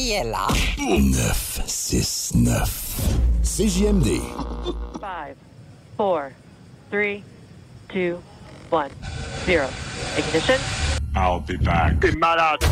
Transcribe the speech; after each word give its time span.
Qui 0.00 0.12
est 0.12 0.24
là? 0.24 0.48
969. 0.78 2.64
CJMD. 3.42 4.06
5, 4.98 5.36
4, 5.98 6.30
3, 6.90 7.22
2, 7.92 8.16
1, 8.72 8.88
0. 9.44 9.68
Ignition. 10.16 10.58
I'll 11.14 11.40
be 11.40 11.58
back. 11.58 12.00
T'es 12.00 12.16
malade. 12.16 12.64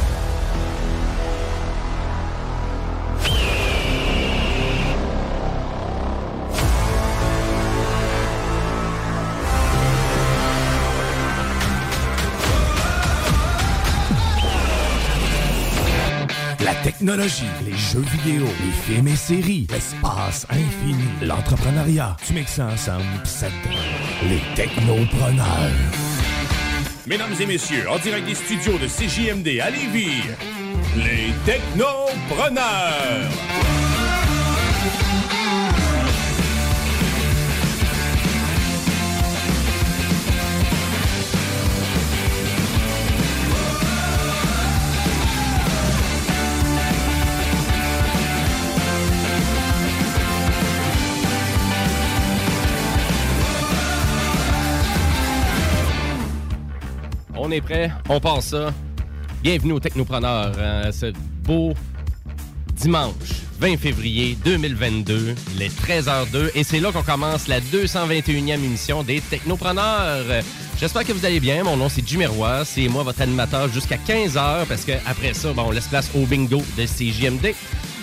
La 16.69 16.75
technologie, 16.75 17.49
les 17.65 17.73
jeux 17.73 18.05
vidéo, 18.13 18.45
les 18.45 18.95
films 18.95 19.09
et 19.09 19.17
séries, 19.17 19.67
l'espace 19.71 20.47
infini, 20.51 21.09
l'entrepreneuriat. 21.23 22.15
Tu 22.27 22.35
mixes 22.35 22.57
ça 22.57 22.67
ensemble 22.67 23.07
ça 23.25 23.47
les 24.29 24.43
technopreneurs. 24.55 25.73
Mesdames 27.07 27.33
et 27.41 27.47
messieurs, 27.47 27.89
en 27.89 27.99
direct 27.99 28.27
des 28.27 28.35
studios 28.35 28.77
de 28.77 28.87
CJMD 28.87 29.61
à 29.61 29.71
Lévis, 29.71 30.25
les 30.95 31.33
Technopreneurs. 31.47 33.31
On 57.49 57.51
est 57.51 57.63
prêt, 57.63 57.91
on 58.11 58.21
passe 58.21 58.49
ça. 58.49 58.75
Bienvenue 59.43 59.73
aux 59.73 59.81
Technopreneurs, 59.81 60.53
euh, 60.59 60.93
ce 60.93 61.15
beau 61.45 61.73
dimanche 62.75 63.15
20 63.59 63.79
février 63.79 64.37
2022, 64.45 65.35
il 65.55 65.63
est 65.63 65.75
13h02 65.81 66.51
et 66.55 66.63
c'est 66.63 66.79
là 66.79 66.93
qu'on 66.93 67.03
commence 67.03 67.49
la 67.49 67.61
221e 67.61 68.53
émission 68.53 69.03
des 69.03 69.23
Technopreneurs. 69.23 70.27
J'espère 70.79 71.07
que 71.07 71.13
vous 71.15 71.25
allez 71.25 71.41
bien. 71.41 71.65
Mon 71.65 71.79
nom 71.79 71.89
c'est 71.89 72.07
Jimmy 72.07 72.27
Roy, 72.27 72.67
c'est 72.67 72.87
moi 72.87 73.03
votre 73.03 73.23
animateur 73.23 73.73
jusqu'à 73.73 73.97
15h 73.97 74.67
parce 74.67 74.85
que 74.85 74.93
après 75.07 75.33
ça, 75.33 75.49
on 75.57 75.71
laisse 75.71 75.89
place 75.89 76.11
au 76.15 76.27
bingo 76.27 76.63
de 76.77 76.85
CJMD. 76.85 77.55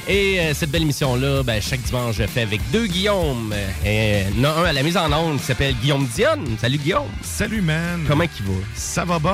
Et 0.08 0.40
euh, 0.40 0.54
cette 0.54 0.70
belle 0.70 0.84
émission-là, 0.84 1.42
ben, 1.42 1.60
chaque 1.60 1.82
dimanche, 1.82 2.16
je 2.18 2.28
fais 2.28 2.42
avec 2.42 2.62
deux 2.72 2.86
Guillaume. 2.86 3.54
Et, 3.84 4.22
il 4.36 4.40
y 4.40 4.46
en 4.46 4.50
a 4.52 4.54
un 4.62 4.64
à 4.66 4.74
la 4.74 4.84
mise 4.84 4.98
en 4.98 5.12
onde 5.12 5.40
qui 5.40 5.46
s'appelle 5.46 5.74
Guillaume 5.82 6.06
Dionne. 6.14 6.46
Salut 6.62 6.78
Guillaume. 6.78 7.10
Salut, 7.24 7.62
man. 7.62 8.04
Comment 8.08 8.24
il 8.26 8.46
va? 8.46 8.54
Ça 8.76 9.04
va 9.04 9.18
bien. 9.18 9.32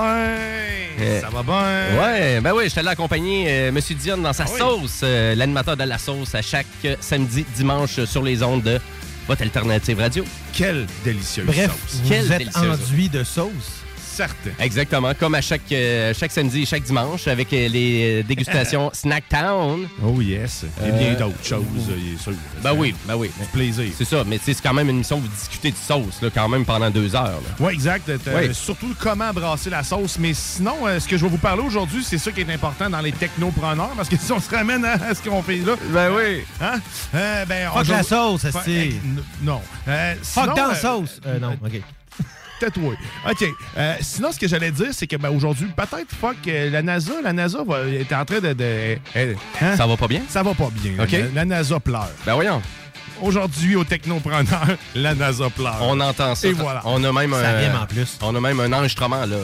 Euh, 0.99 1.19
Ça 1.21 1.29
va 1.29 1.43
bien. 1.43 2.01
Ouais, 2.01 2.39
ben 2.41 2.53
oui, 2.55 2.65
je 2.65 2.69
suis 2.69 2.79
allé 2.79 2.87
accompagner 2.89 3.45
euh, 3.49 3.71
Monsieur 3.73 3.95
Dionne 3.95 4.21
dans 4.23 4.31
sa 4.33 4.43
Ah 4.45 4.49
oui? 4.53 4.59
sauce, 4.59 4.99
euh, 5.03 5.35
l'animateur 5.35 5.75
de 5.75 5.83
la 5.83 5.97
sauce, 5.97 6.35
à 6.35 6.41
chaque 6.41 6.65
euh, 6.85 6.95
samedi, 7.01 7.45
dimanche 7.55 7.99
euh, 7.99 8.05
sur 8.05 8.23
les 8.23 8.41
ondes 8.41 8.63
de 8.63 8.79
votre 9.27 9.41
alternative 9.41 9.99
radio. 9.99 10.23
Quelle 10.53 10.87
délicieuse 11.03 11.47
Bref, 11.47 11.69
sauce. 11.71 11.99
vous 12.03 12.09
Quelle 12.09 12.31
êtes 12.31 12.55
enduit 12.57 13.09
de 13.09 13.23
sauce. 13.25 13.80
Certes. 14.11 14.35
Exactement, 14.59 15.13
comme 15.13 15.35
à 15.35 15.41
chaque, 15.41 15.71
euh, 15.71 16.13
chaque 16.13 16.31
samedi 16.31 16.63
et 16.63 16.65
chaque 16.65 16.83
dimanche 16.83 17.27
avec 17.27 17.51
euh, 17.53 17.67
les 17.69 18.19
euh, 18.21 18.23
dégustations 18.23 18.89
Snack 18.93 19.23
Town. 19.29 19.87
Oh 20.03 20.19
yes. 20.21 20.63
Et 20.63 20.89
Euh, 20.89 20.91
bien 20.97 21.13
d'autres 21.13 21.43
choses, 21.43 21.63
il 21.97 22.15
est 22.15 22.17
sûr. 22.21 22.33
Ben 22.61 22.73
oui, 22.73 22.93
ben 23.07 23.15
oui. 23.15 23.31
Du 23.39 23.45
plaisir. 23.47 23.85
C'est 23.97 24.05
ça, 24.05 24.23
mais 24.27 24.37
tu 24.37 24.45
sais, 24.45 24.53
c'est 24.53 24.61
quand 24.63 24.73
même 24.73 24.89
une 24.89 24.95
émission 24.97 25.17
où 25.17 25.21
vous 25.21 25.27
discutez 25.29 25.71
de 25.71 25.77
sauce, 25.77 26.21
là, 26.21 26.29
quand 26.33 26.49
même 26.49 26.65
pendant 26.65 26.89
deux 26.89 27.15
heures. 27.15 27.23
là. 27.41 27.55
Oui, 27.59 27.73
exact. 27.73 28.09
Euh, 28.09 28.17
Oui. 28.35 28.53
Surtout 28.53 28.93
comment 28.99 29.31
brasser 29.33 29.69
la 29.69 29.83
sauce. 29.83 30.17
Mais 30.19 30.33
sinon, 30.33 30.75
euh, 30.85 30.99
ce 30.99 31.07
que 31.07 31.17
je 31.17 31.23
vais 31.23 31.29
vous 31.31 31.37
parler 31.37 31.63
aujourd'hui, 31.63 32.03
c'est 32.03 32.17
ça 32.17 32.31
qui 32.31 32.41
est 32.41 32.51
important 32.53 32.89
dans 32.89 33.01
les 33.01 33.11
technopreneurs. 33.13 33.91
Parce 33.95 34.09
que 34.09 34.17
si 34.17 34.31
on 34.31 34.39
se 34.39 34.49
ramène 34.53 34.83
à, 34.85 35.13
ce 35.15 35.21
qu'on 35.21 35.41
fait 35.41 35.57
là. 35.57 35.75
Ben 35.89 36.11
oui. 36.13 36.43
Hein? 36.59 36.79
Euh, 37.15 37.45
ben, 37.45 37.69
Fuck 37.73 37.85
on- 37.87 37.91
la 37.91 38.03
sauce, 38.03 38.45
n- 38.67 39.23
Non. 39.41 39.61
Euh, 39.87 40.15
Fuck 40.21 40.47
dans 40.55 40.67
la 40.67 40.69
euh, 40.71 40.75
sauce. 40.75 41.19
Euh, 41.25 41.39
non, 41.39 41.53
OK. 41.65 41.81
Tatoué. 42.65 42.95
OK. 43.29 43.45
Euh, 43.77 43.95
sinon, 44.01 44.31
ce 44.31 44.39
que 44.39 44.47
j'allais 44.47 44.71
dire, 44.71 44.87
c'est 44.91 45.07
que 45.07 45.15
ben, 45.15 45.29
aujourd'hui, 45.29 45.67
peut-être, 45.75 46.13
fuck, 46.19 46.35
euh, 46.47 46.69
la 46.69 46.81
NASA, 46.81 47.13
la 47.23 47.33
NASA 47.33 47.63
va, 47.67 47.79
est 47.87 48.11
en 48.13 48.23
train 48.23 48.39
de. 48.39 48.53
de- 48.53 48.97
hein? 49.61 49.75
Ça 49.75 49.87
va 49.87 49.97
pas 49.97 50.07
bien? 50.07 50.21
Ça 50.29 50.43
va 50.43 50.53
pas 50.53 50.69
bien. 50.71 51.03
OK. 51.03 51.11
La, 51.11 51.19
la 51.33 51.45
NASA 51.45 51.79
pleure. 51.79 52.09
Ben 52.25 52.35
voyons. 52.35 52.61
Aujourd'hui, 53.21 53.75
au 53.75 53.83
Technopreneur, 53.83 54.65
la 54.95 55.13
NASA 55.15 55.49
pleure. 55.49 55.77
On 55.81 55.99
entend 55.99 56.33
ça. 56.35 56.47
Et 56.47 56.53
voilà. 56.53 56.81
On 56.85 57.03
a 57.03 57.11
même 57.11 57.33
Ça 57.33 57.49
un. 57.49 57.57
rime 57.57 57.75
en 57.81 57.85
plus. 57.85 58.17
On 58.21 58.35
a 58.35 58.39
même 58.39 58.59
un 58.59 58.73
enregistrement, 58.73 59.25
là. 59.25 59.37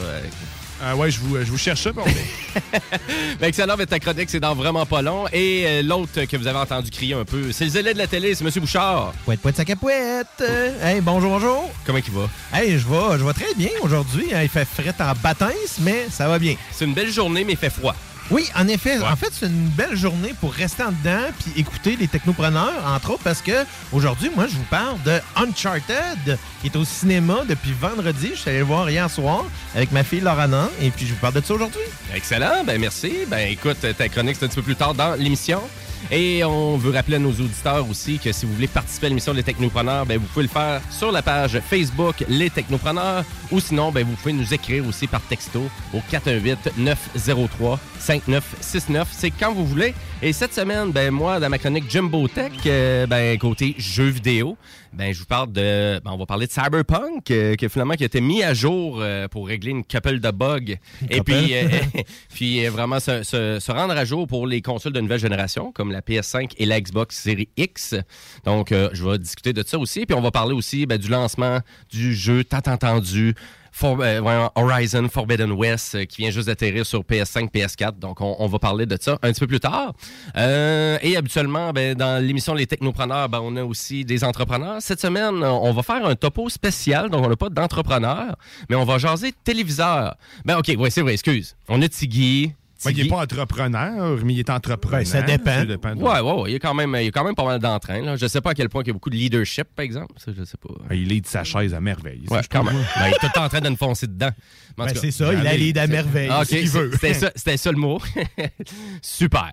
Euh, 0.82 0.94
ouais, 0.94 1.10
je 1.10 1.20
vous, 1.20 1.36
je 1.38 1.50
vous 1.50 1.58
cherche 1.58 1.82
ça. 1.82 1.90
puis 1.92 2.02
on- 2.04 2.60
Ben, 3.40 3.46
excellent, 3.48 3.74
mais 3.78 3.86
ta 3.86 3.98
chronique, 4.00 4.30
c'est 4.30 4.40
dans 4.40 4.54
vraiment 4.54 4.84
pas 4.86 5.00
long. 5.02 5.26
Et 5.32 5.64
euh, 5.66 5.82
l'autre 5.82 6.24
que 6.24 6.36
vous 6.36 6.46
avez 6.46 6.58
entendu 6.58 6.90
crier 6.90 7.14
un 7.14 7.24
peu, 7.24 7.52
c'est 7.52 7.64
le 7.64 7.70
zélé 7.70 7.92
de 7.94 7.98
la 7.98 8.06
télé, 8.06 8.34
c'est 8.34 8.44
M. 8.44 8.50
Bouchard. 8.56 9.12
Pouette, 9.24 9.40
pouette, 9.40 9.56
sac 9.56 9.70
à 9.70 9.76
pouette. 9.76 10.26
Euh, 10.40 10.70
Hey, 10.82 11.00
bonjour, 11.00 11.30
bonjour. 11.30 11.70
Comment 11.86 11.98
il 12.04 12.12
va? 12.12 12.28
Hey, 12.58 12.72
je 12.78 12.86
vais, 12.88 13.18
je 13.18 13.24
vais 13.24 13.32
très 13.32 13.54
bien 13.54 13.70
aujourd'hui. 13.82 14.26
hein. 14.34 14.42
Il 14.42 14.48
fait 14.48 14.64
fret 14.66 14.94
en 15.00 15.12
bâtisse, 15.22 15.78
mais 15.80 16.06
ça 16.10 16.26
va 16.28 16.38
bien. 16.38 16.56
C'est 16.72 16.84
une 16.84 16.94
belle 16.94 17.10
journée, 17.12 17.44
mais 17.44 17.52
il 17.52 17.58
fait 17.58 17.70
froid. 17.70 17.94
Oui, 18.30 18.46
en 18.54 18.68
effet. 18.68 18.98
En 18.98 19.16
fait, 19.16 19.30
c'est 19.32 19.46
une 19.46 19.68
belle 19.68 19.96
journée 19.96 20.34
pour 20.38 20.52
rester 20.52 20.82
en 20.82 20.90
dedans 20.90 21.24
puis 21.38 21.60
écouter 21.60 21.96
les 21.96 22.08
technopreneurs, 22.08 22.84
entre 22.86 23.12
autres, 23.12 23.22
parce 23.24 23.40
que 23.40 23.64
aujourd'hui, 23.90 24.30
moi, 24.34 24.46
je 24.46 24.54
vous 24.54 24.66
parle 24.70 25.00
de 25.02 25.18
Uncharted, 25.36 26.38
qui 26.60 26.66
est 26.66 26.76
au 26.76 26.84
cinéma 26.84 27.40
depuis 27.48 27.72
vendredi. 27.72 28.30
Je 28.34 28.40
suis 28.40 28.50
allé 28.50 28.58
le 28.58 28.64
voir 28.64 28.90
hier 28.90 29.08
soir 29.10 29.44
avec 29.74 29.92
ma 29.92 30.04
fille 30.04 30.20
Lorana, 30.20 30.68
et 30.82 30.90
puis 30.90 31.06
je 31.06 31.14
vous 31.14 31.20
parle 31.20 31.34
de 31.34 31.40
ça 31.40 31.54
aujourd'hui. 31.54 31.80
Excellent, 32.14 32.64
ben 32.66 32.78
merci. 32.78 33.12
Ben 33.28 33.48
écoute, 33.50 33.78
ta 33.96 34.08
chronique, 34.08 34.36
c'est 34.38 34.44
un 34.44 34.48
petit 34.48 34.56
peu 34.56 34.62
plus 34.62 34.76
tard 34.76 34.94
dans 34.94 35.14
l'émission. 35.14 35.62
Et 36.10 36.42
on 36.44 36.76
veut 36.76 36.92
rappeler 36.92 37.16
à 37.16 37.18
nos 37.18 37.32
auditeurs 37.32 37.88
aussi 37.88 38.18
que 38.18 38.32
si 38.32 38.46
vous 38.46 38.54
voulez 38.54 38.68
participer 38.68 39.06
à 39.06 39.08
l'émission 39.08 39.32
Les 39.32 39.42
Technopreneurs, 39.42 40.06
ben, 40.06 40.18
vous 40.18 40.26
pouvez 40.26 40.44
le 40.44 40.48
faire 40.48 40.80
sur 40.90 41.12
la 41.12 41.22
page 41.22 41.60
Facebook 41.68 42.24
Les 42.28 42.50
Technopreneurs 42.50 43.24
ou 43.50 43.60
sinon, 43.60 43.90
ben, 43.90 44.06
vous 44.06 44.14
pouvez 44.14 44.32
nous 44.32 44.54
écrire 44.54 44.86
aussi 44.86 45.06
par 45.06 45.20
texto 45.22 45.68
au 45.92 46.00
418-903-5969. 47.98 49.04
C'est 49.12 49.30
quand 49.30 49.52
vous 49.52 49.66
voulez. 49.66 49.94
Et 50.20 50.32
cette 50.32 50.52
semaine, 50.52 50.90
ben, 50.90 51.10
moi, 51.12 51.38
dans 51.38 51.48
ma 51.48 51.58
chronique 51.58 51.88
Jumbo 51.90 52.26
Tech, 52.28 52.52
euh, 52.66 53.06
ben, 53.06 53.38
côté 53.38 53.74
jeux 53.78 54.08
vidéo, 54.08 54.56
ben, 54.92 55.12
je 55.12 55.20
vous 55.20 55.26
parle 55.26 55.52
de. 55.52 56.00
Ben, 56.04 56.10
on 56.12 56.16
va 56.16 56.26
parler 56.26 56.46
de 56.46 56.52
Cyberpunk, 56.52 57.30
euh, 57.30 57.54
qui 57.54 57.68
finalement 57.68 57.94
qui 57.94 58.02
a 58.02 58.06
été 58.06 58.20
mis 58.20 58.42
à 58.42 58.52
jour 58.54 58.98
euh, 59.00 59.28
pour 59.28 59.46
régler 59.46 59.70
une 59.70 59.84
couple 59.84 60.18
de 60.18 60.30
bugs. 60.30 60.74
Et 61.08 61.18
couple. 61.18 61.32
puis, 61.32 61.54
euh, 61.54 61.68
puis 62.34 62.66
vraiment 62.66 62.98
se, 62.98 63.22
se- 63.22 63.58
se 63.60 63.72
rendre 63.72 63.92
à 63.96 64.04
jour 64.04 64.26
pour 64.26 64.46
les 64.46 64.60
consoles 64.60 64.92
de 64.92 65.00
nouvelle 65.00 65.20
génération, 65.20 65.70
comme 65.72 65.92
la 65.92 66.00
PS5 66.00 66.52
et 66.56 66.66
la 66.66 66.80
Xbox 66.80 67.16
Series 67.22 67.48
X. 67.56 67.94
Donc, 68.44 68.70
je 68.70 69.04
vais 69.04 69.18
discuter 69.18 69.52
de 69.52 69.62
ça 69.64 69.78
aussi. 69.78 70.04
Puis, 70.06 70.16
on 70.16 70.20
va 70.20 70.30
parler 70.30 70.54
aussi 70.54 70.86
ben, 70.86 70.98
du 70.98 71.08
lancement 71.08 71.60
du 71.92 72.14
jeu 72.14 72.42
tant 72.44 72.58
entendu. 72.66 73.34
Euh, 73.84 74.48
Horizon 74.54 75.08
Forbidden 75.08 75.52
West 75.52 75.94
euh, 75.94 76.04
qui 76.04 76.22
vient 76.22 76.30
juste 76.30 76.46
d'atterrir 76.48 76.84
sur 76.84 77.00
PS5, 77.00 77.50
PS4. 77.50 77.98
Donc, 77.98 78.20
on, 78.20 78.46
va 78.46 78.58
parler 78.58 78.86
de 78.86 78.96
ça 79.00 79.18
un 79.22 79.32
petit 79.32 79.40
peu 79.40 79.46
plus 79.46 79.60
tard. 79.60 79.92
Euh, 80.36 80.98
et 81.02 81.16
habituellement, 81.16 81.72
ben, 81.72 81.94
dans 81.94 82.22
l'émission 82.22 82.54
Les 82.54 82.66
Technopreneurs, 82.66 83.28
ben, 83.28 83.40
on 83.42 83.56
a 83.56 83.64
aussi 83.64 84.04
des 84.04 84.24
entrepreneurs. 84.24 84.76
Cette 84.80 85.00
semaine, 85.00 85.42
on 85.42 85.72
va 85.72 85.82
faire 85.82 86.04
un 86.04 86.14
topo 86.14 86.48
spécial. 86.48 87.10
Donc, 87.10 87.24
on 87.24 87.28
n'a 87.28 87.36
pas 87.36 87.50
d'entrepreneurs, 87.50 88.36
mais 88.68 88.76
on 88.76 88.84
va 88.84 88.98
jaser 88.98 89.32
téléviseur. 89.44 90.16
Ben, 90.44 90.58
OK, 90.58 90.72
ouais, 90.76 90.90
c'est 90.90 91.02
vrai, 91.02 91.12
excuse. 91.12 91.56
On 91.68 91.80
a 91.82 91.88
Tiggy. 91.88 92.52
Ouais, 92.84 92.92
il 92.92 93.02
n'est 93.02 93.08
pas 93.08 93.22
entrepreneur, 93.22 94.18
mais 94.24 94.34
il 94.34 94.38
est 94.38 94.50
entrepreneur. 94.50 95.00
Ben, 95.00 95.04
ça 95.04 95.22
dépend. 95.22 95.64
de- 95.64 95.74
Ouais, 96.02 96.20
ouais, 96.20 96.32
ouais. 96.42 96.50
Il 96.50 96.52
y 96.52 96.56
a 96.56 96.58
quand 96.60 96.74
même, 96.74 96.96
il 97.00 97.08
a 97.08 97.10
quand 97.10 97.24
même 97.24 97.34
pas 97.34 97.44
mal 97.44 97.58
d'entrain. 97.58 98.16
Je 98.16 98.26
sais 98.26 98.40
pas 98.40 98.50
à 98.50 98.54
quel 98.54 98.68
point 98.68 98.82
il 98.84 98.86
y 98.86 98.90
a 98.90 98.92
beaucoup 98.92 99.10
de 99.10 99.16
leadership, 99.16 99.66
par 99.74 99.84
exemple. 99.84 100.14
Ça, 100.16 100.30
je 100.36 100.44
sais 100.44 100.56
pas. 100.56 100.68
Ah, 100.88 100.94
Il 100.94 101.08
lead 101.08 101.26
sa 101.26 101.42
chaise 101.44 101.74
à 101.74 101.80
merveille. 101.80 102.22
Ouais, 102.30 102.36
Ça, 102.36 102.42
je 102.42 102.48
quand 102.48 102.62
pense. 102.64 102.72
même. 102.72 102.82
Ben, 102.96 103.06
il 103.08 103.10
est 103.10 103.18
tout 103.18 103.26
le 103.26 103.32
temps 103.32 103.44
en 103.44 103.48
train 103.48 103.60
de 103.60 103.68
nous 103.68 103.76
foncer 103.76 104.06
dedans. 104.06 104.30
Ben, 104.76 104.86
c'est 104.94 105.10
ça, 105.10 105.32
il 105.34 105.44
a 105.46 105.54
l'aide 105.56 105.78
à 105.78 105.86
merveille. 105.88 106.28
Ah, 106.30 106.40
OK, 106.42 106.46
ce 106.46 106.54
qu'il 106.56 106.68
veut. 106.68 106.90
C'était 106.92 107.14
ça, 107.14 107.30
c'était 107.34 107.56
ça 107.56 107.72
le 107.72 107.78
mot. 107.78 108.00
Super. 109.02 109.50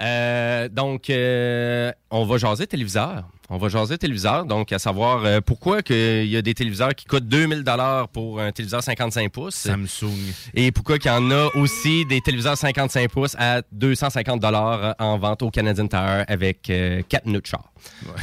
Euh, 0.00 0.68
donc, 0.68 1.08
euh, 1.10 1.92
on 2.10 2.24
va 2.24 2.36
jaser 2.38 2.66
téléviseur. 2.66 3.28
On 3.50 3.58
va 3.58 3.68
jaser 3.68 3.98
téléviseur, 3.98 4.46
donc 4.46 4.72
à 4.72 4.78
savoir 4.78 5.24
euh, 5.24 5.40
pourquoi 5.40 5.80
il 5.90 6.26
y 6.26 6.36
a 6.36 6.42
des 6.42 6.54
téléviseurs 6.54 6.94
qui 6.94 7.04
coûtent 7.04 7.28
2000 7.28 7.62
dollars 7.62 8.08
pour 8.08 8.40
un 8.40 8.52
téléviseur 8.52 8.82
55 8.82 9.30
pouces. 9.30 9.54
Samsung. 9.54 10.14
Et 10.54 10.72
pourquoi 10.72 10.98
qu'il 10.98 11.10
y 11.10 11.14
en 11.14 11.30
a 11.30 11.48
aussi 11.54 12.06
des 12.06 12.20
téléviseurs 12.20 12.56
55 12.56 13.10
pouces 13.10 13.36
à 13.38 13.62
250 13.72 14.40
dollars 14.40 14.94
en 14.98 15.18
vente 15.18 15.42
au 15.42 15.50
Canadian 15.50 15.86
Tire 15.86 16.24
avec 16.26 16.62
4 16.62 17.26
minutes 17.26 17.44
de 17.44 17.46
char. 17.46 17.74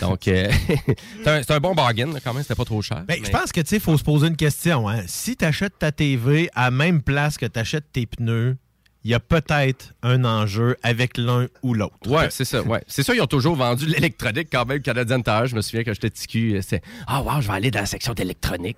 Donc, 0.01 0.27
euh, 0.27 0.49
c'est 1.23 1.51
un, 1.51 1.59
bon 1.59 1.75
bargain 1.75 2.09
quand 2.23 2.33
même, 2.33 2.41
c'était 2.43 2.55
pas 2.55 2.65
trop 2.65 2.81
cher. 2.81 3.03
Ben, 3.07 3.19
mais- 3.19 3.25
Je 3.25 3.31
pense 3.31 3.51
que 3.51 3.61
tu 3.61 3.67
sais, 3.67 3.79
faut 3.79 3.97
se 3.97 4.03
poser 4.03 4.27
une 4.27 4.35
question. 4.35 4.89
Hein. 4.89 5.03
Si 5.07 5.35
tu 5.35 5.45
achètes 5.45 5.77
ta 5.79 5.91
TV 5.91 6.49
à 6.55 6.65
la 6.65 6.71
même 6.71 7.01
place 7.01 7.37
que 7.37 7.45
tu 7.45 7.59
achètes 7.59 7.91
tes 7.91 8.05
pneus, 8.05 8.57
il 9.03 9.11
y 9.11 9.13
a 9.13 9.19
peut-être 9.19 9.93
un 10.03 10.23
enjeu 10.25 10.77
avec 10.83 11.17
l'un 11.17 11.47
ou 11.63 11.73
l'autre. 11.73 11.95
Ouais, 12.07 12.27
c'est 12.29 12.45
ça. 12.45 12.61
Ouais. 12.61 12.83
C'est 12.87 13.01
ça, 13.03 13.15
ils 13.15 13.21
ont 13.21 13.25
toujours 13.27 13.55
vendu 13.55 13.85
l'électronique 13.87 14.49
quand 14.51 14.65
même, 14.65 14.81
Canadian 14.81 15.21
Tire. 15.21 15.47
Je 15.47 15.55
me 15.55 15.61
souviens 15.61 15.83
quand 15.83 15.93
j'étais 15.93 16.09
ticu, 16.11 16.57
c'était 16.61 16.81
Ah, 17.07 17.21
wow, 17.21 17.41
je 17.41 17.47
vais 17.47 17.53
aller 17.53 17.71
dans 17.71 17.79
la 17.79 17.85
section 17.87 18.13
d'électronique. 18.13 18.77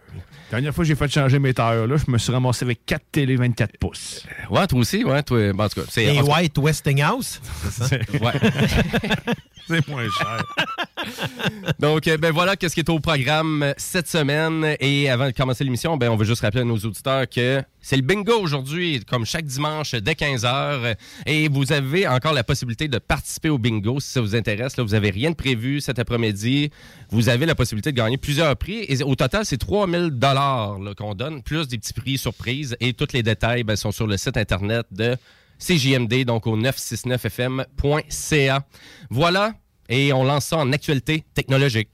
La 0.52 0.58
dernière 0.60 0.74
fois 0.74 0.84
que 0.84 0.88
j'ai 0.88 0.96
fait 0.96 1.12
changer 1.12 1.40
mes 1.40 1.54
tailleurs, 1.54 1.88
là, 1.88 1.98
je 1.98 2.10
me 2.10 2.18
suis 2.18 2.32
ramassé 2.32 2.64
avec 2.64 2.86
4 2.86 3.02
télé 3.12 3.36
24 3.36 3.78
pouces. 3.78 4.26
Ouais, 4.50 4.66
toi 4.68 4.80
aussi, 4.80 5.04
ouais, 5.04 5.24
toi. 5.24 5.52
bon, 5.52 5.64
en 5.64 5.70
tout 5.70 5.82
cas, 5.82 5.88
c'est. 5.90 6.06
Et 6.16 6.22
White 6.22 6.58
Westinghouse, 6.58 7.42
c'est 7.70 7.84
ça? 7.84 7.96
ouais. 8.22 8.34
C'est 9.68 9.88
moins 9.88 10.04
cher. 10.10 10.44
Donc, 11.80 12.06
euh, 12.08 12.18
ben 12.18 12.32
voilà, 12.34 12.56
qu'est-ce 12.58 12.74
qui 12.74 12.82
est 12.82 12.90
au 12.90 13.00
programme 13.00 13.64
euh, 13.64 13.74
cette 13.78 14.10
semaine. 14.10 14.76
Et 14.80 15.10
avant 15.10 15.28
de 15.28 15.32
commencer 15.32 15.64
l'émission, 15.64 15.96
ben, 15.96 16.10
on 16.10 16.16
veut 16.18 16.26
juste 16.26 16.42
rappeler 16.42 16.62
à 16.62 16.66
nos 16.66 16.78
auditeurs 16.78 17.30
que 17.30 17.64
c'est 17.84 17.98
le 17.98 18.02
bingo 18.02 18.40
aujourd'hui, 18.40 19.04
comme 19.06 19.26
chaque 19.26 19.46
dimanche 19.46 19.94
dès 19.94 20.14
15h. 20.14 20.96
Et 21.26 21.50
vous 21.50 21.74
avez 21.74 22.08
encore 22.08 22.32
la 22.32 22.46
possibilité 22.46 22.88
de 22.88 22.98
participer 22.98 23.50
au 23.50 23.58
bingo 23.58 24.00
si 24.00 24.10
ça 24.10 24.22
vous 24.22 24.38
intéresse. 24.38 24.78
Là, 24.78 24.86
vous 24.86 24.94
n'avez 24.94 25.10
rien 25.10 25.32
de 25.32 25.36
prévu 25.36 25.82
cet 25.82 26.00
après-midi. 26.00 26.72
Vous 27.10 27.28
avez 27.28 27.46
la 27.46 27.56
possibilité 27.56 27.92
de 27.92 27.98
gagner 27.98 28.16
plusieurs 28.18 28.56
prix. 28.56 28.86
Et 28.88 29.04
au 29.04 29.16
total, 29.16 29.46
c'est 29.46 29.58
3000 29.58 30.12
dollars 30.12 30.78
qu'on 30.98 31.14
donne, 31.14 31.44
plus 31.44 31.68
des 31.68 31.78
petits 31.78 31.92
prix 31.92 32.18
surprises. 32.18 32.78
Et 32.80 32.94
tous 32.94 33.12
les 33.12 33.22
détails 33.22 33.66
ben, 33.66 33.76
sont 33.76 33.92
sur 33.92 34.08
le 34.08 34.16
site 34.16 34.38
Internet 34.38 34.86
de 34.90 35.18
CJMD, 35.60 36.24
donc 36.24 36.48
au 36.48 36.58
969fm.ca. 36.58 38.66
Voilà. 39.10 39.56
Et 39.90 40.14
on 40.14 40.24
lance 40.24 40.46
ça 40.46 40.56
en 40.56 40.72
actualité 40.72 41.26
technologique. 41.34 41.90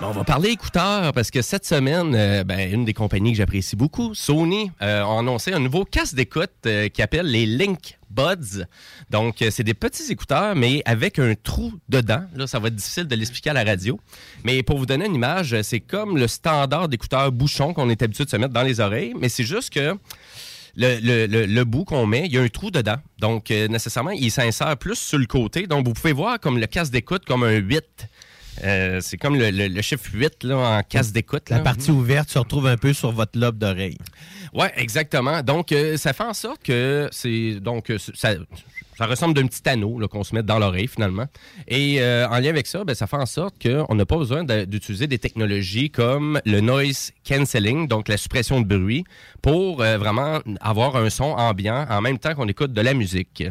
On 0.00 0.12
va 0.12 0.22
parler 0.24 0.50
écouteurs 0.50 1.12
parce 1.12 1.30
que 1.30 1.42
cette 1.42 1.66
semaine, 1.66 2.14
euh, 2.14 2.44
ben, 2.44 2.72
une 2.72 2.84
des 2.84 2.94
compagnies 2.94 3.32
que 3.32 3.38
j'apprécie 3.38 3.74
beaucoup, 3.74 4.14
Sony, 4.14 4.70
euh, 4.80 5.02
a 5.04 5.18
annoncé 5.18 5.52
un 5.52 5.58
nouveau 5.58 5.84
casque 5.84 6.14
d'écoute 6.14 6.50
euh, 6.66 6.88
qui 6.88 7.02
appelle 7.02 7.26
les 7.26 7.46
Link 7.46 7.98
Buds. 8.08 8.64
Donc, 9.10 9.44
c'est 9.50 9.64
des 9.64 9.74
petits 9.74 10.10
écouteurs, 10.12 10.54
mais 10.54 10.82
avec 10.84 11.18
un 11.18 11.34
trou 11.34 11.72
dedans. 11.88 12.22
Là, 12.36 12.46
ça 12.46 12.58
va 12.58 12.68
être 12.68 12.76
difficile 12.76 13.04
de 13.08 13.14
l'expliquer 13.16 13.50
à 13.50 13.54
la 13.54 13.64
radio. 13.64 14.00
Mais 14.44 14.62
pour 14.62 14.78
vous 14.78 14.86
donner 14.86 15.06
une 15.06 15.14
image, 15.16 15.60
c'est 15.62 15.80
comme 15.80 16.16
le 16.16 16.28
standard 16.28 16.88
d'écouteurs 16.88 17.32
bouchon 17.32 17.74
qu'on 17.74 17.90
est 17.90 18.00
habitué 18.00 18.24
de 18.24 18.30
se 18.30 18.36
mettre 18.36 18.54
dans 18.54 18.62
les 18.62 18.80
oreilles, 18.80 19.14
mais 19.18 19.28
c'est 19.28 19.44
juste 19.44 19.70
que 19.74 19.94
le, 20.76 21.26
le- 21.26 21.64
bout 21.64 21.84
qu'on 21.84 22.06
met, 22.06 22.26
il 22.26 22.32
y 22.32 22.38
a 22.38 22.42
un 22.42 22.48
trou 22.48 22.70
dedans. 22.70 22.96
Donc, 23.18 23.50
nécessairement, 23.50 24.12
il 24.12 24.30
s'insère 24.30 24.76
plus 24.76 24.94
sur 24.94 25.18
le 25.18 25.26
côté. 25.26 25.66
Donc, 25.66 25.84
vous 25.86 25.92
pouvez 25.92 26.12
voir 26.12 26.38
comme 26.38 26.58
le 26.58 26.66
casque 26.66 26.92
d'écoute 26.92 27.24
comme 27.26 27.42
un 27.42 27.56
8. 27.56 27.82
Euh, 28.64 29.00
c'est 29.00 29.16
comme 29.16 29.36
le, 29.36 29.50
le- 29.50 29.68
le 29.68 29.82
chiffre 29.82 30.08
8 30.12 30.44
là, 30.44 30.56
en 30.56 30.82
casque 30.82 31.12
d'écoute. 31.12 31.50
La 31.50 31.60
partie 31.60 31.90
ouverte 31.90 32.28
se 32.30 32.38
retrouve 32.38 32.66
un 32.66 32.76
peu 32.76 32.92
sur 32.92 33.12
votre 33.12 33.38
lobe 33.38 33.58
d'oreille. 33.58 33.98
Ouais, 34.52 34.72
exactement. 34.76 35.42
Donc, 35.42 35.72
euh, 35.72 35.96
ça 35.96 36.12
fait 36.12 36.24
en 36.24 36.34
sorte 36.34 36.62
que 36.62 37.08
c'est. 37.12 37.60
Donc, 37.60 37.90
euh, 37.90 37.98
ça, 38.14 38.34
ça 38.98 39.06
ressemble 39.06 39.32
d'un 39.34 39.46
petit 39.46 39.66
anneau 39.68 39.98
là, 40.00 40.08
qu'on 40.08 40.24
se 40.24 40.34
met 40.34 40.42
dans 40.42 40.58
l'oreille, 40.58 40.88
finalement. 40.88 41.26
Et 41.68 42.00
euh, 42.02 42.26
en 42.28 42.38
lien 42.40 42.50
avec 42.50 42.66
ça, 42.66 42.82
ben, 42.84 42.94
ça 42.94 43.06
fait 43.06 43.16
en 43.16 43.26
sorte 43.26 43.54
qu'on 43.62 43.94
n'a 43.94 44.04
pas 44.04 44.16
besoin 44.18 44.42
d'utiliser 44.44 45.06
des 45.06 45.18
technologies 45.18 45.88
comme 45.90 46.40
le 46.44 46.60
noise 46.60 47.12
cancelling, 47.26 47.86
donc 47.88 48.08
la 48.08 48.16
suppression 48.16 48.60
de 48.60 48.66
bruit, 48.66 49.04
pour 49.40 49.80
euh, 49.82 49.96
vraiment 49.98 50.40
avoir 50.60 50.96
un 50.96 51.10
son 51.10 51.24
ambiant 51.26 51.86
en 51.88 52.00
même 52.00 52.18
temps 52.18 52.34
qu'on 52.34 52.48
écoute 52.48 52.72
de 52.72 52.80
la 52.80 52.92
musique. 52.94 53.44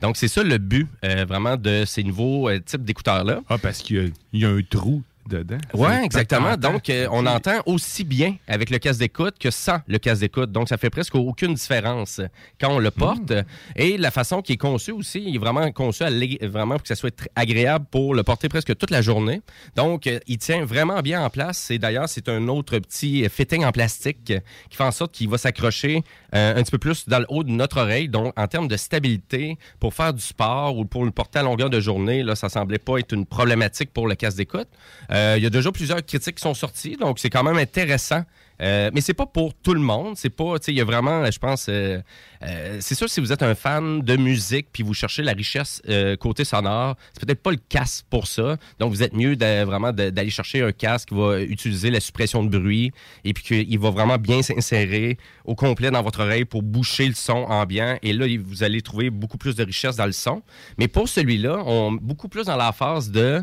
Donc, 0.00 0.16
c'est 0.16 0.28
ça 0.28 0.42
le 0.44 0.58
but, 0.58 0.86
euh, 1.04 1.24
vraiment, 1.26 1.56
de 1.56 1.84
ces 1.84 2.04
nouveaux 2.04 2.48
euh, 2.48 2.60
types 2.60 2.84
d'écouteurs-là. 2.84 3.40
Ah, 3.48 3.58
parce 3.58 3.80
qu'il 3.82 3.96
y 3.96 4.00
a- 4.00 4.08
il 4.32 4.40
y, 4.40 4.44
a 4.44 4.48
un 4.50 4.60
trou 4.62 5.02
dedans. 5.28 5.58
Oui, 5.74 5.92
exactement. 6.02 6.56
Donc, 6.56 6.90
euh, 6.90 7.06
on 7.10 7.26
entend 7.26 7.60
aussi 7.66 8.04
bien 8.04 8.36
avec 8.48 8.70
le 8.70 8.78
casque 8.78 9.00
d'écoute 9.00 9.38
que 9.38 9.50
sans 9.50 9.78
le 9.86 9.98
casque 9.98 10.20
d'écoute. 10.20 10.52
Donc, 10.52 10.68
ça 10.68 10.76
fait 10.76 10.90
presque 10.90 11.14
aucune 11.14 11.54
différence 11.54 12.20
quand 12.60 12.70
on 12.70 12.78
le 12.78 12.90
porte. 12.90 13.32
Et 13.76 13.96
la 13.96 14.10
façon 14.10 14.42
qui 14.42 14.54
est 14.54 14.56
conçue 14.56 14.92
aussi, 14.92 15.22
il 15.26 15.34
est 15.36 15.38
vraiment 15.38 15.70
conçu 15.72 16.02
à 16.02 16.10
vraiment 16.42 16.74
pour 16.74 16.82
que 16.82 16.88
ça 16.88 16.96
soit 16.96 17.28
agréable 17.36 17.86
pour 17.90 18.14
le 18.14 18.22
porter 18.22 18.48
presque 18.48 18.76
toute 18.76 18.90
la 18.90 19.02
journée. 19.02 19.40
Donc, 19.76 20.06
euh, 20.06 20.18
il 20.26 20.38
tient 20.38 20.64
vraiment 20.64 21.00
bien 21.00 21.24
en 21.24 21.30
place. 21.30 21.70
Et 21.70 21.78
d'ailleurs, 21.78 22.08
c'est 22.08 22.28
un 22.28 22.48
autre 22.48 22.78
petit 22.78 23.28
fitting 23.28 23.64
en 23.64 23.72
plastique 23.72 24.32
qui 24.70 24.76
fait 24.76 24.84
en 24.84 24.92
sorte 24.92 25.12
qu'il 25.12 25.28
va 25.28 25.38
s'accrocher 25.38 26.02
euh, 26.34 26.56
un 26.56 26.62
petit 26.62 26.70
peu 26.70 26.78
plus 26.78 27.08
dans 27.08 27.18
le 27.18 27.26
haut 27.28 27.44
de 27.44 27.50
notre 27.50 27.80
oreille. 27.80 28.08
Donc, 28.08 28.32
en 28.38 28.46
termes 28.46 28.68
de 28.68 28.76
stabilité, 28.76 29.58
pour 29.80 29.94
faire 29.94 30.14
du 30.14 30.22
sport 30.22 30.78
ou 30.78 30.84
pour 30.84 31.04
le 31.04 31.10
porter 31.10 31.40
à 31.40 31.42
longueur 31.42 31.70
de 31.70 31.80
journée, 31.80 32.22
là, 32.22 32.34
ça 32.34 32.48
semblait 32.48 32.78
pas 32.78 32.98
être 32.98 33.12
une 33.12 33.26
problématique 33.26 33.92
pour 33.92 34.06
le 34.06 34.14
casque 34.14 34.38
d'écoute. 34.38 34.68
Euh, 35.10 35.34
il 35.36 35.42
y 35.42 35.46
a 35.46 35.50
déjà 35.50 35.70
plusieurs 35.72 36.04
critiques 36.04 36.36
qui 36.36 36.42
sont 36.42 36.54
sorties, 36.54 36.96
donc 36.96 37.18
c'est 37.18 37.30
quand 37.30 37.42
même 37.42 37.58
intéressant. 37.58 38.22
Euh, 38.62 38.90
mais 38.94 39.00
c'est 39.00 39.14
pas 39.14 39.26
pour 39.26 39.54
tout 39.54 39.74
le 39.74 39.80
monde. 39.80 40.16
C'est 40.16 40.30
pas, 40.30 40.54
il 40.68 40.74
y 40.74 40.80
a 40.80 40.84
vraiment, 40.84 41.28
je 41.30 41.38
pense, 41.38 41.66
euh, 41.68 42.00
euh, 42.44 42.76
c'est 42.80 42.94
sûr 42.94 43.08
si 43.08 43.20
vous 43.20 43.32
êtes 43.32 43.42
un 43.42 43.54
fan 43.54 44.00
de 44.00 44.16
musique 44.16 44.68
puis 44.72 44.82
vous 44.82 44.94
cherchez 44.94 45.22
la 45.22 45.32
richesse 45.32 45.82
euh, 45.88 46.16
côté 46.16 46.44
sonore, 46.44 46.96
c'est 47.12 47.26
peut-être 47.26 47.42
pas 47.42 47.50
le 47.50 47.60
casque 47.68 48.06
pour 48.08 48.26
ça. 48.26 48.56
Donc 48.78 48.92
vous 48.92 49.02
êtes 49.02 49.14
mieux 49.14 49.36
vraiment 49.64 49.92
d'aller 49.92 50.30
chercher 50.30 50.62
un 50.62 50.72
casque 50.72 51.08
qui 51.08 51.14
va 51.14 51.40
utiliser 51.40 51.90
la 51.90 52.00
suppression 52.00 52.44
de 52.44 52.56
bruit 52.56 52.92
et 53.24 53.32
puis 53.32 53.42
qu'il 53.42 53.78
va 53.78 53.90
vraiment 53.90 54.18
bien 54.18 54.42
s'insérer 54.42 55.18
au 55.44 55.54
complet 55.54 55.90
dans 55.90 56.02
votre 56.02 56.20
oreille 56.20 56.44
pour 56.44 56.62
boucher 56.62 57.08
le 57.08 57.14
son 57.14 57.32
ambiant. 57.32 57.98
Et 58.02 58.12
là, 58.12 58.26
vous 58.42 58.62
allez 58.62 58.80
trouver 58.82 59.10
beaucoup 59.10 59.38
plus 59.38 59.56
de 59.56 59.64
richesse 59.64 59.96
dans 59.96 60.06
le 60.06 60.12
son. 60.12 60.42
Mais 60.78 60.88
pour 60.88 61.08
celui-là, 61.08 61.62
on 61.66 61.92
beaucoup 61.92 62.28
plus 62.28 62.46
dans 62.46 62.56
la 62.56 62.72
phase 62.72 63.10
de 63.10 63.42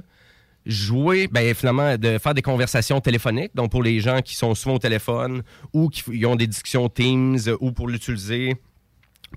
jouer, 0.69 1.27
ben, 1.27 1.53
finalement, 1.53 1.97
de 1.97 2.17
faire 2.17 2.33
des 2.33 2.41
conversations 2.41 3.01
téléphoniques. 3.01 3.55
Donc, 3.55 3.71
pour 3.71 3.83
les 3.83 3.99
gens 3.99 4.21
qui 4.21 4.35
sont 4.35 4.55
souvent 4.55 4.75
au 4.75 4.79
téléphone 4.79 5.43
ou 5.73 5.89
qui 5.89 6.25
ont 6.25 6.35
des 6.35 6.47
discussions 6.47 6.87
Teams 6.89 7.39
ou 7.59 7.71
pour 7.71 7.87
l'utiliser 7.87 8.55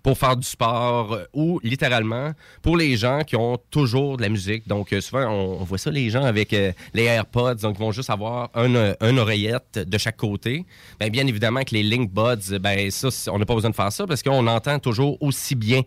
pour 0.03 0.17
faire 0.17 0.37
du 0.37 0.47
sport 0.47 1.13
euh, 1.13 1.25
ou 1.35 1.61
littéralement 1.63 2.33
pour 2.63 2.77
les 2.77 2.97
gens 2.97 3.23
qui 3.25 3.37
ont 3.37 3.59
toujours 3.71 4.17
de 4.17 4.23
la 4.23 4.29
musique. 4.29 4.67
Donc 4.67 4.93
euh, 4.93 5.01
souvent 5.01 5.29
on, 5.29 5.65
voit 5.65 5.79
ça 5.79 5.91
les 5.91 6.11
gens 6.11 6.25
avec 6.25 6.53
euh, 6.53 6.73
les 6.95 7.05
AirPods 7.05 7.57
donc 7.57 7.77
ils 7.79 7.83
vont 7.83 7.93
juste 7.93 8.11
avoir 8.11 8.51
un, 8.55 8.75
euh, 8.75 8.95
un 9.01 9.17
oreillette 9.19 9.79
de 9.79 9.99
chaque 9.99 10.17
côté. 10.17 10.65
Ben, 10.99 11.11
bien 11.11 11.27
évidemment 11.27 11.63
que 11.63 11.75
les 11.75 11.83
Link 11.83 12.11
Buds 12.11 12.59
ben 12.61 12.91
ça 12.91 13.09
on 13.31 13.39
n'a 13.39 13.45
pas 13.45 13.55
besoin 13.55 13.71
de 13.71 13.77
faire 13.77 13.93
ça 13.93 14.07
parce 14.07 14.23
qu'on 14.23 14.47
entend 14.47 14.79
toujours 14.79 15.19
aussi 15.21 15.55
bien 15.55 15.83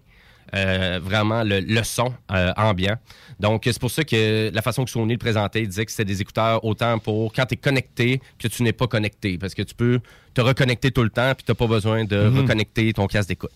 euh, 0.53 0.99
vraiment 1.01 1.43
le, 1.43 1.59
le 1.59 1.83
son 1.83 2.13
euh, 2.31 2.51
ambiant. 2.57 2.97
Donc, 3.39 3.63
c'est 3.65 3.79
pour 3.79 3.91
ça 3.91 4.03
que 4.03 4.49
la 4.53 4.61
façon 4.61 4.85
que 4.85 4.91
Sony 4.91 5.13
le 5.13 5.17
présentait, 5.19 5.61
il 5.63 5.67
disait 5.67 5.85
que 5.85 5.91
c'était 5.91 6.05
des 6.05 6.21
écouteurs 6.21 6.63
autant 6.63 6.99
pour 6.99 7.33
quand 7.33 7.45
tu 7.45 7.55
es 7.55 7.57
connecté 7.57 8.21
que 8.39 8.47
tu 8.47 8.63
n'es 8.63 8.71
pas 8.73 8.87
connecté. 8.87 9.37
Parce 9.37 9.53
que 9.53 9.61
tu 9.63 9.75
peux 9.75 9.99
te 10.33 10.41
reconnecter 10.41 10.91
tout 10.91 11.03
le 11.03 11.09
temps 11.09 11.33
puis 11.33 11.45
tu 11.45 11.51
n'as 11.51 11.55
pas 11.55 11.67
besoin 11.67 12.03
de 12.03 12.15
Mhm. 12.17 12.39
reconnecter 12.39 12.91
ton 12.93 13.07
casque 13.07 13.29
d'écoute. 13.29 13.51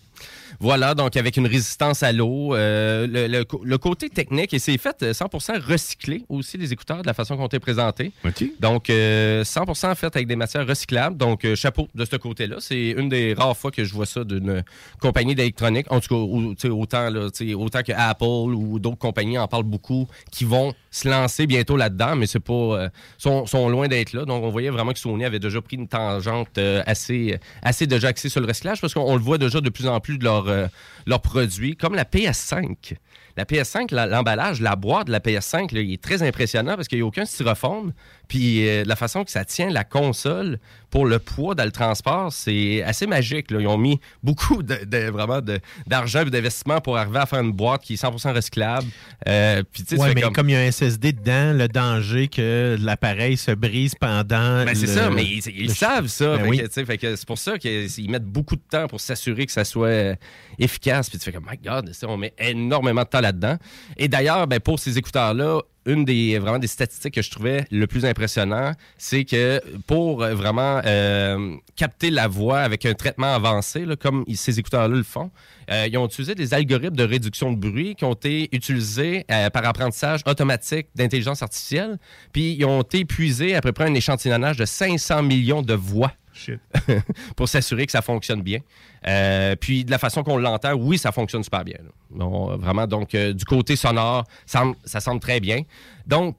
Voilà, 0.58 0.94
donc 0.94 1.16
avec 1.16 1.36
une 1.36 1.46
résistance 1.46 2.02
à 2.02 2.12
l'eau, 2.12 2.54
euh, 2.54 3.06
le, 3.06 3.26
le 3.28 3.44
co- 3.44 3.62
le 3.64 3.78
côté 3.78 4.08
technique, 4.10 4.52
et 4.52 4.58
c'est 4.58 4.76
fait 4.78 4.96
euh, 5.02 5.12
100% 5.12 5.58
recyclé 5.60 6.24
aussi, 6.28 6.58
les 6.58 6.72
écouteurs, 6.72 7.00
de 7.02 7.06
la 7.06 7.14
façon 7.14 7.36
qu'on 7.36 7.48
t'est 7.48 7.60
présenté. 7.60 8.12
Donc, 8.60 8.90
euh, 8.90 9.44
100% 9.44 9.94
fait 9.94 10.14
avec 10.14 10.26
des 10.26 10.36
matières 10.36 10.66
recyclables. 10.66 11.16
Donc, 11.16 11.44
euh, 11.44 11.54
chapeau 11.54 11.88
de 11.94 12.04
ce 12.04 12.16
côté-là. 12.16 12.56
C'est 12.60 12.90
une 12.90 13.08
des 13.08 13.32
rares 13.34 13.56
fois 13.56 13.70
que 13.70 13.84
je 13.84 13.94
vois 13.94 14.06
ça 14.06 14.24
d'une 14.24 14.62
compagnie 15.00 15.34
d'électronique. 15.34 15.86
En 15.90 16.00
tout 16.00 16.08
cas, 16.08 16.54
sais, 16.58 16.68
autant, 16.80 17.10
là, 17.10 17.28
que 17.30 17.92
Apple 17.92 18.24
ou 18.54 18.78
d'autres 18.78 18.98
compagnies 18.98 19.38
en 19.38 19.48
parlent 19.48 19.62
beaucoup, 19.64 20.06
qui 20.30 20.44
vont 20.44 20.72
se 20.90 21.08
lancer 21.08 21.46
bientôt 21.46 21.76
là-dedans, 21.76 22.16
mais 22.16 22.26
c'est 22.26 22.40
pas, 22.40 22.52
euh, 22.52 22.88
sont, 23.18 23.68
loin 23.68 23.88
d'être 23.88 24.12
là. 24.12 24.24
Donc, 24.24 24.42
on 24.44 24.50
voyait 24.50 24.70
vraiment 24.70 24.92
que 24.92 24.98
Sony 24.98 25.24
avait 25.24 25.38
déjà 25.38 25.60
pris 25.60 25.76
une 25.76 25.88
tangente 25.88 26.58
euh, 26.58 26.82
assez, 26.86 27.38
assez 27.62 27.86
déjà 27.86 28.08
axée 28.08 28.28
sur 28.28 28.40
le 28.40 28.46
recyclage 28.46 28.80
parce 28.80 28.94
qu'on 28.94 29.14
le 29.14 29.22
voit 29.22 29.38
déjà 29.38 29.60
de 29.60 29.70
plus 29.70 29.86
en 29.86 30.00
plus 30.00 30.18
de 30.18 30.24
leurs 30.24 30.48
euh, 30.48 30.66
produits, 31.22 31.76
comme 31.76 31.94
la 31.94 32.04
PS5. 32.04 32.94
La 33.36 33.44
PS5, 33.44 33.94
la- 33.94 34.06
l'emballage, 34.06 34.60
la 34.60 34.76
boîte 34.76 35.06
de 35.06 35.12
la 35.12 35.20
PS5, 35.20 35.72
là, 35.74 35.80
il 35.80 35.92
est 35.92 36.02
très 36.02 36.22
impressionnant 36.22 36.74
parce 36.76 36.88
qu'il 36.88 36.98
n'y 36.98 37.02
a 37.02 37.06
aucun 37.06 37.24
styrofoam. 37.24 37.92
Puis 38.30 38.66
euh, 38.68 38.84
la 38.86 38.94
façon 38.94 39.24
que 39.24 39.30
ça 39.32 39.44
tient 39.44 39.70
la 39.70 39.82
console 39.82 40.60
pour 40.88 41.04
le 41.04 41.18
poids 41.18 41.56
dans 41.56 41.64
le 41.64 41.72
transport, 41.72 42.32
c'est 42.32 42.80
assez 42.84 43.08
magique. 43.08 43.50
là. 43.50 43.58
Ils 43.60 43.66
ont 43.66 43.76
mis 43.76 43.98
beaucoup 44.22 44.62
de, 44.62 44.76
de- 44.84 45.10
vraiment 45.10 45.40
d'argent 45.88 46.22
et 46.24 46.30
d'investissement 46.30 46.80
pour 46.80 46.96
arriver 46.96 47.18
à 47.18 47.26
faire 47.26 47.40
une 47.40 47.50
boîte 47.52 47.82
qui 47.82 47.94
est 47.94 48.02
100% 48.02 48.32
recyclable. 48.32 48.86
Euh, 49.26 49.64
puis, 49.72 49.82
tu 49.82 49.96
Ouais, 49.96 50.14
mais 50.14 50.20
comme- 50.22 50.32
comme... 50.32 50.48
il 50.48 50.52
y 50.52 50.56
a 50.56 50.60
un 50.60 50.70
SSD 50.70 51.12
dedans, 51.12 51.52
le 51.54 51.66
danger 51.66 52.28
que 52.28 52.76
l'appareil 52.80 53.36
se 53.36 53.50
brise 53.50 53.96
pendant. 53.96 54.64
Ben, 54.64 54.74
c'est 54.76 54.86
ça, 54.86 55.10
mais 55.10 55.24
ils, 55.24 55.42
ils 55.48 55.66
le- 55.68 55.74
savent 55.74 56.06
ça. 56.06 56.36
Ben 56.38 56.48
oui. 56.48 56.62
c'est 56.72 57.26
pour 57.26 57.38
ça 57.38 57.58
qu'ils 57.58 58.10
mettent 58.10 58.24
beaucoup 58.24 58.54
de 58.56 58.62
temps 58.70 58.86
pour 58.86 59.00
s'assurer 59.00 59.44
que 59.46 59.52
ça 59.52 59.64
soit 59.64 59.88
euh, 59.88 60.14
efficace. 60.60 61.10
Puis 61.10 61.18
tu 61.18 61.24
fais 61.24 61.32
comme, 61.32 61.46
my 61.50 61.58
God, 61.62 61.90
on 62.06 62.16
met 62.16 62.32
énormément 62.38 63.02
de 63.02 63.08
temps 63.08 63.20
là-dedans. 63.20 63.56
Et 63.96 64.06
d'ailleurs, 64.06 64.46
ben, 64.46 64.60
pour 64.60 64.78
ces 64.78 64.96
écouteurs-là, 64.98 65.60
une 65.86 66.04
des 66.04 66.38
vraiment 66.38 66.60
statistiques 66.64 67.14
que 67.14 67.22
je 67.22 67.30
trouvais 67.30 67.64
le 67.70 67.86
plus 67.86 68.04
impressionnant, 68.04 68.72
c'est 68.98 69.24
que 69.24 69.60
pour 69.86 70.18
vraiment 70.18 70.80
euh, 70.84 71.56
capter 71.76 72.10
la 72.10 72.28
voix 72.28 72.60
avec 72.60 72.84
un 72.86 72.94
traitement 72.94 73.34
avancé, 73.34 73.86
comme 73.98 74.24
ces 74.34 74.58
écouteurs-là 74.58 74.94
le 74.94 75.02
font, 75.02 75.30
euh, 75.70 75.86
ils 75.90 75.96
ont 75.96 76.06
utilisé 76.06 76.34
des 76.34 76.52
algorithmes 76.52 76.96
de 76.96 77.04
réduction 77.04 77.52
de 77.52 77.56
bruit 77.56 77.94
qui 77.94 78.04
ont 78.04 78.12
été 78.12 78.48
utilisés 78.52 79.24
euh, 79.30 79.50
par 79.50 79.64
apprentissage 79.64 80.20
automatique 80.26 80.88
d'intelligence 80.94 81.42
artificielle. 81.42 81.98
Puis 82.32 82.56
ils 82.58 82.64
ont 82.64 82.82
été 82.82 83.04
puisés 83.04 83.54
à 83.54 83.60
peu 83.60 83.72
près 83.72 83.84
un 83.84 83.94
échantillonnage 83.94 84.56
de 84.56 84.64
500 84.64 85.22
millions 85.22 85.62
de 85.62 85.74
voix. 85.74 86.12
pour 87.36 87.48
s'assurer 87.48 87.86
que 87.86 87.92
ça 87.92 88.02
fonctionne 88.02 88.42
bien. 88.42 88.60
Euh, 89.06 89.56
puis 89.56 89.84
de 89.84 89.90
la 89.90 89.98
façon 89.98 90.22
qu'on 90.22 90.36
l'entend, 90.36 90.74
oui, 90.74 90.98
ça 90.98 91.12
fonctionne 91.12 91.42
super 91.42 91.64
bien. 91.64 91.78
Bon, 92.10 92.56
vraiment, 92.56 92.86
donc 92.86 93.14
euh, 93.14 93.32
du 93.32 93.44
côté 93.44 93.76
sonore, 93.76 94.24
ça, 94.46 94.64
ça 94.84 95.00
semble 95.00 95.20
très 95.20 95.40
bien. 95.40 95.62
Donc, 96.06 96.36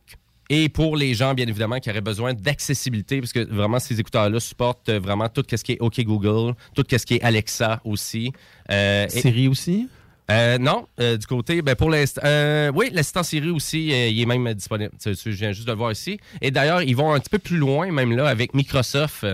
et 0.50 0.68
pour 0.68 0.98
les 0.98 1.14
gens, 1.14 1.34
bien 1.34 1.48
évidemment, 1.48 1.80
qui 1.80 1.90
auraient 1.90 2.02
besoin 2.02 2.34
d'accessibilité, 2.34 3.22
parce 3.22 3.32
que 3.32 3.40
vraiment, 3.40 3.80
ces 3.80 4.00
écouteurs-là 4.00 4.40
supportent 4.42 4.90
euh, 4.90 5.00
vraiment 5.00 5.30
tout 5.30 5.46
ce 5.50 5.56
qui 5.64 5.72
est 5.74 5.80
OK 5.80 6.02
Google, 6.02 6.56
tout 6.76 6.84
ce 6.90 7.06
qui 7.06 7.16
est 7.16 7.22
Alexa 7.22 7.80
aussi. 7.86 8.34
Euh, 8.70 9.06
et- 9.06 9.10
Siri 9.22 9.48
aussi? 9.48 9.88
Euh, 10.32 10.58
non, 10.58 10.88
euh, 11.00 11.18
du 11.18 11.26
côté, 11.28 11.62
ben 11.62 11.76
pour 11.76 11.90
l'instant, 11.90 12.22
euh, 12.24 12.72
oui, 12.74 12.90
l'assistant 12.94 13.24
Siri 13.24 13.50
aussi, 13.50 13.88
il 13.88 14.22
est 14.22 14.26
même 14.26 14.54
disponible. 14.54 14.92
Tu- 15.02 15.16
tu- 15.16 15.32
je 15.32 15.38
viens 15.38 15.52
juste 15.52 15.68
de 15.68 15.72
le 15.74 15.78
voir 15.78 15.92
ici. 15.92 16.20
Et 16.42 16.52
d'ailleurs, 16.52 16.82
ils 16.84 16.96
vont 16.96 17.14
un 17.14 17.20
petit 17.20 17.30
peu 17.30 17.40
plus 17.40 17.58
loin, 17.58 17.92
même 17.92 18.16
là, 18.16 18.28
avec 18.28 18.54
Microsoft. 18.54 19.26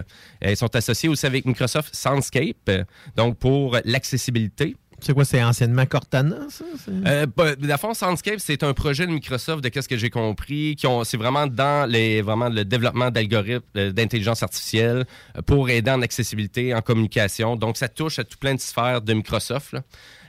Ils 0.42 0.58
sont 0.58 0.76
associés 0.76 1.10
aussi 1.10 1.26
avec 1.26 1.46
Microsoft 1.46 1.94
Soundscape, 1.96 2.72
donc 3.16 3.38
pour 3.38 3.78
l'accessibilité. 3.86 4.76
C'est 5.00 5.14
quoi, 5.14 5.26
c'est 5.26 5.44
anciennement 5.44 5.86
Cortana, 5.86 6.48
ça? 6.50 6.66
Euh, 7.06 7.28
bah, 7.38 7.78
fond, 7.78 7.94
Soundscape, 7.94 8.40
c'est 8.40 8.64
un 8.64 8.74
projet 8.74 9.06
de 9.06 9.12
Microsoft, 9.12 9.64
de 9.64 9.70
qu'est-ce 9.70 9.88
que 9.88 9.96
j'ai 9.96 10.10
compris, 10.10 10.76
qui 10.76 10.88
ont, 10.88 11.04
c'est 11.04 11.18
vraiment 11.18 11.46
dans 11.46 11.88
les, 11.88 12.24
vraiment 12.24 12.50
le 12.50 12.66
développement 12.66 13.12
d'algorithmes 13.12 13.92
d'intelligence 13.92 14.42
artificielle 14.42 15.06
pour 15.46 15.70
aider 15.70 15.92
en 15.92 16.02
accessibilité, 16.02 16.74
en 16.74 16.82
communication. 16.82 17.56
Donc, 17.56 17.78
ça 17.78 17.88
touche 17.90 18.18
à 18.18 18.24
tout 18.24 18.40
plein 18.40 18.56
de 18.56 18.60
sphères 18.60 19.04
de 19.04 19.14
Microsoft. 19.14 19.74
là. 19.74 19.84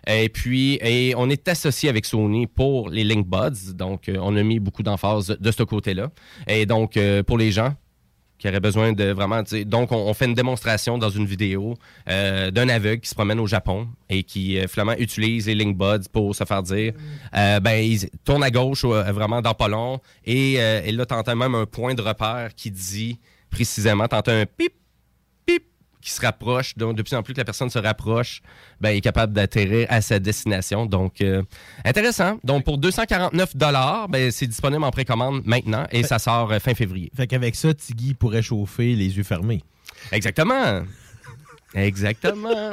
Et 0.09 0.31
puis, 0.31 0.79
et 0.81 1.15
on 1.17 1.29
est 1.29 1.47
associé 1.49 1.91
avec 1.91 2.07
Sony 2.07 2.47
pour 2.47 2.89
les 2.89 3.05
Link 3.05 3.27
Buds. 3.27 3.75
Donc, 3.75 4.09
euh, 4.09 4.17
on 4.21 4.35
a 4.37 4.43
mis 4.43 4.59
beaucoup 4.59 4.83
d'emphase 4.83 5.37
de 5.39 5.51
ce 5.51 5.63
côté-là. 5.63 6.11
Et 6.47 6.65
donc, 6.65 6.97
euh, 6.97 7.23
pour 7.23 7.37
les 7.37 7.53
gens 7.53 7.75
qui 8.39 8.49
auraient 8.49 8.61
besoin 8.61 8.93
de 8.93 9.11
vraiment... 9.11 9.43
Donc, 9.67 9.93
on, 9.93 10.15
fait 10.15 10.25
une 10.25 10.35
démonstration 10.35 10.97
dans 10.97 11.11
une 11.11 11.27
vidéo 11.27 11.75
euh, 12.09 12.51
d'un 12.51 12.69
aveugle 12.69 13.03
qui 13.03 13.11
se 13.11 13.15
promène 13.15 13.41
au 13.41 13.49
Japon 13.49 13.89
et 14.09 14.23
qui, 14.23 14.57
finalement, 14.69 14.95
utilise 14.97 15.49
les 15.49 15.57
Link 15.57 15.77
Buds 15.77 16.09
pour 16.11 16.35
se 16.37 16.45
faire 16.45 16.63
dire, 16.63 16.93
ben, 17.33 17.73
il 17.83 18.09
tourne 18.25 18.45
à 18.45 18.51
gauche, 18.53 18.85
vraiment 18.85 19.43
dans 19.43 19.55
pas 19.55 19.69
et, 20.25 20.53
et 20.53 20.93
là, 20.93 21.05
t'entends 21.05 21.35
même 21.35 21.57
un 21.57 21.67
point 21.67 21.95
de 21.95 22.01
repère 22.01 22.55
qui 22.55 22.71
dit 22.71 23.19
précisément, 23.51 24.07
t'entends 24.07 24.31
un 24.31 24.47
pip, 24.47 24.73
qui 26.09 26.15
se 26.15 26.21
rapproche. 26.21 26.77
Donc, 26.77 26.97
de 26.97 27.03
plus 27.03 27.15
en 27.15 27.23
plus 27.23 27.35
que 27.35 27.39
la 27.39 27.45
personne 27.45 27.71
se 27.71 27.79
rapproche, 27.79 28.43
ben, 28.81 28.91
est 28.91 29.01
capable 29.01 29.33
d'atterrir 29.33 29.87
à 29.91 30.01
sa 30.01 30.19
destination. 30.19 30.87
Donc, 30.87 31.21
euh, 31.21 31.43
intéressant. 31.85 32.39
Donc, 32.45 32.65
pour 32.65 32.79
249 32.79 33.57
ben, 34.09 34.31
c'est 34.31 34.47
disponible 34.47 34.85
en 34.85 34.91
précommande 34.91 35.43
maintenant 35.45 35.87
et 35.91 36.03
ça 36.03 36.19
sort 36.19 36.53
euh, 36.53 36.59
fin 36.59 36.75
février. 36.75 37.11
Fait 37.17 37.27
qu'avec 37.27 37.55
ça, 37.55 37.75
Tiggy 37.75 38.15
pourrait 38.15 38.43
chauffer 38.43 38.95
les 38.95 39.17
yeux 39.17 39.23
fermés. 39.23 39.63
Exactement. 40.13 40.83
Exactement. 41.75 42.71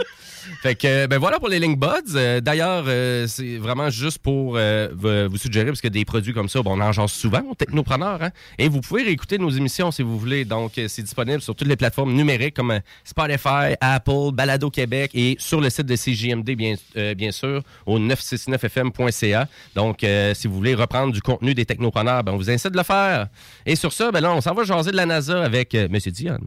fait 0.62 0.76
que, 0.76 1.06
ben 1.08 1.18
voilà 1.18 1.38
pour 1.40 1.50
les 1.50 1.60
Link 1.60 1.78
Buds. 1.80 2.16
Euh, 2.16 2.40
D'ailleurs, 2.40 2.86
euh, 2.88 3.28
c'est 3.28 3.58
vraiment 3.58 3.90
juste 3.90 4.20
pour 4.20 4.56
euh, 4.58 4.90
vous- 5.28 5.38
suggérer, 5.38 5.66
parce 5.68 5.82
que 5.82 5.88
des 5.90 6.06
produits 6.06 6.34
comme 6.34 6.48
ça, 6.48 6.62
on 6.66 6.80
en 6.80 6.92
jase 6.92 7.12
souvent 7.12 7.42
aux 7.50 7.56
technopreneurs. 7.56 8.22
Hein? 8.24 8.30
Et 8.58 8.70
vous 8.70 8.80
pouvez 8.82 9.04
réécouter 9.04 9.38
nos 9.38 9.50
émissions 9.50 9.92
si 9.92 10.02
vous 10.02 10.18
voulez. 10.18 10.46
Donc, 10.46 10.74
c'est 10.88 11.02
disponible 11.02 11.42
sur 11.42 11.56
toutes 11.56 11.68
les 11.68 11.76
plateformes 11.76 12.14
numériques 12.14 12.56
comme 12.56 12.80
Spotify, 13.04 13.76
Apple, 13.82 14.32
Balado 14.34 14.70
Québec 14.70 15.12
et 15.14 15.36
sur 15.40 15.60
le 15.60 15.70
site 15.70 15.88
de 15.88 15.96
CJMD, 15.96 16.52
bien, 16.52 16.76
bien 17.16 17.32
sûr, 17.32 17.62
au 17.86 18.00
969fm.ca. 18.00 19.48
Donc, 19.76 20.06
si 20.34 20.48
vous 20.48 20.56
voulez 20.56 20.76
reprendre 20.76 21.12
du 21.12 21.22
contenu 21.22 21.54
des 21.54 21.66
technopreneurs, 21.66 22.24
ben, 22.24 22.32
on 22.34 22.38
vous 22.38 22.50
incite 22.50 22.72
de 22.72 22.78
le 22.78 22.84
faire. 22.84 23.28
Et 23.66 23.76
sur 23.76 23.92
ça, 23.92 24.12
ben 24.12 24.22
là, 24.22 24.32
on 24.34 24.42
s'en 24.42 24.54
va 24.54 24.64
jaser 24.64 24.92
de 24.92 24.96
la 24.98 25.06
NASA 25.06 25.44
avec 25.44 25.74
M. 25.76 25.98
Dion. 25.98 26.40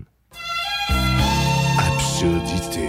Absurdité. 2.18 2.88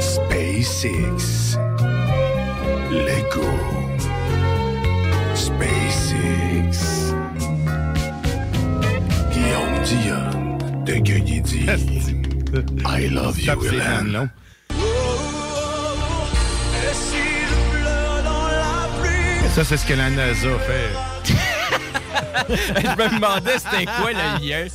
SpaceX. 0.00 1.56
Lego. 2.90 3.46
SpaceX. 5.36 7.14
Guillaume 9.30 9.78
Dion 9.84 10.58
de 10.84 10.94
Gueugny 10.94 11.40
dit 11.42 11.66
I 12.84 13.08
love 13.10 13.40
you, 13.40 13.64
Hélène. 13.64 14.28
Ça, 19.54 19.62
c'est 19.62 19.76
ce 19.76 19.86
que 19.86 19.94
la 19.94 20.10
NASA 20.10 20.58
fait. 20.66 21.11
Je 22.48 22.88
me 23.02 23.14
demandais 23.14 23.58
c'était 23.58 23.84
quoi 23.84 24.10
le 24.12 24.46
lien. 24.46 24.66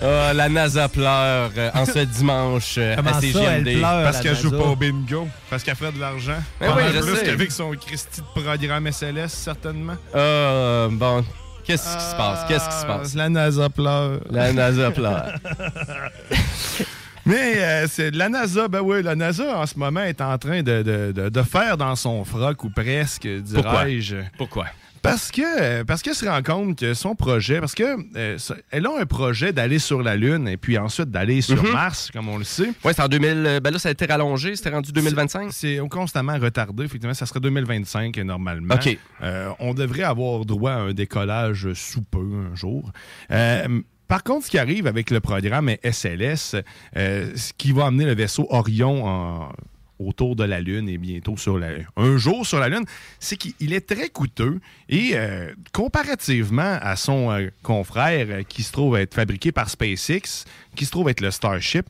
Ah, 0.00 0.32
la 0.32 0.48
NASA 0.48 0.88
pleure 0.88 1.50
euh, 1.56 1.70
en 1.74 1.84
ce 1.84 1.98
dimanche 2.04 2.76
euh, 2.78 2.94
Comment 2.94 3.10
à 3.10 3.14
ça, 3.14 3.20
CGMD. 3.20 3.66
elle 3.68 3.78
pleure? 3.78 4.02
Parce 4.04 4.16
la 4.18 4.22
qu'elle 4.22 4.36
joue 4.36 4.50
NASA. 4.50 4.62
pas 4.62 4.70
au 4.70 4.76
bingo. 4.76 5.28
Parce 5.50 5.62
qu'elle 5.64 5.74
ferait 5.74 5.90
de 5.90 5.98
l'argent. 5.98 6.38
Ben 6.60 6.72
oui, 6.76 6.82
je 6.94 7.00
plus 7.00 7.16
sais. 7.16 7.24
qu'avec 7.24 7.50
son 7.50 7.72
Christy 7.72 8.20
de 8.20 8.26
programme 8.40 8.92
SLS, 8.92 9.28
certainement. 9.32 9.96
Ah, 10.14 10.86
bon, 10.88 11.24
qu'est-ce 11.64 11.96
qui 11.96 12.02
se 12.04 12.14
passe? 12.14 12.44
Qu'est-ce 12.46 12.68
qui 12.68 12.76
se 12.80 12.86
passe? 12.86 13.14
La 13.14 13.28
NASA 13.28 13.68
pleure. 13.70 14.20
La 14.30 14.52
NASA 14.52 14.92
pleure. 14.92 15.32
Mais 17.28 17.54
euh, 17.58 17.86
c'est 17.88 18.10
la 18.14 18.28
NASA, 18.28 18.68
ben 18.68 18.80
oui, 18.80 19.02
la 19.02 19.14
NASA 19.14 19.58
en 19.58 19.66
ce 19.66 19.78
moment 19.78 20.02
est 20.02 20.20
en 20.20 20.36
train 20.38 20.62
de, 20.62 20.82
de- 20.82 21.12
de- 21.12 21.28
de 21.28 21.42
faire 21.42 21.76
dans 21.76 21.94
son 21.94 22.24
froc 22.24 22.64
ou 22.64 22.70
presque, 22.70 23.26
dirais-je. 23.28 24.16
Pourquoi? 24.36 24.66
Parce 25.00 25.30
que 25.30 25.42
euh, 25.60 25.84
parce 25.84 26.02
qu'elle 26.02 26.16
se 26.16 26.26
rend 26.26 26.42
compte 26.42 26.76
que 26.76 26.92
son 26.92 27.14
projet, 27.14 27.60
parce 27.60 27.74
que 27.76 27.96
euh, 28.16 28.36
elle 28.72 28.84
a 28.86 28.90
un 29.00 29.06
projet 29.06 29.52
d'aller 29.52 29.78
sur 29.78 30.02
la 30.02 30.16
Lune 30.16 30.48
et 30.48 30.56
puis 30.56 30.76
ensuite 30.76 31.08
d'aller 31.10 31.40
sur 31.40 31.62
Mhm. 31.62 31.70
Mars, 31.72 32.10
comme 32.12 32.28
on 32.28 32.36
le 32.36 32.42
sait. 32.44 32.72
Oui, 32.84 32.92
c'est 32.96 33.02
en 33.02 33.06
2000. 33.08 33.28
euh, 33.46 33.60
Ben 33.60 33.70
là, 33.72 33.78
ça 33.78 33.90
a 33.90 33.92
été 33.92 34.06
rallongé. 34.06 34.56
C'était 34.56 34.70
rendu 34.70 34.90
2025. 34.90 35.50
C'est 35.52 35.78
constamment 35.88 36.36
retardé. 36.36 36.84
Effectivement, 36.84 37.14
ça 37.14 37.26
serait 37.26 37.38
2025 37.40 38.18
euh, 38.18 38.24
normalement. 38.24 38.74
OK. 38.74 38.98
Euh, 39.22 39.50
on 39.60 39.72
devrait 39.72 40.02
avoir 40.02 40.44
droit 40.44 40.72
à 40.72 40.78
un 40.78 40.92
décollage 40.92 41.72
sous 41.74 42.02
peu 42.02 42.18
un 42.52 42.56
jour. 42.56 42.90
Euh, 43.30 43.68
par 44.08 44.24
contre, 44.24 44.46
ce 44.46 44.50
qui 44.50 44.58
arrive 44.58 44.86
avec 44.86 45.10
le 45.10 45.20
programme 45.20 45.70
SLS, 45.84 46.56
euh, 46.96 47.32
ce 47.36 47.52
qui 47.56 47.72
va 47.72 47.86
amener 47.86 48.06
le 48.06 48.14
vaisseau 48.14 48.46
Orion 48.50 49.50
autour 49.98 50.36
de 50.36 50.44
la 50.44 50.60
Lune 50.60 50.88
et 50.88 50.98
bientôt 50.98 51.36
sur 51.36 51.60
un 51.96 52.16
jour 52.16 52.46
sur 52.46 52.58
la 52.58 52.68
Lune, 52.68 52.84
c'est 53.18 53.36
qu'il 53.36 53.72
est 53.72 53.86
très 53.86 54.08
coûteux 54.08 54.60
et 54.88 55.10
euh, 55.14 55.52
comparativement 55.72 56.78
à 56.80 56.96
son 56.96 57.30
euh, 57.30 57.48
confrère 57.62 58.46
qui 58.46 58.62
se 58.62 58.72
trouve 58.72 58.96
être 58.96 59.14
fabriqué 59.14 59.52
par 59.52 59.68
SpaceX, 59.68 60.44
qui 60.76 60.84
se 60.84 60.90
trouve 60.90 61.08
être 61.08 61.20
le 61.20 61.30
Starship, 61.30 61.86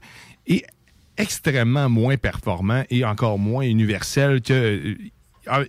est 0.46 0.64
extrêmement 1.16 1.88
moins 1.88 2.16
performant 2.16 2.84
et 2.90 3.04
encore 3.04 3.38
moins 3.38 3.64
universel 3.64 4.40
que 4.40 4.96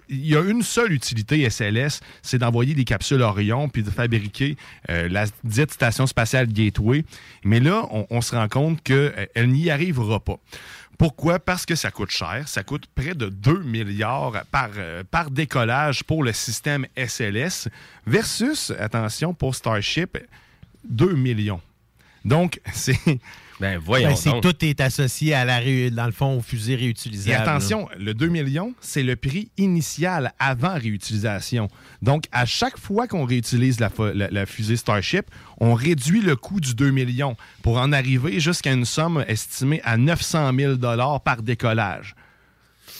il 0.09 0.25
y 0.25 0.36
a 0.36 0.41
une 0.41 0.62
seule 0.62 0.93
utilité 0.93 1.50
SLS, 1.50 2.01
c'est 2.21 2.38
d'envoyer 2.38 2.74
des 2.74 2.86
capsules 2.86 3.21
Orion 3.21 3.69
puis 3.69 3.83
de 3.83 3.89
fabriquer 3.89 4.57
euh, 4.89 5.07
la 5.09 5.25
dite 5.43 5.71
station 5.71 6.07
spatiale 6.07 6.48
Gateway. 6.48 7.03
Mais 7.43 7.59
là, 7.59 7.88
on, 8.09 8.21
se 8.21 8.36
rend 8.36 8.48
compte 8.48 8.81
qu'elle 8.83 9.50
n'y 9.50 9.69
arrivera 9.69 10.19
pas. 10.19 10.38
Pourquoi? 10.98 11.39
Parce 11.39 11.65
que 11.65 11.75
ça 11.75 11.91
coûte 11.91 12.09
cher. 12.09 12.43
Ça 12.48 12.63
coûte 12.63 12.86
près 12.93 13.15
de 13.15 13.29
2 13.29 13.63
milliards 13.63 14.43
par, 14.51 14.69
euh, 14.77 15.03
par 15.09 15.31
décollage 15.31 16.03
pour 16.03 16.24
le 16.24 16.33
système 16.33 16.86
SLS 16.98 17.69
versus, 18.05 18.71
attention, 18.77 19.33
pour 19.33 19.55
Starship, 19.55 20.17
2 20.83 21.13
millions. 21.13 21.62
Donc, 22.25 22.59
c'est... 22.74 23.00
Ben, 23.60 23.78
voyons 23.78 24.10
Ben, 24.10 24.16
c'est 24.16 24.30
donc. 24.30 24.42
tout 24.44 24.66
est 24.66 24.80
associé 24.80 25.34
à 25.34 25.44
la 25.44 25.58
ré- 25.58 25.92
dans 25.92 26.06
le 26.06 26.12
fond 26.13 26.38
aux 26.38 26.42
fusées 26.42 26.74
Et 26.74 26.78
réutilisables. 26.78 27.42
attention, 27.42 27.89
le 27.98 28.13
2 28.13 28.28
millions, 28.28 28.74
c'est 28.80 29.04
le 29.04 29.16
prix 29.18 29.51
initial 29.58 30.32
avant 30.39 30.75
réutilisation. 30.75 31.68
Donc, 32.01 32.24
à 32.32 32.46
chaque 32.46 32.78
fois 32.78 33.08
qu'on 33.08 33.25
réutilise 33.25 33.80
la, 33.80 33.89
fo- 33.89 34.13
la- 34.13 34.30
la 34.30 34.46
fusée 34.46 34.78
Starship, 34.78 35.25
on 35.60 35.74
réduit 35.74 36.22
le 36.22 36.36
coût 36.38 36.62
du 36.62 36.74
2 36.74 36.92
millions 36.92 37.36
pour 37.62 37.78
en 37.80 37.92
arriver 37.92 38.39
jusqu'à 38.39 38.72
une 38.72 38.86
somme 38.86 39.25
estimée 39.28 39.82
à 39.84 39.98
900 39.98 40.51
000 40.58 40.78
par 41.24 41.42
décollage. 41.42 42.16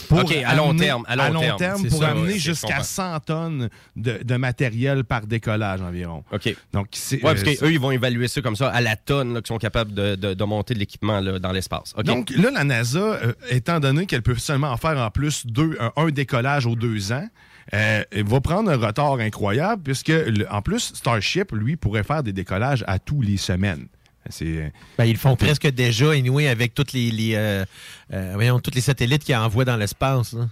Pour 0.08 0.20
OK, 0.20 0.32
à 0.34 0.54
long 0.54 0.70
amener- 0.70 0.78
terme, 0.86 1.04
à 1.08 1.16
long 1.30 1.56
terme. 1.56 1.88
Pour 1.88 1.98
ça, 1.98 2.08
amener 2.10 2.32
ouais, 2.32 2.38
jusqu'à 2.38 2.68
comprends. 2.68 2.82
100 2.82 3.20
tonnes 3.20 3.68
de, 3.96 4.20
de 4.24 4.36
matériel 4.36 5.04
par 5.04 5.26
décollage 5.26 5.80
environ. 5.80 6.24
OK. 6.32 6.54
Donc, 6.72 6.88
c'est, 6.92 7.16
Ouais, 7.16 7.34
parce 7.34 7.42
euh, 7.42 7.54
qu'eux, 7.54 7.72
ils 7.72 7.80
vont 7.80 7.90
évaluer 7.90 8.28
ça 8.28 8.40
comme 8.40 8.56
ça 8.56 8.68
à 8.70 8.80
la 8.80 8.96
tonne, 8.96 9.34
qu'ils 9.36 9.46
sont 9.46 9.58
capables 9.58 9.92
de, 9.94 10.14
de- 10.14 10.34
de 10.34 10.44
monter 10.44 10.74
de 10.74 10.78
l'équipement 10.78 11.20
dans 11.22 11.52
l'espace. 11.52 11.94
Donc 12.04 12.30
là, 12.30 12.50
la 12.50 12.64
NASA, 12.64 12.98
euh, 12.98 13.32
étant 13.50 13.80
donné 13.80 14.06
qu'elle 14.06 14.22
peut 14.22 14.34
seulement 14.36 14.70
en 14.72 14.76
faire 14.76 14.98
en 14.98 15.10
plus 15.10 15.46
deux, 15.46 15.76
un, 15.80 15.92
un 15.96 16.08
décollage 16.10 16.66
aux 16.66 16.76
deux 16.76 17.12
ans, 17.12 17.26
euh, 17.74 18.02
va 18.12 18.40
prendre 18.40 18.70
un 18.70 18.76
retard 18.76 19.14
incroyable 19.20 19.82
puisque, 19.82 20.08
le- 20.08 20.46
en 20.50 20.62
plus, 20.62 20.92
Starship, 20.94 21.52
lui, 21.52 21.76
pourrait 21.76 22.02
faire 22.04 22.22
des 22.22 22.32
décollages 22.32 22.84
à 22.86 22.98
tous 22.98 23.20
les 23.22 23.36
semaines. 23.36 23.86
C'est... 24.30 24.72
Ben, 24.98 25.04
ils 25.04 25.12
le 25.12 25.18
font 25.18 25.36
presque 25.36 25.68
déjà, 25.68 26.10
anyway, 26.12 26.48
avec 26.48 26.74
toutes 26.74 26.92
les, 26.92 27.10
les, 27.10 27.34
euh, 27.34 27.64
euh, 28.12 28.32
voyons, 28.34 28.60
tous 28.60 28.74
les 28.74 28.80
satellites 28.80 29.24
qu'ils 29.24 29.36
envoient 29.36 29.64
dans 29.64 29.76
l'espace. 29.76 30.32
là. 30.32 30.48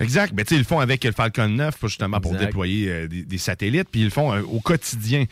Exact. 0.00 0.34
Ben, 0.34 0.44
tu 0.44 0.50
sais, 0.50 0.54
ils 0.56 0.58
le 0.58 0.64
font 0.64 0.78
avec 0.80 1.04
le 1.04 1.12
Falcon 1.12 1.48
9, 1.48 1.78
pour- 1.78 1.88
justement, 1.88 2.20
pour 2.20 2.32
déployer 2.46 2.88
euh, 2.90 3.08
des, 3.08 3.22
des 3.24 3.38
satellites, 3.38 3.88
puis 3.90 4.00
ils 4.02 4.04
le 4.04 4.10
font 4.10 4.32
euh, 4.32 4.42
au 4.42 4.60
quotidien. 4.60 5.24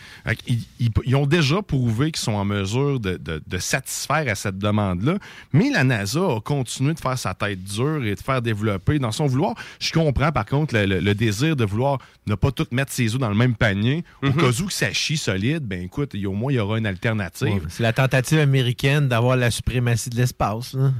Ils, 0.47 0.59
ils 1.05 1.17
ont 1.17 1.27
déjà 1.27 1.63
prouvé 1.63 2.11
qu'ils 2.13 2.23
sont 2.23 2.33
en 2.33 2.45
mesure 2.45 3.01
de, 3.01 3.17
de- 3.17 3.43
de 3.47 3.59
satisfaire 3.59 4.25
à 4.29 4.35
cette 4.35 4.59
demande-là, 4.59 5.19
mais 5.53 5.71
la 5.71 5.85
NASA 5.85 6.21
a 6.21 6.41
continué 6.41 6.95
de 6.95 7.01
faire 7.01 7.19
sa 7.19 7.35
tête 7.35 7.63
dure 7.63 8.05
et 8.05 8.15
de 8.15 8.21
faire 8.21 8.41
développer 8.43 8.99
dans 8.99 9.13
son 9.13 9.27
vouloir. 9.27 9.55
Je 9.81 9.93
comprends, 9.93 10.33
par 10.33 10.47
contre, 10.47 10.75
le, 10.75 10.87
le- 10.87 11.01
le 11.01 11.15
désir 11.15 11.57
de 11.57 11.65
vouloir 11.65 11.99
ne 12.27 12.35
pas 12.35 12.51
tout 12.51 12.67
mettre 12.71 12.93
ses 12.93 13.15
œufs 13.15 13.21
dans 13.21 13.29
le 13.29 13.35
même 13.35 13.55
panier. 13.55 14.05
Au 14.23 14.31
cas 14.33 14.49
où 14.63 14.67
que 14.67 14.73
ça 14.73 14.93
chie 14.93 15.17
solide, 15.19 15.65
ben 15.65 15.83
écoute, 15.83 16.15
au 16.25 16.33
moins, 16.33 16.53
il 16.53 16.57
y 16.57 16.59
aura 16.59 16.79
une 16.79 16.87
alternative. 16.87 17.49
Ouais, 17.49 17.61
C'est 17.69 17.83
la 17.83 17.93
tentative 17.93 18.39
américaine 18.39 19.09
d'avoir 19.09 19.37
la 19.37 19.51
suprématie 19.51 20.11
de 20.11 20.17
l'espace. 20.17 20.75
là. 20.75 20.93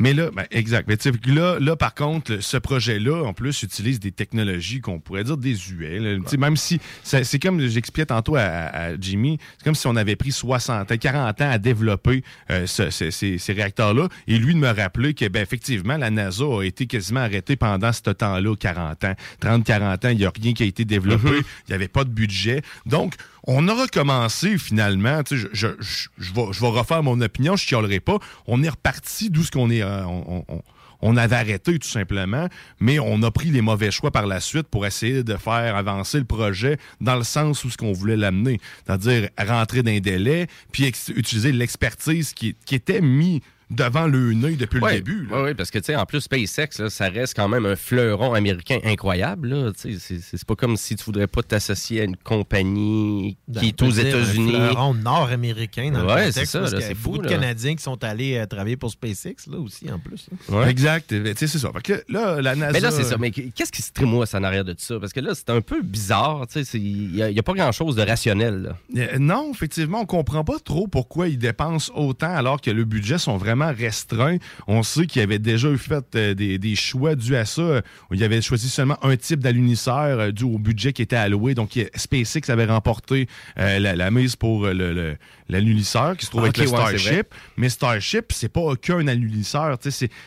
Mais 0.00 0.12
là, 0.12 0.30
ben, 0.34 0.44
exact. 0.50 0.88
Mais 0.88 0.96
là, 1.32 1.58
là, 1.60 1.76
par 1.76 1.94
contre, 1.94 2.38
ce 2.40 2.56
projet-là, 2.56 3.22
en 3.24 3.32
plus, 3.32 3.62
utilise 3.62 4.00
des 4.00 4.10
technologies 4.10 4.80
qu'on 4.80 4.98
pourrait 4.98 5.22
dire 5.22 5.36
désuètes. 5.36 6.02
Tu 6.24 6.30
sais, 6.30 6.36
Même 6.36 6.56
si, 6.56 6.80
c'est 7.04 7.38
comme 7.38 7.60
j'expliquais 7.60 8.06
tantôt 8.06 8.34
à, 8.34 8.40
à- 8.42 8.84
à 8.86 9.00
Jimmy, 9.00 9.38
c'est 9.58 9.64
comme 9.64 9.76
si 9.76 9.86
on 9.86 9.94
avait 9.94 10.16
pris 10.16 10.32
60, 10.32 10.98
40 10.98 11.40
ans 11.40 11.50
à 11.50 11.58
développer 11.58 12.24
euh, 12.50 12.66
ce- 12.66 12.90
ce- 12.90 13.10
ces, 13.10 13.38
ces 13.38 13.52
réacteurs-là. 13.52 14.08
Et 14.26 14.36
lui 14.38 14.54
de 14.54 14.58
me 14.58 14.68
rappeler 14.70 15.14
que, 15.14 15.28
ben, 15.28 15.42
effectivement, 15.42 15.96
la 15.96 16.10
NASA 16.10 16.44
a 16.44 16.62
été 16.64 16.86
quasiment 16.86 17.20
arrêtée 17.20 17.54
pendant 17.54 17.92
ce 17.92 18.00
temps-là, 18.10 18.56
40 18.56 19.04
ans. 19.04 19.14
30, 19.40 19.64
40 19.64 20.04
ans, 20.04 20.08
il 20.08 20.18
n'y 20.18 20.24
a 20.24 20.32
rien 20.42 20.54
qui 20.54 20.64
a 20.64 20.66
été 20.66 20.84
développé. 20.84 21.28
Il 21.38 21.70
n'y 21.70 21.74
avait 21.74 21.86
pas 21.88 22.02
de 22.02 22.10
budget. 22.10 22.62
Donc, 22.86 23.14
on 23.46 23.68
a 23.68 23.74
recommencé 23.74 24.58
finalement. 24.58 25.22
Tu 25.22 25.38
sais, 25.38 25.48
je, 25.52 25.68
je, 25.68 25.68
je, 25.80 26.08
je 26.18 26.32
vais, 26.34 26.46
je 26.52 26.64
refaire 26.64 27.02
mon 27.02 27.20
opinion, 27.20 27.56
je 27.56 27.64
chialerai 27.64 28.00
pas. 28.00 28.18
On 28.46 28.62
est 28.62 28.68
reparti 28.68 29.30
d'où 29.30 29.42
ce 29.42 29.50
qu'on 29.50 29.70
est. 29.70 29.82
euh, 29.82 30.04
on, 30.06 30.44
on- 30.48 30.62
on 31.06 31.18
avait 31.18 31.36
arrêté 31.36 31.78
tout 31.78 31.88
simplement, 31.88 32.48
mais 32.80 32.98
on 32.98 33.22
a 33.24 33.30
pris 33.30 33.50
les 33.50 33.60
mauvais 33.60 33.90
choix 33.90 34.10
par 34.10 34.26
la 34.26 34.40
suite 34.40 34.68
pour 34.68 34.86
essayer 34.86 35.22
de 35.22 35.36
faire 35.36 35.76
avancer 35.76 36.18
le 36.18 36.24
projet 36.24 36.78
dans 37.02 37.16
le 37.16 37.24
sens 37.24 37.62
où 37.64 37.68
ce 37.68 37.76
qu'on 37.76 37.92
voulait 37.92 38.16
l'amener, 38.16 38.58
c'est-à-dire 38.86 39.28
rentrer 39.38 39.82
dans 39.82 39.90
un 39.90 39.98
délai, 39.98 40.46
puis 40.72 40.86
utiliser 41.14 41.52
l'expertise 41.52 42.32
qui, 42.32 42.56
qui 42.64 42.74
était 42.74 43.02
mis 43.02 43.42
devant 43.74 44.06
le 44.06 44.32
nez 44.32 44.56
depuis 44.56 44.80
Ouais, 44.80 44.94
le 44.94 45.00
début. 45.00 45.26
là. 45.30 45.42
ouais, 45.42 45.54
parce 45.54 45.70
que, 45.70 45.78
tu 45.78 45.86
sais, 45.86 45.96
en 45.96 46.06
plus, 46.06 46.20
SpaceX, 46.22 46.78
là, 46.82 46.90
ça 46.90 47.08
reste 47.08 47.34
quand 47.36 47.48
même 47.48 47.66
un 47.66 47.76
fleuron 47.76 48.32
américain 48.34 48.78
incroyable. 48.84 49.48
là. 49.48 49.72
Tu 49.72 49.98
sais, 49.98 50.18
C'est 50.22 50.44
pas 50.44 50.54
comme 50.56 50.76
si 50.76 50.96
tu 50.96 51.04
voudrais 51.04 51.26
pas 51.26 51.42
t'associer 51.42 52.00
à 52.00 52.04
une 52.04 52.16
compagnie 52.16 53.36
qui 53.58 53.68
est 53.68 53.82
aux 53.82 53.90
États-Unis. 53.90 54.56
Un 54.56 54.68
fleuron 54.70 54.94
nord-américain 54.94 55.90
dans 55.92 56.06
Ouais, 56.06 56.26
le 56.26 56.32
c'est 56.32 56.40
contexte, 56.46 56.52
ça, 56.52 56.60
parce 56.60 56.72
là, 56.72 56.80
y 56.80 56.82
a 56.82 56.86
c'est 56.88 56.94
fou, 56.94 57.10
beaucoup 57.12 57.18
de 57.18 57.24
là. 57.24 57.30
Canadiens 57.30 57.74
qui 57.76 57.82
sont 57.82 58.02
allés 58.04 58.36
euh, 58.36 58.46
travailler 58.46 58.76
pour 58.76 58.90
SpaceX 58.90 59.34
là 59.50 59.58
aussi 59.58 59.90
en 59.90 59.98
plus. 59.98 60.26
Exact. 60.68 61.08
Tu 61.08 61.24
sais, 61.36 61.46
c'est 61.46 61.58
ça. 61.58 61.70
Fait 61.72 61.82
que 61.82 62.12
là, 62.12 62.40
la 62.40 62.54
NASA. 62.54 62.72
Mais 62.72 62.80
là, 62.80 62.90
c'est 62.90 63.04
ça. 63.04 63.16
Mais 63.18 63.30
qu'est-ce 63.30 63.72
qui 63.72 63.82
se 63.82 63.92
trémousse 63.92 64.34
en 64.34 64.42
arrière 64.44 64.64
de 64.64 64.72
tout 64.72 64.80
ça? 64.82 64.98
Parce 65.00 65.12
que 65.12 65.20
là, 65.20 65.32
c'est 65.34 65.50
un 65.50 65.60
peu 65.60 65.82
bizarre. 65.82 66.46
tu 66.46 66.54
sais, 66.54 66.64
c'est- 66.64 66.78
Il 66.80 67.12
n'y 67.12 67.22
a, 67.22 67.30
il 67.30 67.36
y 67.36 67.38
a 67.38 67.42
pas 67.42 67.52
grand-chose 67.54 67.96
de 67.96 68.02
rationnel. 68.02 68.62
là. 68.62 68.76
Euh, 68.96 69.18
Non, 69.18 69.50
effectivement, 69.52 70.00
on 70.00 70.06
comprend 70.06 70.44
pas 70.44 70.58
trop 70.64 70.86
pourquoi 70.86 71.28
ils 71.28 71.38
dépensent 71.38 71.92
autant 71.94 72.34
alors 72.34 72.60
que 72.60 72.70
le 72.70 72.84
budget 72.84 73.18
sont 73.18 73.36
vraiment 73.36 73.63
restreints. 73.72 74.38
On 74.66 74.82
sait 74.82 75.06
qu'ils 75.06 75.22
avaient 75.22 75.38
déjà 75.38 75.68
eu 75.68 75.78
fait 75.78 76.04
euh, 76.16 76.34
des, 76.34 76.58
des 76.58 76.74
choix 76.76 77.14
dus 77.14 77.36
à 77.36 77.44
ça. 77.44 77.80
ils 78.12 78.22
avaient 78.24 78.42
choisi 78.42 78.68
seulement 78.68 78.98
un 79.04 79.16
type 79.16 79.40
d'alunisseur 79.40 80.18
euh, 80.20 80.30
dû 80.30 80.44
au 80.44 80.58
budget 80.58 80.92
qui 80.92 81.02
était 81.02 81.16
alloué. 81.16 81.54
Donc, 81.54 81.76
il- 81.76 81.88
SpaceX 81.94 82.50
avait 82.50 82.66
remporté 82.66 83.28
euh, 83.58 83.78
la, 83.78 83.94
la 83.96 84.10
mise 84.10 84.36
pour 84.36 84.66
euh, 84.66 84.72
le, 84.72 85.16
l'alunisseur 85.48 86.16
qui 86.16 86.26
se 86.26 86.30
trouve 86.30 86.42
Ah, 86.42 86.46
avec 86.46 86.58
le 86.58 86.64
ouais. 86.64 86.68
Starship. 86.68 87.26
Mais 87.56 87.68
Starship, 87.68 88.32
c'est 88.32 88.48
pas 88.48 88.74
qu'un 88.76 89.06
alunisseur. 89.08 89.76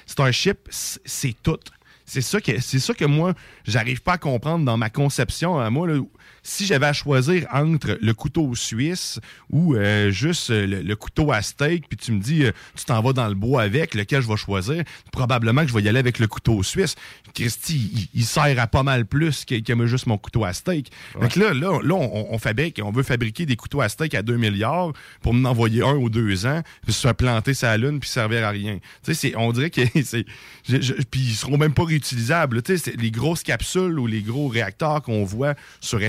Starship, 0.05 0.57
c'est 0.69 1.01
c'est 1.05 1.35
tout. 1.43 1.57
C'est 2.05 2.21
ça 2.21 2.39
que 2.39 2.61
c'est 2.61 2.79
ça 2.79 2.93
que 2.93 3.03
moi 3.03 3.33
j'arrive 3.65 4.01
pas 4.01 4.13
à 4.13 4.17
comprendre 4.17 4.63
dans 4.63 4.77
ma 4.77 4.89
conception 4.89 5.59
à 5.59 5.69
moi 5.69 5.87
là, 5.87 5.99
si 6.47 6.65
j'avais 6.65 6.85
à 6.85 6.93
choisir 6.93 7.45
entre 7.51 7.97
le 8.01 8.13
couteau 8.13 8.55
suisse 8.55 9.19
ou 9.49 9.75
euh, 9.75 10.11
juste 10.11 10.49
le, 10.49 10.81
le 10.81 10.95
couteau 10.95 11.33
à 11.33 11.41
steak 11.41 11.89
puis 11.89 11.97
tu 11.97 12.13
me 12.13 12.21
dis 12.21 12.45
euh, 12.45 12.51
tu 12.73 12.85
t'en 12.85 13.01
vas 13.01 13.11
dans 13.11 13.27
le 13.27 13.35
bois 13.35 13.63
avec 13.63 13.93
lequel 13.93 14.21
je 14.21 14.29
vais 14.29 14.37
choisir 14.37 14.83
probablement 15.11 15.63
que 15.63 15.67
je 15.67 15.73
vais 15.73 15.81
y 15.81 15.89
aller 15.89 15.99
avec 15.99 16.19
le 16.19 16.27
couteau 16.27 16.63
suisse. 16.63 16.95
Christy 17.33 17.91
il, 17.93 18.19
il 18.21 18.25
sert 18.25 18.57
à 18.59 18.67
pas 18.67 18.81
mal 18.81 19.05
plus 19.05 19.43
que, 19.43 19.59
que 19.59 19.85
juste 19.87 20.07
mon 20.07 20.17
couteau 20.17 20.45
à 20.45 20.53
steak. 20.53 20.89
Donc 21.19 21.35
là 21.35 21.53
là 21.53 21.79
là 21.83 21.95
on, 21.95 22.33
on 22.33 22.37
fabrique 22.37 22.79
on 22.81 22.91
veut 22.91 23.03
fabriquer 23.03 23.45
des 23.45 23.57
couteaux 23.57 23.81
à 23.81 23.89
steak 23.89 24.15
à 24.15 24.21
2 24.21 24.37
milliards 24.37 24.93
pour 25.21 25.33
m'en 25.33 25.49
envoyer 25.49 25.83
un 25.83 25.95
ou 25.95 26.09
deux 26.09 26.45
ans 26.45 26.61
puis 26.83 26.93
se 26.93 27.01
faire 27.01 27.15
planter 27.15 27.53
sa 27.55 27.75
lune 27.75 27.99
puis 27.99 28.09
servir 28.09 28.45
à 28.45 28.51
rien. 28.51 28.79
Tu 29.03 29.13
sais 29.13 29.33
on 29.35 29.51
dirait 29.51 29.69
que 29.69 29.81
c'est 30.03 30.25
puis 31.11 31.19
ils 31.19 31.35
seront 31.35 31.57
même 31.57 31.73
pas 31.73 31.83
réutilisables. 31.83 32.61
Tu 32.61 32.77
sais, 32.77 32.93
les 32.97 33.11
grosses 33.11 33.43
capsules 33.43 33.99
ou 33.99 34.07
les 34.07 34.21
gros 34.21 34.47
réacteurs 34.47 35.01
qu'on 35.01 35.25
voit 35.25 35.55
sur 35.81 36.01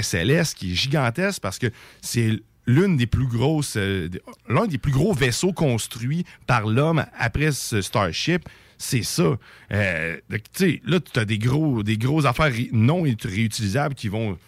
Qui 0.56 0.72
est 0.72 0.74
gigantesque 0.74 1.40
parce 1.42 1.58
que 1.58 1.68
c'est 2.02 2.40
l'une 2.66 2.96
des 2.96 3.06
plus 3.06 3.26
grosses, 3.26 3.76
euh, 3.76 4.08
l'un 4.48 4.66
des 4.66 4.78
plus 4.78 4.92
gros 4.92 5.12
vaisseaux 5.14 5.52
construits 5.52 6.24
par 6.46 6.66
l'homme 6.66 7.04
après 7.18 7.52
ce 7.52 7.80
Starship. 7.80 8.48
C'est 8.76 9.02
ça. 9.02 9.36
Euh, 9.72 10.16
tu 10.30 10.38
sais, 10.52 10.82
là, 10.84 11.00
tu 11.00 11.18
as 11.18 11.24
des 11.24 11.38
gros, 11.38 11.82
des 11.82 11.98
affaires 12.26 12.52
non 12.72 13.02
ré- 13.02 13.16
réutilisables 13.24 13.94
qui 13.94 14.08
vont 14.08 14.38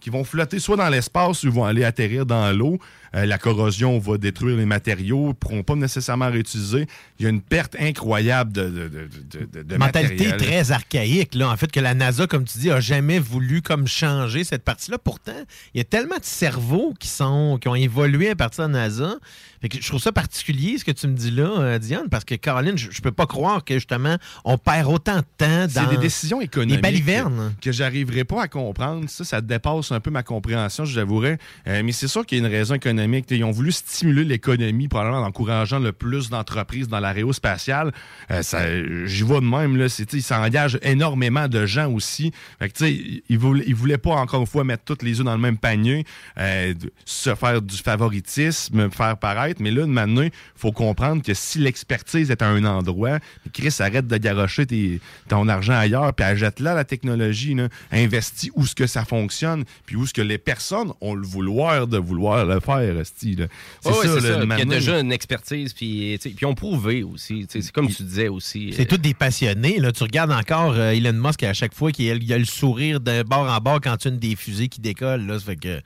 qui 0.00 0.10
vont 0.10 0.24
flotter 0.24 0.58
soit 0.58 0.76
dans 0.76 0.88
l'espace 0.88 1.44
ou 1.44 1.52
vont 1.52 1.64
aller 1.64 1.84
atterrir 1.84 2.26
dans 2.26 2.50
l'eau. 2.56 2.78
Euh, 3.14 3.26
la 3.26 3.38
corrosion 3.38 3.98
va 3.98 4.18
détruire 4.18 4.56
les 4.56 4.66
matériaux, 4.66 5.28
ne 5.28 5.32
pourront 5.32 5.62
pas 5.64 5.74
nécessairement 5.74 6.30
réutiliser. 6.30 6.86
Il 7.18 7.24
y 7.24 7.26
a 7.26 7.28
une 7.28 7.40
perte 7.42 7.74
incroyable 7.80 8.52
de, 8.52 8.62
de, 8.68 8.88
de, 8.88 9.44
de- 9.52 9.62
de 9.64 9.76
mentalité 9.76 10.26
matériel. 10.28 10.36
très 10.36 10.70
archaïque, 10.72 11.34
là, 11.34 11.48
en 11.50 11.56
fait, 11.56 11.70
que 11.72 11.80
la 11.80 11.94
NASA, 11.94 12.26
comme 12.28 12.44
tu 12.44 12.58
dis, 12.58 12.70
a 12.70 12.78
jamais 12.80 13.18
voulu 13.18 13.62
comme 13.62 13.88
changer 13.88 14.44
cette 14.44 14.62
partie-là. 14.64 14.98
Pourtant, 14.98 15.32
il 15.74 15.78
y 15.78 15.80
a 15.80 15.84
tellement 15.84 16.18
de 16.18 16.24
cerveaux 16.24 16.94
qui 17.00 17.08
sont 17.08 17.58
qui 17.60 17.66
ont 17.68 17.74
évolué 17.74 18.30
à 18.30 18.36
partir 18.36 18.68
de 18.68 18.72
la 18.72 18.80
NASA. 18.88 19.14
Fait 19.60 19.68
que 19.68 19.80
je 19.80 19.86
trouve 19.86 20.00
ça 20.00 20.12
particulier, 20.12 20.78
ce 20.78 20.84
que 20.84 20.90
tu 20.90 21.06
me 21.06 21.14
dis 21.14 21.30
là, 21.30 21.50
euh, 21.58 21.78
Diane, 21.78 22.08
parce 22.10 22.24
que 22.24 22.34
Caroline, 22.34 22.78
je, 22.78 22.90
je 22.90 23.00
peux 23.02 23.12
pas 23.12 23.26
croire 23.26 23.64
que 23.64 23.74
justement, 23.74 24.16
on 24.44 24.56
perd 24.56 24.88
autant 24.88 25.16
de 25.16 25.24
temps 25.36 25.66
C'est 25.68 25.74
dans 25.74 25.86
des 25.86 25.98
décisions 25.98 26.40
économiques 26.40 26.76
les 26.76 26.82
balivernes. 26.82 27.54
que, 27.60 27.66
que 27.66 27.72
j'arriverai 27.72 28.24
pas 28.24 28.42
à 28.42 28.48
comprendre. 28.48 29.08
Ça, 29.08 29.24
ça 29.24 29.40
dépasse 29.40 29.92
un 29.92 30.00
peu 30.00 30.10
ma 30.10 30.22
compréhension, 30.22 30.84
je 30.84 30.98
l'avouerais. 30.98 31.38
Euh, 31.66 31.82
mais 31.84 31.92
c'est 31.92 32.08
sûr 32.08 32.24
qu'il 32.24 32.38
y 32.38 32.40
a 32.40 32.46
une 32.46 32.52
raison 32.52 32.74
économique. 32.74 33.26
Ils 33.30 33.44
ont 33.44 33.50
voulu 33.50 33.72
stimuler 33.72 34.24
l'économie, 34.24 34.88
probablement 34.88 35.18
en 35.18 35.26
encourageant 35.26 35.78
le 35.78 35.92
plus 35.92 36.30
d'entreprises 36.30 36.88
dans 36.88 37.00
l'aérospatiale. 37.00 37.92
Euh, 38.30 38.42
ça, 38.42 38.60
J'y 39.04 39.22
vois 39.22 39.40
de 39.40 39.46
même. 39.46 39.76
Là, 39.76 39.88
c'est, 39.88 40.12
ils 40.12 40.22
s'engagent 40.22 40.78
énormément 40.82 41.48
de 41.48 41.66
gens 41.66 41.90
aussi. 41.92 42.32
Fait 42.58 42.68
que, 42.68 42.74
t'sais, 42.74 43.22
ils 43.28 43.38
voulaient, 43.38 43.64
ils 43.66 43.74
voulaient 43.74 43.98
pas, 43.98 44.12
encore 44.12 44.40
une 44.40 44.46
fois, 44.46 44.64
mettre 44.64 44.84
toutes 44.84 45.02
les 45.02 45.20
œufs 45.20 45.26
dans 45.26 45.34
le 45.34 45.40
même 45.40 45.58
panier, 45.58 46.04
euh, 46.38 46.74
se 47.04 47.34
faire 47.34 47.60
du 47.60 47.76
favoritisme, 47.76 48.90
faire 48.90 49.16
Mais 49.58 49.70
là, 49.70 49.82
de 49.82 49.86
maintenant, 49.86 50.22
il 50.22 50.30
faut 50.54 50.70
comprendre 50.72 51.22
que 51.22 51.34
si 51.34 51.58
l'expertise 51.58 52.30
est 52.30 52.42
à 52.42 52.48
un 52.48 52.64
endroit, 52.64 53.18
Chris, 53.52 53.74
arrête 53.80 54.06
de 54.06 54.16
garocher 54.18 54.66
tes- 54.66 55.00
ton 55.28 55.48
argent 55.48 55.72
ailleurs, 55.72 56.12
puis 56.14 56.24
achète 56.24 56.60
là 56.60 56.74
la 56.74 56.84
technologie, 56.84 57.54
là. 57.54 57.68
investis 57.90 58.50
où 58.54 58.66
ce 58.66 58.74
que 58.74 58.86
ça 58.86 59.04
fonctionne, 59.04 59.64
puis 59.86 59.96
où 59.96 60.06
ce 60.06 60.12
que 60.12 60.22
les 60.22 60.38
personnes 60.38 60.92
ont 61.00 61.14
le 61.14 61.26
vouloir 61.26 61.86
de 61.86 61.98
vouloir 61.98 62.44
le 62.44 62.60
faire. 62.60 62.94
C'est 63.04 63.36
ça, 63.82 63.90
là, 63.90 64.20
ça. 64.20 64.42
Il 64.44 64.58
y 64.58 64.62
a 64.62 64.64
déjà 64.64 65.00
une 65.00 65.12
expertise, 65.12 65.72
puis 65.72 66.18
puis 66.20 66.36
ils 66.40 66.46
ont 66.46 66.54
prouvé 66.54 67.02
aussi. 67.02 67.46
C'est 67.48 67.70
comme 67.72 67.88
tu 67.88 68.02
disais 68.02 68.28
aussi. 68.28 68.72
C'est 68.76 68.84
tous 68.86 68.98
des 68.98 69.14
passionnés. 69.14 69.78
Là. 69.78 69.92
Tu 69.92 70.02
regardes 70.02 70.32
encore 70.32 70.74
euh, 70.74 70.90
Elon 70.90 71.12
Musk 71.12 71.42
à 71.42 71.52
chaque 71.52 71.74
fois 71.74 71.90
qu'il 71.92 72.10
a, 72.10 72.34
a 72.34 72.38
le 72.38 72.44
sourire 72.44 73.00
de 73.00 73.22
bord 73.22 73.50
en 73.50 73.58
bord 73.58 73.80
quand 73.82 73.96
tu 73.96 74.08
as 74.08 74.10
une 74.10 74.18
des 74.18 74.36
fusées 74.36 74.68
qui 74.68 74.80
décolle. 74.80 75.26
Là. 75.26 75.38
Ça 75.38 75.44
fait 75.46 75.56
que, 75.56 75.80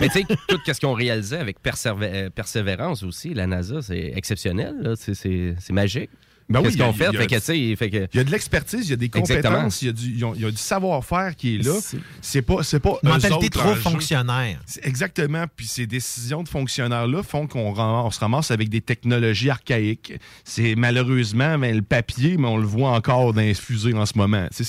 Mais 0.00 0.08
tu 0.08 0.20
sais, 0.20 0.24
tout 0.48 0.58
ce 0.66 0.72
qu'ils 0.78 0.88
ont 0.88 0.92
réalisé 0.94 1.36
avec 1.36 1.58
euh, 1.66 2.30
persévérance 2.30 3.02
aussi, 3.02 3.34
la 3.34 3.46
NASA, 3.46 3.82
c'est 3.82 4.12
exceptionnel. 4.14 4.94
c'est 4.96 5.70
magique. 5.70 6.10
Ben 6.48 6.58
oui, 6.60 6.64
Qu'est-ce 6.66 6.76
il 6.76 6.78
y 6.78 6.82
a- 6.82 6.84
qu'ils 6.84 6.90
ont 6.90 6.92
fait? 6.92 7.04
il 7.10 7.14
y 7.14 7.16
a- 7.16 7.20
Fait 7.20 7.26
que, 7.26 7.76
fait 7.76 7.90
que- 7.90 8.08
Il 8.12 8.16
y 8.18 8.20
a 8.20 8.24
de 8.24 8.30
l'expertise, 8.30 8.86
il 8.86 8.90
y 8.90 8.92
a 8.92 8.96
des 8.96 9.08
compétences, 9.08 9.80
il 9.82 9.86
y 9.86 9.88
a 9.88 9.92
du, 9.92 10.40
y 10.42 10.44
a 10.44 10.50
savoir-faire 10.56 11.34
qui 11.36 11.54
est 11.56 11.58
là. 11.64 11.72
C'est 12.20 12.42
pas, 12.42 12.62
c'est 12.62 12.80
pas 12.80 12.98
mentalité 13.02 13.48
trop 13.50 13.74
fonctionnaire. 13.74 14.58
Exactement. 14.82 15.44
Puis 15.56 15.66
ces 15.66 15.86
décisions 15.86 16.42
de 16.42 16.48
fonctionnaires-là 16.48 17.22
font 17.22 17.46
qu'on 17.46 17.72
on 17.78 18.10
se 18.10 18.20
ramasse 18.20 18.50
avec 18.50 18.68
des 18.68 18.80
technologies 18.82 19.48
archaïques. 19.50 20.12
C'est 20.44 20.74
malheureusement 20.74 21.58
ben, 21.58 21.74
le 21.74 21.82
papier, 21.82 22.36
mais 22.36 22.48
on 22.48 22.58
le 22.58 22.66
voit 22.66 22.90
encore 22.90 23.32
dans 23.32 23.40
les 23.40 23.54
fusées 23.54 23.94
en 23.94 24.04
ce 24.06 24.16
moment. 24.16 24.46
C'est 24.50 24.64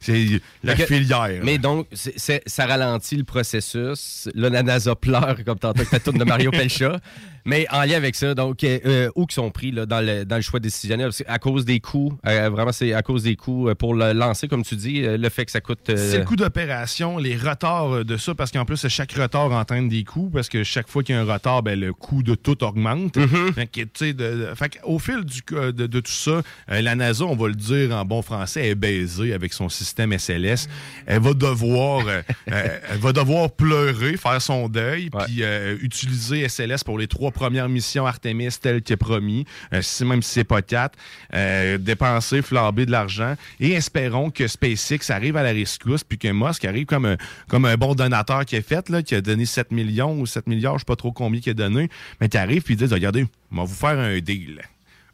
c'est 0.00 0.40
la 0.64 0.74
que- 0.74 0.86
filière. 0.86 1.40
Mais 1.44 1.58
donc, 1.58 1.86
c'est- 1.92 2.14
c'est- 2.16 2.42
ça 2.46 2.66
ralentit 2.66 3.16
le 3.16 3.24
processus. 3.24 4.28
Là, 4.34 4.48
la 4.50 4.62
NASA 4.62 4.94
pleure, 4.94 5.36
comme 5.44 5.58
tantôt 5.58 5.78
avec 5.80 5.90
ta 5.90 6.00
tourne 6.00 6.18
de 6.18 6.24
Mario 6.24 6.50
Pelcha. 6.52 7.00
Mais 7.48 7.66
en 7.70 7.80
lien 7.84 7.96
avec 7.96 8.14
ça, 8.14 8.34
donc, 8.34 8.62
euh, 8.62 9.08
où 9.16 9.24
qu'ils 9.26 9.34
sont 9.36 9.50
pris 9.50 9.70
là, 9.70 9.86
dans, 9.86 10.00
le, 10.04 10.24
dans 10.24 10.36
le 10.36 10.42
choix 10.42 10.60
décisionnel? 10.60 11.12
C'est 11.12 11.26
à 11.26 11.38
cause 11.38 11.64
des 11.64 11.80
coûts. 11.80 12.12
euh, 12.26 12.50
vraiment, 12.50 12.72
c'est 12.72 12.92
à 12.92 13.00
cause 13.02 13.22
des 13.22 13.36
coûts 13.36 13.68
euh, 13.68 13.74
pour 13.74 13.94
le 13.94 14.12
lancer, 14.12 14.48
comme 14.48 14.62
tu 14.64 14.76
dis, 14.76 15.02
euh, 15.04 15.16
le 15.16 15.28
fait 15.30 15.46
que 15.46 15.50
ça 15.50 15.60
coûte. 15.62 15.88
euh, 15.88 15.96
C'est 15.96 16.18
le 16.18 16.24
coût 16.24 16.36
d'opération, 16.36 17.16
les 17.18 17.36
retards 17.36 17.96
euh, 17.96 18.04
de 18.04 18.16
ça, 18.18 18.34
parce 18.34 18.50
qu'en 18.50 18.64
plus, 18.66 18.86
chaque 18.88 19.12
retard 19.12 19.50
entraîne 19.52 19.88
des 19.88 20.04
coûts, 20.04 20.30
parce 20.30 20.48
que 20.50 20.62
chaque 20.62 20.88
fois 20.88 21.02
qu'il 21.02 21.14
y 21.14 21.18
a 21.18 21.22
un 21.22 21.24
retard, 21.24 21.62
ben, 21.62 21.78
le 21.80 21.92
coût 21.94 22.22
de 22.22 22.34
tout 22.34 22.62
augmente. 22.64 23.18
Fait 23.54 23.66
que, 23.66 23.80
de- 24.04 24.12
de- 24.12 24.54
fait 24.54 24.68
que, 24.68 24.78
au 24.84 24.98
fil 24.98 25.24
du, 25.24 25.40
de, 25.50 25.86
de 25.86 26.00
tout 26.00 26.12
ça, 26.12 26.42
euh, 26.70 26.80
la 26.82 26.94
NASA, 26.94 27.24
on 27.24 27.34
va 27.34 27.48
le 27.48 27.54
dire 27.54 27.96
en 27.96 28.04
bon 28.04 28.20
français, 28.20 28.68
est 28.68 28.74
baisée 28.74 29.32
avec 29.32 29.52
son 29.54 29.68
système 29.70 30.12
SLS. 30.12 30.68
Elle 31.06 31.20
va 31.22 31.32
devoir, 31.32 32.06
euh, 32.06 32.20
euh, 32.52 32.78
elle 32.90 32.98
va 32.98 33.12
devoir 33.12 33.50
pleurer, 33.50 34.16
faire 34.18 34.42
son 34.42 34.68
deuil, 34.68 35.08
puis 35.08 35.38
euh, 35.42 35.76
utiliser 35.80 36.46
SLS 36.48 36.84
pour 36.84 36.98
les 36.98 37.06
trois 37.06 37.30
premières 37.38 37.68
missions 37.68 38.04
Artemis 38.04 38.48
telles 38.60 38.82
que 38.82 38.94
promis, 38.94 39.46
euh, 39.72 39.80
si 39.80 40.04
même 40.04 40.22
si 40.22 40.32
c'est 40.32 40.44
pas 40.44 40.60
quatre, 40.60 40.98
euh, 41.34 41.78
dépenser, 41.78 42.42
flamber 42.42 42.84
de 42.84 42.90
l'argent, 42.90 43.36
et 43.60 43.72
espérons 43.72 44.30
que 44.30 44.48
SpaceX 44.48 45.10
arrive 45.10 45.36
à 45.36 45.44
la 45.44 45.52
rescousse, 45.52 46.02
puis 46.02 46.18
que 46.18 46.28
Musk 46.28 46.64
arrive 46.64 46.86
comme 46.86 47.06
un, 47.06 47.16
comme 47.48 47.64
un 47.64 47.76
bon 47.76 47.94
donateur 47.94 48.44
qui 48.44 48.56
est 48.56 48.68
fait, 48.68 48.88
là, 48.88 49.02
qui 49.02 49.14
a 49.14 49.20
donné 49.20 49.46
7 49.46 49.70
millions 49.70 50.18
ou 50.18 50.26
7 50.26 50.48
milliards, 50.48 50.74
je 50.74 50.80
sais 50.80 50.84
pas 50.84 50.96
trop 50.96 51.12
combien 51.12 51.40
il 51.44 51.50
a 51.50 51.54
donné, 51.54 51.88
mais 52.20 52.28
qui 52.28 52.38
arrive 52.38 52.62
puis 52.62 52.74
dit, 52.74 52.84
regardez, 52.84 53.26
on 53.52 53.58
va 53.58 53.64
vous 53.64 53.74
faire 53.74 53.98
un 53.98 54.18
deal. 54.18 54.60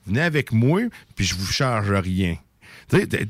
Venez 0.07 0.23
avec 0.23 0.51
moi, 0.53 0.81
puis 1.15 1.27
je 1.27 1.35
vous 1.35 1.47
charge 1.47 1.93
rien. 1.93 2.37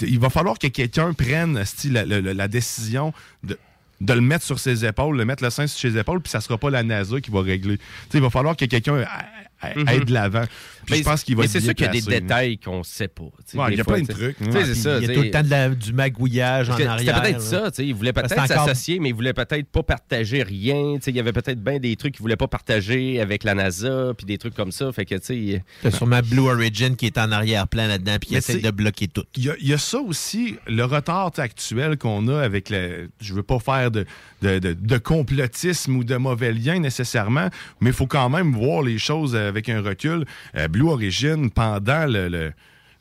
Il 0.03 0.19
va 0.19 0.31
falloir 0.31 0.59
que 0.59 0.69
quelqu'un 0.69 1.13
prenne 1.15 1.63
la 1.85 2.49
décision 2.49 3.13
de, 3.43 3.59
de 4.01 4.13
le 4.13 4.21
mettre 4.21 4.45
sur 4.45 4.59
ses 4.59 4.85
épaules, 4.85 5.17
le 5.17 5.25
mettre 5.25 5.43
le 5.43 5.51
sein 5.51 5.67
sur 5.67 5.79
ses 5.91 5.97
épaules, 5.99 6.21
puis 6.21 6.31
ça 6.31 6.41
sera 6.41 6.59
pas 6.59 6.71
la 6.71 6.83
NASA 6.83 7.21
qui 7.21 7.31
va 7.31 7.43
régler. 7.43 7.79
Il 8.13 8.21
va 8.21 8.31
falloir 8.31 8.57
que 8.57 8.65
quelqu'un 8.65 8.97
a- 9.03 9.67
a- 9.67 9.79
Mhm. 9.79 9.89
aille 9.89 10.05
de 10.05 10.13
l'avant. 10.13 10.45
Puis 10.85 10.95
Mais 10.95 10.99
je 10.99 11.05
pense 11.05 11.25
qu'il 11.25 11.37
va 11.37 11.41
mais 11.43 11.47
être 11.47 11.53
c'est 11.53 11.61
sûr 11.61 11.75
qu'il 11.75 11.87
y 11.87 11.89
a 11.89 11.93
des 11.93 12.01
détails 12.01 12.59
qu'on 12.59 12.83
sait 12.83 13.09
pas. 13.09 13.23
Ouais, 13.25 13.73
il 13.73 13.79
y 13.79 13.81
a 13.81 13.85
fois, 13.85 13.95
plein 13.95 14.03
de 14.03 14.07
trucs, 14.13 14.41
Ouais, 14.41 14.47
il 14.47 15.03
y 15.03 15.11
a 15.11 15.15
tout 15.15 15.23
le 15.23 15.31
temps 15.31 15.43
de 15.43 15.51
la- 15.51 15.69
du 15.71 15.93
magouillage 15.93 16.69
Parce 16.69 16.81
en 16.83 16.87
arrière. 16.87 17.15
C'était 17.15 17.21
peut-être 17.29 17.41
ça, 17.43 17.71
tu 17.71 17.77
sais, 17.77 17.87
il 17.87 17.95
voulait 17.95 18.13
peut-être 18.13 18.47
s'associer, 18.47 18.99
mais 19.01 19.09
il 19.11 19.15
voulait 19.15 19.33
peut-être 19.33 19.67
pas 19.69 19.83
partager 19.83 20.43
rien. 20.43 20.95
tu 20.97 21.03
sais, 21.03 21.11
Il 21.11 21.17
y 21.17 21.21
avait 21.21 21.33
peut-être 21.33 21.63
bien 21.63 21.79
des 21.79 21.97
trucs 21.97 22.15
qu'il 22.15 22.23
voulait 22.23 22.37
pas 22.37 22.49
partager 22.49 23.21
avec 23.21 23.45
la 23.45 23.55
NASA, 23.55 24.13
puis 24.17 24.27
des 24.27 24.39
trucs 24.39 24.55
comme 24.55 24.73
ça. 24.73 24.93
Fait 24.93 25.05
que, 25.05 25.15
tu 25.17 25.63
sais, 25.83 25.91
sûrement 25.91 26.21
Blue 26.23 26.41
Origin 26.51 26.97
qui 26.97 27.07
est 27.07 27.19
en 27.19 27.31
arrière-plan 27.33 27.87
là-dedans, 27.87 28.17
puis 28.21 28.31
il 28.33 28.37
essaie 28.37 28.59
de 28.59 28.71
bloquer 28.71 29.09
tout. 29.09 29.25
Il 29.37 29.45
y, 29.45 29.51
a, 29.51 29.55
il 29.61 29.69
y 29.69 29.73
a 29.73 29.79
ça 29.79 29.99
aussi, 30.01 30.57
le 30.67 30.85
retard 30.85 31.31
actuel 31.39 31.97
qu'on 31.97 32.29
a 32.29 32.41
avec 32.43 32.71
le. 32.71 33.09
Je 33.21 33.35
veux 33.35 33.43
pas 33.43 33.59
faire 33.59 33.91
de, 33.91 34.05
de, 34.43 34.59
de- 34.59 34.73
de 34.75 34.99
complotisme 34.99 35.97
ou 35.97 36.05
de 36.05 36.17
mauvais 36.17 36.53
lien 36.53 36.79
nécessairement, 36.79 37.49
mais 37.81 37.91
il 37.91 37.93
faut 37.93 38.07
quand 38.07 38.29
même 38.29 38.53
voir 38.53 38.83
les 38.83 38.99
choses 38.99 39.35
avec 39.37 39.69
un 39.69 39.81
recul. 39.81 40.25
Euh, 40.57 40.69
Blue 40.75 40.91
Origin, 40.91 41.51
pendant 41.51 42.05
le, 42.05 42.53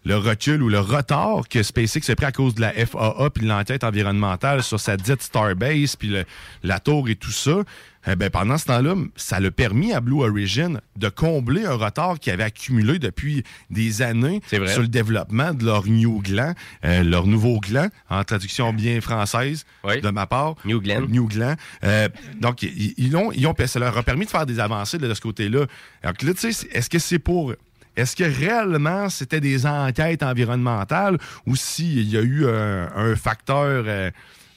recul 0.05 0.61
ou 0.61 0.69
le 0.69 0.79
retard 0.79 1.49
que 1.49 1.63
SpaceX 1.63 2.07
a 2.07 2.15
pris 2.15 2.25
à 2.27 2.31
cause 2.31 2.53
de 2.53 2.61
la 2.61 2.71
FAA 2.71 3.31
puis 3.31 3.45
de 3.45 3.49
l'enquête 3.49 3.83
environnementale 3.83 4.61
sur 4.61 4.79
sa 4.79 4.95
dite 4.95 5.23
Starbase 5.23 5.95
puis 5.95 6.15
la 6.61 6.79
tour 6.79 7.09
et 7.09 7.15
tout 7.15 7.31
ça, 7.31 7.63
eh 8.05 8.15
ben, 8.15 8.29
pendant 8.29 8.57
ce 8.57 8.65
temps-là, 8.65 8.95
ça 9.15 9.39
l'a 9.39 9.51
permis 9.51 9.93
à 9.93 10.01
Blue 10.01 10.21
Origin 10.21 10.81
de 10.97 11.09
combler 11.09 11.65
un 11.65 11.75
retard 11.75 12.19
qu'ils 12.19 12.33
avaient 12.33 12.43
accumulé 12.43 12.99
depuis 12.99 13.43
des 13.69 14.01
années 14.01 14.41
sur 14.47 14.81
le 14.81 14.87
développement 14.87 15.53
de 15.53 15.65
leur 15.65 15.87
new 15.87 16.21
gland, 16.21 16.53
euh, 16.83 17.03
leur 17.03 17.27
nouveau 17.27 17.59
gland, 17.59 17.87
en 18.09 18.23
traduction 18.23 18.73
bien 18.73 18.99
française 19.01 19.65
de 19.85 20.09
ma 20.09 20.25
part. 20.25 20.55
New 20.65 20.81
gland. 20.81 21.07
New 21.07 21.27
gland. 21.27 21.55
Euh, 21.83 22.09
donc, 22.39 22.63
ils, 22.63 22.93
ils 22.97 23.15
ont, 23.15 23.31
ils 23.31 23.47
ont, 23.47 23.55
ça 23.65 23.79
leur 23.79 23.97
a 23.97 24.03
permis 24.03 24.25
de 24.25 24.29
faire 24.31 24.45
des 24.45 24.59
avancées 24.59 24.97
de 24.97 25.13
ce 25.13 25.21
côté-là. 25.21 25.65
Alors 26.01 26.17
que 26.17 26.25
là, 26.25 26.33
tu 26.33 26.51
sais, 26.51 26.67
est-ce 26.71 26.89
que 26.89 26.99
c'est 26.99 27.19
pour... 27.19 27.53
Est-ce 27.95 28.15
que 28.15 28.23
réellement 28.23 29.07
c'était 29.09 29.39
des 29.39 29.65
enquêtes 29.65 30.23
environnementales 30.23 31.17
ou 31.45 31.55
s'il 31.55 32.09
y 32.09 32.17
a 32.17 32.21
eu 32.21 32.47
un, 32.47 32.89
un 32.95 33.15
facteur... 33.15 33.83
euh, 33.87 34.11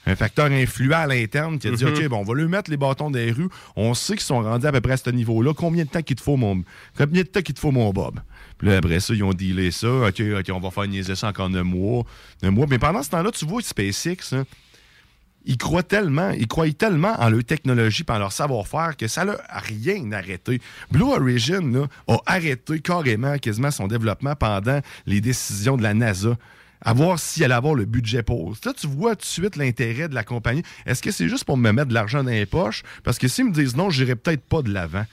un 0.07 0.15
facteur 0.15 0.45
influent 0.45 0.97
à 0.97 1.07
l'interne 1.07 1.59
qui 1.59 1.67
a 1.67 1.71
dit 1.71 1.83
Mhm. 1.83 1.93
OK, 1.93 2.07
bon, 2.07 2.17
on 2.19 2.23
va 2.23 2.33
lui 2.33 2.47
mettre 2.47 2.71
les 2.71 2.77
bâtons 2.77 3.11
des 3.11 3.31
rues. 3.31 3.49
On 3.75 3.93
sait 3.93 4.13
qu'ils 4.13 4.21
sont 4.21 4.41
rendus 4.41 4.65
à 4.65 4.71
peu 4.71 4.81
près 4.81 4.93
à 4.93 4.97
ce 4.97 5.09
niveau-là. 5.09 5.53
Combien 5.53 5.83
de 5.83 5.89
temps 5.89 6.01
qu'il 6.01 6.15
te 6.15 6.21
faut, 6.21 6.37
mon. 6.37 6.63
Combien 6.97 7.23
de 7.23 7.27
temps 7.27 7.41
qu'il 7.41 7.53
te 7.53 7.59
faut, 7.59 7.71
mon 7.71 7.91
Bob? 7.91 8.19
Puis 8.57 8.69
là, 8.69 8.77
après 8.77 8.99
ça, 8.99 9.13
ils 9.13 9.23
ont 9.23 9.33
dealé 9.33 9.71
ça. 9.71 9.87
OK, 9.89 10.21
OK, 10.39 10.45
on 10.51 10.59
va 10.59 10.71
faire 10.71 10.87
niaiser 10.87 11.15
ça 11.15 11.27
encore 11.27 11.47
un 11.53 11.63
mois. 11.63 12.05
Un 12.41 12.51
mois. 12.51 12.65
Mais 12.69 12.79
pendant 12.79 13.03
ce 13.03 13.09
temps-là, 13.09 13.31
tu 13.31 13.45
vois 13.45 13.61
SpaceX, 13.61 14.33
hein, 14.33 14.45
ils 15.45 15.57
croient 15.57 15.83
tellement, 15.83 16.31
ils 16.31 16.47
croient 16.47 16.71
tellement 16.71 17.15
en 17.19 17.29
leur 17.29 17.43
technologie 17.43 18.03
et 18.07 18.11
en 18.11 18.19
leur 18.19 18.31
savoir-faire 18.31 18.97
que 18.97 19.07
ça 19.07 19.25
n'a 19.25 19.37
rien 19.49 20.11
arrêté. 20.11 20.59
Blue 20.91 21.03
Origin 21.03 21.71
là, 21.73 21.87
a 22.07 22.17
arrêté 22.25 22.79
carrément 22.79 23.37
quasiment 23.37 23.71
son 23.71 23.87
développement 23.87 24.35
pendant 24.35 24.81
les 25.05 25.21
décisions 25.21 25.77
de 25.77 25.83
la 25.83 25.93
NASA. 25.93 26.37
À 26.81 26.93
voir 26.93 27.17
si 27.19 27.41
elle 27.43 27.51
avoir 27.51 27.73
le 27.73 27.85
budget 27.85 28.21
pour. 28.23 28.55
Là, 28.63 28.73
tu 28.79 28.85
vois 28.87 29.15
tout 29.15 29.21
de 29.21 29.25
suite 29.25 29.55
l'intérêt 29.55 30.07
de 30.07 30.13
la 30.15 30.23
compagnie. 30.23 30.61
Est-ce 30.85 31.01
que 31.01 31.09
c'est 31.11 31.27
juste 31.27 31.43
pour 31.43 31.57
me 31.57 31.71
mettre 31.71 31.87
de 31.89 31.93
l'argent 31.95 32.23
dans 32.23 32.29
les 32.29 32.45
poches? 32.45 32.83
Parce 33.03 33.17
que 33.17 33.27
s'ils 33.27 33.45
me 33.45 33.51
disent 33.51 33.75
non, 33.75 33.89
j'irai 33.89 34.15
peut-être 34.15 34.43
pas 34.43 34.61
de 34.61 34.71
l'avant. 34.71 35.05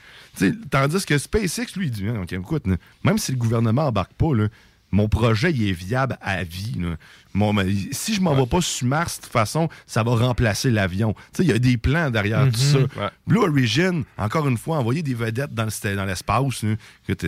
Tandis 0.69 1.05
que 1.05 1.17
SpaceX, 1.17 1.75
lui, 1.75 1.87
il 1.87 1.91
dit, 1.91 2.07
Hein, 2.07 2.21
OK, 2.23 2.33
écoute, 2.33 2.65
même 3.03 3.17
si 3.17 3.31
le 3.31 3.37
gouvernement 3.37 3.87
embarque 3.87 4.13
pas, 4.13 4.33
là, 4.35 4.47
mon 4.91 5.09
projet, 5.09 5.51
il 5.51 5.67
est 5.67 5.73
viable 5.73 6.17
à 6.21 6.43
vie. 6.43 6.75
là. 6.79 6.95
Mon- 7.33 7.51
mais 7.51 7.65
si 7.91 8.13
je 8.13 8.21
m'en 8.21 8.33
vais 8.35 8.45
pas 8.45 8.61
sur 8.61 8.87
Mars, 8.87 9.17
de 9.17 9.23
toute 9.23 9.31
façon, 9.33 9.67
ça 9.87 10.03
va 10.03 10.15
remplacer 10.15 10.69
l'avion. 10.71 11.15
Il 11.39 11.45
y 11.45 11.51
a 11.51 11.59
des 11.59 11.75
plans 11.77 12.09
derrière 12.11 12.45
tout 12.51 12.59
ça. 12.59 12.77
Ouais. 12.79 13.09
Blue 13.27 13.39
Origin, 13.39 14.03
encore 14.17 14.47
une 14.47 14.57
fois, 14.57 14.77
envoyer 14.77 15.01
des 15.01 15.13
vedettes 15.15 15.53
dans 15.53 15.65
le- 15.65 15.95
dans 15.95 16.05
l'espace. 16.05 16.63
Écoute, 17.09 17.27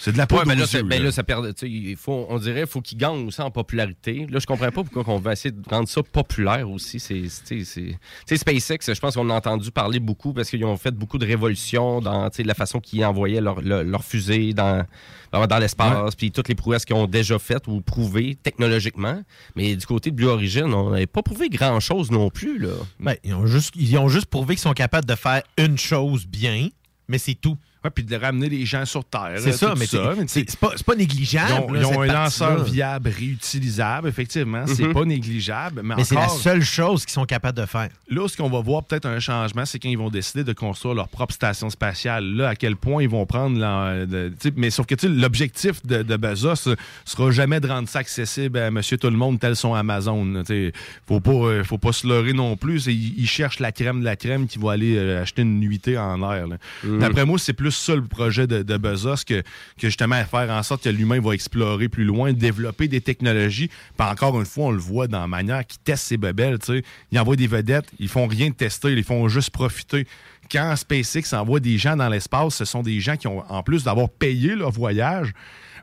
c'est... 0.00 0.12
De 0.12 0.18
la 0.18 0.24
Ouais, 0.24 0.28
poudre 0.28 0.44
ben 0.46 0.56
aux 0.58 0.60
là, 0.60 0.66
yeux, 0.72 0.82
ben 0.82 1.02
là. 1.02 1.12
ça 1.12 1.22
perd, 1.22 1.54
il 1.62 1.96
faut, 1.96 2.26
on 2.28 2.38
dirait 2.38 2.66
faut 2.66 2.80
qu'il 2.80 2.98
gagne 2.98 3.26
aussi 3.26 3.40
en 3.42 3.50
popularité. 3.50 4.26
Là, 4.30 4.38
je 4.38 4.46
comprends 4.46 4.70
pas 4.70 4.82
pourquoi 4.82 5.04
on 5.14 5.18
va 5.18 5.32
essayer 5.32 5.52
de 5.52 5.62
rendre 5.68 5.88
ça 5.88 6.02
populaire 6.02 6.68
aussi. 6.70 6.98
C'est, 6.98 7.24
c'est, 7.28 8.36
SpaceX, 8.36 8.94
je 8.94 9.00
pense 9.00 9.14
qu'on 9.14 9.28
a 9.30 9.34
entendu 9.34 9.70
parler 9.70 10.00
beaucoup 10.00 10.32
parce 10.32 10.48
qu'ils 10.48 10.64
ont 10.64 10.76
fait 10.76 10.92
beaucoup 10.92 11.18
de 11.18 11.26
révolutions 11.26 12.00
dans 12.00 12.30
la 12.38 12.54
façon 12.54 12.80
qu'ils 12.80 13.04
envoyaient 13.04 13.40
leurs 13.40 13.60
leur, 13.60 13.84
leur 13.84 14.04
fusées 14.04 14.52
dans, 14.54 14.84
dans, 15.32 15.46
dans 15.46 15.58
l'espace, 15.58 16.14
puis 16.14 16.30
toutes 16.30 16.48
les 16.48 16.54
prouesses 16.54 16.84
qu'ils 16.84 16.96
ont 16.96 17.06
déjà 17.06 17.38
faites 17.38 17.66
ou 17.66 17.80
prouvées 17.80 18.36
technologiquement. 18.42 19.22
Mais 19.56 19.76
du 19.76 19.86
côté 19.86 20.10
de 20.10 20.16
Blue 20.16 20.28
Origin, 20.28 20.72
on 20.72 20.90
n'avait 20.90 21.06
pas 21.06 21.22
prouvé 21.22 21.48
grand-chose 21.48 22.10
non 22.10 22.30
plus. 22.30 22.58
Là. 22.58 22.72
Ben, 22.98 23.14
ils, 23.24 23.34
ont 23.34 23.46
juste, 23.46 23.74
ils 23.76 23.96
ont 23.98 24.08
juste 24.08 24.26
prouvé 24.26 24.54
qu'ils 24.54 24.62
sont 24.62 24.72
capables 24.72 25.06
de 25.06 25.14
faire 25.14 25.42
une 25.58 25.78
chose 25.78 26.26
bien, 26.26 26.68
mais 27.08 27.18
c'est 27.18 27.34
tout. 27.34 27.56
Ouais, 27.82 27.90
puis 27.90 28.04
de 28.04 28.14
ramener 28.16 28.48
les 28.50 28.66
gens 28.66 28.84
sur 28.84 29.04
Terre. 29.04 29.36
C'est 29.38 29.52
ça, 29.52 29.74
mais 29.78 29.86
c'est- 29.86 30.58
pas, 30.58 30.72
pas 30.84 30.94
négligeable. 30.94 31.50
Ils 31.50 31.60
ont, 31.64 31.72
là, 31.72 31.80
ils 31.80 31.86
ont 31.86 31.90
cette 32.02 32.10
un 32.10 32.12
lanceur 32.24 32.64
viable, 32.64 33.08
réutilisable, 33.08 34.08
effectivement. 34.08 34.64
C'est 34.66 34.84
Mhm. 34.88 34.92
pas 34.92 35.04
négligeable. 35.04 35.80
Mais, 35.82 35.94
Mais 35.96 36.04
c'est 36.04 36.14
la 36.14 36.28
seule 36.28 36.62
chose 36.62 37.04
qu'ils 37.06 37.12
sont 37.14 37.24
capables 37.24 37.56
de 37.58 37.64
faire. 37.66 37.88
Là, 38.10 38.28
ce 38.28 38.36
qu'on 38.36 38.50
va 38.50 38.60
voir 38.60 38.84
peut-être 38.84 39.06
un 39.06 39.18
changement, 39.18 39.64
c'est 39.64 39.78
quand 39.78 39.88
ils 39.88 39.96
vont 39.98 40.10
décider 40.10 40.44
de 40.44 40.52
construire 40.52 40.94
leur 40.94 41.08
propre 41.08 41.32
station 41.32 41.70
spatiale. 41.70 42.24
Là, 42.34 42.48
à 42.50 42.54
quel 42.56 42.76
point 42.76 43.02
ils 43.02 43.08
vont 43.08 43.24
prendre. 43.26 43.58
la- 43.58 44.06
de- 44.06 44.32
mais 44.56 44.70
sauf 44.70 44.86
que 44.86 44.94
tu 44.94 45.06
sais, 45.06 45.12
l'objectif 45.12 45.84
de, 45.84 46.02
de 46.02 46.16
Bezos 46.16 46.68
sera 47.04 47.30
jamais 47.30 47.60
de 47.60 47.66
rendre 47.68 47.88
ça 47.88 48.00
accessible 48.00 48.58
à 48.58 48.70
Monsieur 48.70 48.96
Tout 48.98 49.08
le 49.10 49.16
Monde 49.16 49.40
tel 49.40 49.56
son 49.56 49.74
Amazon. 49.74 50.42
sais, 50.46 50.72
Faut 51.08 51.20
pas, 51.20 51.30
euh, 51.32 51.64
faut 51.64 51.78
pas 51.78 51.92
se 51.92 52.06
leurrer 52.06 52.32
non 52.32 52.56
plus. 52.56 52.86
Ils, 52.86 53.26
cherchent 53.26 53.58
la 53.60 53.72
crème 53.72 54.00
de 54.00 54.04
la 54.04 54.16
crème 54.16 54.46
qui 54.46 54.58
va 54.58 54.72
aller 54.72 54.96
euh, 54.96 55.22
acheter 55.22 55.42
une 55.42 55.58
nuitée 55.60 55.96
en 55.98 56.20
air. 56.32 56.46
Mhm. 56.84 56.98
D'après 57.00 57.24
moi, 57.24 57.38
c'est 57.38 57.52
plus 57.52 57.69
ça 57.70 57.94
le 57.94 58.04
projet 58.04 58.46
de, 58.46 58.62
de 58.62 58.76
que, 59.24 59.42
justement 59.78 60.16
à 60.16 60.24
faire 60.24 60.50
en 60.50 60.62
sorte 60.62 60.84
que 60.84 60.88
l'humain 60.88 61.20
va 61.20 61.32
explorer 61.32 61.88
plus 61.88 62.04
loin, 62.04 62.32
développer 62.32 62.88
des 62.88 63.00
technologies. 63.00 63.68
Puis 63.68 64.08
encore 64.08 64.38
une 64.38 64.46
fois, 64.46 64.66
on 64.66 64.70
le 64.70 64.78
voit 64.78 65.06
dans 65.06 65.20
la 65.20 65.26
manière 65.26 65.66
qu'ils 65.66 65.80
testent 65.80 66.06
ces 66.06 66.16
bebelles. 66.16 66.58
tu 66.58 66.78
sais. 66.78 66.84
Ils 67.12 67.18
envoient 67.18 67.36
des 67.36 67.46
vedettes, 67.46 67.86
ils 67.98 68.08
font 68.08 68.26
rien 68.26 68.48
de 68.48 68.54
tester, 68.54 68.92
ils 68.92 69.04
font 69.04 69.28
juste 69.28 69.50
profiter. 69.50 70.06
Quand 70.50 70.74
SpaceX 70.74 71.32
envoie 71.32 71.60
des 71.60 71.78
gens 71.78 71.96
dans 71.96 72.08
l'espace, 72.08 72.56
ce 72.56 72.64
sont 72.64 72.82
des 72.82 73.00
gens 73.00 73.16
qui 73.16 73.28
ont, 73.28 73.44
en 73.48 73.62
plus 73.62 73.84
d'avoir 73.84 74.08
payé 74.08 74.56
leur 74.56 74.70
voyage, 74.70 75.32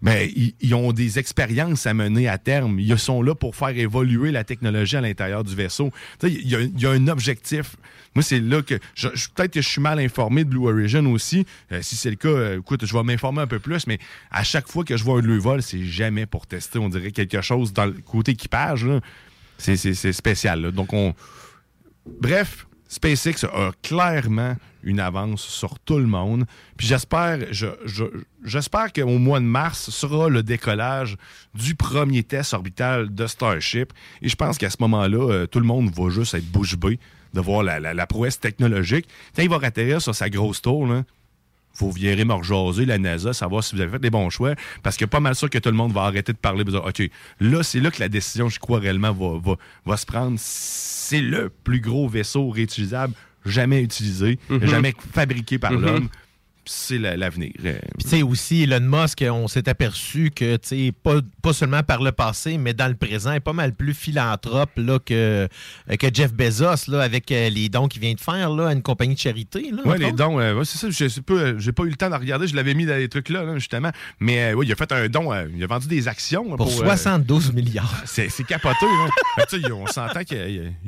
mais 0.02 0.32
ils, 0.36 0.54
ils 0.62 0.76
ont 0.76 0.92
des 0.92 1.20
expériences 1.20 1.86
à 1.88 1.94
mener 1.94 2.28
à 2.28 2.38
terme. 2.38 2.80
Ils 2.80 2.98
sont 3.00 3.22
là 3.22 3.36
pour 3.36 3.56
faire 3.56 3.70
évoluer 3.78 4.32
la 4.32 4.44
technologie 4.44 4.96
à 4.98 5.02
l'intérieur 5.02 5.44
du 5.44 5.56
vaisseau. 5.56 5.92
Il 6.24 6.48
y, 6.48 6.86
a- 6.86 6.90
un 6.92 7.08
objectif. 7.08 7.76
Moi, 8.16 8.24
c'est 8.24 8.40
là 8.40 8.62
que. 8.62 8.76
Peut-être 9.36 9.54
que 9.54 9.62
je 9.62 9.68
suis 9.68 9.82
mal 9.82 10.00
informé 10.00 10.44
de 10.44 10.50
Blue 10.50 10.68
Origin 10.68 11.06
aussi. 11.08 11.46
Euh, 11.72 11.82
si 11.82 11.96
c'est 11.96 12.10
le 12.10 12.16
cas, 12.16 12.30
euh, 12.30 12.60
écoute, 12.60 12.86
je 12.86 12.94
vais 12.94 13.04
m'informer 13.04 13.42
un 13.42 13.48
peu 13.48 13.60
plus, 13.60 13.86
mais 13.88 14.00
à 14.32 14.44
chaque 14.44 14.68
fois 14.68 14.84
que 14.84 14.98
je 14.98 15.04
vois 15.04 15.20
un 15.20 15.22
lieu 15.22 15.38
vol, 15.38 15.62
c'est 15.62 15.84
jamais 15.84 16.26
pour 16.26 16.48
tester, 16.48 16.80
on 16.80 16.90
dirait, 16.90 17.12
quelque 17.12 17.42
chose 17.42 17.74
dans 17.74 17.86
le 17.86 17.94
côté 17.94 18.32
équipage. 18.32 18.86
C'est 19.58 19.76
spécial. 20.14 20.72
Donc, 20.72 20.94
on. 20.94 21.14
Bref, 22.22 22.66
SpaceX 22.88 23.44
a 23.46 23.72
clairement 23.84 24.56
une 24.88 25.00
avance 25.00 25.42
sur 25.44 25.80
tout 25.80 25.98
le 25.98 26.06
monde. 26.08 26.46
Puis 26.78 26.88
j'espère, 26.88 27.40
je- 27.52 27.68
je- 27.86 28.06
j'espère 28.44 28.92
qu'au 28.94 29.18
mois 29.20 29.40
de 29.40 29.46
mars 29.46 29.90
sera 29.90 30.30
le 30.30 30.42
décollage 30.44 31.18
du 31.54 31.76
premier 31.76 32.24
test 32.24 32.54
orbital 32.54 33.14
de 33.14 33.28
Starship. 33.28 33.94
Et 34.22 34.30
je 34.30 34.36
pense 34.36 34.58
qu'à 34.58 34.70
ce 34.70 34.78
moment-là, 34.80 35.30
euh, 35.32 35.46
tout 35.48 35.60
le 35.60 35.66
monde 35.66 35.92
va 35.94 36.10
juste 36.10 36.34
être 36.34 36.50
bouche 36.50 36.78
bée 36.78 37.00
de 37.34 37.42
voir 37.42 37.62
la, 37.62 38.08
prouesse 38.08 38.40
technologique. 38.40 39.08
Quand 39.36 39.44
il 39.44 39.50
va 39.50 39.60
atterrir 39.62 40.02
sur 40.02 40.16
sa 40.16 40.30
grosse 40.30 40.62
tour, 40.62 40.88
là, 40.88 41.04
faut 41.74 41.92
virer 41.92 42.26
me 42.26 42.34
la 42.86 42.98
NASA, 42.98 43.34
savoir 43.34 43.64
si 43.64 43.76
vous 43.76 43.82
avez 43.82 43.92
fait 43.92 44.00
des 44.00 44.10
bons 44.10 44.30
choix, 44.32 44.56
parce 44.82 44.98
que 44.98 45.06
pas 45.06 45.20
mal 45.20 45.36
sûr 45.36 45.50
que 45.50 45.60
tout 45.60 45.70
le 45.70 45.76
monde 45.76 45.92
va 45.92 46.04
arrêter 46.04 46.34
de 46.34 46.38
parler 46.38 46.64
OK, 46.80 47.04
là, 47.40 47.62
c'est 47.62 47.80
là 47.80 47.92
que 47.92 48.00
la 48.00 48.10
décision, 48.10 48.50
je 48.50 48.60
crois 48.60 48.80
réellement, 48.80 49.14
va 49.86 49.98
se 49.98 50.06
prendre. 50.06 50.38
C'est 50.40 51.22
le 51.22 51.50
plus 51.50 51.80
gros 51.80 52.08
vaisseau 52.08 52.50
réutilisable 52.50 53.14
jamais 53.48 53.82
utilisé, 53.82 54.38
Mhm. 54.50 54.68
jamais 54.68 54.94
fabriqué 55.14 55.58
par 55.60 55.72
Mhm. 55.72 55.82
l'homme. 55.82 56.10
C'est 56.70 56.98
la- 56.98 57.16
l'avenir. 57.18 57.52
Euh, 57.66 57.80
Puis 57.98 58.04
tu 58.04 58.10
sais 58.10 58.22
aussi, 58.22 58.64
Elon 58.64 58.80
Musk, 58.82 59.24
on 59.30 59.48
s'est 59.48 59.68
aperçu 59.70 60.32
que, 60.32 60.58
tu 60.58 60.68
sais, 60.68 60.92
pas, 60.92 61.16
pas 61.42 61.54
seulement 61.54 61.82
par 61.84 62.02
le 62.02 62.12
passé, 62.12 62.58
mais 62.58 62.74
dans 62.74 62.88
le 62.88 62.96
présent, 62.96 63.32
est 63.34 63.40
pas 63.40 63.54
mal 63.54 63.74
plus 63.74 63.94
philanthrope 63.94 64.72
là, 64.78 65.00
que, 65.00 65.14
euh, 65.14 65.96
que 65.98 66.08
Jeff 66.14 66.34
Bezos, 66.34 66.90
là, 66.92 67.02
avec 67.02 67.32
euh, 67.32 67.50
les 67.50 67.70
dons 67.70 67.88
qu'il 67.88 68.02
vient 68.02 68.14
de 68.14 68.20
faire 68.20 68.50
là, 68.50 68.68
à 68.70 68.74
une 68.74 68.82
compagnie 68.82 69.16
de 69.16 69.20
charité. 69.20 69.72
Oui, 69.86 69.98
les 69.98 70.06
autres. 70.08 70.16
dons, 70.16 70.40
euh, 70.40 70.56
ouais, 70.56 70.66
c'est 70.66 70.78
ça. 70.78 70.90
Je 70.90 71.08
sais 71.08 71.22
pas, 71.22 71.34
eu 71.86 71.90
le 71.90 71.96
temps 71.96 72.10
de 72.10 72.16
regarder. 72.16 72.48
Je 72.48 72.56
l'avais 72.56 72.74
mis 72.74 72.86
dans 72.86 72.96
les 72.98 73.10
trucs 73.10 73.30
là, 73.30 73.44
là, 73.44 73.56
justement. 73.58 73.92
Mais 74.20 74.52
euh, 74.52 74.54
ouais, 74.56 74.66
il 74.66 74.72
a 74.72 74.76
fait 74.76 74.92
un 74.92 75.08
don. 75.08 75.32
euh, 75.34 75.48
il 75.56 75.64
a 75.64 75.68
vendu 75.68 75.88
des 75.88 76.08
actions. 76.08 76.56
Pour 76.58 76.68
euh, 76.68 76.72
72 76.86 77.54
milliards. 77.54 78.02
C'est 78.06 78.30
capoté. 78.48 78.86
tu 79.50 79.62
sais, 79.62 79.72
on 79.72 79.88
s'entend 79.88 80.24
qu'il 80.24 80.38
y 80.38 80.42
a- 80.42 80.48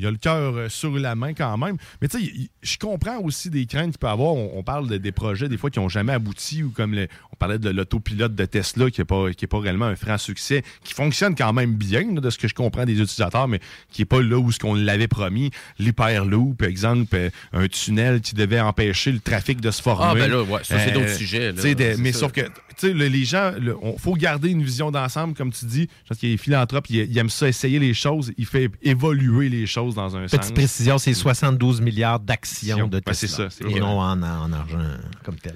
y 0.10 0.12
le 0.12 0.18
cœur 0.18 0.70
sur 0.72 0.98
la 0.98 1.15
main 1.15 1.34
quand 1.34 1.58
même. 1.58 1.78
Mais 2.02 2.08
tu 2.08 2.20
sais, 2.20 2.32
je 2.62 2.78
comprends 2.78 3.20
aussi 3.20 3.50
des 3.50 3.65
craintes 3.65 3.92
qu'il 3.92 4.00
peut 4.00 4.08
avoir. 4.08 4.34
On, 4.34 4.52
on 4.56 4.63
parle 4.63 4.88
de- 4.88 4.98
des 4.98 5.12
projets 5.12 5.48
des 5.48 5.58
fois 5.58 5.68
qui 5.69 5.79
n'ont 5.79 5.89
jamais 5.89 6.13
abouti 6.13 6.63
ou 6.63 6.69
comme 6.69 6.93
le- 6.93 7.08
on 7.32 7.36
parlait 7.36 7.60
de 7.60 7.69
l'autopilote 7.69 8.36
de 8.36 8.45
Tesla 8.45 8.89
qui 8.91 9.01
n'est 9.01 9.05
pas, 9.05 9.32
qui 9.32 9.45
est 9.45 9.47
pas 9.47 9.60
réellement 9.60 9.86
un 9.86 9.95
franc 9.95 10.17
succès, 10.17 10.63
qui 10.84 10.93
fonctionne 10.93 11.36
quand 11.36 11.53
même 11.53 11.73
bien 11.75 12.03
là, 12.13 12.21
de 12.21 12.29
ce 12.29 12.38
que 12.38 12.47
je 12.47 12.53
comprends 12.55 12.86
des 12.86 12.93
utilisateurs, 12.99 13.47
mais 13.47 13.60
qui 13.91 14.01
n'est 14.01 14.05
pas 14.05 14.21
là 14.21 14.38
où 14.38 14.51
ce 14.51 14.60
qu'on 14.60 14.73
l'avait 14.75 15.08
promis. 15.08 15.51
L'hyperloop, 15.79 16.58
par 16.58 16.67
exemple, 16.67 17.15
euh, 17.15 17.29
un 17.53 17.67
tunnel 17.67 18.21
qui 18.21 18.36
devait 18.36 18.60
empêcher 18.60 19.12
le 19.12 19.19
trafic 19.19 19.60
de 19.62 19.71
se 19.71 19.82
former. 19.82 20.05
Ah, 20.21 20.27
ben 20.27 20.32
là, 20.32 20.43
ouais, 20.43 20.60
ça, 20.63 20.79
c'est 20.79 20.91
d'autres 20.91 21.13
sujets, 21.15 21.47
là. 21.47 21.53
tu 21.53 21.62
sais, 21.62 21.75
des- 21.75 21.95
C'est 21.95 22.01
mais 22.01 22.12
ça. 22.12 22.19
sauf 22.19 22.32
que 22.32 22.41
tu 22.41 22.88
sais, 22.88 22.93
le- 22.93 23.08
les 23.08 23.25
gens, 23.25 23.51
il 23.60 23.73
faut 23.97 24.13
garder 24.13 24.49
une 24.51 24.63
vision 24.63 24.89
d'ensemble, 24.91 25.34
comme 25.34 25.51
tu 25.51 25.65
dis. 25.65 25.89
Je 26.03 26.10
pense 26.10 26.17
qu'il 26.17 26.32
est 26.32 26.38
philanthrope, 26.38 26.89
il, 26.89 26.97
il 27.12 27.17
aime 27.17 27.29
ça, 27.29 27.47
essayer 27.49 27.77
les 27.79 27.93
choses, 27.93 28.32
il 28.38 28.45
fait 28.45 28.71
évoluer 28.82 29.49
les 29.49 29.65
choses 29.65 29.95
dans 29.95 30.15
un 30.15 30.27
sens. 30.27 30.39
Petite 30.39 30.53
précision, 30.55 30.97
c'est 30.97 31.13
72 31.13 31.82
milliards 31.82 32.19
d'actions 32.21 32.88
de 32.88 32.99
Ben, 32.99 33.01
Tesla. 33.01 33.13
c'est 33.13 33.27
ça, 33.27 33.47
c'est 33.49 33.65
et 33.65 33.67
vrai. 33.71 33.79
non 33.82 33.99
en, 33.99 34.21
en 34.21 34.53
argent 34.53 34.77
comme 35.25 35.36
tel. 35.36 35.55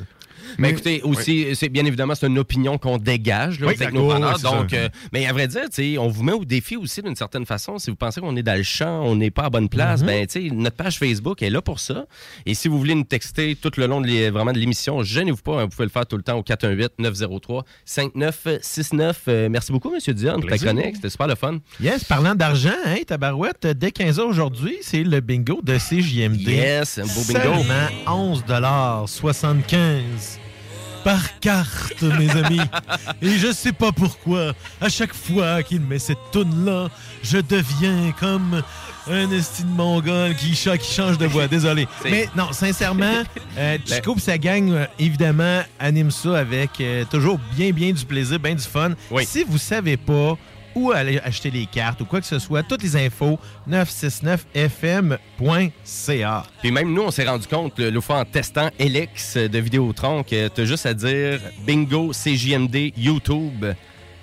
Mais 0.58 0.72
écoutez, 0.72 1.02
aussi, 1.04 1.48
c'est 1.56 1.70
bien 1.70 1.86
évidemment, 1.86 2.16
c'est 2.16 2.28
une 2.28 2.40
opinion 2.40 2.78
qu'on 2.78 2.98
dégage, 2.98 3.60
là, 3.60 3.68
Oui, 3.68 3.74
ouais, 3.74 3.78
c'est 3.80 3.92
donc, 4.44 4.74
euh, 4.74 4.90
mais 5.12 5.26
à 5.26 5.34
vrai 5.34 5.48
dire, 5.48 5.62
on 6.02 6.08
vous 6.08 6.24
met 6.24 6.34
au 6.34 6.46
défi 6.46 6.76
aussi 6.76 7.02
d'une 7.02 7.16
certaine 7.16 7.46
façon. 7.46 7.80
Si 7.80 7.90
vous 7.90 7.96
pensez 7.96 8.22
qu'on 8.22 8.36
est 8.36 8.44
dans 8.44 8.58
le 8.58 8.64
champ, 8.64 9.02
on 9.04 9.16
n'est 9.16 9.32
pas 9.32 9.46
à 9.46 9.50
bonne 9.50 9.70
place, 9.70 10.02
Mhm. 10.02 10.08
ben, 10.08 10.28
notre 10.54 10.76
page 10.76 10.98
Facebook 11.00 11.42
est 11.42 11.50
là 11.50 11.62
pour 11.62 11.80
ça. 11.80 12.06
Et 12.46 12.54
si 12.54 12.68
vous 12.68 12.78
voulez 12.78 12.96
nous 12.96 13.04
texter 13.04 13.56
tout 13.56 13.72
le 13.78 13.88
long 13.88 14.02
de 14.02 14.30
vraiment 14.30 14.52
de 14.54 14.60
l'émission, 14.60 15.02
gênez-vous 15.04 15.42
pas, 15.42 15.62
hein, 15.62 15.64
vous 15.64 15.70
pouvez 15.70 15.86
le 15.86 15.90
faire 15.92 16.06
tout 16.06 16.18
le 16.18 16.24
temps 16.24 16.38
au 16.38 16.44
418-903-5969. 16.44 19.14
Euh, 19.28 19.50
merci 19.50 19.72
beaucoup, 19.72 19.92
M. 19.94 20.00
Dion, 20.14 20.40
pour 20.40 20.50
ta 20.50 20.58
chronique. 20.58 20.96
C'était 20.96 21.10
super 21.10 21.28
le 21.28 21.36
fun. 21.36 21.58
Yes, 21.82 22.04
parlant 22.04 22.36
d'argent, 22.36 22.70
hein, 22.86 22.98
tabarouette, 23.06 23.68
dès 23.68 23.90
15h 23.90 24.22
aujourd'hui, 24.22 24.76
c'est 24.82 25.04
le 25.04 25.20
bingo 25.20 25.60
de 25.64 25.78
CJMD. 25.78 26.42
Yes, 26.42 26.98
un 27.00 27.04
beau 27.04 27.22
bingo. 27.28 27.40
Seulement 27.56 27.88
11,75 28.08 30.33
par 31.04 31.39
carte, 31.39 32.02
mes 32.02 32.30
amis. 32.32 32.62
Et 33.22 33.38
je 33.38 33.52
sais 33.52 33.72
pas 33.74 33.92
pourquoi, 33.92 34.54
à 34.82 34.89
chaque 34.89 35.13
fois 35.13 35.62
qu'il 35.63 35.82
met 35.82 36.00
cette 36.00 36.18
toune-là, 36.32 36.89
je 37.24 37.38
deviens 37.39 38.13
comme 38.20 38.62
un 39.10 39.32
estime 39.32 39.68
mongol 39.70 40.34
qui, 40.36 40.56
cha- 40.56 40.78
qui 40.78 40.94
change 40.94 41.18
de 41.18 41.26
voix. 41.26 41.48
Désolé. 41.48 41.88
Mais 42.06 42.30
non, 42.36 42.52
sincèrement, 42.54 43.24
euh, 43.58 43.78
Chico 43.86 44.16
et 44.16 44.20
sa 44.20 44.38
gang, 44.38 44.70
euh, 44.72 44.86
évidemment, 44.98 45.62
anime 45.80 46.10
ça 46.12 46.38
avec 46.39 46.70
euh, 46.80 47.04
toujours 47.10 47.38
bien, 47.56 47.72
bien 47.72 47.92
du 47.92 48.06
plaisir, 48.06 48.39
bien 48.39 48.56
du 48.56 48.63
fun. 48.63 48.92
Si 49.26 49.44
vous 49.44 49.58
savez 49.58 49.98
pas 49.98 50.38
où 50.76 50.92
aller 50.92 51.20
acheter 51.20 51.52
les 51.52 51.66
cartes 51.66 52.02
ou 52.02 52.06
quoi 52.06 52.22
que 52.22 52.28
ce 52.28 52.40
soit, 52.40 52.64
toutes 52.64 52.84
les 52.84 52.96
infos, 52.96 53.38
969fm.ca. 53.70 56.44
Puis 56.62 56.72
même 56.72 56.94
nous, 56.94 57.02
on 57.04 57.12
s'est 57.12 57.28
rendu 57.28 57.48
compte, 57.48 57.78
le, 57.80 57.90
le 57.90 58.02
fois 58.02 58.20
en 58.20 58.26
testant 58.26 58.70
Elix 58.80 59.38
de 59.38 59.60
Vidéotron, 59.60 60.24
que 60.24 60.48
t'as 60.48 60.66
juste 60.66 60.86
à 60.86 60.94
dire 60.94 61.40
bingo 61.66 62.12
CJMD 62.12 62.94
YouTube 62.98 63.66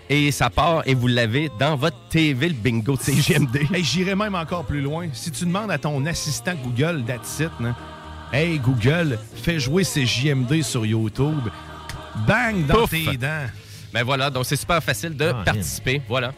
et 0.09 0.31
ça 0.33 0.51
part 0.51 0.83
et 0.87 0.95
vous 0.95 1.07
l'avez 1.07 1.51
dans 1.59 1.77
votre 1.77 1.97
TV, 2.09 2.49
le 2.49 2.55
bingo 2.55 2.97
de 2.97 3.01
CJMD. 3.01 3.59
Hey, 3.75 3.85
J'irais 3.85 4.17
même 4.17 4.35
encore 4.35 4.65
plus 4.65 4.81
loin. 4.81 5.09
Si 5.13 5.31
tu 5.31 5.45
demandes 5.45 5.71
à 5.71 5.79
ton 5.79 6.05
assistant 6.07 6.55
Google, 6.65 7.05
that's 7.07 7.39
it, 7.41 7.51
hein. 7.63 7.75
Hey 8.33 8.59
Google, 8.59 9.19
fais 9.43 9.59
jouer 9.59 9.83
ces 9.85 10.07
JMD 10.07 10.63
sur 10.63 10.87
YouTube. 10.87 11.49
Bang 12.27 12.67
dans 12.67 12.75
Pouf. 12.75 12.91
tes 12.91 13.17
dents. 13.17 13.47
Ben 13.93 14.05
voilà, 14.05 14.31
donc 14.31 14.45
c'est 14.47 14.57
super 14.57 14.83
facile 14.83 15.17
de 15.17 15.33
Ah, 15.35 15.43
participer. 15.45 16.01
Voilà. 16.09 16.33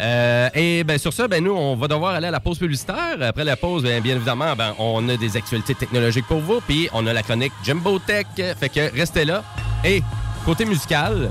Euh, 0.00 0.48
et 0.54 0.84
ben 0.84 0.96
sur 0.98 1.12
ça, 1.12 1.26
ben 1.26 1.42
nous, 1.42 1.50
on 1.52 1.74
va 1.74 1.88
devoir 1.88 2.14
aller 2.14 2.28
à 2.28 2.30
la 2.30 2.38
pause 2.40 2.58
publicitaire. 2.58 3.16
Après 3.20 3.44
la 3.44 3.56
pause, 3.56 3.82
ben, 3.82 4.00
bien 4.02 4.14
évidemment, 4.16 4.54
ben, 4.54 4.74
on 4.78 5.08
a 5.08 5.16
des 5.16 5.36
actualités 5.36 5.74
technologiques 5.74 6.26
pour 6.26 6.38
vous, 6.40 6.60
puis 6.60 6.88
on 6.92 7.06
a 7.06 7.12
la 7.12 7.22
chronique 7.22 7.52
Jumbo 7.64 7.98
Tech. 7.98 8.26
Fait 8.58 8.68
que 8.68 8.94
restez 8.96 9.24
là. 9.24 9.42
Et 9.84 10.02
côté 10.44 10.64
musical, 10.64 11.30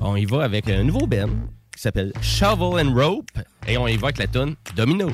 on 0.00 0.14
y 0.16 0.26
va 0.26 0.44
avec 0.44 0.68
un 0.68 0.84
nouveau 0.84 1.06
band 1.06 1.28
qui 1.74 1.82
s'appelle 1.82 2.12
Shovel 2.22 2.86
and 2.86 2.94
Rope, 2.94 3.30
et 3.66 3.76
on 3.78 3.88
y 3.88 3.96
va 3.96 4.06
avec 4.08 4.18
la 4.18 4.28
tune 4.28 4.54
Domino. 4.76 5.08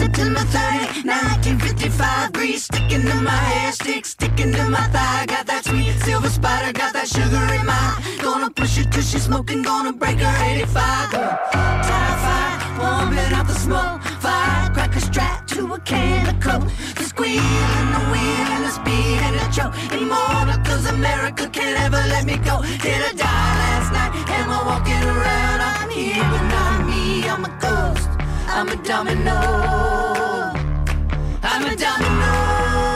September 0.00 0.40
30, 0.40 1.04
1955. 1.04 2.32
Grease 2.32 2.64
sticking 2.64 3.02
to 3.02 3.14
my 3.20 3.36
hair, 3.52 3.70
stick 3.70 4.06
sticking 4.06 4.50
to 4.50 4.64
my 4.70 4.88
thigh. 4.88 5.26
Got 5.26 5.46
that 5.46 5.66
sweet 5.66 5.92
silver 6.00 6.30
spider, 6.30 6.72
got 6.72 6.94
that 6.94 7.06
sugar 7.06 7.44
in 7.52 7.66
my. 7.66 8.00
Gonna 8.22 8.48
push 8.48 8.78
it 8.78 8.90
till 8.90 9.02
she's 9.02 9.24
smoking, 9.24 9.60
gonna 9.60 9.92
break 9.92 10.16
her 10.16 10.36
85. 10.42 11.10
Tie 11.12 12.16
fire, 12.24 12.56
warming 12.80 13.32
out 13.36 13.46
the 13.46 13.52
smoke. 13.52 14.00
Firecracker 14.24 15.00
strapped 15.00 15.50
to 15.50 15.74
a 15.74 15.78
can 15.80 16.34
of 16.34 16.40
coke. 16.40 16.64
The 16.96 17.04
squeal 17.04 17.44
and 17.80 17.90
the 17.92 18.02
wheel 18.10 18.48
and 18.56 18.64
the 18.64 18.72
speed 18.72 19.20
and 19.26 19.36
the 19.36 19.48
choke. 19.52 19.74
More 20.00 20.64
cause 20.64 20.86
America 20.86 21.46
can't 21.52 21.78
ever 21.84 22.00
let 22.08 22.24
me 22.24 22.38
go. 22.38 22.62
Did 22.80 23.00
I 23.04 23.12
die 23.12 23.52
last 23.64 23.92
night? 23.92 24.12
Am 24.32 24.48
I 24.48 24.60
walking 24.64 25.04
around? 25.12 25.60
I'm 25.60 25.90
here, 25.90 26.24
but 26.32 26.44
not 26.56 26.88
me. 26.88 27.28
I'm 27.28 27.44
a 27.44 27.52
ghost. 27.60 28.19
I'm 28.52 28.68
a 28.68 28.76
domino. 28.76 29.40
I'm 31.42 31.64
a 31.64 31.76
domino. 31.76 32.89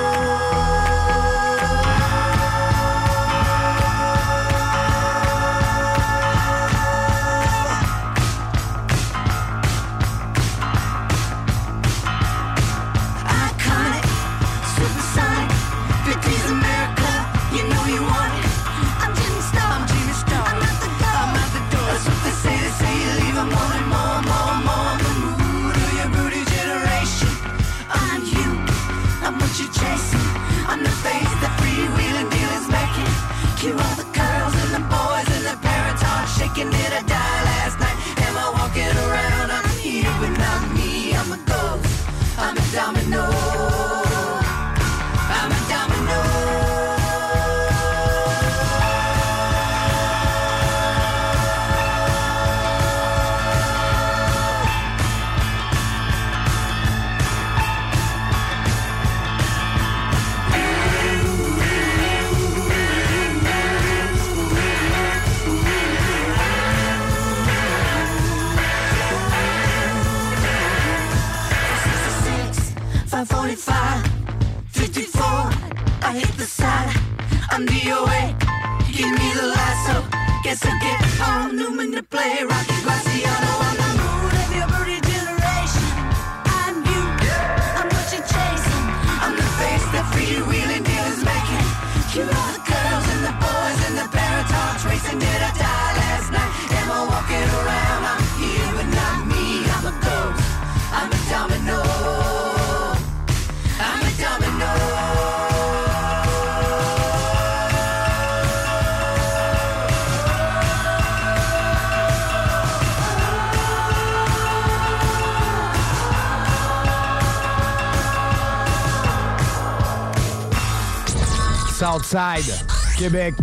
Southside, 122.15 122.55
Québec. 122.97 123.35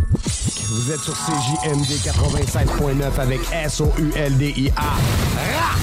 Vous 0.69 0.91
êtes 0.91 1.01
sur 1.01 1.13
CJMD 1.13 1.91
87.9 2.05 3.19
avec 3.19 3.41
S-O-U-L-D-I-A. 3.51 4.81
Ra! 4.81 5.75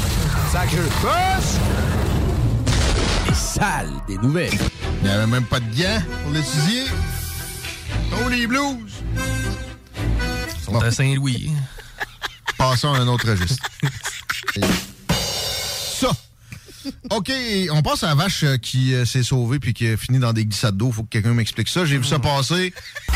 Push! 0.55 1.59
Les 3.27 3.35
salles 3.35 3.92
des 4.07 4.16
nouvelles. 4.16 4.59
Il 5.03 5.09
n'y 5.09 5.14
avait 5.14 5.27
même 5.27 5.44
pas 5.44 5.61
de 5.61 5.66
gants 5.66 6.03
pour 6.22 6.33
l'étudier. 6.33 6.85
Oh, 8.12 8.29
les 8.31 8.46
blues! 8.46 9.03
Ils 9.16 10.64
sont 10.64 10.81
à 10.81 10.90
Saint-Louis. 10.90 11.53
Passons 12.57 12.94
à 12.94 13.01
un 13.01 13.09
autre 13.09 13.29
registre. 13.29 13.67
OK, 17.18 17.33
on 17.72 17.83
passe 17.83 18.04
à 18.04 18.11
la 18.11 18.14
vache 18.14 18.44
euh, 18.44 18.59
qui 18.59 18.94
euh, 18.94 19.04
s'est 19.04 19.24
sauvée 19.24 19.59
puis 19.59 19.74
qui 19.74 19.88
a 19.88 19.96
fini 19.96 20.20
dans 20.20 20.33
des 20.33 20.46
glissades 20.46 20.76
d'eau. 20.76 20.92
Faut 20.92 21.02
que 21.02 21.09
quelqu'un 21.09 21.35
m'explique 21.35 21.68
ça. 21.68 21.85
J'ai 21.85 21.98
vu 21.98 22.04
ça 22.04 22.20
passer. 22.20 22.72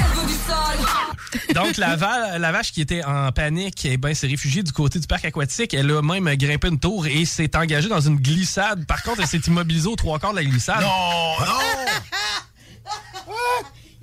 Donc, 1.54 1.76
la, 1.76 1.94
va- 1.94 2.36
la 2.36 2.50
vache 2.50 2.72
qui 2.72 2.80
était 2.80 3.04
en 3.04 3.30
panique 3.30 3.84
eh 3.84 3.96
ben, 3.98 4.12
s'est 4.12 4.26
réfugiée 4.26 4.64
du 4.64 4.72
côté 4.72 4.98
du 4.98 5.06
parc 5.06 5.24
aquatique. 5.24 5.72
Elle 5.72 5.88
a 5.92 6.02
même 6.02 6.24
grimpé 6.34 6.66
une 6.66 6.80
tour 6.80 7.06
et 7.06 7.24
s'est 7.24 7.56
engagée 7.56 7.88
dans 7.88 8.00
une 8.00 8.16
glissade. 8.16 8.84
Par 8.86 9.04
contre, 9.04 9.20
elle 9.20 9.28
s'est 9.28 9.38
immobilisée 9.46 9.86
aux 9.86 9.94
trois 9.94 10.18
quarts 10.18 10.32
de 10.32 10.38
la 10.38 10.44
glissade. 10.44 10.80
Non, 10.80 11.46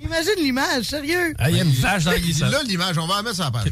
Imagine 0.00 0.32
l'image, 0.38 0.84
sérieux. 0.84 1.34
Ah, 1.38 1.50
Il 1.50 1.58
y 1.58 1.60
a 1.60 1.64
une 1.64 1.72
vache 1.72 2.04
dans 2.04 2.12
la 2.12 2.20
glissade. 2.20 2.50
Là, 2.50 2.62
l'image, 2.62 2.96
on 2.96 3.06
va 3.06 3.16
la 3.16 3.22
mettre 3.22 3.34
sur 3.34 3.44
la 3.44 3.50
page. 3.50 3.66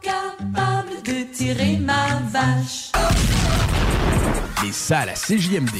Capable 0.00 1.02
de 1.04 1.24
tirer 1.34 1.76
ma 1.78 2.20
vache. 2.30 2.92
Les 4.62 4.72
salles 4.72 5.08
à 5.08 5.14
CJMD. 5.14 5.70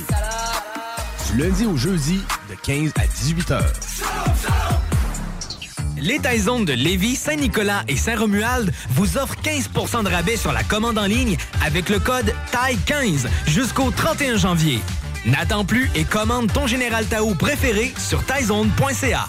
Du 1.27 1.39
lundi 1.39 1.67
au 1.67 1.77
jeudi, 1.77 2.21
de 2.49 2.55
15 2.55 2.93
à 2.97 3.07
18 3.07 3.51
heures. 3.51 3.73
Les 5.99 6.19
Taizones 6.19 6.65
de 6.65 6.73
Lévis, 6.73 7.17
Saint-Nicolas 7.17 7.83
et 7.89 7.97
Saint-Romuald 7.97 8.73
vous 8.91 9.19
offrent 9.19 9.37
15% 9.43 10.05
de 10.05 10.09
rabais 10.09 10.37
sur 10.37 10.53
la 10.53 10.63
commande 10.63 10.97
en 10.97 11.05
ligne 11.05 11.37
avec 11.63 11.91
le 11.91 11.99
code 11.99 12.33
TAI15 12.53 13.27
jusqu'au 13.47 13.91
31 13.91 14.37
janvier. 14.37 14.79
N'attends 15.27 15.67
plus 15.67 15.91
et 15.95 16.05
commande 16.05 16.51
ton 16.51 16.67
Général 16.67 17.05
Tao 17.05 17.35
préféré 17.35 17.93
sur 17.99 18.25
taizone.ca. 18.25 19.29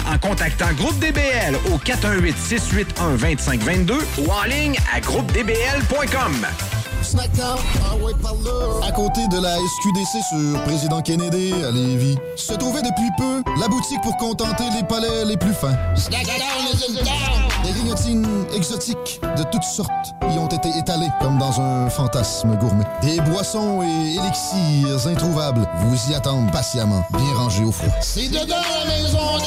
en 0.07 0.17
contactant 0.17 0.71
Groupe 0.77 0.97
DBL 0.99 1.55
au 1.71 1.77
418-681-2522 1.77 3.93
ou 4.19 4.31
en 4.31 4.43
ligne 4.43 4.77
à 4.93 4.99
groupedbl.com. 4.99 6.45
À 8.87 8.91
côté 8.91 9.27
de 9.27 9.41
la 9.41 9.55
SQDC 9.55 10.21
sur 10.29 10.61
Président 10.63 11.01
Kennedy 11.01 11.51
à 11.63 11.71
Lévis, 11.71 12.15
se 12.35 12.53
trouvait 12.53 12.83
depuis 12.83 13.09
peu 13.17 13.41
la 13.59 13.67
boutique 13.67 13.99
pour 14.03 14.15
contenter 14.17 14.65
les 14.75 14.83
palais 14.83 15.25
les 15.25 15.35
plus 15.35 15.53
fins. 15.53 15.75
Des 16.11 17.71
grignotines 17.71 18.45
exotiques 18.55 19.19
de 19.35 19.41
toutes 19.51 19.63
sortes 19.63 20.13
y 20.31 20.37
ont 20.37 20.47
été 20.47 20.69
étalées 20.77 21.09
comme 21.19 21.39
dans 21.39 21.59
un 21.59 21.89
fantasme 21.89 22.55
gourmet. 22.57 22.85
Des 23.01 23.19
boissons 23.21 23.81
et 23.81 24.17
élixirs 24.17 25.07
introuvables 25.07 25.67
vous 25.79 26.11
y 26.11 26.15
attendent 26.15 26.51
patiemment, 26.51 27.03
bien 27.13 27.33
rangés 27.35 27.63
au 27.63 27.71
froid. 27.71 27.91
C'est 28.01 28.29
dedans 28.29 28.61
la 28.85 28.85
maison 28.85 29.39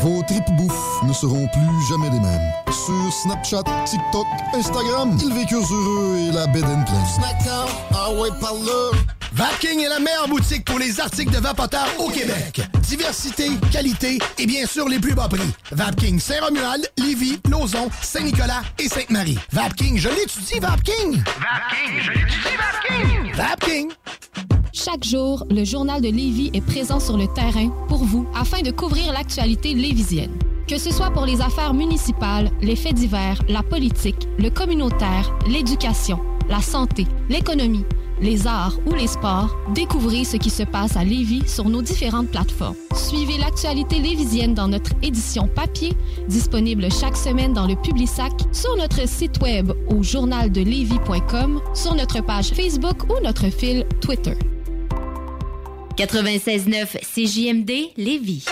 Vos 0.00 0.22
tripes 0.22 0.50
bouffe 0.56 1.02
ne 1.04 1.12
seront 1.12 1.46
plus 1.48 1.88
jamais 1.88 2.10
les 2.10 2.20
mêmes. 2.20 2.52
Sur 2.66 3.12
Snapchat, 3.12 3.62
TikTok, 3.84 4.26
Instagram, 4.54 5.16
ils 5.22 5.32
vécurent 5.32 5.72
heureux 5.72 6.16
et 6.18 6.32
la 6.32 6.46
bed 6.46 6.64
and 6.64 6.84
pleine. 6.84 7.06
Snackdown, 7.14 7.68
ah 7.94 8.10
ouais, 8.12 8.30
par 8.40 8.54
là. 8.54 8.98
Vapking 9.34 9.80
est 9.80 9.88
la 9.88 9.98
meilleure 9.98 10.28
boutique 10.28 10.64
pour 10.64 10.78
les 10.78 11.00
articles 11.00 11.32
de 11.32 11.38
vapoteurs 11.38 11.88
au 11.98 12.08
Québec. 12.08 12.60
Diversité, 12.82 13.48
qualité 13.70 14.18
et 14.38 14.46
bien 14.46 14.66
sûr 14.66 14.88
les 14.88 14.98
plus 14.98 15.14
bas 15.14 15.28
prix. 15.28 15.40
Vapking 15.70 16.20
Saint-Romuald, 16.20 16.90
Lévis, 16.98 17.40
Lauson, 17.48 17.88
Saint-Nicolas 18.02 18.62
et 18.78 18.88
Sainte-Marie. 18.88 19.38
Vapking, 19.52 19.98
je 19.98 20.08
l'étudie, 20.08 20.58
Vapking! 20.60 21.22
Vapking, 21.24 22.00
je 22.02 22.10
l'étudie, 22.10 22.56
Vapking! 22.58 23.34
Vapking! 23.34 24.61
Chaque 24.74 25.04
jour, 25.04 25.44
le 25.50 25.64
journal 25.64 26.00
de 26.00 26.08
Lévis 26.08 26.50
est 26.54 26.64
présent 26.64 26.98
sur 26.98 27.18
le 27.18 27.26
terrain 27.26 27.68
pour 27.88 28.04
vous 28.04 28.26
afin 28.34 28.62
de 28.62 28.70
couvrir 28.70 29.12
l'actualité 29.12 29.74
lévisienne. 29.74 30.32
Que 30.66 30.78
ce 30.78 30.90
soit 30.90 31.10
pour 31.10 31.26
les 31.26 31.42
affaires 31.42 31.74
municipales, 31.74 32.50
les 32.62 32.74
faits 32.74 32.94
divers, 32.94 33.42
la 33.50 33.62
politique, 33.62 34.26
le 34.38 34.48
communautaire, 34.48 35.30
l'éducation, 35.46 36.20
la 36.48 36.62
santé, 36.62 37.06
l'économie, 37.28 37.84
les 38.22 38.46
arts 38.46 38.78
ou 38.86 38.94
les 38.94 39.08
sports, 39.08 39.54
découvrez 39.74 40.24
ce 40.24 40.38
qui 40.38 40.48
se 40.48 40.62
passe 40.62 40.96
à 40.96 41.04
Lévis 41.04 41.46
sur 41.46 41.68
nos 41.68 41.82
différentes 41.82 42.28
plateformes. 42.28 42.76
Suivez 42.94 43.36
l'actualité 43.36 43.98
lévisienne 43.98 44.54
dans 44.54 44.68
notre 44.68 44.92
édition 45.02 45.48
papier, 45.48 45.92
disponible 46.28 46.90
chaque 46.90 47.18
semaine 47.18 47.52
dans 47.52 47.66
le 47.66 47.76
Publisac, 47.76 48.32
sur 48.52 48.74
notre 48.78 49.06
site 49.06 49.38
web 49.42 49.70
au 49.90 50.02
journaldelevis.com, 50.02 51.60
sur 51.74 51.94
notre 51.94 52.22
page 52.22 52.54
Facebook 52.54 53.04
ou 53.10 53.22
notre 53.22 53.50
fil 53.50 53.84
Twitter. 54.00 54.34
96.9 55.96 56.98
CJMD 57.02 57.92
Lévis. 57.96 58.44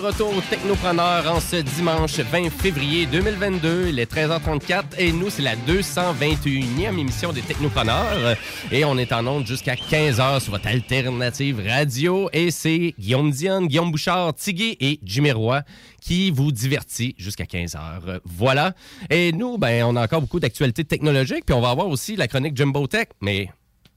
retour 0.00 0.36
au 0.36 0.40
Technopreneur 0.42 1.32
en 1.32 1.40
ce 1.40 1.56
dimanche 1.56 2.18
20 2.18 2.50
février 2.50 3.06
2022. 3.06 3.88
Il 3.88 3.98
est 3.98 4.12
13h34 4.12 4.84
et 4.98 5.10
nous, 5.10 5.30
c'est 5.30 5.40
la 5.40 5.56
221e 5.56 6.98
émission 6.98 7.32
des 7.32 7.40
Technopreneurs. 7.40 8.36
Et 8.70 8.84
on 8.84 8.98
est 8.98 9.10
en 9.12 9.26
onde 9.26 9.46
jusqu'à 9.46 9.74
15h 9.74 10.40
sur 10.40 10.52
votre 10.52 10.66
alternative 10.66 11.62
radio. 11.66 12.28
Et 12.34 12.50
c'est 12.50 12.94
Guillaume 12.98 13.30
Dionne, 13.30 13.68
Guillaume 13.68 13.90
Bouchard, 13.90 14.34
Tiggy 14.34 14.76
et 14.80 15.00
Jimmy 15.02 15.32
Roy 15.32 15.62
qui 16.02 16.30
vous 16.30 16.52
divertit 16.52 17.14
jusqu'à 17.16 17.44
15h. 17.44 18.20
Voilà. 18.24 18.74
Et 19.08 19.32
nous, 19.32 19.56
ben, 19.56 19.84
on 19.84 19.96
a 19.96 20.04
encore 20.04 20.20
beaucoup 20.20 20.40
d'actualités 20.40 20.84
technologiques. 20.84 21.46
Puis 21.46 21.54
on 21.54 21.62
va 21.62 21.70
avoir 21.70 21.88
aussi 21.88 22.16
la 22.16 22.28
chronique 22.28 22.54
Jumbo 22.54 22.86
Tech. 22.86 23.08
Mais 23.22 23.48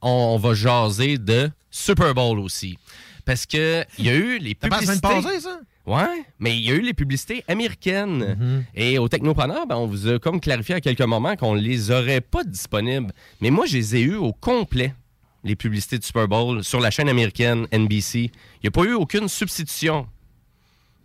on 0.01 0.37
va 0.37 0.53
jaser 0.53 1.17
de 1.17 1.49
Super 1.69 2.13
Bowl 2.13 2.39
aussi. 2.39 2.77
Parce 3.25 3.45
que 3.45 3.83
il 3.97 4.05
y 4.05 4.09
a 4.09 4.15
eu 4.15 4.37
les 4.37 4.55
publicités. 4.55 5.01
passée, 5.01 5.41
ça? 5.41 5.59
Ouais, 5.89 6.23
mais 6.37 6.55
il 6.55 6.63
y 6.63 6.71
a 6.71 6.75
eu 6.75 6.81
les 6.81 6.93
publicités 6.93 7.43
américaines. 7.47 8.65
Et 8.75 8.99
au 8.99 9.07
Technopreneur, 9.09 9.65
ben, 9.65 9.75
on 9.75 9.87
vous 9.87 10.07
a 10.07 10.19
comme 10.19 10.39
clarifié 10.39 10.75
à 10.75 10.81
quelques 10.81 11.01
moments 11.01 11.35
qu'on 11.35 11.55
les 11.55 11.89
aurait 11.89 12.21
pas 12.21 12.43
disponibles. 12.43 13.11
Mais 13.41 13.49
moi, 13.49 13.65
je 13.65 13.77
les 13.77 13.95
ai 13.95 14.01
eues 14.01 14.15
au 14.15 14.31
complet, 14.31 14.93
les 15.43 15.55
publicités 15.55 15.97
du 15.97 16.05
Super 16.05 16.27
Bowl, 16.27 16.63
sur 16.63 16.79
la 16.79 16.91
chaîne 16.91 17.09
américaine 17.09 17.65
NBC. 17.73 18.19
Il 18.19 18.29
n'y 18.63 18.67
a 18.67 18.71
pas 18.71 18.83
eu 18.83 18.93
aucune 18.93 19.27
substitution. 19.27 20.05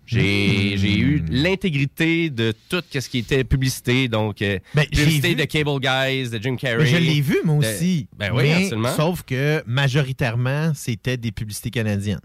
J'ai 0.06 0.76
j'ai 0.76 0.98
eu 0.98 1.24
l'intégrité 1.30 2.28
de 2.28 2.52
tout 2.68 2.82
ce 2.92 3.08
qui 3.08 3.18
était 3.18 3.42
publicité. 3.42 4.06
Donc, 4.08 4.42
euh, 4.42 4.58
Ben, 4.74 4.84
publicité 4.84 5.34
de 5.34 5.44
Cable 5.44 5.80
Guys, 5.80 6.28
de 6.28 6.38
Jim 6.42 6.56
Carrey. 6.56 6.76
Mais 6.84 6.86
je 6.86 6.96
l'ai 6.98 7.20
vu, 7.22 7.38
moi 7.42 7.54
de- 7.56 7.66
aussi. 7.66 8.06
Ben 8.18 8.30
oui, 8.34 8.42
Mais 8.42 8.64
absolument. 8.64 8.92
Sauf 8.94 9.22
que 9.22 9.62
majoritairement, 9.66 10.72
c'était 10.74 11.16
des 11.16 11.32
publicités 11.32 11.70
canadiennes. 11.70 12.20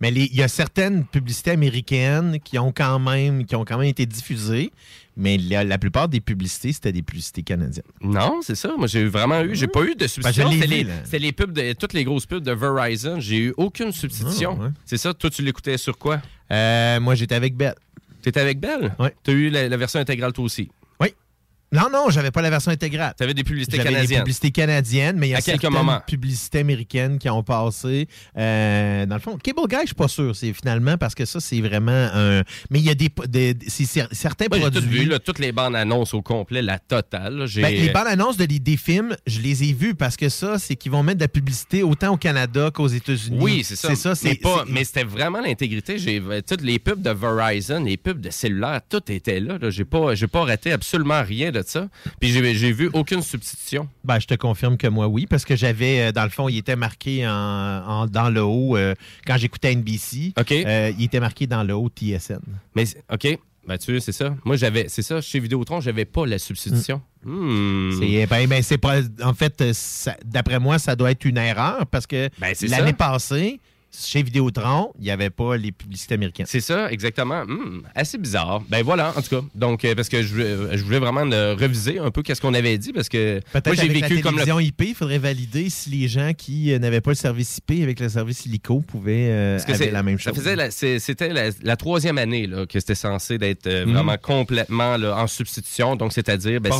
Mais 0.00 0.10
il 0.12 0.34
y 0.34 0.42
a 0.42 0.48
certaines 0.48 1.04
publicités 1.04 1.50
américaines 1.50 2.38
qui 2.42 2.58
ont 2.58 2.72
quand 2.72 2.98
même, 2.98 3.44
qui 3.44 3.56
ont 3.56 3.64
quand 3.64 3.78
même 3.78 3.88
été 3.88 4.06
diffusées, 4.06 4.70
mais 5.16 5.36
la, 5.36 5.64
la 5.64 5.78
plupart 5.78 6.08
des 6.08 6.20
publicités, 6.20 6.72
c'était 6.72 6.92
des 6.92 7.02
publicités 7.02 7.42
canadiennes. 7.42 7.84
Non, 8.00 8.38
c'est 8.40 8.54
ça. 8.54 8.72
Moi, 8.78 8.86
j'ai 8.86 9.04
vraiment 9.06 9.40
eu. 9.40 9.56
J'ai 9.56 9.66
pas 9.66 9.82
eu 9.82 9.96
de 9.96 10.06
substitution. 10.06 10.44
Ben, 10.44 10.50
l'ai 10.50 10.86
C'était 11.04 11.18
vu, 11.18 11.24
les, 11.24 11.32
pubs 11.32 11.52
de 11.52 11.72
toutes 11.72 11.92
les 11.92 12.04
grosses 12.04 12.26
pubs 12.26 12.44
de 12.44 12.52
Verizon. 12.52 13.18
J'ai 13.18 13.38
eu 13.38 13.54
aucune 13.56 13.90
substitution. 13.90 14.56
Ah, 14.60 14.64
ouais. 14.64 14.70
C'est 14.84 14.98
ça. 14.98 15.12
Toi, 15.12 15.30
tu 15.30 15.42
l'écoutais 15.42 15.76
sur 15.76 15.98
quoi? 15.98 16.22
Euh, 16.52 17.00
moi, 17.00 17.16
j'étais 17.16 17.34
avec 17.34 17.56
Belle. 17.56 17.74
T'étais 18.22 18.40
avec 18.40 18.60
Belle 18.60 18.94
Oui. 19.00 19.08
T'as 19.24 19.32
eu 19.32 19.50
la, 19.50 19.68
la 19.68 19.76
version 19.76 19.98
intégrale 19.98 20.32
toi 20.32 20.44
aussi? 20.44 20.68
Non, 21.70 21.88
non, 21.92 22.08
j'avais 22.08 22.30
pas 22.30 22.40
la 22.40 22.48
version 22.50 22.70
intégrale. 22.72 23.12
T'avais 23.16 23.34
des 23.34 23.44
publicités 23.44 23.76
J'avais 23.76 23.90
des 23.90 23.94
canadiennes. 23.96 24.20
publicités 24.22 24.50
canadiennes, 24.50 25.16
mais 25.18 25.28
il 25.28 25.30
y 25.32 25.34
a 25.34 25.38
À 25.38 25.40
certaines 25.42 25.70
moments. 25.70 26.00
publicités 26.06 26.60
américaines 26.60 27.18
qui 27.18 27.28
ont 27.28 27.42
passé. 27.42 28.08
Euh, 28.38 29.04
dans 29.06 29.14
le 29.16 29.20
fond, 29.20 29.36
Cable 29.36 29.60
Guy, 29.68 29.76
je 29.82 29.86
suis 29.88 29.94
pas 29.94 30.08
sûr. 30.08 30.34
C'est 30.34 30.52
finalement 30.54 30.96
parce 30.96 31.14
que 31.14 31.24
ça, 31.26 31.40
c'est 31.40 31.60
vraiment 31.60 31.92
un. 32.14 32.42
Mais 32.70 32.78
il 32.78 32.84
y 32.86 32.90
a 32.90 32.94
des, 32.94 33.10
des- 33.28 33.54
certains 33.68 34.46
Moi, 34.48 34.58
j'ai 34.58 34.64
tout 34.64 34.70
produits. 34.80 35.00
vu, 35.00 35.04
là, 35.06 35.18
toutes 35.18 35.38
les 35.38 35.52
bandes 35.52 35.76
annonces 35.76 36.14
au 36.14 36.22
complet, 36.22 36.62
la 36.62 36.78
totale. 36.78 37.44
Ben, 37.56 37.70
les 37.74 37.90
bandes 37.90 38.06
annonces 38.06 38.36
de, 38.38 38.46
des 38.46 38.76
films, 38.78 39.14
je 39.26 39.40
les 39.40 39.64
ai 39.64 39.72
vus 39.74 39.94
parce 39.94 40.16
que 40.16 40.28
ça, 40.30 40.58
c'est 40.58 40.74
qu'ils 40.76 40.92
vont 40.92 41.02
mettre 41.02 41.18
de 41.18 41.24
la 41.24 41.28
publicité 41.28 41.82
autant 41.82 42.14
au 42.14 42.16
Canada 42.16 42.70
qu'aux 42.72 42.88
États-Unis. 42.88 43.38
Oui, 43.40 43.62
c'est 43.64 43.76
ça. 43.76 43.88
C'est 43.94 43.96
ça, 43.96 44.14
mais 44.24 44.36
pas- 44.36 44.64
mais 44.68 44.84
c'était 44.84 45.04
vraiment 45.04 45.40
l'intégrité. 45.40 45.98
J'ai 45.98 46.22
toutes 46.46 46.62
les 46.62 46.78
pubs 46.78 47.02
de 47.02 47.10
Verizon, 47.10 47.84
les 47.84 47.96
pubs 47.98 48.20
de 48.20 48.30
cellulaire, 48.30 48.80
tout 48.88 49.02
était 49.12 49.40
là. 49.40 49.58
là. 49.60 49.68
J'ai 49.70 49.84
pas, 49.84 50.14
j'ai 50.14 50.26
pas 50.28 50.44
raté 50.44 50.72
absolument 50.72 51.22
rien 51.22 51.50
de 51.50 51.57
ça. 51.66 51.88
Puis 52.20 52.30
j'ai, 52.30 52.72
vu 52.72 52.88
aucune 52.92 53.22
substitution. 53.22 53.88
Ben, 54.04 54.20
je 54.20 54.26
te 54.26 54.34
confirme 54.34 54.76
que 54.76 54.86
moi, 54.86 55.08
oui, 55.08 55.26
parce 55.26 55.44
que 55.44 55.56
j'avais, 55.56 56.00
euh, 56.08 56.12
dans 56.12 56.24
le 56.24 56.30
fond, 56.30 56.48
il 56.48 56.58
était 56.58 56.76
marqué 56.76 57.26
en, 57.26 57.32
en- 57.32 58.06
dans 58.06 58.30
le 58.30 58.42
haut, 58.42 58.76
euh, 58.76 58.94
quand 59.26 59.36
j'écoutais 59.36 59.74
NBC, 59.74 60.34
euh, 60.38 60.92
il 60.98 61.04
était 61.04 61.20
marqué 61.20 61.46
dans 61.46 61.64
le 61.64 61.74
haut 61.74 61.88
TSN. 61.88 62.40
Mais 62.76 62.84
OK, 63.12 63.38
ben 63.66 63.76
tu 63.76 63.94
sais, 63.94 64.00
c'est 64.00 64.12
ça. 64.12 64.34
Moi 64.44 64.56
j'avais, 64.56 64.86
c'est 64.88 65.02
ça. 65.02 65.20
Chez 65.20 65.40
Vidéotron, 65.40 65.80
j'avais 65.80 66.04
pas 66.04 66.24
la 66.26 66.38
substitution. 66.38 67.02
Hmm. 67.24 67.90
C'est 67.98 68.26
ben, 68.26 68.46
ben, 68.46 68.62
c'est 68.62 68.78
pas. 68.78 69.00
En 69.22 69.34
fait, 69.34 69.62
d'après 70.24 70.58
moi, 70.58 70.78
ça 70.78 70.96
doit 70.96 71.10
être 71.10 71.24
une 71.24 71.36
erreur 71.36 71.86
parce 71.86 72.06
que 72.06 72.30
Ben, 72.38 72.54
l'année 72.68 72.92
passée, 72.92 73.60
chez 73.90 74.22
Vidéotron, 74.22 74.92
il 74.98 75.04
n'y 75.04 75.10
avait 75.10 75.30
pas 75.30 75.56
les 75.56 75.72
publicités 75.72 76.14
américaines. 76.14 76.46
C'est 76.48 76.60
ça, 76.60 76.90
exactement. 76.92 77.44
Hmm, 77.46 77.82
assez 77.94 78.18
bizarre. 78.18 78.62
Ben 78.68 78.82
voilà, 78.84 79.12
en 79.16 79.22
tout 79.22 79.30
cas. 79.40 79.40
Donc, 79.54 79.84
euh, 79.84 79.94
parce 79.94 80.08
que 80.08 80.22
je, 80.22 80.28
voulais- 80.34 80.76
je 80.76 80.84
voulais 80.84 80.98
vraiment 80.98 81.22
reviser 81.22 81.98
un 81.98 82.10
peu 82.10 82.22
qu'est-ce 82.22 82.40
qu'on 82.40 82.54
avait 82.54 82.76
dit, 82.78 82.92
parce 82.92 83.08
que 83.08 83.40
Peut-être 83.52 83.66
moi, 83.66 83.74
j'ai 83.74 83.88
vécu 83.88 84.16
la 84.16 84.20
comme 84.22 84.38
le 84.38 84.62
IP, 84.62 84.82
il 84.88 84.94
faudrait 84.94 85.18
valider 85.18 85.70
si 85.70 85.90
les 85.90 86.06
gens 86.08 86.32
qui 86.36 86.72
euh, 86.72 86.78
n'avaient 86.78 87.00
pas 87.00 87.12
le 87.12 87.16
service 87.16 87.58
IP 87.58 87.82
avec 87.82 87.98
le 88.00 88.08
service 88.08 88.44
illico 88.46 88.80
pouvaient 88.80 89.30
euh, 89.30 89.58
c'est- 89.58 89.90
la 89.90 90.02
même 90.02 90.18
ça 90.18 90.32
chose. 90.32 90.44
C'était 90.98 91.32
la, 91.32 91.50
la 91.62 91.76
troisième 91.76 92.18
année 92.18 92.46
là, 92.46 92.66
que 92.66 92.78
c'était 92.78 92.94
censé 92.94 93.38
d'être 93.38 93.66
euh, 93.66 93.86
Mhm. 93.86 93.92
vraiment 93.94 94.16
complètement 94.20 94.96
là, 94.96 95.16
en 95.16 95.26
substitution. 95.26 95.96
Donc, 95.96 96.12
c'est-à-dire. 96.12 96.60
Ben. 96.60 96.70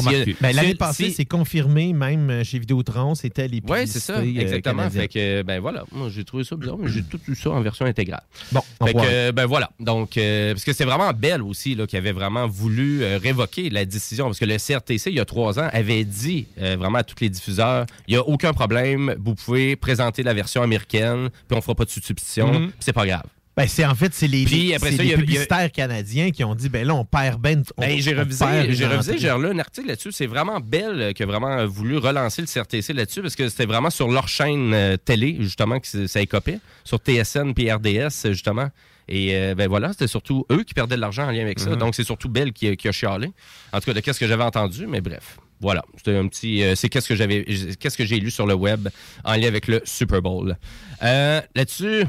Ben, 0.41 0.55
L'année 0.55 0.69
si- 0.71 0.75
passée, 0.75 1.05
si- 1.07 1.13
c'est 1.13 1.25
confirmé, 1.25 1.93
même 1.93 2.31
euh, 2.31 2.45
chez 2.45 2.59
Vidéotron, 2.59 3.15
c'était 3.15 3.49
les 3.49 3.57
Oui, 3.57 3.61
publicités 3.63 3.99
c'est 4.01 4.13
ça, 4.13 4.19
euh, 4.19 4.23
exactement. 4.41 4.89
Fait 4.91 5.09
que, 5.09 5.43
ben 5.43 5.61
voilà, 5.61 5.85
moi 5.93 6.09
j'ai 6.11 6.25
trouvé 6.25 6.45
ça 6.45 6.57
bizarre, 6.57 6.77
mais 6.79 6.89
tout 7.03 7.21
eu 7.29 7.35
ça 7.35 7.51
en 7.51 7.61
version 7.61 7.87
intégrale. 7.87 8.23
Bon, 8.53 8.61
on 8.81 8.87
Fait 8.87 8.95
que, 8.95 8.99
euh, 9.03 9.33
ben 9.33 9.47
voilà. 9.47 9.71
Donc, 9.81 10.17
euh, 10.17 10.53
parce 10.55 10.65
que 10.65 10.73
c'est 10.73 10.85
vraiment 10.85 11.13
Bell 11.13 11.43
aussi 11.43 11.75
là, 11.75 11.87
qui 11.87 11.97
avait 11.97 12.13
vraiment 12.13 12.47
voulu 12.47 13.03
euh, 13.03 13.19
révoquer 13.23 13.71
la 13.71 13.85
décision. 13.85 14.27
Parce 14.27 14.39
que 14.39 14.45
le 14.45 14.57
CRTC, 14.59 15.11
il 15.11 15.17
y 15.17 15.21
a 15.21 15.25
trois 15.25 15.59
ans, 15.59 15.69
avait 15.73 16.05
dit 16.05 16.47
vraiment 16.57 16.99
à 16.99 17.05
tous 17.05 17.17
les 17.21 17.29
diffuseurs 17.31 17.87
il 18.07 18.13
n'y 18.15 18.17
a 18.19 18.23
aucun 18.27 18.53
problème, 18.53 19.15
vous 19.23 19.35
pouvez 19.35 19.77
présenter 19.77 20.23
la 20.23 20.35
version 20.35 20.63
américaine, 20.63 21.29
puis 21.49 21.57
on 21.57 21.61
fera 21.61 21.75
pas 21.75 21.85
de 21.85 21.91
substitution, 21.91 22.53
Mhm. 22.53 22.67
puis 22.69 22.77
c'est 22.81 22.93
pas 22.93 23.07
grave. 23.07 23.25
Ben, 23.59 23.67
c'est 23.69 23.85
en 23.85 23.95
fait, 23.95 24.15
c'est 24.15 24.29
les, 24.29 24.45
Puis 24.45 24.69
les- 24.69 24.75
après 24.75 24.91
c'est 24.93 24.97
ça, 24.99 25.03
les 25.03 25.09
il 25.09 25.11
y 25.11 25.15
a- 25.15 25.17
il 25.17 25.21
y 25.21 25.23
a- 25.23 25.27
publicitaires 25.27 25.73
canadiens 25.73 26.31
qui 26.31 26.45
ont 26.45 26.55
dit 26.55 26.69
ben 26.69 26.87
là, 26.87 26.95
on 26.95 27.05
perd 27.05 27.41
ben. 27.41 27.63
on- 27.77 27.81
Ben, 27.83 28.01
j'ai 28.01 28.15
revisé, 28.15 28.45
j'ai 28.71 28.87
revisé, 28.87 29.19
j'ai 29.19 29.31
un 29.31 29.59
article 29.59 29.89
là-dessus. 29.89 30.13
C'est 30.13 30.27
vraiment 30.27 30.61
Bell 30.61 31.13
qui 31.15 31.23
a 31.23 31.27
vraiment 31.27 31.67
voulu 31.67 31.99
relancer 31.99 32.41
le 32.41 32.47
CRTC 32.47 32.93
là-dessus 32.93 33.21
parce 33.21 33.35
que 33.37 33.49
c'était 33.49 33.67
vraiment 33.67 33.91
sur 33.91 34.09
leur 34.09 34.29
chaîne 34.29 34.73
euh, 34.73 34.97
télé, 34.97 35.37
justement, 35.41 35.81
que 35.81 36.07
ça 36.07 36.21
écopait, 36.21 36.61
sur 36.85 36.99
TSN 36.99 37.53
puis 37.53 37.71
RDS, 37.71 38.29
justement. 38.31 38.69
Et 39.09 39.35
euh, 39.35 39.55
ben 39.55 39.69
voilà, 39.69 39.91
c'était 39.93 40.07
surtout 40.07 40.45
eux 40.53 40.63
qui 40.65 40.75
perdaient 40.75 40.97
de 40.97 41.01
l'argent 41.01 41.27
en 41.27 41.31
lien 41.31 41.41
avec 41.43 41.59
ça. 41.59 41.71
Mhm. 41.71 41.77
Donc, 41.77 41.95
c'est 41.95 42.05
surtout 42.05 42.29
Bell 42.29 42.53
qui, 42.53 42.69
a- 42.69 42.77
qui 42.77 42.87
a 42.89 42.93
chialé. 42.93 43.29
En 43.73 43.81
tout 43.81 43.87
cas, 43.87 43.95
de 43.95 44.01
qu'est-ce 44.01 44.21
que 44.21 44.27
j'avais 44.29 44.45
entendu, 44.45 44.87
mais 44.87 45.01
bref. 45.01 45.39
Voilà, 45.61 45.83
c'était 45.97 46.15
un 46.17 46.29
petit. 46.29 46.63
euh, 46.63 46.77
c'est 46.77 46.89
qu'est-ce 46.89 47.09
que 47.09 47.17
j'avais, 47.17 47.45
qu'est-ce 47.81 47.97
que 47.97 48.05
j'ai 48.05 48.21
lu 48.21 48.31
sur 48.31 48.47
le 48.47 48.55
web 48.55 48.89
en 49.25 49.33
lien 49.35 49.49
avec 49.49 49.67
le 49.67 49.81
Super 49.85 50.23
Bowl. 50.23 50.57
Là-dessus, 51.03 52.05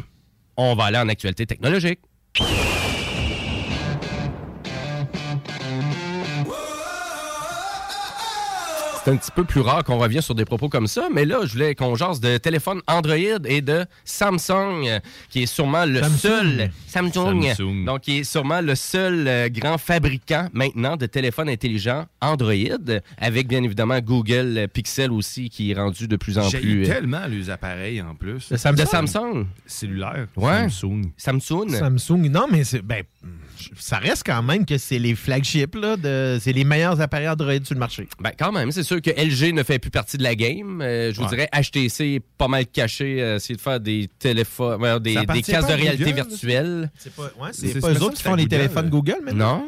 on 0.60 0.76
va 0.76 0.86
aller 0.86 0.98
en 0.98 1.10
actualité 1.10 1.46
technologique. 1.46 2.00
C'est 9.10 9.16
un 9.16 9.18
petit 9.18 9.32
peu 9.32 9.44
plus 9.44 9.62
rare 9.62 9.84
qu'on 9.84 9.98
revient 9.98 10.22
sur 10.22 10.36
des 10.36 10.46
propos 10.46 10.70
comme 10.70 10.86
ça, 10.86 11.08
mais 11.12 11.26
là, 11.26 11.40
je 11.44 11.54
voulais 11.54 11.74
qu'on 11.74 11.96
jase 11.96 12.20
de 12.20 12.38
téléphone 12.38 12.80
Android 12.86 13.16
et 13.46 13.60
de 13.62 13.84
Samsung, 14.06 15.00
qui 15.32 15.42
est 15.42 15.46
sûrement 15.48 15.84
le 15.86 16.00
Samsung. 16.04 16.18
seul 16.20 16.72
Samsung, 16.86 17.44
Samsung. 17.56 17.86
donc 17.86 18.02
qui 18.02 18.20
est 18.20 18.24
sûrement 18.24 18.62
le 18.62 18.76
seul 18.76 19.28
euh, 19.28 19.50
grand 19.50 19.80
fabricant 19.80 20.48
maintenant 20.54 20.96
de 20.96 21.08
téléphones 21.08 21.50
intelligents 21.50 22.06
Android, 22.22 22.54
avec 23.18 23.48
bien 23.48 23.64
évidemment 23.64 24.00
Google 24.00 24.68
Pixel 24.72 25.12
aussi, 25.12 25.50
qui 25.50 25.72
est 25.72 25.74
rendu 25.74 26.08
de 26.08 26.16
plus 26.16 26.38
en 26.38 26.48
plus. 26.48 26.84
euh, 26.84 26.86
tellement 26.86 27.26
les 27.28 27.50
appareils 27.50 28.04
en 28.04 28.14
plus. 28.14 28.50
De 28.52 28.58
Samsung? 28.58 28.76
De 28.80 28.86
Samsung? 28.86 29.46
Cellulaire. 29.66 30.28
Ouais. 30.36 30.70
Samsung. 30.70 31.02
Samsung. 31.18 31.70
Samsung, 31.70 32.30
non, 32.30 32.46
mais 32.52 32.64
c'est, 32.64 32.84
ben, 32.84 33.02
ça 33.78 33.98
reste 33.98 34.24
quand 34.26 34.42
même 34.44 34.66
que 34.66 34.78
c'est 34.78 35.00
les 35.00 35.16
flagships, 35.16 35.76
là, 35.76 35.98
de, 35.98 36.38
c'est 36.42 36.54
les 36.54 36.64
meilleurs 36.64 37.00
appareils 37.02 37.28
Android 37.30 37.54
sur 37.64 37.74
le 37.76 37.80
marché. 37.80 38.08
Ben, 38.22 38.32
quand 38.38 38.52
même, 38.52 38.72
c'est 38.72 38.84
sûr 38.84 39.02
que 39.02 39.10
LG 39.12 39.54
ne 39.54 39.64
fait 39.64 39.80
plus 39.80 39.92
partie 39.92 40.18
de 40.18 40.24
la 40.24 40.36
game. 40.36 40.82
Euh, 40.82 41.12
je 41.12 41.18
vous 41.18 41.24
Ouais. 41.24 41.30
dirais, 41.30 41.50
HTC 41.54 42.16
est 42.16 42.20
pas 42.38 42.48
mal 42.48 42.66
caché, 42.68 43.22
euh, 43.22 43.36
essayer 43.38 43.56
de 43.56 43.62
faire 43.62 43.80
des 43.80 44.10
téléphones, 44.20 45.00
des, 45.00 45.14
pas 45.16 45.34
de 45.34 45.74
réalité 45.74 46.12
Google, 46.12 46.16
virtuelle. 46.16 46.92
C'est 46.98 47.14
pas, 47.14 47.24
ouais, 47.40 47.50
c'est 47.52 47.80
pas 47.80 47.92
eux 47.94 48.02
autres 48.04 48.16
qui 48.16 48.24
font 48.24 48.36
les 48.36 48.48
téléphones 48.48 48.90
Google, 48.90 49.18
maintenant? 49.24 49.66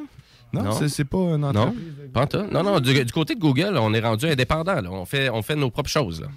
Non. 0.54 0.64
Non, 0.64 0.72
c'est- 0.74 0.90
c'est 0.90 1.06
pas 1.06 1.18
un 1.18 1.38
Non, 1.38 1.48
entreprise. 1.48 2.48
non, 2.52 2.64
non. 2.64 2.80
Du, 2.82 2.94
du 3.06 3.12
côté 3.14 3.36
de 3.36 3.40
Google, 3.40 3.78
on 3.78 3.94
est 3.94 4.02
rendu 4.02 4.26
indépendant. 4.26 4.82
là. 4.82 4.92
On, 4.92 5.06
fait, 5.06 5.30
on 5.30 5.42
fait 5.42 5.56
nos 5.56 5.70
propres 5.72 5.90
choses. 5.90 6.20
là. 6.22 6.28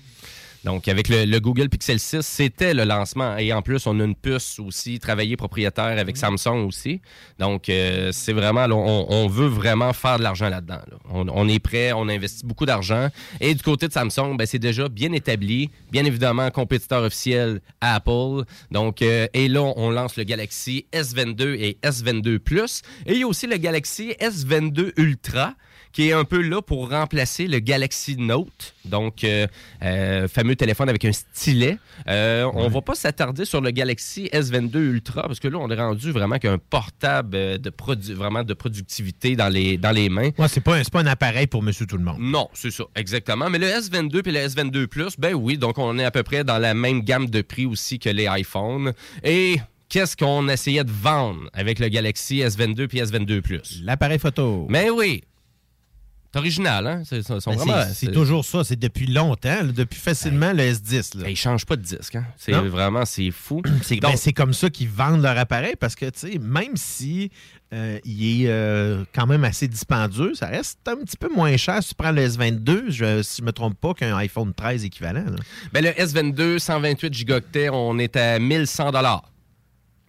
Donc, 0.64 0.88
avec 0.88 1.08
le, 1.08 1.26
le 1.26 1.40
Google 1.40 1.68
Pixel 1.68 2.00
6, 2.00 2.22
c'était 2.22 2.72
le 2.72 2.84
lancement. 2.84 3.36
Et 3.36 3.52
en 3.52 3.60
plus, 3.60 3.86
on 3.86 4.00
a 4.00 4.04
une 4.04 4.14
puce 4.14 4.58
aussi, 4.58 4.98
travaillée 4.98 5.36
propriétaire 5.36 5.98
avec 5.98 6.16
Samsung 6.16 6.66
aussi. 6.66 7.02
Donc, 7.38 7.68
euh, 7.68 8.10
c'est 8.12 8.32
vraiment, 8.32 8.66
là, 8.66 8.74
on, 8.74 9.06
on 9.08 9.28
veut 9.28 9.46
vraiment 9.46 9.92
faire 9.92 10.18
de 10.18 10.22
l'argent 10.22 10.48
là-dedans. 10.48 10.80
là. 10.90 10.96
On, 11.10 11.26
on 11.28 11.48
est 11.48 11.58
prêt, 11.58 11.92
on 11.92 12.08
investit 12.08 12.46
beaucoup 12.46 12.64
d'argent. 12.64 13.08
Et 13.40 13.54
du 13.54 13.62
côté 13.62 13.88
de 13.88 13.92
Samsung, 13.92 14.36
ben, 14.38 14.46
c'est 14.46 14.58
déjà 14.58 14.88
bien 14.88 15.12
établi. 15.12 15.70
Bien 15.92 16.04
évidemment, 16.04 16.50
compétiteur 16.50 17.02
officiel 17.02 17.60
à 17.80 17.96
Apple. 17.96 18.44
Donc, 18.70 19.02
euh, 19.02 19.26
et 19.34 19.48
là, 19.48 19.60
on 19.76 19.90
lance 19.90 20.16
le 20.16 20.24
Galaxy 20.24 20.86
S22 20.92 21.56
et 21.58 21.78
S22 21.82 22.38
Plus. 22.38 22.80
Et 23.06 23.12
il 23.12 23.18
y 23.18 23.22
a 23.22 23.26
aussi 23.26 23.46
le 23.46 23.58
Galaxy 23.58 24.14
S22 24.20 24.92
Ultra 24.96 25.54
qui 25.94 26.08
est 26.08 26.12
un 26.12 26.24
peu 26.24 26.42
là 26.42 26.60
pour 26.60 26.90
remplacer 26.90 27.46
le 27.46 27.60
Galaxy 27.60 28.16
Note, 28.18 28.74
donc 28.84 29.24
euh, 29.24 29.46
euh, 29.82 30.26
fameux 30.28 30.56
téléphone 30.56 30.88
avec 30.88 31.04
un 31.04 31.12
stylet. 31.12 31.78
Euh, 32.08 32.50
On 32.52 32.68
va 32.68 32.80
pas 32.82 32.94
s'attarder 32.96 33.44
sur 33.44 33.60
le 33.60 33.70
Galaxy 33.70 34.28
S22 34.32 34.76
Ultra 34.76 35.22
parce 35.22 35.38
que 35.40 35.48
là 35.48 35.58
on 35.60 35.70
est 35.70 35.76
rendu 35.80 36.10
vraiment 36.10 36.38
qu'un 36.38 36.58
portable 36.58 37.36
euh, 37.36 37.58
de 37.58 37.70
produ- 37.70 38.12
vraiment 38.12 38.42
de 38.42 38.54
productivité 38.54 39.36
dans 39.36 39.48
les 39.48 39.78
dans 39.78 39.92
les 39.92 40.08
mains. 40.08 40.30
Ouais, 40.36 40.48
c'est 40.48 40.60
pas, 40.60 40.76
un- 40.76 40.82
pas 40.82 41.00
un 41.00 41.06
appareil 41.06 41.46
pour 41.46 41.62
monsieur 41.62 41.86
tout 41.86 41.96
le 41.96 42.04
monde. 42.04 42.18
Non, 42.18 42.48
c'est 42.54 42.70
ça, 42.72 42.84
exactement. 42.96 43.48
Mais 43.48 43.58
le 43.58 43.66
S22 43.68 44.22
puis 44.22 44.32
le 44.32 44.40
S22 44.40 44.86
Plus, 44.88 45.14
ben 45.18 45.34
oui, 45.34 45.56
donc 45.58 45.78
on 45.78 45.96
est 45.98 46.04
à 46.04 46.10
peu 46.10 46.24
près 46.24 46.42
dans 46.44 46.58
la 46.58 46.74
même 46.74 47.02
gamme 47.02 47.30
de 47.30 47.40
prix 47.40 47.66
aussi 47.66 47.98
que 48.00 48.08
les 48.10 48.26
iPhones. 48.28 48.92
Et 49.22 49.58
qu'est-ce 49.88 50.16
qu'on 50.16 50.48
essayait 50.48 50.82
de 50.84 50.90
vendre 50.90 51.48
avec 51.52 51.78
le 51.78 51.86
Galaxy 51.88 52.38
S22 52.40 52.88
puis 52.88 52.98
S22 53.00 53.40
Plus? 53.42 53.80
L'appareil 53.84 54.18
photo. 54.18 54.66
Mais 54.68 54.90
oui. 54.90 55.22
C'est 56.34 56.40
original, 56.40 56.84
hein? 56.88 57.02
C'est, 57.04 57.20
Ben, 57.28 57.38
vraiment- 57.54 57.84
c'est, 57.94 58.10
toujours 58.10 58.44
ça, 58.44 58.64
c'est 58.64 58.74
depuis 58.74 59.06
longtemps, 59.06 59.62
depuis 59.62 60.00
facilement 60.00 60.52
le 60.52 60.64
S10. 60.64 61.16
Là. 61.22 61.28
Ils 61.30 61.36
changent 61.36 61.64
pas 61.64 61.76
de 61.76 61.82
disque, 61.82 62.16
hein? 62.16 62.24
C'est 62.36 62.50
vraiment, 62.50 63.04
c'est 63.04 63.30
fou. 63.30 63.62
C'est, 63.82 64.00
ben, 64.00 64.16
c'est 64.16 64.32
comme 64.32 64.52
ça 64.52 64.68
qu'ils 64.68 64.88
vendent 64.88 65.22
leur 65.22 65.38
appareil 65.38 65.74
parce 65.78 65.94
que, 65.94 66.06
tu 66.06 66.32
sais, 66.32 66.38
même 66.40 66.74
si 66.76 67.30
euh, 67.72 68.00
il 68.04 68.42
est 68.42 68.48
euh, 68.48 69.04
quand 69.14 69.28
même 69.28 69.44
assez 69.44 69.68
dispendieux, 69.68 70.34
ça 70.34 70.46
reste 70.48 70.80
un 70.88 70.96
petit 70.96 71.16
peu 71.16 71.28
moins 71.32 71.56
cher 71.56 71.80
si 71.84 71.90
tu 71.90 71.94
prends 71.94 72.10
le 72.10 72.26
S22, 72.26 72.86
je, 72.88 73.22
si 73.22 73.40
je 73.40 73.46
me 73.46 73.52
trompe 73.52 73.78
pas, 73.80 73.94
qu'un 73.94 74.16
iPhone 74.16 74.52
13 74.52 74.84
équivalent. 74.84 75.26
là. 75.26 75.36
Ben, 75.72 75.84
le 75.84 75.90
S22, 75.90 76.58
128 76.58 77.14
gigaoctets, 77.14 77.68
on 77.70 77.96
est 78.00 78.16
à 78.16 78.40
1100 78.40 78.90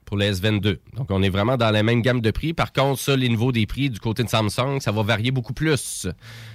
pour 0.06 0.18
le 0.18 0.26
S22. 0.26 0.78
Donc, 0.96 1.08
on 1.10 1.22
est 1.22 1.30
vraiment 1.30 1.58
dans 1.58 1.72
la 1.72 1.84
même 1.84 2.02
gamme 2.02 2.22
de 2.22 2.32
prix. 2.32 2.54
Par 2.54 2.72
contre, 2.72 3.00
ça, 3.00 3.16
les 3.16 3.30
niveaux 3.30 3.52
des 3.52 3.66
prix 3.66 3.90
du 3.90 4.00
côté 4.00 4.24
de 4.24 4.30
Samsung, 4.30 4.80
ça 4.80 4.92
va 4.92 5.04
varier 5.04 5.32
beaucoup 5.32 5.54
plus. 5.54 6.08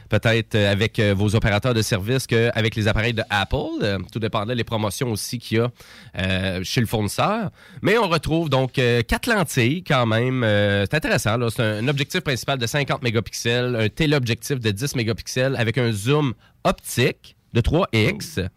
Peut-être 0.09 0.57
euh, 0.57 0.73
avec 0.73 0.99
euh, 0.99 1.15
vos 1.17 1.37
opérateurs 1.37 1.73
de 1.73 1.83
service 1.83 2.27
qu'avec 2.27 2.75
les 2.75 2.89
appareils 2.89 3.15
de 3.15 3.23
Apple. 3.31 3.57
Euh, 3.83 3.99
tout 4.11 4.19
dépendant 4.19 4.55
des 4.55 4.65
promotions 4.65 5.13
aussi 5.13 5.39
qu'il 5.39 5.59
y 5.59 5.61
a 5.61 6.63
chez 6.65 6.81
le 6.81 6.87
fournisseur. 6.87 7.51
Mais 7.83 7.97
on 7.97 8.09
retrouve 8.09 8.51
donc 8.51 8.73
quatre 8.73 9.27
lentilles 9.27 9.85
quand 9.85 10.07
même. 10.07 10.43
C'est 10.45 10.95
intéressant. 10.95 11.37
C'est 11.51 11.63
un, 11.63 11.85
un 11.85 11.89
objectif 11.89 12.21
principal 12.21 12.59
de 12.59 12.67
50 12.67 13.03
mégapixels, 13.03 13.77
un 13.77 13.89
téléobjectif 13.89 14.59
de 14.59 14.71
10 14.71 14.97
mégapixels 14.97 15.55
avec 15.57 15.79
un 15.79 15.93
zoom 15.93 16.35
optique 16.65 17.37
de 17.53 17.61
3x. 17.61 18.49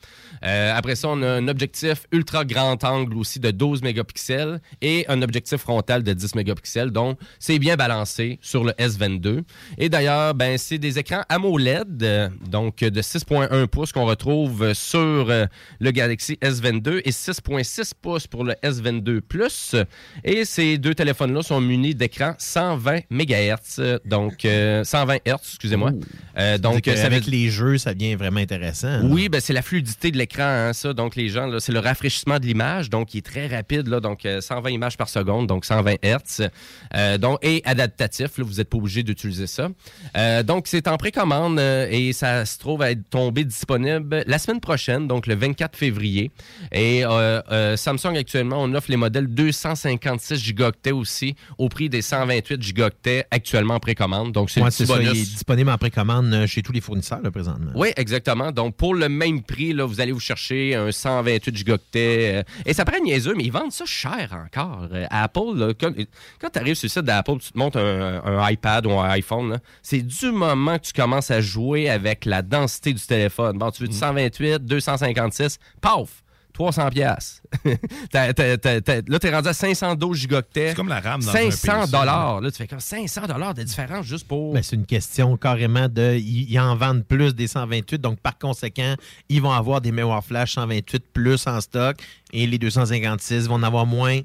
Euh, 0.43 0.73
après 0.75 0.95
ça, 0.95 1.09
on 1.09 1.21
a 1.21 1.27
un 1.27 1.47
objectif 1.47 2.05
ultra 2.11 2.45
grand 2.45 2.83
angle 2.83 3.17
aussi 3.17 3.39
de 3.39 3.51
12 3.51 3.81
mégapixels 3.81 4.61
et 4.81 5.05
un 5.07 5.21
objectif 5.21 5.57
frontal 5.57 6.03
de 6.03 6.13
10 6.13 6.35
mégapixels. 6.35 6.91
Donc, 6.91 7.17
c'est 7.39 7.59
bien 7.59 7.75
balancé 7.75 8.39
sur 8.41 8.63
le 8.63 8.71
S22. 8.73 9.43
Et 9.77 9.89
d'ailleurs, 9.89 10.33
ben, 10.33 10.57
c'est 10.57 10.77
des 10.77 10.99
écrans 10.99 11.23
AMOLED, 11.29 12.03
euh, 12.03 12.29
donc 12.49 12.77
de 12.77 13.01
6.1 13.01 13.67
pouces 13.67 13.91
qu'on 13.91 14.05
retrouve 14.05 14.73
sur 14.73 14.99
euh, 15.29 15.45
le 15.79 15.91
Galaxy 15.91 16.37
S22 16.41 17.01
et 17.05 17.11
6.6 17.11 17.91
pouces 18.01 18.27
pour 18.27 18.43
le 18.43 18.53
S22 18.63 19.21
Plus. 19.21 19.75
Et 20.23 20.45
ces 20.45 20.77
deux 20.77 20.93
téléphones-là 20.93 21.41
sont 21.41 21.61
munis 21.61 21.95
d'écrans 21.95 22.35
120 22.37 23.01
MHz, 23.09 23.99
donc 24.05 24.45
euh, 24.45 24.83
120 24.83 25.17
Hz, 25.25 25.33
excusez-moi. 25.33 25.91
Euh, 26.37 26.57
donc, 26.57 26.87
veut 26.87 27.05
avec 27.05 27.25
les 27.27 27.49
jeux, 27.49 27.77
ça 27.77 27.93
devient 27.93 28.15
vraiment 28.15 28.39
intéressant. 28.39 28.99
là. 28.99 29.03
oui, 29.03 29.29
ben 29.29 29.39
c'est 29.39 29.53
la 29.53 29.61
fluidité 29.61 30.11
de 30.11 30.17
l'écran, 30.17 30.32
hein, 30.41 30.73
ça. 30.73 30.93
Donc, 30.93 31.15
les 31.15 31.29
gens, 31.29 31.49
c'est 31.59 31.71
le 31.71 31.79
rafraîchissement 31.79 32.39
de 32.39 32.45
l'image, 32.45 32.89
donc 32.89 33.13
il 33.13 33.19
est 33.19 33.21
très 33.21 33.47
rapide, 33.47 33.87
là, 33.87 33.99
donc 33.99 34.25
euh, 34.25 34.41
120 34.41 34.69
images 34.69 34.97
par 34.97 35.09
seconde, 35.09 35.47
donc 35.47 35.65
120 35.65 35.95
Hz. 36.03 36.49
Euh, 36.95 37.17
donc, 37.17 37.39
et 37.41 37.61
adaptatif, 37.65 38.37
là, 38.37 38.43
vous 38.43 38.55
n'êtes 38.55 38.69
pas 38.69 38.77
obligé 38.77 39.03
d'utiliser 39.03 39.47
ça. 39.47 39.69
Euh, 40.17 40.43
donc, 40.43 40.67
c'est 40.67 40.87
en 40.87 40.97
précommande 40.97 41.59
euh, 41.59 41.87
et 41.89 42.13
ça 42.13 42.45
se 42.45 42.57
trouve 42.57 42.81
à 42.81 42.91
être 42.91 43.09
tombé 43.09 43.43
disponible 43.43 44.23
la 44.25 44.37
semaine 44.37 44.59
prochaine, 44.59 45.07
donc 45.07 45.27
le 45.27 45.35
24 45.35 45.75
février. 45.75 46.31
Et 46.71 47.05
euh, 47.05 47.41
euh, 47.51 47.75
Samsung, 47.75 48.15
actuellement, 48.17 48.57
on 48.61 48.73
offre 48.73 48.89
les 48.89 48.97
modèles 48.97 49.27
256 49.27 50.39
gigaoctets 50.39 50.91
aussi 50.91 51.35
au 51.57 51.69
prix 51.69 51.89
des 51.89 52.01
128 52.01 52.61
gigaoctets 52.61 53.25
actuellement 53.31 53.75
en 53.75 53.79
précommande. 53.79 54.31
Donc, 54.31 54.49
c'est 54.49 54.61
Ouais, 54.61 54.69
il 55.01 55.07
est 55.07 55.13
disponible 55.13 55.69
en 55.69 55.77
précommande 55.77 56.33
euh, 56.33 56.47
chez 56.47 56.61
tous 56.61 56.71
les 56.71 56.81
fournisseurs 56.81 57.21
là, 57.21 57.31
présentement. 57.31 57.71
Oui, 57.75 57.89
exactement. 57.95 58.51
Donc, 58.51 58.75
pour 58.75 58.95
le 58.95 59.09
même 59.09 59.41
prix, 59.41 59.73
là, 59.73 59.85
vous 59.85 60.01
allez 60.01 60.11
vous 60.11 60.19
chercher 60.23 60.75
un 60.75 60.91
128 60.91 61.55
gigaoctets. 61.55 62.35
euh, 62.35 62.43
et 62.65 62.73
ça 62.73 62.85
paraît 62.85 63.01
niaiseux, 63.01 63.33
mais 63.35 63.43
ils 63.43 63.51
vendent 63.51 63.71
ça 63.71 63.85
cher 63.85 64.29
encore. 64.45 64.87
Euh, 64.91 65.05
Apple, 65.09 65.55
là, 65.55 65.73
quand, 65.79 65.91
quand 66.39 66.49
tu 66.49 66.59
arrives 66.59 66.75
sur 66.75 66.85
le 66.85 66.89
site 66.89 67.01
d'Apple, 67.03 67.37
tu 67.39 67.51
te 67.51 67.57
montres 67.57 67.77
un, 67.77 68.21
un 68.25 68.49
iPad 68.49 68.85
ou 68.85 68.91
un 68.91 69.09
iPhone, 69.09 69.59
c'est 69.81 70.01
du 70.01 70.31
moment 70.31 70.77
que 70.79 70.85
tu 70.85 70.93
commences 70.93 71.31
à 71.31 71.41
jouer 71.41 71.89
avec 71.89 72.25
la 72.25 72.41
densité 72.41 72.93
du 72.93 73.01
téléphone. 73.05 73.57
Bon, 73.57 73.69
tu 73.71 73.83
veux 73.83 73.89
du 73.89 73.95
128, 73.95 74.59
256, 74.65 75.59
paf! 75.81 76.22
300 76.53 76.89
pièces. 76.89 77.41
là, 78.13 78.33
t'es 78.33 79.31
rendu 79.31 79.47
à 79.47 79.53
512 79.53 80.17
gigaoctets. 80.17 80.69
C'est 80.69 80.75
comme 80.75 80.87
la 80.87 80.99
RAM 80.99 81.21
dans 81.21 81.29
un 81.29 81.51
500 81.51 81.79
PC, 81.81 81.91
dollars. 81.91 82.41
Là, 82.41 82.51
tu 82.51 82.57
fais 82.57 82.67
comme 82.67 82.79
500 82.79 83.27
dollars 83.27 83.53
de 83.53 83.63
différence 83.63 84.05
juste 84.05 84.27
pour... 84.27 84.53
Ben, 84.53 84.61
c'est 84.61 84.75
une 84.75 84.85
question 84.85 85.35
carrément 85.37 85.87
de. 85.89 86.15
Ils, 86.15 86.51
ils 86.51 86.59
en 86.59 86.75
vendent 86.75 87.05
plus 87.05 87.33
des 87.33 87.47
128, 87.47 87.99
donc 87.99 88.19
par 88.19 88.37
conséquent, 88.37 88.95
ils 89.29 89.41
vont 89.41 89.51
avoir 89.51 89.81
des 89.81 89.91
mémoires 89.91 90.23
flash 90.23 90.53
128 90.53 91.03
plus 91.11 91.47
en 91.47 91.59
stock 91.59 91.97
et 92.31 92.45
les 92.45 92.57
256 92.57 93.47
vont 93.47 93.55
en 93.55 93.63
avoir 93.63 93.85
moins. 93.85 94.19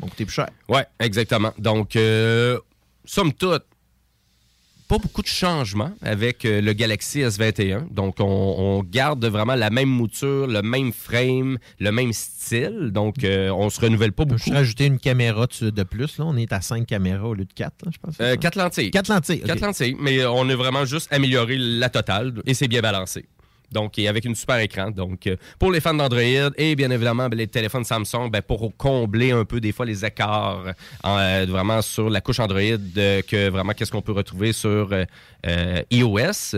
vont 0.00 0.08
coûter 0.08 0.24
plus 0.24 0.34
cher. 0.34 0.48
Oui, 0.68 0.80
exactement. 0.98 1.52
Donc, 1.58 1.94
euh, 1.96 2.58
somme 3.04 3.32
toute, 3.32 3.64
pas 4.88 4.98
beaucoup 4.98 5.22
de 5.22 5.28
changements 5.28 5.92
avec 6.00 6.44
euh, 6.44 6.60
le 6.62 6.72
Galaxy 6.72 7.20
S21. 7.20 7.92
Donc, 7.92 8.16
on, 8.20 8.24
on 8.24 8.82
garde 8.82 9.24
vraiment 9.26 9.54
la 9.54 9.68
même 9.70 9.88
mouture, 9.88 10.46
le 10.46 10.62
même 10.62 10.92
frame, 10.92 11.58
le 11.78 11.92
même 11.92 12.12
style. 12.14 12.90
Donc, 12.90 13.22
euh, 13.22 13.50
on 13.50 13.68
se 13.68 13.80
renouvelle 13.80 14.12
pas 14.12 14.24
beaucoup. 14.24 14.40
Je 14.46 14.52
rajouter 14.52 14.86
une 14.86 14.98
caméra 14.98 15.46
de 15.60 15.82
plus. 15.82 16.18
Là. 16.18 16.24
On 16.26 16.36
est 16.36 16.52
à 16.52 16.62
5 16.62 16.86
caméras 16.86 17.28
au 17.28 17.34
lieu 17.34 17.44
de 17.44 17.52
4, 17.52 17.74
je 17.92 17.98
pense. 17.98 18.14
Euh, 18.20 18.36
quatre 18.36 18.56
lentilles. 18.56 18.90
Quatre 18.90 19.08
lentilles. 19.08 19.40
ok. 19.42 19.46
Quatre 19.46 19.60
lentilles, 19.60 19.96
mais 20.00 20.24
on 20.24 20.48
a 20.48 20.56
vraiment 20.56 20.84
juste 20.86 21.12
amélioré 21.12 21.56
la 21.58 21.90
totale 21.90 22.32
et 22.46 22.54
c'est 22.54 22.68
bien 22.68 22.80
balancé. 22.80 23.26
Donc, 23.70 23.98
et 23.98 24.08
avec 24.08 24.24
une 24.24 24.34
super 24.34 24.58
écran. 24.58 24.90
Donc, 24.90 25.26
euh, 25.26 25.36
pour 25.58 25.70
les 25.70 25.80
fans 25.80 25.94
d'Android 25.94 26.50
et 26.56 26.74
bien 26.74 26.90
évidemment, 26.90 27.28
ben, 27.28 27.36
les 27.36 27.46
téléphones 27.46 27.84
Samsung, 27.84 28.30
ben, 28.30 28.42
pour 28.42 28.74
combler 28.76 29.32
un 29.32 29.44
peu 29.44 29.60
des 29.60 29.72
fois 29.72 29.84
les 29.84 30.04
écarts 30.04 30.74
euh, 31.04 31.46
vraiment 31.48 31.82
sur 31.82 32.08
la 32.08 32.20
couche 32.20 32.40
Android 32.40 32.60
euh, 32.60 33.22
que 33.22 33.48
vraiment 33.48 33.72
qu'est-ce 33.72 33.92
qu'on 33.92 34.02
peut 34.02 34.12
retrouver 34.12 34.52
sur 34.52 34.90
iOS. 35.90 36.56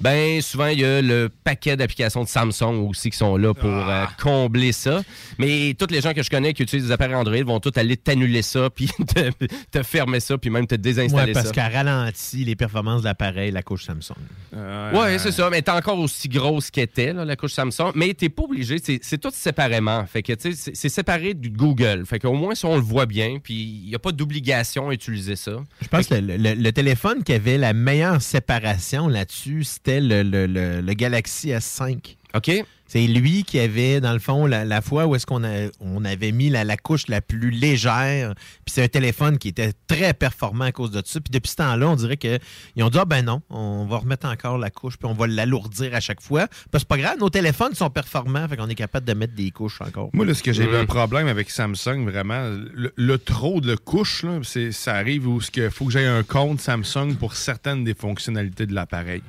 Ben 0.00 0.40
souvent 0.40 0.66
il 0.68 0.80
y 0.80 0.84
a 0.84 1.02
le 1.02 1.28
paquet 1.44 1.76
d'applications 1.76 2.22
de 2.22 2.28
Samsung 2.28 2.86
aussi 2.88 3.10
qui 3.10 3.16
sont 3.16 3.36
là 3.36 3.52
pour 3.54 3.68
euh, 3.70 4.04
combler 4.22 4.72
ça. 4.72 5.02
Mais 5.38 5.74
toutes 5.78 5.90
les 5.90 6.00
gens 6.00 6.12
que 6.14 6.22
je 6.22 6.30
connais 6.30 6.52
qui 6.54 6.62
utilisent 6.62 6.86
des 6.86 6.92
appareils 6.92 7.14
Android 7.16 7.42
vont 7.44 7.60
tous 7.60 7.72
aller 7.76 7.96
t'annuler 7.96 8.42
ça 8.42 8.70
puis 8.74 8.86
te, 8.88 9.30
te 9.70 9.82
fermer 9.82 10.20
ça 10.20 10.38
puis 10.38 10.50
même 10.50 10.66
te 10.66 10.74
désinstaller 10.76 11.26
Ouais, 11.28 11.32
parce 11.32 11.48
ça. 11.48 11.52
qu'elle 11.52 11.72
ralentit 11.72 12.44
les 12.44 12.54
performances 12.56 13.00
de 13.02 13.06
l'appareil, 13.06 13.50
la 13.50 13.62
couche 13.62 13.84
Samsung. 13.86 14.14
Ouais, 14.52 15.18
c'est 15.18 15.32
ça. 15.32 15.48
Mais 15.50 15.62
t'es 15.62 15.70
encore 15.70 15.98
aussi 15.98 16.28
grosse 16.28 16.70
qu'était, 16.70 17.12
la 17.12 17.36
couche 17.36 17.52
Samsung. 17.54 17.92
Mais 17.94 18.14
t'es 18.14 18.28
pas 18.28 18.42
obligé. 18.44 18.76
C'est 18.82 19.00
c'est 19.02 19.18
tout 19.18 19.30
séparément. 19.32 20.04
Fait 20.06 20.22
que, 20.22 20.32
tu 20.34 20.50
sais, 20.50 20.56
c'est- 20.56 20.74
c'est 20.74 20.88
séparé 20.88 21.34
du 21.34 21.50
Google. 21.50 22.04
Fait 22.06 22.18
qu'au 22.18 22.34
moins, 22.34 22.54
si 22.54 22.64
on 22.66 22.76
le 22.76 22.82
voit 22.82 23.06
bien, 23.06 23.38
puis 23.42 23.54
il 23.84 23.88
n'y 23.88 23.94
a 23.94 23.98
pas 23.98 24.12
d'obligation 24.12 24.90
à 24.90 24.94
utiliser 24.94 25.34
ça. 25.36 25.52
Je 25.82 25.88
pense 25.88 26.06
que 26.06 26.14
le, 26.14 26.36
le- 26.36 26.54
le 26.54 26.72
téléphone 26.72 27.22
qui 27.24 27.32
avait 27.32 27.58
la 27.58 27.72
meilleure 27.72 28.20
séparation 28.22 29.08
là-dessus, 29.08 29.64
c'était 29.64 29.87
le, 29.88 30.22
le- 30.22 30.46
le- 30.46 30.80
le 30.80 30.94
Galaxy 30.94 31.48
S5. 31.48 32.16
OK. 32.34 32.50
C'est 32.90 33.06
lui 33.06 33.44
qui 33.44 33.58
avait, 33.58 34.00
dans 34.00 34.14
le 34.14 34.18
fond, 34.18 34.46
la, 34.46 34.64
la 34.64 34.80
fois 34.80 35.04
où 35.06 35.14
est-ce 35.14 35.26
qu'on 35.26 35.44
a- 35.44 35.68
on 35.80 36.06
avait 36.06 36.32
mis 36.32 36.48
la, 36.48 36.64
la 36.64 36.78
couche 36.78 37.06
la 37.08 37.20
plus 37.20 37.50
légère. 37.50 38.32
Puis 38.64 38.72
c'est 38.74 38.82
un 38.82 38.88
téléphone 38.88 39.36
qui 39.36 39.48
était 39.48 39.72
très 39.86 40.14
performant 40.14 40.64
à 40.64 40.72
cause 40.72 40.90
de 40.90 41.02
ça. 41.04 41.20
Puis 41.20 41.30
depuis 41.30 41.50
ce 41.50 41.56
temps-là, 41.56 41.86
on 41.86 41.96
dirait 41.96 42.16
qu'ils 42.16 42.38
ont 42.80 42.88
dit, 42.88 42.96
ah 42.98 43.04
ben 43.04 43.22
non, 43.22 43.42
on 43.50 43.84
va 43.84 43.98
remettre 43.98 44.26
encore 44.26 44.56
la 44.56 44.70
couche, 44.70 44.96
puis 44.96 45.06
on 45.06 45.12
va 45.12 45.26
l'alourdir 45.26 45.94
à 45.94 46.00
chaque 46.00 46.22
fois. 46.22 46.46
Parce 46.70 46.84
que 46.84 46.88
c'est 46.88 46.88
pas 46.88 46.96
grave, 46.96 47.18
nos 47.18 47.28
téléphones 47.28 47.74
sont 47.74 47.90
performants, 47.90 48.48
fait 48.48 48.56
qu'on 48.56 48.68
est 48.68 48.74
capable 48.74 49.06
de 49.06 49.12
mettre 49.12 49.34
des 49.34 49.50
couches 49.50 49.82
encore. 49.82 50.08
Moi, 50.14 50.24
là, 50.24 50.32
ce 50.32 50.42
que 50.42 50.54
j'ai 50.54 50.66
Mm. 50.66 50.74
un 50.74 50.86
problème 50.86 51.26
avec 51.28 51.50
Samsung, 51.50 52.04
vraiment, 52.06 52.40
le, 52.72 52.90
le 52.96 53.18
trop 53.18 53.60
de 53.60 53.74
couches, 53.74 54.22
là, 54.22 54.40
c'est- 54.42 54.72
ça 54.72 54.94
arrive 54.94 55.28
où 55.28 55.40
il 55.56 55.70
faut 55.70 55.84
que 55.84 55.92
j'aie 55.92 56.06
un 56.06 56.22
compte 56.22 56.62
Samsung 56.62 57.16
pour 57.18 57.34
certaines 57.34 57.84
des 57.84 57.94
fonctionnalités 57.94 58.64
de 58.64 58.74
l'appareil, 58.74 59.20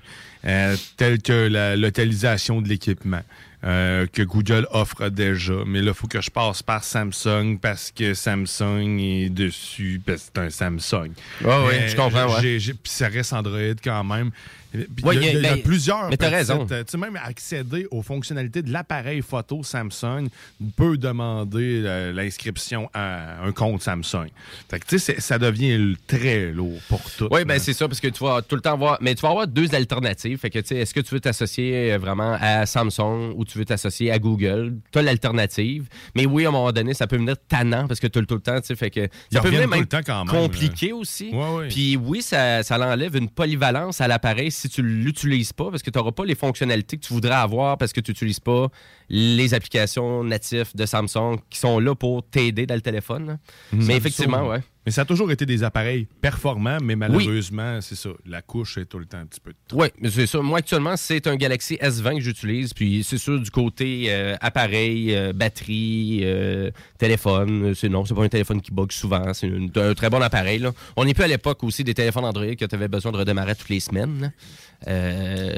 euh, 0.46 0.76
telles 0.98 1.22
que 1.22 1.48
la 1.48 1.76
localisation 1.76 2.62
de 2.62 2.68
l'équipement. 2.70 3.22
euh, 3.66 4.08
que 4.14 4.22
Google 4.22 4.66
offre 4.72 5.10
déjà, 5.10 5.52
mais 5.68 5.82
là, 5.82 5.90
il 5.92 5.94
faut 5.94 6.08
que 6.08 6.22
je 6.22 6.30
passe 6.30 6.64
par 6.64 6.82
Samsung 6.82 7.58
parce 7.62 7.92
que 7.92 8.14
Samsung 8.14 8.98
est 9.02 9.30
dessus, 9.30 10.00
parce 10.06 10.32
que 10.34 10.50
c'est 10.50 10.62
un 10.66 10.78
Samsung. 10.80 11.10
Ouais, 11.42 11.48
ouais, 11.66 11.80
Euh, 11.82 11.88
je 11.90 11.96
comprends, 11.98 12.34
ouais. 12.40 12.58
Puis 12.60 12.74
ça 12.86 13.10
reste 13.10 13.34
Android 13.34 13.76
quand 13.84 14.04
même. 14.06 14.32
Il 14.74 14.86
y 15.04 15.10
a, 15.10 15.14
y 15.14 15.38
y 15.38 15.42
ben, 15.42 15.62
plusieurs 15.64 16.10
mais 16.10 16.18
t'as 16.18 16.30
raison. 16.30 16.68
euh, 16.72 16.84
tu 16.84 16.92
sais, 16.92 16.98
même 16.98 17.16
accéder 17.24 17.88
aux 17.90 18.04
fonctionnalités 18.04 18.62
de 18.62 18.72
l'appareil 18.72 19.22
photo 19.22 19.64
Samsung 19.64 20.28
peut 20.76 20.98
demander 20.98 21.82
euh, 21.86 22.12
l'inscription 22.14 22.90
à 22.94 23.44
un 23.44 23.52
compte 23.52 23.82
Samsung. 23.82 24.28
Fait 24.70 24.80
que, 24.80 24.86
tu 24.86 25.00
sais, 25.00 25.14
c'est- 25.16 25.22
ça 25.22 25.40
devient 25.40 25.96
très 26.06 26.52
lourd 26.52 26.80
pour 26.88 27.02
tout. 27.18 27.28
Oui, 27.32 27.46
ben 27.46 27.58
c'est 27.60 27.74
ça, 27.74 27.88
parce 27.88 28.00
que 28.00 28.08
tu 28.10 28.24
vas 28.24 28.42
tout 28.42 28.56
le 28.56 28.62
temps 28.62 28.78
voir. 28.78 28.98
Mais 29.02 29.16
tu 29.16 29.22
vas 29.22 29.30
avoir 29.30 29.48
deux 29.48 29.74
alternatives. 29.74 30.38
Fait 30.38 30.50
que, 30.50 30.60
est-ce 30.60 30.94
que 30.94 31.00
tu 31.00 31.14
veux 31.16 31.20
t'associer 31.20 31.94
euh, 31.94 31.98
vraiment 31.98 32.38
à 32.40 32.66
Samsung 32.66 33.34
ou 33.36 33.46
tu 33.46 33.58
veux 33.58 33.66
t'associer 33.66 34.12
à 34.12 34.20
Google? 34.20 34.76
Tu 34.92 35.00
as 35.00 35.02
l'alternative. 35.02 35.88
Mais 36.16 36.26
oui, 36.26 36.46
à 36.46 36.50
un 36.50 36.52
moment 36.52 36.72
donné, 36.72 36.94
ça 36.94 37.08
peut 37.08 37.18
venir 37.18 37.36
tannant 37.48 37.88
parce 37.88 38.00
que 38.00 38.08
tu 38.08 38.20
tout 38.26 38.36
le 38.36 38.42
temps, 38.42 38.60
tu 38.60 38.68
sais. 38.68 38.76
Fait 38.76 38.90
que 38.92 39.08
ça 39.32 39.42
peut 39.42 39.48
venir 39.48 39.64
tout 39.64 39.70
même 39.70 39.80
le 39.80 39.86
temps 39.88 40.02
quand 40.06 40.26
même, 40.26 40.34
compliqué 40.36 40.90
là. 40.90 40.96
aussi. 40.96 41.30
Ouais, 41.32 41.50
ouais. 41.56 41.68
Puis 41.70 41.96
oui, 41.98 42.22
ça, 42.22 42.62
ça 42.64 42.78
l'enlève 42.78 43.16
une 43.16 43.30
polyvalence 43.30 44.02
à 44.02 44.08
l'appareil 44.08 44.52
si 44.60 44.70
tu 44.70 44.82
l'utilises 44.82 45.53
pas 45.53 45.70
parce 45.70 45.82
que 45.82 45.89
tu 45.89 45.97
n'auras 45.97 46.12
pas 46.12 46.26
les 46.26 46.36
fonctionnalités 46.36 46.97
que 46.97 47.05
tu 47.05 47.14
voudrais 47.14 47.36
avoir 47.36 47.78
parce 47.78 47.93
que 47.93 48.01
tu 48.01 48.12
n'utilises 48.12 48.39
pas 48.39 48.68
les 49.10 49.53
applications 49.53 50.24
natives 50.24 50.72
de 50.76 50.86
Samsung 50.86 51.38
qui 51.49 51.60
sont 51.60 51.80
là 51.80 51.95
pour 51.95 52.24
t'aider 52.24 52.66
dans 52.66 52.76
le 52.76 52.82
téléphone. 52.82 53.28
là. 53.28 53.38
Mais 53.74 53.95
effectivement, 53.95 54.47
ouais. 54.47 54.62
Mais 54.90 54.94
ça 54.94 55.02
a 55.02 55.06
toujours 55.06 55.32
été 55.32 55.46
des 55.46 55.64
appareils 55.64 56.08
performants, 56.20 56.80
mais 56.82 56.96
malheureusement, 56.96 57.80
c'est 57.80 57.94
ça. 57.94 58.10
La 58.26 58.42
couche 58.42 58.80
est 58.80 58.86
tout 58.86 58.98
le 58.98 59.06
temps 59.06 59.20
un 59.20 59.28
petit 59.28 59.40
peu 59.40 59.54
Oui, 59.72 59.90
mais 60.02 60.10
c'est 60.10 60.26
ça. 60.26 60.42
Moi, 60.42 60.58
actuellement, 60.58 60.98
c'est 60.98 61.28
un 61.28 61.36
Galaxy 61.36 61.76
S20 61.76 62.16
que 62.16 62.22
j'utilise. 62.22 62.74
Puis, 62.74 63.04
c'est 63.04 63.20
sûr, 63.20 63.40
du 63.40 63.52
côté 63.52 64.06
euh, 64.08 64.36
appareil, 64.42 65.16
euh, 65.16 65.32
batterie, 65.32 66.22
euh, 66.24 66.72
téléphone, 66.98 67.76
c'est 67.76 67.88
non, 67.88 68.04
c'est 68.04 68.16
pas 68.16 68.24
un 68.24 68.30
téléphone 68.30 68.62
qui 68.62 68.72
bug 68.72 68.92
souvent. 68.92 69.32
C'est 69.36 69.52
un 69.76 69.94
très 69.94 70.10
bon 70.10 70.24
appareil. 70.24 70.58
là. 70.58 70.72
On 70.96 71.06
n'est 71.06 71.14
plus 71.14 71.26
à 71.26 71.28
l'époque 71.28 71.64
aussi 71.64 71.84
des 71.84 71.94
téléphones 71.94 72.26
Android 72.26 72.56
que 72.56 72.66
tu 72.66 72.74
avais 72.74 72.88
besoin 72.88 73.12
de 73.12 73.18
redémarrer 73.18 73.54
toutes 73.54 73.70
les 73.70 73.82
semaines. 73.82 74.22
Là. 74.22 74.30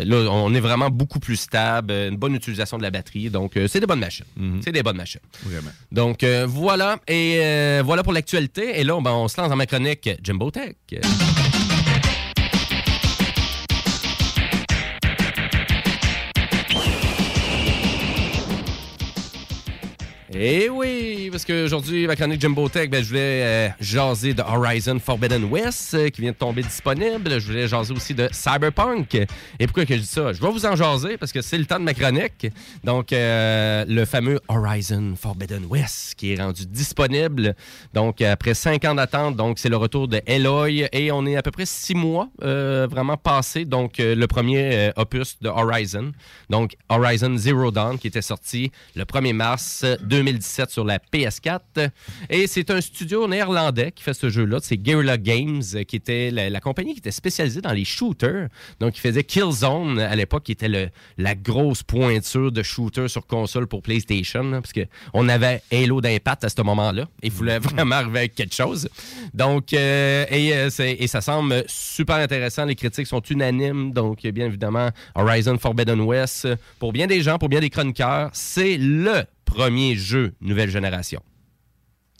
Là, 0.03 0.29
on 0.29 0.53
est 0.53 0.59
vraiment 0.59 0.89
beaucoup 0.89 1.19
plus 1.19 1.37
stable, 1.37 1.93
une 1.93 2.17
bonne 2.17 2.35
utilisation 2.35 2.77
de 2.77 2.83
la 2.83 2.91
batterie. 2.91 3.29
Donc, 3.29 3.53
c'est 3.69 3.79
des 3.79 3.85
bonnes 3.85 4.01
machines. 4.01 4.25
C'est 4.61 4.73
des 4.73 4.83
bonnes 4.83 4.97
machines. 4.97 5.21
Vraiment. 5.45 5.71
Donc, 5.89 6.25
voilà. 6.47 6.97
Et 7.07 7.79
voilà 7.81 8.03
pour 8.03 8.11
l'actualité. 8.11 8.77
Et 8.77 8.83
là, 8.83 8.99
ben, 8.99 9.11
on 9.11 9.20
se 9.27 9.39
lance 9.39 9.49
dans 9.49 9.55
ma 9.55 9.65
chronique 9.65 10.09
Jimbo 10.23 10.51
Tech. 10.51 10.75
Eh 20.43 20.69
oui, 20.69 21.29
parce 21.31 21.45
qu'aujourd'hui, 21.45 22.07
ma 22.07 22.15
chronique 22.15 22.41
Jimbo 22.41 22.67
Tech, 22.67 22.89
ben, 22.89 23.03
je 23.03 23.09
voulais 23.09 23.43
euh, 23.43 23.69
jaser 23.79 24.33
de 24.33 24.41
Horizon 24.41 24.97
Forbidden 24.97 25.43
West 25.43 25.93
euh, 25.93 26.09
qui 26.09 26.21
vient 26.21 26.31
de 26.31 26.35
tomber 26.35 26.63
disponible. 26.63 27.39
Je 27.39 27.45
voulais 27.45 27.67
jaser 27.67 27.93
aussi 27.93 28.15
de 28.15 28.27
Cyberpunk. 28.31 29.13
Et 29.13 29.67
pourquoi 29.67 29.85
que 29.85 29.93
je 29.93 29.99
dis 29.99 30.07
ça? 30.07 30.33
Je 30.33 30.41
vais 30.41 30.49
vous 30.49 30.65
en 30.65 30.75
jaser 30.75 31.17
parce 31.17 31.31
que 31.31 31.43
c'est 31.43 31.59
le 31.59 31.65
temps 31.65 31.77
de 31.77 31.83
ma 31.83 31.93
chronique. 31.93 32.47
Donc, 32.83 33.13
euh, 33.13 33.85
le 33.87 34.03
fameux 34.05 34.39
Horizon 34.47 35.13
Forbidden 35.15 35.65
West 35.65 36.15
qui 36.15 36.33
est 36.33 36.41
rendu 36.41 36.65
disponible. 36.65 37.55
Donc, 37.93 38.23
après 38.23 38.55
cinq 38.55 38.83
ans 38.85 38.95
d'attente, 38.95 39.35
donc 39.35 39.59
c'est 39.59 39.69
le 39.69 39.77
retour 39.77 40.07
de 40.07 40.23
Eloy 40.25 40.87
et 40.91 41.11
on 41.11 41.23
est 41.27 41.35
à 41.35 41.43
peu 41.43 41.51
près 41.51 41.67
six 41.67 41.93
mois 41.93 42.29
vraiment 42.39 43.15
passé. 43.15 43.65
Donc, 43.65 43.97
le 43.99 44.25
premier 44.25 44.89
opus 44.95 45.37
de 45.39 45.49
Horizon. 45.49 46.13
Donc, 46.49 46.73
Horizon 46.89 47.37
Zero 47.37 47.69
Dawn 47.69 47.99
qui 47.99 48.07
était 48.07 48.23
sorti 48.23 48.71
le 48.95 49.03
1er 49.03 49.33
mars 49.33 49.85
2017 50.31 50.69
sur 50.71 50.83
la 50.85 50.99
PS4. 50.99 51.89
Et 52.29 52.47
c'est 52.47 52.69
un 52.71 52.81
studio 52.81 53.27
néerlandais 53.27 53.91
qui 53.91 54.03
fait 54.03 54.13
ce 54.13 54.29
jeu-là. 54.29 54.59
C'est 54.61 54.77
Guerrilla 54.77 55.17
Games, 55.17 55.61
euh, 55.75 55.83
qui 55.83 55.95
était 55.95 56.31
la, 56.31 56.49
la 56.49 56.59
compagnie 56.59 56.93
qui 56.93 56.99
était 56.99 57.11
spécialisée 57.11 57.61
dans 57.61 57.71
les 57.73 57.85
shooters. 57.85 58.47
Donc, 58.79 58.93
qui 58.93 58.99
faisait 59.01 59.23
Killzone 59.23 59.99
à 59.99 60.15
l'époque, 60.15 60.43
qui 60.43 60.51
était 60.53 60.67
le- 60.69 60.89
la 61.17 61.35
grosse 61.35 61.83
pointure 61.83 62.51
de 62.51 62.63
shooter 62.63 63.07
sur 63.07 63.25
console 63.27 63.67
pour 63.67 63.81
PlayStation. 63.81 64.43
là, 64.43 64.61
parce 64.61 64.73
qu'on 64.73 65.29
avait 65.29 65.61
Halo 65.71 66.01
d'Impact 66.01 66.43
à 66.45 66.49
ce 66.49 66.61
moment-là. 66.61 67.07
Il 67.23 67.31
voulait 67.31 67.59
vraiment 67.59 67.95
arriver 67.95 68.19
avec 68.19 68.35
quelque 68.35 68.55
chose. 68.55 68.89
Donc, 69.33 69.73
euh, 69.73 70.25
et, 70.29 70.53
euh, 70.53 70.69
et 70.79 71.07
ça 71.07 71.21
semble 71.21 71.63
super 71.67 72.15
intéressant. 72.17 72.65
Les 72.65 72.75
critiques 72.75 73.07
sont 73.07 73.21
unanimes. 73.21 73.91
Donc, 73.93 74.21
bien 74.27 74.45
évidemment, 74.45 74.89
Horizon 75.15 75.57
Forbidden 75.57 76.01
West, 76.01 76.47
pour 76.79 76.93
bien 76.93 77.07
des 77.07 77.21
gens, 77.21 77.37
pour 77.37 77.49
bien 77.49 77.59
des 77.59 77.69
chroniqueurs, 77.69 78.29
c'est 78.33 78.77
le 78.77 79.23
premier 79.53 79.95
jeu 79.95 80.33
nouvelle 80.41 80.69
génération. 80.69 81.21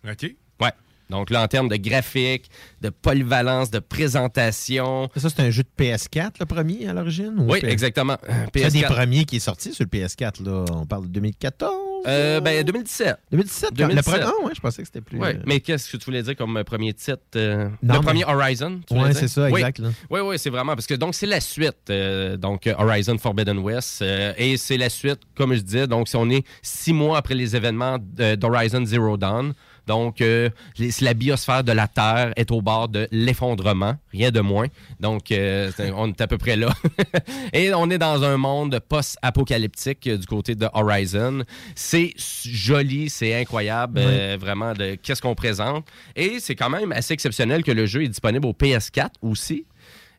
OK. 0.10 0.36
Ouais. 0.62 0.72
Donc 1.10 1.30
là, 1.30 1.42
en 1.44 1.48
termes 1.48 1.68
de 1.70 1.76
graphique, 1.76 2.50
de 2.82 2.90
polyvalence, 2.90 3.70
de 3.72 3.80
présentation. 3.80 5.10
Ça, 5.16 5.30
c'est 5.30 5.42
un 5.42 5.50
jeu 5.50 5.64
de 5.64 5.84
PS4, 5.84 6.34
le 6.40 6.46
premier, 6.46 6.88
à 6.88 6.94
l'origine? 6.94 7.36
ou 7.38 7.52
Oui, 7.52 7.60
PS4? 7.60 7.66
exactement. 7.70 8.18
C'est 8.54 8.66
un 8.66 8.70
des 8.70 8.82
PS4. 8.82 8.94
premiers 8.94 9.26
qui 9.26 9.36
est 9.38 9.40
sorti 9.40 9.74
sur 9.74 9.86
le 9.86 9.90
PS4, 10.00 10.44
là. 10.44 10.66
On 10.74 10.86
parle 10.86 11.04
de 11.04 11.10
2014? 11.10 11.72
Euh, 12.08 12.40
ben, 12.40 12.64
2017. 12.64 13.18
2017, 13.32 13.70
quand- 13.78 13.88
le 13.88 14.02
premier- 14.02 14.24
ah 14.24 14.32
ouais, 14.46 14.52
je 14.56 14.60
pensais 14.62 14.82
que 14.82 14.88
c'était 14.88 15.02
plus, 15.02 15.20
Ouais, 15.20 15.36
euh, 15.36 15.44
mais 15.46 15.60
qu'est-ce 15.60 15.92
que 15.92 15.98
tu 15.98 16.06
voulais 16.06 16.24
dire 16.24 16.36
comme 16.36 16.58
euh, 16.58 16.64
premier 16.64 16.94
titre 16.94 17.20
euh, 17.36 17.70
Non, 17.84 17.94
Le 17.96 18.00
mais- 18.00 18.06
premier 18.06 18.26
Horizon 18.26 18.82
Ouais, 18.90 18.98
voulais 19.00 19.14
c'est 19.14 19.28
ça, 19.28 19.46
Oui. 19.50 19.60
exact. 19.62 19.82
Oui, 20.10 20.20
oui, 20.22 20.40
c'est 20.40 20.50
vraiment 20.50 20.74
parce 20.76 20.88
que 20.88 20.96
donc 20.96 21.14
c'est 21.16 21.26
la 21.28 21.40
suite. 21.40 21.76
euh, 21.90 22.38
donc 22.38 22.68
euh, 22.68 22.74
Horizon 22.78 23.18
Forbidden 23.18 23.60
West. 23.60 24.02
euh, 24.02 24.34
et 24.38 24.58
c'est 24.58 24.78
la 24.78 24.90
suite, 24.90 25.20
comme 25.36 25.54
je 25.54 25.62
disais. 25.62 25.88
Donc, 25.88 26.08
si 26.08 26.16
on 26.16 26.30
est 26.30 26.44
six 26.62 26.94
mois 26.94 27.18
après 27.18 27.36
les 27.36 27.56
événements 27.56 27.98
d'Horizon 28.00 28.86
Zero 28.86 29.18
Dawn. 29.18 29.54
Donc, 29.88 30.22
euh, 30.22 30.50
les- 30.78 30.92
la 31.02 31.14
biosphère 31.14 31.64
de 31.64 31.72
la 31.72 31.88
Terre 31.88 32.34
est 32.36 32.52
au 32.52 32.62
bord 32.62 32.88
de 32.88 33.08
l'effondrement, 33.12 33.96
rien 34.12 34.32
de 34.32 34.40
moins. 34.40 34.68
Donc, 35.00 35.32
euh, 35.32 35.72
on 35.96 36.10
est 36.10 36.22
à 36.22 36.28
peu 36.28 36.38
près 36.38 36.56
là. 36.56 36.70
Et 37.54 37.74
on 37.74 37.90
est 37.90 37.98
dans 37.98 38.24
un 38.24 38.38
monde 38.38 38.80
post-apocalyptique 38.88 40.08
euh, 40.08 40.18
du 40.18 40.26
côté 40.26 40.56
de 40.56 40.68
Horizon. 40.74 41.44
C'est 41.76 42.14
joli, 42.18 43.10
c'est 43.10 43.34
incroyable, 43.40 44.00
euh, 44.00 44.38
vraiment, 44.40 44.74
de 44.74 44.96
qu'est-ce 44.96 45.22
qu'on 45.22 45.36
présente. 45.36 45.86
Et 46.16 46.40
c'est 46.40 46.56
quand 46.56 46.70
même 46.70 46.92
assez 46.92 47.14
exceptionnel 47.14 47.64
que 47.64 47.72
le 47.72 47.86
jeu 47.86 48.04
est 48.04 48.10
disponible 48.10 48.46
au 48.46 48.54
PS4 48.54 49.10
aussi. 49.22 49.66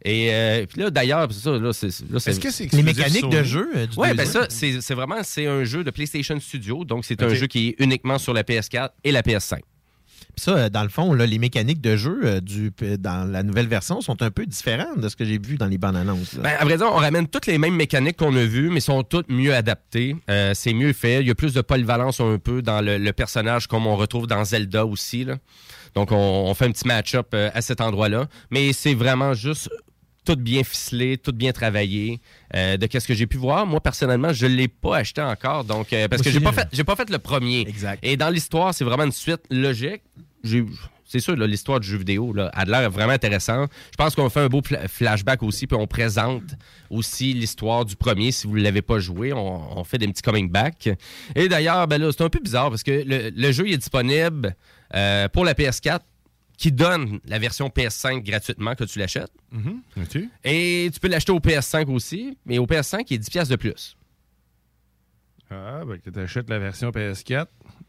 Et 0.05 0.32
euh, 0.32 0.66
puis 0.66 0.80
là, 0.80 0.90
d'ailleurs, 0.90 1.28
c'est 1.30 1.40
ça, 1.40 1.50
là, 1.59 1.72
c'est... 1.72 1.86
là, 2.11 2.16
Est-ce 2.26 2.40
que 2.40 2.50
c'est 2.50 2.72
Les 2.72 2.82
mécaniques 2.82 3.28
de 3.28 3.42
jeu 3.42 3.70
euh, 3.76 3.86
du 3.86 3.96
Ouais, 3.96 4.14
ben 4.14 4.26
ça, 4.26 4.46
c'est 4.48 4.80
c'est 4.80 4.94
vraiment 4.94 5.22
c'est 5.22 5.46
un 5.46 5.64
jeu 5.64 5.84
de 5.84 5.90
PlayStation 5.90 6.38
Studio, 6.40 6.84
donc 6.84 7.05
c'est 7.05 7.22
un 7.22 7.32
jeu 7.34 7.46
qui 7.46 7.68
est 7.68 7.76
uniquement 7.78 8.18
sur 8.18 8.32
la 8.34 8.42
PS4 8.42 8.90
et 9.05 9.12
la 9.12 9.22
PS5. 9.22 9.59
Puis 10.34 10.44
ça, 10.44 10.53
euh, 10.57 10.68
dans 10.70 10.82
le 10.82 10.88
fond, 10.88 11.12
là, 11.12 11.26
les 11.26 11.38
mécaniques 11.38 11.80
de 11.82 11.94
jeu 11.94 12.40
du, 12.40 12.72
dans 12.98 13.30
la 13.30 13.42
nouvelle 13.42 13.66
version 13.68 14.00
sont 14.00 14.22
un 14.22 14.30
peu 14.30 14.46
différentes 14.46 14.98
de 14.98 15.09
ce 15.11 15.14
que 15.14 15.24
j'ai 15.26 15.38
vu 15.38 15.57
dans 15.57 15.66
les 15.66 15.76
bandes 15.78 15.96
annonces. 15.96 16.36
Ben, 16.36 16.55
à 16.59 16.64
vrai 16.64 16.78
dire, 16.78 16.86
on 16.90 16.96
ramène 16.96 17.28
toutes 17.28 17.46
les 17.46 17.59
mêmes 17.59 17.76
mécaniques 17.76 18.16
qu'on 18.16 18.34
a 18.34 18.44
vues, 18.44 18.70
mais 18.70 18.80
sont 18.80 19.03
toutes 19.03 19.28
mieux 19.28 19.55
adaptées. 19.55 20.16
Euh, 20.30 20.53
c'est 20.55 20.72
mieux 20.72 20.94
fait. 20.94 21.20
Il 21.20 21.28
y 21.28 21.30
a 21.30 21.34
plus 21.34 21.53
de 21.53 21.61
polyvalence 21.61 22.18
un 22.20 22.38
peu 22.38 22.62
dans 22.62 22.80
le, 22.80 22.96
le 22.96 23.12
personnage, 23.12 23.66
comme 23.66 23.86
on 23.86 23.94
retrouve 23.94 24.26
dans 24.26 24.42
Zelda 24.44 24.86
aussi. 24.86 25.24
là. 25.24 25.36
Donc, 25.94 26.11
on, 26.12 26.16
on 26.16 26.55
fait 26.55 26.64
un 26.64 26.72
petit 26.72 26.88
match-up 26.88 27.34
à 27.34 27.61
cet 27.61 27.82
endroit-là. 27.82 28.26
Mais 28.50 28.72
c'est 28.72 28.94
vraiment 28.94 29.34
juste 29.34 29.68
tout 30.25 30.37
bien 30.37 30.62
ficelé, 30.64 31.18
tout 31.18 31.33
bien 31.33 31.53
travaillé. 31.53 32.20
Euh, 32.55 32.77
de 32.77 32.87
qu'est-ce 32.87 33.09
que 33.09 33.14
j'ai 33.14 33.27
pu 33.27 33.37
voir, 33.39 33.66
moi 33.66 33.81
personnellement, 33.81 34.33
je 34.33 34.47
l'ai 34.47 34.68
pas 34.68 34.99
acheté 34.99 35.20
encore, 35.23 35.64
donc 35.64 35.93
euh, 35.93 36.09
parce 36.09 36.23
que 36.23 36.31
j'ai 36.31 36.41
pas 36.41 36.51
euh, 36.51 36.53
fait, 36.53 36.68
j'ai 36.73 36.85
pas 36.85 36.97
fait 36.97 37.11
le 37.11 37.18
premier. 37.18 37.61
Exact. 37.62 37.99
Et 38.05 38.16
dans 38.16 38.31
l'histoire, 38.31 38.73
c'est 38.75 38.85
vraiment 38.85 39.05
une 39.05 39.12
suite 39.12 39.43
logique. 39.51 40.03
J'ai- 40.45 40.64
C'est 41.05 41.20
sûr, 41.20 41.37
l'histoire 41.37 41.79
du 41.79 41.87
jeu 41.87 41.99
vidéo 41.99 42.33
là, 42.33 42.51
a 42.55 42.64
l'air 42.64 42.91
vraiment 42.91 43.12
intéressant. 43.12 43.66
Je 43.91 43.97
pense 43.99 44.14
qu'on 44.14 44.31
fait 44.31 44.41
un 44.41 44.49
beau 44.49 44.62
fla- 44.62 44.89
flashback 44.89 45.43
aussi, 45.43 45.66
puis 45.66 45.77
on 45.79 45.87
présente 45.87 46.55
aussi 46.89 47.35
l'histoire 47.35 47.85
du 47.85 47.97
premier. 47.97 48.33
Si 48.33 48.47
vous 48.47 48.57
ne 48.57 48.62
l'avez 48.62 48.81
pas 48.81 48.99
joué, 48.99 49.31
on, 49.35 49.79
on 49.79 49.85
fait 49.85 49.99
des 49.99 50.09
petits 50.09 50.23
coming 50.23 50.51
back. 50.51 50.89
Et 51.37 51.49
d'ailleurs, 51.49 51.87
ben 51.87 52.01
là, 52.01 52.11
c'est 52.16 52.23
un 52.25 52.31
peu 52.31 52.41
bizarre 52.41 52.70
parce 52.70 52.83
que 52.83 53.03
le, 53.07 53.31
le 53.35 53.53
jeu 53.53 53.66
il 53.66 53.75
est 53.75 53.79
disponible 53.79 54.57
euh, 54.95 55.29
pour 55.29 55.45
la 55.45 55.53
PS4 55.53 56.01
qui 56.62 56.70
donne 56.70 57.18
la 57.26 57.40
version 57.40 57.66
PS5 57.66 58.22
gratuitement 58.22 58.76
que 58.76 58.84
tu 58.84 59.00
l'achètes. 59.00 59.32
OK. 59.96 60.22
Et 60.44 60.88
tu 60.94 61.00
peux 61.00 61.08
l'acheter 61.08 61.32
au 61.32 61.40
PS5 61.40 61.92
aussi, 61.92 62.38
mais 62.46 62.58
au 62.58 62.66
PS5, 62.66 63.04
il 63.10 63.14
est 63.14 63.18
10$ 63.18 63.30
piastres 63.32 63.50
de 63.50 63.56
plus. 63.56 63.96
Ah, 65.50 65.82
ben, 65.84 65.98
que 65.98 66.08
tu 66.08 66.20
achètes 66.20 66.48
la 66.48 66.60
version 66.60 66.90
PS4. 66.90 67.46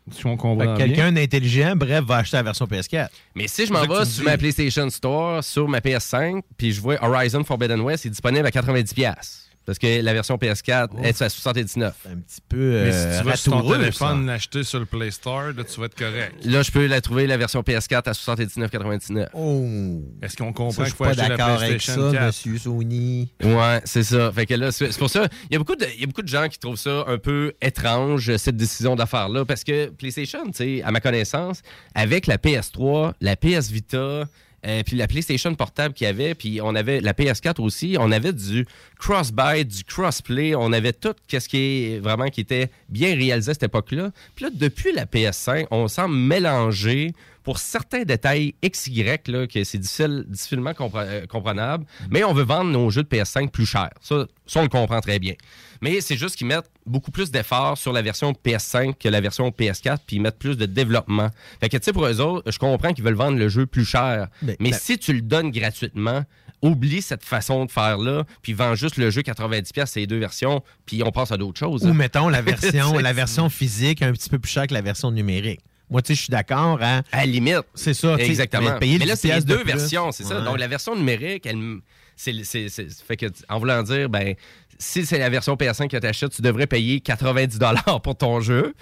Si 0.09 0.25
on 0.25 0.37
comprend. 0.37 0.75
Quelqu'un 0.75 1.11
d'intelligent, 1.11 1.75
bref, 1.75 2.03
va 2.03 2.17
acheter 2.17 2.37
la 2.37 2.43
version 2.43 2.65
PS4. 2.65 3.09
Mais 3.35 3.47
si 3.47 3.67
je 3.67 3.71
m'en 3.71 3.81
vais 3.81 4.05
tu 4.05 4.09
sur 4.09 4.23
dis. 4.23 4.29
ma 4.31 4.37
PlayStation 4.39 4.89
Store, 4.89 5.43
sur 5.43 5.69
ma 5.69 5.79
PS5, 5.79 6.41
puis 6.57 6.71
je 6.71 6.81
vois 6.81 6.97
Horizon 7.03 7.43
Forbidden 7.43 7.79
West, 7.79 8.05
il 8.05 8.07
est 8.07 8.11
disponible 8.11 8.47
à 8.47 8.49
90$. 8.49 9.42
Parce 9.65 9.79
que 9.79 10.01
la 10.01 10.13
version 10.13 10.35
PS4 10.37 11.03
est 11.03 11.21
à 11.21 11.29
79. 11.29 11.95
Un 12.09 12.17
petit 12.17 12.41
peu 12.47 12.83
Mais 12.83 12.91
si 12.91 13.19
tu 13.19 13.25
vas 13.25 13.35
sur 13.35 13.51
ton 13.51 13.71
téléphone 13.71 14.25
l'acheter 14.25 14.63
sur 14.63 14.79
le 14.79 14.85
Play 14.85 15.11
Store, 15.11 15.53
là, 15.55 15.63
tu 15.63 15.79
vas 15.79 15.87
être 15.87 15.95
correct. 15.95 16.33
Là, 16.45 16.61
je 16.61 16.71
peux 16.71 16.85
la 16.85 17.01
trouver, 17.01 17.27
la 17.27 17.37
version 17.37 17.61
PS4 17.61 18.03
à 18.05 18.11
79,99. 18.11 19.29
Oh! 19.33 20.01
Est-ce 20.21 20.37
qu'on 20.37 20.53
comprend 20.53 20.83
qu'il 20.83 20.85
suis 20.85 20.91
faut 20.95 21.03
pas 21.03 21.09
acheter 21.11 21.21
la 21.23 21.29
d'accord 21.29 21.61
avec 21.61 21.69
PlayStation 21.69 22.11
ça, 22.11 22.17
4? 22.17 22.25
monsieur 22.27 22.57
Sony. 22.57 23.33
Ouais, 23.43 23.81
c'est 23.85 24.03
ça. 24.03 24.31
Fait 24.31 24.45
que 24.45 24.53
là, 24.53 24.71
c'est 24.71 24.93
c'est 24.93 24.99
pour 24.99 25.09
ça. 25.09 25.27
Il 25.49 25.53
y, 25.53 25.55
a 25.55 25.59
beaucoup 25.59 25.75
de, 25.75 25.85
il 25.95 26.01
y 26.01 26.03
a 26.03 26.07
beaucoup 26.07 26.21
de 26.21 26.27
gens 26.27 26.47
qui 26.47 26.59
trouvent 26.59 26.77
ça 26.77 27.03
un 27.07 27.17
peu 27.17 27.53
étrange, 27.61 28.35
cette 28.37 28.57
décision 28.57 28.95
d'affaire-là, 28.95 29.45
parce 29.45 29.63
que 29.63 29.89
PlayStation, 29.89 30.45
tu 30.45 30.53
sais, 30.53 30.83
à 30.83 30.91
ma 30.91 31.01
connaissance, 31.01 31.61
avec 31.95 32.27
la 32.27 32.37
PS3, 32.37 33.13
la 33.21 33.35
PS 33.35 33.71
Vita, 33.71 34.25
euh, 34.65 34.83
puis 34.85 34.95
la 34.95 35.07
PlayStation 35.07 35.53
portable 35.55 35.93
qu'il 35.93 36.05
y 36.05 36.09
avait, 36.09 36.35
puis 36.35 36.59
on 36.61 36.75
avait 36.75 37.01
la 37.01 37.13
PS4 37.13 37.61
aussi, 37.61 37.97
on 37.99 38.11
avait 38.11 38.33
du 38.33 38.65
cross-buy, 38.99 39.65
du 39.65 39.83
cross-play, 39.83 40.55
on 40.55 40.71
avait 40.71 40.93
tout 40.93 41.13
ce 41.29 41.47
qui 41.47 41.57
est 41.57 41.99
vraiment 41.99 42.27
qui 42.27 42.41
était 42.41 42.69
bien 42.89 43.15
réalisé 43.15 43.51
à 43.51 43.53
cette 43.53 43.63
époque-là. 43.63 44.11
Puis 44.35 44.45
là, 44.45 44.51
depuis 44.53 44.93
la 44.93 45.05
PS5, 45.05 45.67
on 45.71 45.87
semble 45.87 46.15
mélanger 46.15 47.13
pour 47.43 47.57
certains 47.59 48.03
détails 48.03 48.55
XY, 48.65 49.03
là, 49.27 49.47
que 49.47 49.63
c'est 49.63 49.77
difficile, 49.77 50.25
difficilement 50.27 50.71
compre- 50.71 51.05
euh, 51.05 51.25
comprenable, 51.27 51.85
mais 52.09 52.23
on 52.23 52.33
veut 52.33 52.43
vendre 52.43 52.71
nos 52.71 52.89
jeux 52.89 53.03
de 53.03 53.07
PS5 53.07 53.49
plus 53.51 53.65
cher. 53.65 53.89
Ça, 54.01 54.25
ça, 54.45 54.59
on 54.59 54.63
le 54.63 54.69
comprend 54.69 55.01
très 55.01 55.19
bien. 55.19 55.33
Mais 55.81 55.99
c'est 56.01 56.15
juste 56.15 56.35
qu'ils 56.37 56.47
mettent 56.47 56.69
beaucoup 56.85 57.11
plus 57.11 57.31
d'efforts 57.31 57.77
sur 57.77 57.91
la 57.91 58.01
version 58.01 58.31
PS5 58.33 58.93
que 58.97 59.09
la 59.09 59.19
version 59.21 59.49
PS4, 59.49 59.97
puis 60.07 60.15
ils 60.17 60.21
mettent 60.21 60.39
plus 60.39 60.55
de 60.57 60.65
développement. 60.65 61.29
Fait 61.59 61.67
que, 61.69 61.77
tu 61.77 61.83
sais, 61.83 61.93
pour 61.93 62.05
eux 62.05 62.21
autres, 62.21 62.49
je 62.51 62.57
comprends 62.59 62.93
qu'ils 62.93 63.03
veulent 63.03 63.13
vendre 63.15 63.37
le 63.37 63.49
jeu 63.49 63.65
plus 63.65 63.85
cher. 63.85 64.27
Mais- 64.59 64.71
si 64.73 64.97
tu 64.97 65.11
le 65.13 65.21
donnes 65.21 65.51
gratuitement, 65.51 66.23
oublie 66.61 67.01
cette 67.01 67.25
façon 67.25 67.65
de 67.65 67.71
faire-là, 67.71 68.23
puis 68.41 68.53
vends 68.53 68.75
juste 68.75 68.95
le 68.95 69.09
jeu 69.09 69.21
90$, 69.21 69.85
c'est 69.85 69.99
les 69.99 70.07
deux 70.07 70.19
versions, 70.19 70.63
puis 70.85 71.03
on 71.03 71.11
passe 71.11 71.33
à 71.33 71.37
d'autres 71.37 71.59
choses. 71.59 71.83
Ou 71.85 71.93
mettons 71.93 72.29
la 72.29 72.41
version, 72.41 72.97
la 72.99 73.11
version 73.11 73.49
physique 73.49 74.01
un 74.01 74.13
petit 74.13 74.29
peu 74.29 74.39
plus 74.39 74.49
chère 74.51 74.67
que 74.67 74.73
la 74.73 74.81
version 74.81 75.11
numérique. 75.11 75.59
Moi, 75.93 76.01
tu 76.01 76.07
sais, 76.07 76.15
je 76.15 76.21
suis 76.23 76.31
d'accord. 76.31 76.79
Hein? 76.81 77.03
À 77.11 77.19
la 77.19 77.25
limite. 77.27 77.61
C'est 77.75 77.93
ça. 77.93 78.15
Exactement. 78.17 78.71
mais 78.73 78.79
payer 78.79 78.97
Mais 78.97 79.05
là, 79.05 79.13
10 79.13 79.19
c'est 79.21 79.27
les 79.35 79.41
de 79.41 79.45
deux 79.45 79.63
versions, 79.63 80.11
c'est 80.11 80.23
ça. 80.23 80.41
Donc, 80.41 80.57
la 80.57 80.67
version 80.67 80.95
numérique, 80.95 81.45
elle, 81.45 81.77
c'est- 82.15 82.43
c'est- 82.43 83.03
fait 83.03 83.15
que, 83.15 83.27
en 83.47 83.59
voulant 83.59 83.83
dire, 83.83 84.09
ben, 84.09 84.33
si 84.79 85.05
c'est 85.05 85.19
la 85.19 85.29
version 85.29 85.55
PS5 85.55 85.87
que 85.89 85.97
tu 85.97 86.07
achètes, 86.07 86.31
tu 86.31 86.41
devrais 86.41 86.65
payer 86.67 86.99
90 86.99 87.59
pour 88.03 88.15
ton 88.17 88.41
jeu. 88.41 88.73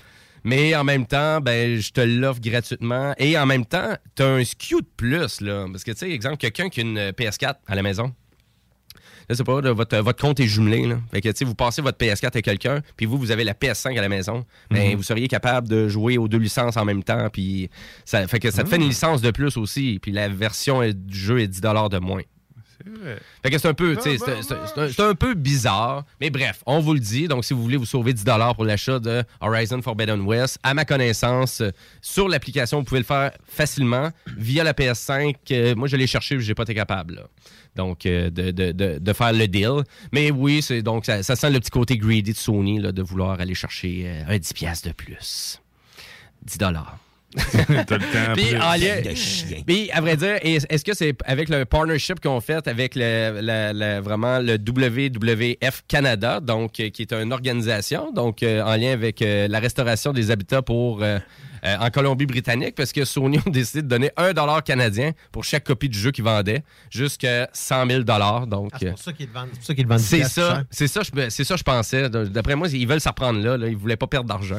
Mais 0.43 0.73
en 0.73 0.83
même 0.83 1.05
temps, 1.05 1.39
ben, 1.39 1.79
je 1.79 1.91
te 1.91 2.01
l'offre 2.01 2.39
gratuitement. 2.41 3.13
Et 3.19 3.37
en 3.37 3.45
même 3.45 3.65
temps, 3.65 3.95
tu 4.15 4.23
as 4.23 4.27
un 4.27 4.43
SKU 4.43 4.77
de 4.77 4.87
plus. 4.97 5.41
Là. 5.41 5.67
Parce 5.71 5.83
que, 5.83 5.91
tu 5.91 5.97
sais, 5.99 6.09
exemple, 6.11 6.37
quelqu'un 6.37 6.69
qui 6.69 6.79
a 6.79 6.83
une 6.83 7.11
PS4 7.11 7.59
à 7.67 7.75
la 7.75 7.83
maison, 7.83 8.11
je 9.31 9.35
sais 9.37 9.43
pas, 9.43 9.59
votre, 9.73 9.97
votre 9.97 10.21
compte 10.21 10.39
est 10.39 10.47
jumelé. 10.47 10.85
Là. 10.87 10.97
Fait 11.11 11.21
que, 11.21 11.43
vous 11.43 11.55
passez 11.55 11.81
votre 11.81 11.97
PS4 11.97 12.37
à 12.37 12.41
quelqu'un, 12.41 12.81
puis 12.95 13.05
vous, 13.05 13.17
vous 13.17 13.31
avez 13.31 13.43
la 13.43 13.53
PS5 13.53 13.97
à 13.97 14.01
la 14.01 14.09
maison. 14.09 14.45
Ben, 14.69 14.89
Mhm. 14.91 14.95
vous 14.97 15.03
seriez 15.03 15.27
capable 15.27 15.67
de 15.67 15.87
jouer 15.87 16.17
aux 16.17 16.27
deux 16.27 16.37
licences 16.37 16.77
en 16.77 16.85
même 16.85 17.03
temps. 17.03 17.29
Puis 17.31 17.69
ça, 18.05 18.27
fait 18.27 18.39
que 18.39 18.51
ça 18.51 18.63
te 18.63 18.69
fait 18.69 18.75
une 18.77 18.87
licence 18.87 19.21
de 19.21 19.31
plus 19.31 19.57
aussi. 19.57 19.99
Puis 20.01 20.11
la 20.11 20.27
version 20.29 20.81
du 20.93 21.17
jeu 21.17 21.39
est 21.39 21.47
10 21.47 21.61
de 21.61 21.97
moins. 21.99 22.21
Fait 23.43 23.51
que 23.51 23.59
c'est 23.59 23.67
un 23.67 23.75
peu, 23.75 23.95
sais, 23.99 24.17
c'est- 24.17 24.99
un, 25.01 25.09
un 25.09 25.13
peu 25.13 25.35
bizarre. 25.35 26.03
Mais 26.19 26.31
bref, 26.31 26.63
on 26.65 26.79
vous 26.79 26.93
le 26.95 26.99
dit. 26.99 27.27
Donc, 27.27 27.45
si 27.45 27.53
vous 27.53 27.61
voulez 27.61 27.77
vous 27.77 27.85
sauver 27.85 28.11
10 28.11 28.25
pour 28.55 28.65
l'achat 28.65 28.97
de 28.99 29.23
Horizon 29.39 29.81
Forbidden 29.83 30.21
West, 30.21 30.57
à 30.63 30.73
ma 30.73 30.83
connaissance, 30.83 31.61
sur 32.01 32.27
l'application, 32.27 32.79
vous 32.79 32.83
pouvez 32.83 33.01
le 33.01 33.05
faire 33.05 33.31
facilement 33.47 34.09
via 34.35 34.63
la 34.63 34.73
PS5. 34.73 35.35
Euh, 35.51 35.75
moi, 35.75 35.87
je 35.87 35.95
l'ai 35.95 36.07
cherché, 36.07 36.39
j'ai 36.39 36.55
pas 36.55 36.63
été 36.63 36.73
capable. 36.73 37.15
là. 37.15 37.21
Donc, 37.75 38.05
euh, 38.05 38.29
de, 38.29 38.51
de- 38.51 38.71
de- 38.73 38.97
de 38.99 39.13
faire 39.13 39.31
le 39.33 39.47
deal. 39.47 39.83
Mais 40.11 40.29
oui, 40.31 40.61
c'est 40.61 40.81
donc 40.81 41.05
ça, 41.05 41.23
ça 41.23 41.35
sent 41.35 41.49
le 41.51 41.59
petit 41.59 41.69
côté 41.71 41.97
greedy 41.97 42.33
de 42.33 42.37
Sony 42.37 42.79
là, 42.79 42.91
de 42.91 43.01
vouloir 43.01 43.39
aller 43.39 43.55
chercher 43.55 44.03
euh, 44.05 44.23
un 44.35 44.37
10 44.37 44.53
piastres 44.53 44.87
de 44.89 44.93
plus. 44.93 45.61
10 46.43 46.57
T'as 47.37 47.63
le 47.69 47.85
temps 47.85 48.33
Puis, 48.35 48.57
en 48.57 48.73
De 49.09 49.15
chien. 49.15 49.61
Puis, 49.65 49.89
à 49.91 50.01
vrai 50.01 50.17
dire, 50.17 50.35
est- 50.41 50.69
est-ce 50.69 50.83
que 50.83 50.93
c'est 50.93 51.15
avec 51.23 51.47
le 51.47 51.63
partnership 51.63 52.19
qu'on 52.19 52.41
fait 52.41 52.67
avec 52.67 52.93
le, 52.95 53.39
le- 53.41 53.71
le- 53.73 54.01
vraiment 54.01 54.39
le 54.39 54.55
WWF 54.57 55.83
Canada, 55.87 56.41
donc 56.41 56.77
euh, 56.81 56.89
qui 56.89 57.03
est 57.03 57.13
une 57.13 57.31
organisation, 57.31 58.11
donc 58.11 58.43
euh, 58.43 58.61
en 58.63 58.75
lien 58.75 58.91
avec 58.91 59.21
euh, 59.21 59.47
la 59.47 59.59
restauration 59.59 60.11
des 60.11 60.29
habitats 60.29 60.61
pour 60.61 61.03
euh, 61.03 61.19
euh, 61.63 61.77
en 61.79 61.89
Colombie-Britannique, 61.89 62.75
parce 62.75 62.91
que 62.91 63.05
Sony 63.05 63.37
a 63.37 63.41
décidé 63.49 63.81
de 63.81 63.87
donner 63.87 64.11
un 64.17 64.33
dollar 64.33 64.63
canadien 64.63 65.11
pour 65.31 65.43
chaque 65.43 65.63
copie 65.63 65.89
du 65.89 65.97
jeu 65.97 66.11
qu'ils 66.11 66.23
vendaient, 66.23 66.63
jusqu'à 66.89 67.49
100 67.53 67.87
000 67.87 68.03
dollars. 68.03 68.47
Donc, 68.47 68.69
Ah, 68.73 68.77
c'est 68.79 68.89
pour 68.89 68.99
ça 68.99 69.13
qu'ils 69.13 69.29
vendent. 69.29 69.49
C'est 69.59 69.65
ça 69.67 69.75
qu'ils 69.75 69.87
vendent 69.87 69.99
c'est 69.99 70.23
ça, 70.23 70.47
cher. 70.55 70.63
c'est 70.69 70.87
ça, 70.87 71.01
je- 71.03 71.29
c'est 71.29 71.43
ça, 71.43 71.55
je 71.55 71.63
pensais. 71.63 72.09
D'après 72.09 72.55
moi, 72.55 72.67
ils 72.69 72.87
veulent 72.87 73.01
s'en 73.01 73.13
prendre 73.13 73.39
là, 73.39 73.57
là. 73.57 73.67
Ils 73.67 73.77
voulaient 73.77 73.95
pas 73.97 74.07
perdre 74.07 74.27
d'argent. 74.27 74.57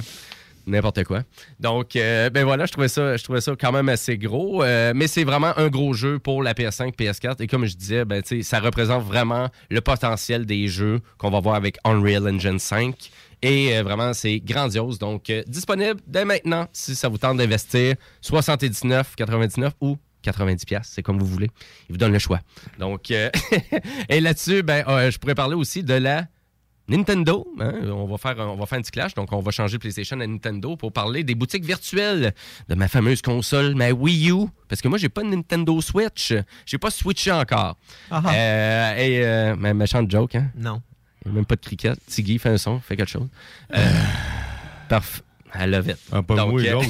N'importe 0.65 1.03
quoi. 1.03 1.23
Donc, 1.59 1.97
euh, 1.97 2.31
ben 2.31 2.45
voilà, 2.45 2.67
je 2.67 2.71
trouvais 2.73 2.87
ça, 2.87 3.17
je 3.17 3.25
trouvais 3.25 3.41
ça 3.41 3.53
quand 3.61 3.73
même 3.73 3.89
assez 3.89 4.17
gros. 4.17 4.63
euh, 4.63 4.93
mais 4.95 5.09
c'est 5.09 5.25
vraiment 5.25 5.53
un 5.59 5.67
gros 5.67 5.93
jeu 5.93 6.21
pour 6.21 6.41
la 6.41 6.55
PS5, 6.55 6.95
PS4. 6.95 7.41
Et 7.43 7.49
comme 7.49 7.67
je 7.67 7.75
disais, 7.77 8.05
ben, 8.05 8.23
ça 8.43 8.61
représente 8.61 9.03
vraiment 9.05 9.49
le 9.71 9.81
potentiel 9.81 10.47
des 10.47 10.69
jeux 10.69 11.01
qu'on 11.19 11.31
va 11.31 11.41
voir 11.41 11.57
avec 11.57 11.79
Unreal 11.83 12.29
Engine 12.29 12.61
5. 12.61 12.95
Et 13.43 13.77
euh, 13.77 13.83
vraiment, 13.83 14.13
c'est 14.15 14.39
grandiose. 14.41 14.99
Donc, 14.99 15.29
euh, 15.31 15.43
disponible 15.47 16.01
dès 16.07 16.25
maintenant 16.25 16.69
si 16.73 16.95
ça 16.95 17.09
vous 17.09 17.19
tente 17.19 17.39
d'investir 17.39 17.97
79,99 18.23 19.71
ou 19.81 19.97
90 20.23 20.65
pièces, 20.65 20.91
c'est 20.93 21.03
comme 21.03 21.19
vous 21.19 21.27
voulez. 21.27 21.51
Il 21.89 21.93
vous 21.93 21.99
donne 21.99 22.13
le 22.13 22.19
choix. 22.21 22.41
Donc, 22.79 23.11
euh, 23.11 23.29
et 24.09 24.21
là-dessus, 24.21 24.63
ben, 24.63 24.85
je 25.11 25.19
pourrais 25.19 25.35
parler 25.35 25.57
aussi 25.57 25.83
de 25.83 25.95
la 25.95 26.27
Nintendo. 26.89 27.47
hein. 27.59 27.73
On, 27.87 28.07
va 28.07 28.19
faire, 28.19 28.41
un- 28.41 28.49
on 28.49 28.57
va 28.57 28.67
faire 28.67 28.79
un 28.79 28.83
petit 28.83 28.91
clash, 28.93 29.15
donc 29.15 29.33
on 29.33 29.41
va 29.41 29.51
changer 29.51 29.79
PlayStation 29.79 30.21
à 30.21 30.27
Nintendo 30.27 30.77
pour 30.77 30.93
parler 30.93 31.25
des 31.25 31.35
boutiques 31.35 31.65
virtuelles 31.65 32.33
de 32.69 32.75
ma 32.75 32.87
fameuse 32.89 33.23
console, 33.23 33.75
ma 33.75 33.91
Wii 33.91 34.31
U. 34.31 34.47
Parce 34.69 34.81
que 34.81 34.89
moi, 34.89 34.99
j'ai 34.99 35.09
pas 35.09 35.23
de 35.23 35.29
Nintendo 35.29 35.81
Switch. 35.81 36.33
J'ai 36.67 36.79
pas 36.79 36.91
switché 36.91 37.33
encore. 37.33 37.77
Euh, 38.13 38.97
et 38.97 39.25
euh, 39.25 39.57
ma 39.57 39.75
méchante 39.75 40.09
joke, 40.11 40.35
hein? 40.37 40.51
Non. 40.57 40.83
Il 41.25 41.29
y 41.29 41.31
a 41.31 41.35
même 41.35 41.47
pas 41.47 41.57
de 41.57 41.61
cricket. 41.61 41.99
Tiggy 42.07 42.39
fait 42.39 42.51
un 42.51 42.59
son, 42.59 42.81
fait 42.81 42.97
quelque 42.97 43.09
chose. 43.09 43.29
Euh, 43.75 44.03
Parfait. 44.89 45.23
I 45.55 45.67
love 45.67 45.89
it. 45.89 45.99
Ah, 46.11 46.23
pas 46.23 46.47
moi, 46.47 46.61
euh, 46.63 46.81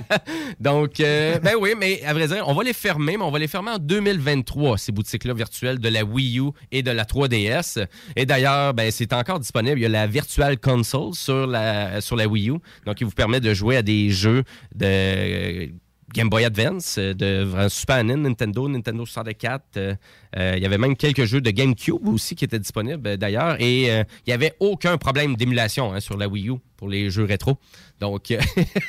donc, 0.60 1.00
euh, 1.00 1.38
ben 1.38 1.54
oui, 1.60 1.74
mais 1.78 2.02
à 2.02 2.14
vrai 2.14 2.26
dire, 2.28 2.44
on 2.46 2.54
va 2.54 2.64
les 2.64 2.72
fermer, 2.72 3.16
mais 3.16 3.22
on 3.22 3.30
va 3.30 3.38
les 3.38 3.48
fermer 3.48 3.72
en 3.72 3.78
2023, 3.78 4.78
ces 4.78 4.92
boutiques-là 4.92 5.34
virtuelles 5.34 5.78
de 5.78 5.88
la 5.88 6.02
Wii 6.02 6.40
U 6.40 6.50
et 6.72 6.82
de 6.82 6.90
la 6.90 7.04
3DS. 7.04 7.86
Et 8.14 8.24
d'ailleurs, 8.24 8.72
ben, 8.72 8.90
c'est 8.90 9.12
encore 9.12 9.38
disponible. 9.38 9.78
Il 9.78 9.82
y 9.82 9.86
a 9.86 9.90
la 9.90 10.06
Virtual 10.06 10.58
Console 10.58 11.14
sur 11.14 11.46
la, 11.46 12.00
sur 12.00 12.16
la 12.16 12.26
Wii 12.26 12.50
U. 12.50 12.54
Donc, 12.86 13.00
il 13.00 13.04
vous 13.04 13.12
permet 13.12 13.40
de 13.40 13.52
jouer 13.52 13.76
à 13.76 13.82
des 13.82 14.10
jeux 14.10 14.44
de 14.74 15.70
Game 16.12 16.28
Boy 16.28 16.44
Advance, 16.44 16.96
euh, 16.98 17.14
de 17.14 17.68
Super 17.68 18.04
NES, 18.04 18.16
Nintendo, 18.16 18.68
Nintendo 18.68 19.04
64. 19.04 19.62
euh, 19.76 19.94
euh, 20.36 20.54
il 20.56 20.62
y 20.62 20.66
avait 20.66 20.78
même 20.78 20.96
quelques 20.96 21.24
jeux 21.24 21.40
de 21.40 21.50
GameCube 21.50 22.06
aussi 22.06 22.34
qui 22.34 22.44
étaient 22.44 22.58
disponibles 22.58 23.16
d'ailleurs. 23.16 23.56
Et 23.60 23.90
euh, 23.90 24.04
il 24.26 24.30
n'y 24.30 24.34
avait 24.34 24.54
aucun 24.60 24.98
problème 24.98 25.36
d'émulation 25.36 25.92
hein, 25.92 26.00
sur 26.00 26.16
la 26.16 26.28
Wii 26.28 26.50
U 26.50 26.54
pour 26.76 26.88
les 26.88 27.10
jeux 27.10 27.24
rétro. 27.24 27.58
Donc, 28.00 28.34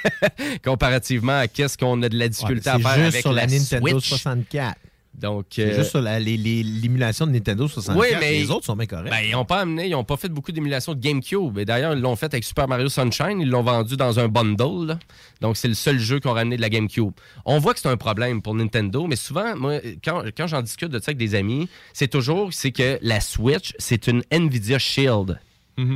comparativement 0.63 1.39
à 1.39 1.47
qu'est-ce 1.47 1.77
qu'on 1.77 2.01
a 2.03 2.09
de 2.09 2.17
la 2.17 2.27
difficulté 2.27 2.69
Ouais, 2.69 2.75
à 2.75 2.79
faire 2.79 2.95
juste 2.95 3.07
avec 3.07 3.21
sur 3.21 3.33
la, 3.33 3.47
Nintendo 3.47 3.99
Switch. 3.99 4.09
64. 4.09 4.77
Donc, 5.17 5.45
C'est 5.49 5.71
euh, 5.71 5.75
juste 5.77 5.89
sur 5.89 6.01
la- 6.01 6.19
les- 6.19 6.37
les- 6.37 6.61
l'émulation 6.63 7.25
de 7.25 7.31
Nintendo 7.31 7.67
64. 7.67 7.99
Oui, 7.99 8.15
mais 8.19 8.39
Les 8.39 8.51
autres 8.51 8.65
sont 8.65 8.75
bien 8.75 8.85
corrects. 8.85 9.09
Ben, 9.09 9.21
ils 9.25 9.31
n'ont 9.31 9.45
pas 9.45 9.61
amené, 9.61 9.87
ils 9.87 9.91
n'ont 9.91 10.03
pas 10.03 10.15
fait 10.17 10.29
beaucoup 10.29 10.51
d'émulation 10.51 10.93
de 10.93 10.99
GameCube. 10.99 11.57
Et 11.57 11.65
d'ailleurs, 11.65 11.93
ils 11.93 11.99
l'ont 12.01 12.15
fait 12.15 12.27
avec 12.27 12.43
Super 12.43 12.67
Mario 12.67 12.87
Sunshine. 12.87 13.41
Ils 13.41 13.49
l'ont 13.49 13.63
vendu 13.63 13.97
dans 13.97 14.19
un 14.19 14.27
bundle. 14.27 14.87
là. 14.87 14.99
Donc, 15.41 15.57
c'est 15.57 15.67
le 15.67 15.73
seul 15.73 15.97
jeu 15.97 16.19
qu'on 16.19 16.31
a 16.31 16.33
ramené 16.35 16.55
de 16.57 16.61
la 16.61 16.69
GameCube. 16.69 17.11
On 17.45 17.57
voit 17.59 17.73
que 17.73 17.79
c'est 17.79 17.89
un 17.89 17.97
problème 17.97 18.41
pour 18.41 18.53
Nintendo, 18.53 19.07
mais 19.07 19.15
souvent, 19.15 19.55
moi, 19.55 19.79
quand, 20.03 20.23
quand 20.35 20.45
j'en 20.47 20.61
discute 20.61 20.89
de 20.89 20.99
ça 20.99 21.05
avec 21.09 21.17
des 21.17 21.33
amis, 21.35 21.67
c'est 21.93 22.07
toujours 22.09 22.53
c'est 22.53 22.71
que 22.71 22.99
la 23.01 23.19
Switch, 23.19 23.73
c'est 23.79 24.07
une 24.07 24.21
Nvidia 24.31 24.77
Shield. 24.77 25.39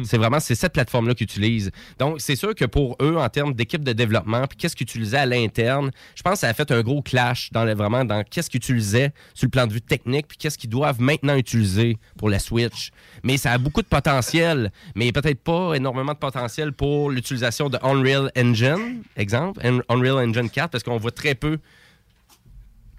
C'est 0.03 0.17
vraiment 0.17 0.39
c'est 0.39 0.53
cette 0.53 0.73
plateforme-là 0.73 1.15
qu'ils 1.15 1.23
utilisent. 1.25 1.71
Donc, 1.97 2.21
c'est 2.21 2.35
sûr 2.35 2.53
que 2.53 2.65
pour 2.65 2.95
eux, 3.01 3.17
en 3.17 3.27
termes 3.29 3.53
d'équipe 3.55 3.83
de 3.83 3.93
développement, 3.93 4.45
puis 4.45 4.55
qu'est-ce 4.57 4.75
qu'ils 4.75 4.83
utilisaient 4.85 5.17
à 5.17 5.25
l'interne, 5.25 5.89
je 6.15 6.21
pense 6.21 6.33
que 6.33 6.39
ça 6.41 6.49
a 6.49 6.53
fait 6.53 6.69
un 6.71 6.81
gros 6.81 7.01
clash 7.01 7.49
dans 7.51 7.65
le, 7.65 7.73
vraiment 7.73 8.05
dans 8.05 8.23
qu'est-ce 8.23 8.49
qu'ils 8.49 8.59
utilisaient 8.59 9.11
sur 9.33 9.47
le 9.47 9.49
plan 9.49 9.65
de 9.65 9.73
vue 9.73 9.81
technique, 9.81 10.27
puis 10.27 10.37
qu'est-ce 10.37 10.57
qu'ils 10.59 10.69
doivent 10.69 11.01
maintenant 11.01 11.35
utiliser 11.35 11.97
pour 12.19 12.29
la 12.29 12.37
Switch. 12.37 12.91
Mais 13.23 13.37
ça 13.37 13.53
a 13.53 13.57
beaucoup 13.57 13.81
de 13.81 13.87
potentiel, 13.87 14.71
mais 14.93 15.11
peut-être 15.11 15.41
pas 15.43 15.73
énormément 15.73 16.13
de 16.13 16.17
potentiel 16.19 16.73
pour 16.73 17.09
l'utilisation 17.09 17.67
de 17.69 17.79
Unreal 17.81 18.31
Engine, 18.37 19.01
exemple, 19.17 19.65
Un- 19.65 19.81
Unreal 19.89 20.29
Engine 20.29 20.49
4, 20.49 20.69
parce 20.69 20.83
qu'on 20.83 20.97
voit 20.97 21.11
très 21.11 21.33
peu 21.33 21.57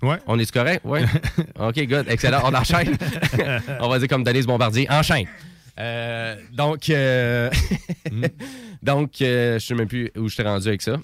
Ouais. 0.02 0.18
On 0.26 0.36
est 0.36 0.50
correct? 0.50 0.80
Oui. 0.84 0.98
OK, 1.60 1.80
good. 1.86 2.06
Excellent. 2.08 2.40
On 2.44 2.52
enchaîne. 2.52 2.96
On 3.80 3.88
va 3.88 4.00
dire 4.00 4.08
comme 4.08 4.24
Denise 4.24 4.48
Bombardier. 4.48 4.90
Enchaîne. 4.90 5.26
Euh, 5.78 6.36
donc, 6.52 6.90
euh, 6.90 7.50
donc 8.82 9.20
euh, 9.22 9.58
je 9.58 9.66
sais 9.66 9.74
même 9.74 9.88
plus 9.88 10.10
où 10.16 10.28
je 10.28 10.36
t'ai 10.36 10.42
rendu 10.42 10.68
avec 10.68 10.82
ça. 10.82 10.98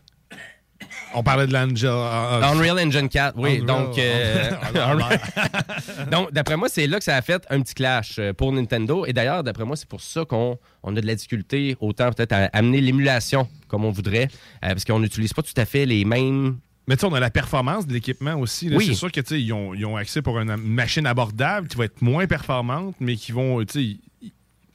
On 1.14 1.22
parlait 1.22 1.46
de 1.46 1.52
l'Angel. 1.52 1.90
euh, 1.90 2.42
Unreal 2.42 2.78
Engine 2.78 3.08
4, 3.08 3.34
oui. 3.38 3.60
Unreal, 3.62 3.66
donc, 3.66 3.98
euh, 3.98 4.50
Unreal. 4.74 5.20
donc 6.10 6.32
d'après 6.32 6.56
moi, 6.56 6.68
c'est 6.68 6.86
là 6.86 6.98
que 6.98 7.04
ça 7.04 7.16
a 7.16 7.22
fait 7.22 7.46
un 7.50 7.60
petit 7.62 7.74
clash 7.74 8.16
euh, 8.18 8.32
pour 8.32 8.52
Nintendo. 8.52 9.06
Et 9.06 9.12
d'ailleurs, 9.12 9.42
d'après 9.42 9.64
moi, 9.64 9.76
c'est 9.76 9.88
pour 9.88 10.00
ça 10.00 10.24
qu'on 10.24 10.58
on 10.82 10.96
a 10.96 11.00
de 11.00 11.06
la 11.06 11.14
difficulté 11.14 11.76
autant 11.80 12.10
peut-être 12.12 12.32
à 12.32 12.44
amener 12.52 12.80
l'émulation 12.80 13.48
comme 13.68 13.84
on 13.84 13.90
voudrait, 13.90 14.28
euh, 14.64 14.68
parce 14.68 14.84
qu'on 14.84 15.00
n'utilise 15.00 15.32
pas 15.32 15.42
tout 15.42 15.52
à 15.56 15.64
fait 15.64 15.84
les 15.84 16.04
mêmes 16.04 16.58
Mais 16.86 16.96
tu 16.96 17.00
sais, 17.00 17.06
on 17.06 17.14
a 17.14 17.20
la 17.20 17.30
performance 17.30 17.86
de 17.86 17.92
l'équipement 17.92 18.34
aussi. 18.34 18.70
Oui. 18.74 18.86
C'est 18.86 18.94
sûr 18.94 19.12
que 19.12 19.20
ils 19.34 19.52
ont, 19.52 19.74
ils 19.74 19.84
ont 19.84 19.96
accès 19.96 20.22
pour 20.22 20.38
une, 20.38 20.56
machine 20.56 21.06
abordable 21.06 21.68
qui 21.68 21.76
va 21.76 21.84
être 21.84 22.00
moins 22.02 22.26
performante, 22.26 22.96
mais 23.00 23.16
qui 23.16 23.32
vont, 23.32 23.64
tu 23.64 23.96
sais, 23.96 24.07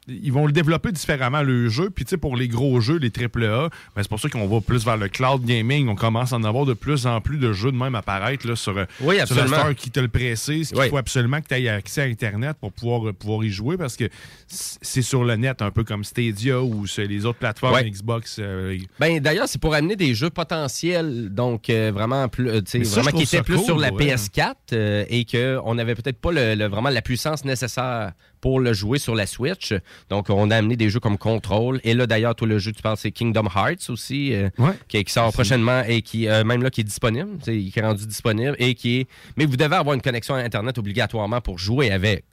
ils- 0.07 0.31
vont 0.31 0.45
le 0.45 0.51
développer 0.51 0.91
différemment, 0.91 1.41
le 1.43 1.69
jeu. 1.69 1.89
Puis, 1.89 2.05
tu 2.05 2.09
sais, 2.11 2.17
pour 2.17 2.35
les 2.35 2.47
gros 2.47 2.79
jeux, 2.81 2.97
les 2.97 3.09
AAA, 3.11 3.69
ben, 3.95 4.01
c'est 4.01 4.07
pour 4.09 4.19
ça 4.19 4.29
qu'on 4.29 4.47
va 4.47 4.61
plus 4.61 4.83
vers 4.85 4.97
le 4.97 5.07
cloud 5.09 5.43
gaming. 5.45 5.87
On 5.87 5.95
commence 5.95 6.33
à 6.33 6.37
en 6.37 6.43
avoir 6.43 6.65
de 6.65 6.73
plus 6.73 7.05
en 7.05 7.21
plus 7.21 7.37
de 7.37 7.53
jeux 7.53 7.71
de 7.71 7.77
même 7.77 7.95
apparaître 7.95 8.47
là, 8.47 8.55
sur, 8.55 8.75
Oui, 9.01 9.17
sur 9.25 9.75
qui 9.75 9.91
te 9.91 9.99
le 9.99 10.07
précise. 10.07 10.69
qu'il 10.69 10.77
Oui. 10.79 10.89
faut 10.89 10.97
absolument 10.97 11.39
que 11.41 11.47
tu 11.47 11.55
aies 11.55 11.69
accès 11.69 12.01
à 12.01 12.05
Internet 12.05 12.57
pour 12.59 12.71
pouvoir, 12.71 13.07
euh, 13.07 13.13
pouvoir 13.13 13.43
y 13.43 13.49
jouer 13.49 13.77
parce 13.77 13.95
que 13.95 14.05
c'est 14.47 15.01
sur 15.01 15.23
le 15.23 15.35
net, 15.35 15.61
un 15.61 15.71
peu 15.71 15.83
comme 15.83 16.03
Stadia 16.03 16.61
ou 16.61 16.85
les 16.97 17.25
autres 17.25 17.39
plateformes. 17.39 17.79
Xbox. 17.83 18.37
euh, 18.39 18.77
Ben 18.99 19.19
d'ailleurs, 19.19 19.47
c'est 19.47 19.59
pour 19.61 19.73
amener 19.73 19.95
des 19.95 20.13
jeux 20.15 20.29
potentiels, 20.29 21.29
donc 21.33 21.69
euh, 21.69 21.91
vraiment 21.93 22.27
plus, 22.29 22.49
euh, 22.49 22.61
ça, 22.65 22.79
vraiment 23.01 23.11
qui 23.17 23.23
étaient 23.23 23.43
plus 23.43 23.55
cool, 23.57 23.65
sur 23.65 23.77
la 23.77 23.91
ouais. 23.93 24.05
PS4 24.15 24.55
euh, 24.73 25.05
et 25.09 25.25
que 25.25 25.59
on 25.65 25.75
n'avait 25.75 25.95
peut-être 25.95 26.19
pas 26.19 26.31
le, 26.31 26.55
le- 26.55 26.67
vraiment 26.67 26.89
la 26.89 27.01
puissance 27.01 27.43
nécessaire 27.45 28.11
pour 28.43 28.59
le 28.59 28.73
jouer 28.73 28.99
sur 28.99 29.15
la 29.15 29.25
Switch. 29.25 29.73
Donc 30.09 30.29
on 30.29 30.51
a 30.51 30.57
amené 30.57 30.75
des 30.75 30.89
jeux 30.89 30.99
comme 30.99 31.17
Control 31.17 31.79
et 31.85 31.93
là 31.93 32.05
d'ailleurs 32.07 32.35
tout 32.35 32.45
le 32.45 32.59
jeu 32.59 32.73
tu 32.73 32.81
parles 32.81 32.97
c'est 32.97 33.11
Kingdom 33.11 33.45
Hearts 33.55 33.89
aussi 33.89 34.33
euh, 34.33 34.49
Ouais. 34.59 34.73
qui, 34.89 35.01
qui 35.01 35.13
sort 35.13 35.31
prochainement 35.31 35.81
et 35.87 36.01
qui 36.01 36.27
euh, 36.27 36.43
même 36.43 36.61
là 36.61 36.69
qui 36.69 36.81
est 36.81 36.83
disponible, 36.83 37.37
qui 37.41 37.71
est 37.73 37.81
rendu 37.81 38.05
disponible 38.05 38.57
et 38.59 38.75
qui 38.75 38.99
est 38.99 39.07
mais 39.37 39.45
vous 39.45 39.55
devez 39.55 39.73
avoir 39.77 39.95
une 39.95 40.01
connexion 40.01 40.35
à 40.35 40.39
internet 40.39 40.77
obligatoirement 40.77 41.39
pour 41.39 41.57
jouer 41.57 41.89
avec. 41.89 42.25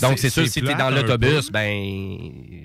Donc 0.00 0.18
c'est 0.18 0.30
sûr 0.30 0.46
si 0.46 0.52
tu 0.54 0.58
es 0.60 0.62
plate 0.62 0.78
dans 0.78 0.90
l'autobus, 0.90 1.50
ben 1.50 2.18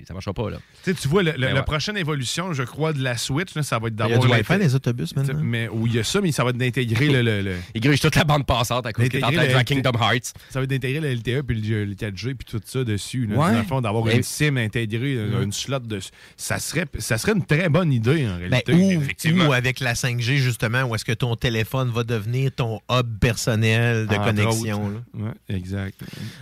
ça 0.06 0.14
marchera 0.14 0.32
pas 0.32 0.50
là. 0.50 0.58
Tu 0.84 0.92
sais, 0.92 0.94
tu 1.00 1.08
vois, 1.08 1.22
le- 1.22 1.32
le- 1.32 1.46
Ben 1.48 1.54
la 1.54 1.62
prochaine 1.62 1.96
évolution, 1.96 2.52
je 2.52 2.62
crois, 2.62 2.92
de 2.92 3.02
la 3.02 3.16
Switch, 3.16 3.54
là, 3.54 3.62
ça 3.62 3.78
va 3.78 3.88
être 3.88 3.94
Il 3.94 4.00
y 4.00 4.02
a 4.02 4.08
d'avoir. 4.08 4.26
du 4.28 4.34
Wi-Fi 4.34 4.52
dans 4.52 4.58
les 4.58 4.74
autobus 4.74 5.16
maintenant. 5.16 5.40
Mais 5.42 5.68
où 5.68 5.86
il 5.86 5.94
y 5.94 5.98
a 5.98 6.04
ça, 6.04 6.20
mais 6.20 6.32
ça 6.32 6.44
va 6.44 6.50
être 6.50 6.56
d'intégrer 6.58 7.08
le. 7.08 7.22
le, 7.22 7.42
le- 7.42 7.56
Il 7.74 7.80
grige 7.80 8.00
toute 8.00 8.14
la 8.16 8.24
bande 8.24 8.46
passante 8.46 8.86
à 8.86 8.92
cause 8.92 9.08
qu'il 9.08 9.20
est 9.20 9.24
en 9.24 9.30
train 9.32 9.44
de 9.44 9.48
jouer 9.50 9.58
à 9.58 9.64
Kingdom 9.64 9.92
Hearts. 10.00 10.32
Ça 10.50 10.58
va 10.60 10.62
être 10.64 10.70
d'intégrer 10.70 11.00
le 11.00 11.12
LTE 11.14 11.42
puis 11.46 11.60
le, 11.60 11.84
le 11.84 11.94
4G 11.94 12.34
puis 12.34 12.46
tout 12.48 12.60
ça 12.64 12.84
dessus. 12.84 13.26
Là, 13.26 13.36
Ouais. 13.36 13.52
Dans 13.52 13.58
le 13.58 13.64
fond, 13.64 13.80
d'avoir 13.80 14.08
Et- 14.10 14.16
une 14.16 14.22
SIM 14.22 14.56
intégrée, 14.56 15.14
euh, 15.16 15.42
une 15.42 15.52
slot 15.52 15.78
dessus. 15.80 16.10
Ça 16.36 16.58
serait, 16.58 16.86
ça 16.98 17.18
serait 17.18 17.32
une 17.32 17.44
très 17.44 17.68
bonne 17.68 17.92
idée, 17.92 18.26
en 18.26 18.38
Ben, 18.48 18.60
réalité. 18.66 19.32
ou, 19.32 19.48
ou 19.48 19.52
avec 19.52 19.80
la 19.80 19.94
5G, 19.94 20.36
justement, 20.38 20.82
où 20.84 20.94
est-ce 20.94 21.04
que 21.04 21.12
ton 21.12 21.36
téléphone 21.36 21.90
va 21.90 22.04
devenir 22.04 22.50
ton 22.52 22.80
hub 22.90 23.18
personnel 23.20 24.06
de 24.06 24.14
Entre 24.14 24.24
connexion. 24.24 24.86
autres. 24.86 24.94
là. 25.18 25.24
Ouais, 25.48 25.56
exact. 25.56 26.00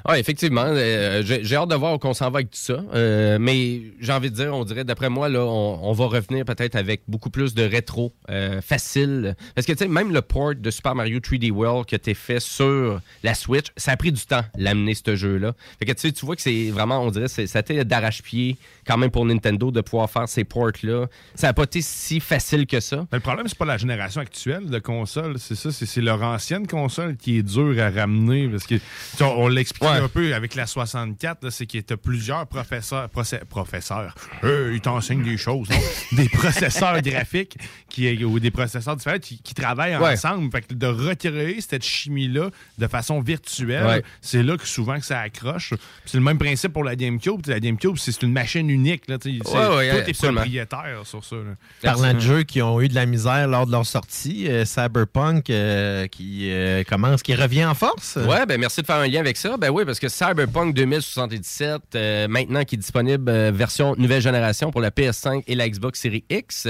Oui, 0.09 0.19
effectivement. 0.19 0.66
Euh, 0.69 1.23
j'ai 1.25 1.57
hâte 1.57 1.69
de 1.69 1.75
voir 1.75 1.95
où 1.95 1.99
on 2.03 2.15
s'en 2.15 2.31
va 2.31 2.39
avec 2.39 2.51
tout 2.51 2.59
ça. 2.59 2.83
Euh, 2.95 3.39
mais 3.41 3.83
j'ai 4.01 4.13
envie 4.13 4.31
de 4.31 4.37
dire, 4.37 4.55
on 4.55 4.65
dirait, 4.65 4.85
d'après 4.85 5.09
moi, 5.09 5.29
là, 5.29 5.45
on, 5.45 5.81
on 5.83 5.93
va 5.93 6.07
revenir 6.07 6.45
peut-être 6.45 6.77
avec 6.77 7.03
beaucoup 7.09 7.31
plus 7.31 7.55
de 7.55 7.63
rétro 7.63 8.13
euh, 8.31 8.61
facile. 8.61 9.37
Parce 9.55 9.67
que, 9.67 9.73
tu 9.73 9.79
sais, 9.79 9.89
même 9.89 10.13
le 10.13 10.23
port 10.23 10.55
de 10.55 10.71
Super 10.71 10.95
Mario 10.95 11.19
3D 11.19 11.51
World 11.51 11.87
a 11.93 11.97
été 11.97 12.15
fait 12.15 12.41
sur 12.41 13.01
la 13.23 13.35
Switch, 13.35 13.67
ça 13.77 13.93
a 13.93 13.97
pris 13.97 14.13
du 14.13 14.25
temps, 14.25 14.45
l'amener, 14.57 14.95
ce 14.95 15.17
jeu-là. 15.17 15.55
Fait 15.79 15.85
que, 15.85 15.93
tu 15.93 16.01
sais, 16.01 16.13
tu 16.13 16.25
vois 16.25 16.37
que 16.37 16.43
c'est 16.43 16.71
vraiment, 16.71 17.03
on 17.03 17.11
dirait, 17.11 17.29
ça 17.29 17.43
a 17.43 17.61
été 17.61 17.85
d'arrache-pied 17.85 18.57
quand 18.87 18.97
même 18.97 19.11
pour 19.11 19.25
Nintendo 19.25 19.71
de 19.71 19.81
pouvoir 19.81 20.11
faire 20.11 20.29
ces 20.29 20.45
ports-là. 20.45 21.07
Ça 21.35 21.49
n'a 21.49 21.53
pas 21.53 21.65
été 21.65 21.81
si 21.83 22.21
facile 22.21 22.67
que 22.67 22.81
ça. 22.81 23.07
Mais 23.13 23.19
le 23.19 23.21
problème, 23.21 23.49
c'est 23.49 23.59
pas 23.59 23.65
la 23.65 23.77
génération 23.77 24.21
actuelle 24.21 24.67
de 24.67 24.79
consoles, 24.79 25.39
c'est 25.39 25.55
ça, 25.55 25.71
c'est 25.73 26.01
leur 26.01 26.23
ancienne 26.23 26.67
console 26.67 27.17
qui 27.17 27.39
est 27.39 27.43
dure 27.43 27.81
à 27.81 27.91
ramener. 27.91 28.49
Parce 28.49 28.67
que, 28.67 28.77
tu 28.77 29.23
on, 29.23 29.43
on 29.43 29.49
l'explique 29.49 29.85
un 29.85 30.09
peu 30.09 30.35
avec 30.35 30.46
la 30.55 30.67
64, 30.67 31.45
là, 31.45 31.51
c'est 31.51 31.67
qu'il 31.67 31.81
y 31.89 31.93
a 31.93 31.97
plusieurs 31.97 32.47
professeurs, 32.47 33.09
procès- 33.09 33.45
professeurs, 33.45 34.15
eux, 34.45 34.73
ils 34.75 34.81
t'enseignent 34.81 35.25
des 35.25 35.37
choses, 35.37 35.69
non? 35.71 35.77
des 36.17 36.29
processeurs 36.29 37.01
graphiques 37.03 37.57
qui, 37.89 38.25
ou 38.25 38.39
des 38.39 38.51
processeurs 38.51 38.97
différents 38.97 39.19
qui, 39.19 39.41
qui 39.43 39.55
travaillent 39.55 39.97
Ouais. 39.97 40.13
ensemble. 40.13 40.51
Fait 40.53 40.63
que 40.63 40.75
de 40.75 40.87
retirer 40.87 41.57
cette 41.61 41.85
chimie-là 41.85 42.51
de 42.79 42.87
façon 42.87 43.21
virtuelle, 43.21 43.87
Ouais. 43.87 44.03
c'est 44.21 44.43
là 44.43 44.57
que 44.57 44.67
souvent 44.67 44.99
que 44.99 45.05
ça 45.07 45.21
accroche. 45.21 45.73
C'est 46.05 46.19
le 46.19 46.23
même 46.25 46.39
principe 46.39 46.73
pour 46.73 46.85
la 46.85 46.95
GameCube. 46.97 47.41
La 47.47 47.61
GameCube, 47.61 47.97
c'est 47.97 48.23
une 48.23 48.33
machine 48.33 48.69
unique. 48.71 49.05
Là, 49.09 49.17
Ouais, 49.25 50.03
tout 50.05 50.11
est 50.11 50.13
propriétaire 50.33 51.01
sur 51.05 51.25
ça. 51.25 51.37
là. 51.37 51.55
Parlant 51.83 52.15
de 52.15 52.21
jeux 52.21 52.43
qui 52.43 52.61
ont 52.63 52.81
eu 52.81 52.89
de 52.89 52.95
la 52.95 53.07
misère 53.07 53.49
lors 53.49 53.67
de 53.67 53.73
leur 53.73 53.87
sortie, 53.87 54.49
euh, 54.49 54.65
Cyberpunk 54.65 55.51
euh, 55.51 56.07
qui 56.09 56.51
euh, 56.51 56.85
commence, 56.85 57.23
qui 57.23 57.35
revient 57.35 57.65
en 57.65 57.75
force. 57.75 58.17
Ouais, 58.17 58.45
ben 58.47 58.61
merci 58.61 58.83
de 58.83 58.87
faire 58.87 58.97
un 58.97 59.07
lien 59.07 59.21
avec 59.21 59.37
ça. 59.37 59.57
Ben 59.57 59.71
oui, 59.71 59.85
parce 59.85 59.99
que 59.99 60.09
Cyberpunk 60.09 60.36
2077, 60.45 61.83
euh, 61.95 62.29
maintenant 62.29 62.65
qui 62.65 62.75
est 62.75 62.79
disponible 62.79 63.31
euh, 63.31 63.51
version 63.55 63.95
nouvelle 63.97 64.21
génération 64.21 64.71
pour 64.71 64.81
la 64.83 64.91
PS5 64.91 65.43
et 65.47 65.55
la 65.55 65.69
Xbox 65.69 66.01
Series 66.01 66.25
X. 66.29 66.69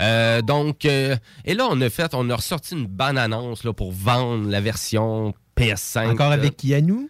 Euh, 0.00 0.42
donc, 0.42 0.84
et 0.84 1.18
là, 1.54 1.68
on 1.70 1.80
a 1.80 1.90
fait, 1.90 2.14
on 2.14 2.28
a 2.30 2.36
ressorti 2.36 2.74
une 2.74 2.86
bonne 2.86 3.18
annonce 3.18 3.64
là, 3.64 3.72
pour 3.72 3.92
vendre 3.92 4.48
la 4.50 4.60
version 4.60 5.34
PS5. 5.56 6.10
Encore 6.10 6.30
là. 6.30 6.34
avec 6.34 6.56
Keanu? 6.56 7.08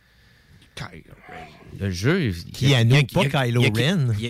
Le 1.78 1.90
jeu. 1.90 2.32
Keanu, 2.52 2.90
il 2.90 2.96
y 2.96 2.98
a- 2.98 3.02
pas 3.02 3.22
il 3.22 3.32
y 3.32 3.36
a- 3.36 3.44
Kylo 3.44 3.60
Ren. 3.62 4.06
Il 4.18 4.24
y 4.24 4.26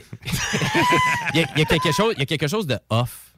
a, 1.42 1.46
il 1.54 1.58
y 1.58 1.62
a 2.22 2.26
quelque 2.26 2.48
chose 2.48 2.66
de 2.66 2.78
off 2.90 3.34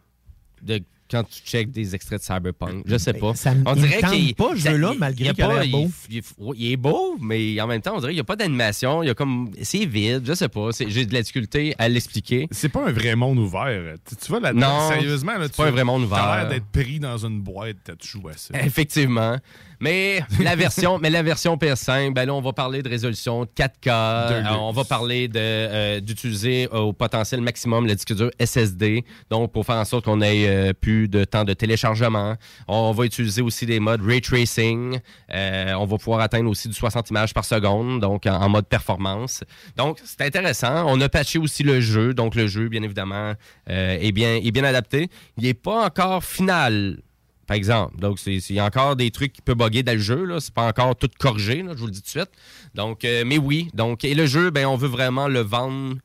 de 0.62 0.80
quand 1.10 1.22
tu 1.24 1.40
checkes 1.44 1.70
des 1.70 1.94
extraits 1.94 2.20
de 2.20 2.24
Cyberpunk. 2.24 2.82
Je 2.86 2.96
sais 2.96 3.12
pas. 3.12 3.34
ça 3.34 3.54
me- 3.54 3.62
on 3.66 3.74
dirait 3.74 4.00
qu'il 4.10 4.34
pas, 4.34 4.50
ce 4.54 4.56
jeu-là, 4.70 4.92
malgré 4.98 5.24
il 5.24 5.26
y 5.26 5.30
a 5.30 5.34
qu'il 5.34 5.44
pas- 5.44 5.62
l'air 5.64 5.70
beau. 5.70 5.90
Il, 6.10 6.22
il- 6.56 6.72
est 6.72 6.76
beau, 6.76 7.16
mais 7.20 7.60
en 7.60 7.66
même 7.66 7.80
temps, 7.80 7.92
on 7.96 8.00
dirait 8.00 8.10
qu'il 8.12 8.16
n'y 8.16 8.20
a 8.20 8.24
pas 8.24 8.36
d'animation. 8.36 9.02
Il 9.02 9.06
y 9.06 9.10
a 9.10 9.14
comme 9.14 9.50
c'est 9.62 9.84
vide. 9.86 10.22
Je 10.26 10.34
sais 10.34 10.48
pas. 10.48 10.68
J'ai 10.86 11.06
de 11.06 11.14
la 11.14 11.22
difficulté 11.22 11.74
à 11.78 11.88
l'expliquer. 11.88 12.48
C'est 12.50 12.68
pas 12.68 12.86
un 12.88 12.92
vrai 12.92 13.14
monde 13.16 13.38
ouvert. 13.38 13.94
Tu, 14.08 14.16
tu 14.16 14.28
vois 14.28 14.40
là 14.40 14.52
Non, 14.52 14.88
sérieusement, 14.88 15.32
là, 15.32 15.44
c'est 15.44 15.50
tu 15.50 15.56
pas 15.56 15.66
un 15.68 15.70
vrai 15.70 15.84
monde 15.84 16.02
T'as 16.10 16.16
ouvert. 16.22 16.36
l'air 16.36 16.48
d'être 16.48 16.66
pris 16.72 16.98
dans 17.00 17.18
une 17.18 17.40
boîte, 17.40 17.76
tout 17.84 18.06
joué 18.06 18.32
à 18.32 18.36
ça. 18.36 18.54
Effectivement. 18.64 19.36
Mais 19.78 20.20
la 20.40 20.56
version, 20.56 20.98
mais 20.98 21.10
la 21.10 21.22
version 21.22 21.56
PS5, 21.58 22.14
ben 22.14 22.24
là, 22.24 22.34
on 22.34 22.40
va 22.40 22.54
parler 22.54 22.82
de 22.82 22.88
résolution 22.88 23.44
4K. 23.44 23.84
De 24.30 24.34
Euh, 24.46 24.50
on 24.58 24.72
va 24.72 24.84
parler 24.84 25.28
de, 25.28 25.38
euh, 25.38 26.00
d'utiliser 26.00 26.66
euh, 26.72 26.78
au 26.78 26.92
potentiel 26.94 27.42
maximum 27.42 27.86
le 27.86 27.94
disque 27.94 28.14
dur 28.14 28.30
SSD. 28.38 29.04
Donc, 29.30 29.52
pour 29.52 29.66
faire 29.66 29.76
en 29.76 29.84
sorte 29.84 30.06
qu'on 30.06 30.22
ait 30.22 30.48
euh, 30.48 30.72
de 31.06 31.24
temps 31.24 31.44
de 31.44 31.52
téléchargement. 31.52 32.36
On 32.66 32.92
va 32.92 33.04
utiliser 33.04 33.42
aussi 33.42 33.66
des 33.66 33.80
modes 33.80 34.02
ray 34.02 34.20
tracing. 34.20 34.98
Euh, 35.32 35.74
on 35.74 35.84
va 35.84 35.98
pouvoir 35.98 36.20
atteindre 36.20 36.50
aussi 36.50 36.68
du 36.68 36.74
60 36.74 37.10
images 37.10 37.34
par 37.34 37.44
seconde, 37.44 38.00
donc 38.00 38.26
en, 38.26 38.48
mode 38.48 38.66
performance. 38.66 39.44
Donc, 39.76 39.98
c'est 40.04 40.22
intéressant. 40.22 40.84
On 40.86 41.00
a 41.00 41.08
patché 41.08 41.38
aussi 41.38 41.62
le 41.62 41.80
jeu. 41.80 42.14
Donc, 42.14 42.34
le 42.34 42.46
jeu, 42.46 42.68
bien 42.68 42.82
évidemment, 42.82 43.34
euh, 43.70 43.98
est, 44.00 44.12
bien, 44.12 44.64
adapté. 44.64 45.08
Il 45.36 45.44
n'est 45.44 45.54
pas 45.54 45.84
encore 45.86 46.24
final 46.24 46.98
par 47.46 47.56
exemple. 47.56 47.96
Donc, 48.00 48.18
il 48.26 48.52
y 48.52 48.58
a 48.58 48.64
encore 48.64 48.96
des 48.96 49.12
trucs 49.12 49.32
qui 49.32 49.40
peuvent 49.40 49.56
bugger 49.56 49.84
dans 49.84 49.92
le 49.92 50.00
jeu. 50.00 50.24
là. 50.24 50.40
C'est 50.40 50.52
pas 50.52 50.66
encore 50.66 50.96
tout 50.96 51.08
corrigé, 51.16 51.64
je 51.64 51.78
vous 51.78 51.86
le 51.86 51.92
dis 51.92 52.00
tout 52.00 52.06
de 52.06 52.24
suite. 52.24 52.30
Donc, 52.74 53.04
euh, 53.04 53.22
mais 53.24 53.38
oui. 53.38 53.68
Donc, 53.72 54.04
et 54.04 54.16
le 54.16 54.26
jeu, 54.26 54.50
ben, 54.50 54.66
on 54.66 54.76
veut 54.76 54.88
vraiment 54.88 55.28
le 55.28 55.40
vendre 55.40 55.96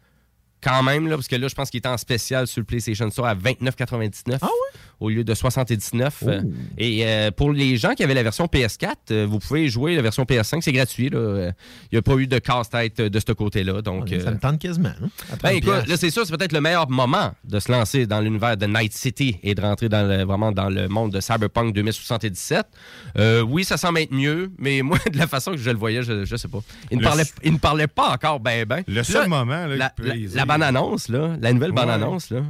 quand 0.63 0.83
même, 0.83 1.07
là, 1.07 1.15
parce 1.15 1.27
que 1.27 1.35
là, 1.35 1.47
je 1.47 1.55
pense 1.55 1.69
qu'il 1.69 1.81
est 1.81 1.87
en 1.87 1.97
spécial 1.97 2.47
sur 2.47 2.59
le 2.61 2.65
PlayStation 2.65 3.09
Store 3.09 3.27
à 3.27 3.35
29,99 3.35 4.39
au 5.01 5.09
lieu 5.09 5.25
de 5.25 5.33
79. 5.33 6.23
Euh, 6.27 6.41
Et 6.77 7.05
euh, 7.05 7.31
pour 7.31 7.51
les 7.51 7.75
gens 7.75 7.93
qui 7.95 8.03
avaient 8.03 8.13
la 8.13 8.23
version 8.23 8.45
PS4, 8.45 8.93
euh, 9.11 9.25
vous 9.29 9.39
pouvez 9.39 9.67
jouer 9.67 9.95
la 9.97 10.01
version 10.01 10.23
PS5, 10.23 10.61
c'est 10.61 10.71
gratuit. 10.71 11.09
là. 11.09 11.51
Il 11.91 11.95
n'y 11.95 11.97
a 11.97 12.01
pas 12.01 12.13
eu 12.15 12.27
de 12.27 12.37
casse-tête 12.39 13.01
de 13.01 13.19
ce 13.19 13.33
côté-là. 13.33 13.81
Donc, 13.81 14.07
Ça 14.09 14.15
euh, 14.15 14.31
me 14.31 14.39
tente 14.39 14.59
quasiment. 14.59 14.89
hein, 14.89 15.09
à 15.33 15.37
30 15.37 15.41
ben, 15.41 15.49
écoute, 15.49 15.71
piastres. 15.73 15.89
là, 15.89 15.97
c'est 15.97 16.09
sûr, 16.11 16.25
c'est 16.25 16.37
peut-être 16.37 16.53
le 16.53 16.61
meilleur 16.61 16.89
moment 16.89 17.33
de 17.43 17.59
se 17.59 17.69
lancer 17.71 18.05
dans 18.07 18.21
l'univers 18.21 18.55
de 18.55 18.65
Night 18.67 18.93
City 18.93 19.37
et 19.43 19.55
de 19.55 19.61
rentrer 19.61 19.89
dans 19.89 20.07
le- 20.07 20.23
vraiment 20.23 20.51
dans 20.51 20.69
le 20.69 20.87
monde 20.87 21.11
de 21.11 21.19
Cyberpunk 21.19 21.73
2077. 21.73 22.65
Euh, 23.17 23.41
oui, 23.41 23.63
ça 23.63 23.77
semble 23.77 23.99
être 23.99 24.13
mieux, 24.13 24.51
mais 24.57 24.81
moi, 24.83 24.97
de 25.11 25.17
la 25.17 25.27
façon 25.27 25.51
que 25.51 25.57
je 25.57 25.69
le 25.71 25.77
voyais, 25.77 26.03
je, 26.03 26.25
je 26.25 26.35
sais 26.35 26.47
pas. 26.47 26.59
Il 26.91 26.99
ne 26.99 27.03
parlait, 27.03 27.23
il 27.43 27.53
ne 27.53 27.57
parlait 27.57 27.87
pas 27.87 28.09
encore 28.13 28.39
ben 28.39 28.65
ben. 28.65 28.83
Le 28.87 29.03
seul 29.03 29.27
moment, 29.27 29.65
là, 29.65 29.75
la, 29.75 29.89
qui 29.89 29.95
peut 30.01 30.07
la, 30.07 30.13
là, 30.15 30.19
nouvelle 31.53 31.71
Ouais. 31.71 31.75
bande-annonce, 31.75 32.29
là, 32.29 32.43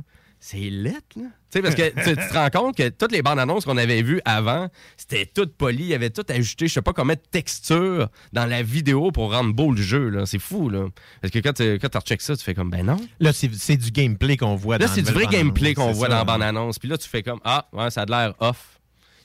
c'est 0.43 0.57
lettre, 0.71 1.05
là. 1.17 1.23
Tu 1.51 1.59
sais, 1.59 1.61
parce 1.61 1.75
que 1.75 1.89
tu, 1.89 2.15
tu 2.19 2.27
te 2.27 2.33
rends 2.33 2.49
compte 2.49 2.75
que 2.75 2.89
toutes 2.89 3.11
les 3.11 3.21
bandes-annonces 3.21 3.63
qu'on 3.65 3.77
avait 3.77 4.01
vues 4.01 4.21
avant, 4.25 4.69
c'était 4.97 5.25
toutes 5.27 5.55
polies, 5.55 5.83
il 5.83 5.89
y 5.89 5.93
avait 5.93 6.09
tout 6.09 6.25
ajouté, 6.29 6.67
je 6.67 6.73
sais 6.73 6.81
pas 6.81 6.93
combien 6.93 7.13
de 7.15 7.21
textures 7.29 8.09
dans 8.33 8.45
la 8.47 8.63
vidéo 8.63 9.11
pour 9.11 9.31
rendre 9.33 9.53
beau 9.53 9.71
le 9.71 9.81
jeu, 9.81 10.09
là. 10.09 10.25
C'est 10.25 10.39
fou, 10.39 10.69
là. 10.69 10.87
Parce 11.21 11.31
que 11.31 11.37
quand 11.39 11.53
tu 11.53 11.77
quand 11.77 11.93
recheckes 11.95 12.21
ça, 12.23 12.35
tu 12.35 12.43
fais 12.43 12.55
comme, 12.55 12.71
ben 12.71 12.83
non. 12.85 12.97
Là, 13.19 13.33
c'est 13.33 13.53
c'est 13.53 13.77
du 13.77 13.91
gameplay 13.91 14.35
qu'on 14.35 14.55
voit 14.55 14.79
Là, 14.79 14.87
dans 14.87 14.93
c'est 14.93 15.01
la 15.01 15.11
du 15.11 15.13
vrai 15.13 15.27
gameplay 15.27 15.75
qu'on 15.75 15.87
c'est 15.89 15.93
voit 15.99 16.07
ça. 16.07 16.13
dans 16.13 16.19
la 16.19 16.25
bande-annonce. 16.25 16.79
Puis 16.79 16.89
là, 16.89 16.97
tu 16.97 17.07
fais 17.07 17.21
comme 17.21 17.39
Ah, 17.43 17.67
ouais, 17.71 17.91
ça 17.91 18.01
a 18.01 18.05
de 18.07 18.11
l'air 18.11 18.33
off. 18.39 18.79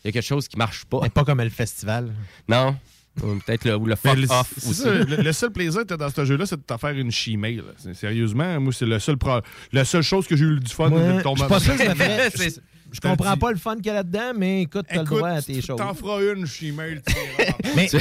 Il 0.05 0.09
y 0.09 0.11
a 0.11 0.13
quelque 0.13 0.23
chose 0.27 0.47
qui 0.49 0.59
marche 0.59 0.85
pas. 0.85 1.01
Mais 1.03 1.09
pas 1.09 1.25
comme 1.25 1.41
le 1.41 1.49
festival. 1.49 2.13
Non. 2.49 2.77
Peut-être 3.17 3.65
le, 3.65 3.77
ou 3.77 3.87
le 3.87 3.95
Mais 4.05 4.11
fuck 4.11 4.19
le, 4.19 4.27
off 4.31 4.53
c'est 4.59 4.69
aussi. 4.71 4.81
ça, 4.83 4.91
le, 4.93 5.05
le 5.23 5.33
seul 5.33 5.51
plaisir 5.51 5.87
que 5.87 5.95
dans 5.95 6.11
ce 6.11 6.25
jeu-là, 6.25 6.47
c'est 6.47 6.57
de 6.57 6.63
t'en 6.63 6.79
faire 6.79 6.91
une 6.97 7.11
chimée. 7.11 7.57
là. 7.57 7.93
Sérieusement, 7.95 8.61
moi, 8.61 8.73
c'est 8.73 8.87
le 8.87 8.99
seul 8.99 9.17
pro- 9.17 9.41
la 9.73 9.85
seule 9.85 10.03
chose 10.03 10.27
que 10.27 10.37
j'ai 10.37 10.45
eu 10.45 10.61
du 10.61 10.73
fun 10.73 10.91
Ouais, 10.91 11.17
de 11.19 11.23
tomber 11.23 11.41
je 11.43 11.47
pas 11.47 11.61
sûr 11.61 11.77
que 11.77 11.83
je- 11.85 12.61
Je 12.93 13.01
comprends 13.01 13.37
pas 13.37 13.51
le 13.51 13.59
fun 13.59 13.77
qu'il 13.77 13.87
y 13.87 13.91
a 13.91 13.95
là-dedans, 13.95 14.33
mais 14.37 14.63
écoute, 14.63 14.87
t'as 14.89 14.99
le 15.01 15.05
droit 15.05 15.29
à 15.31 15.43
tes 15.43 15.61
choses. 15.61 15.77
T'en 15.77 15.93
feras 15.95 16.21
une 16.35 16.47
chimée. 16.47 17.01
Mais 17.75 17.89
Ça 17.89 17.99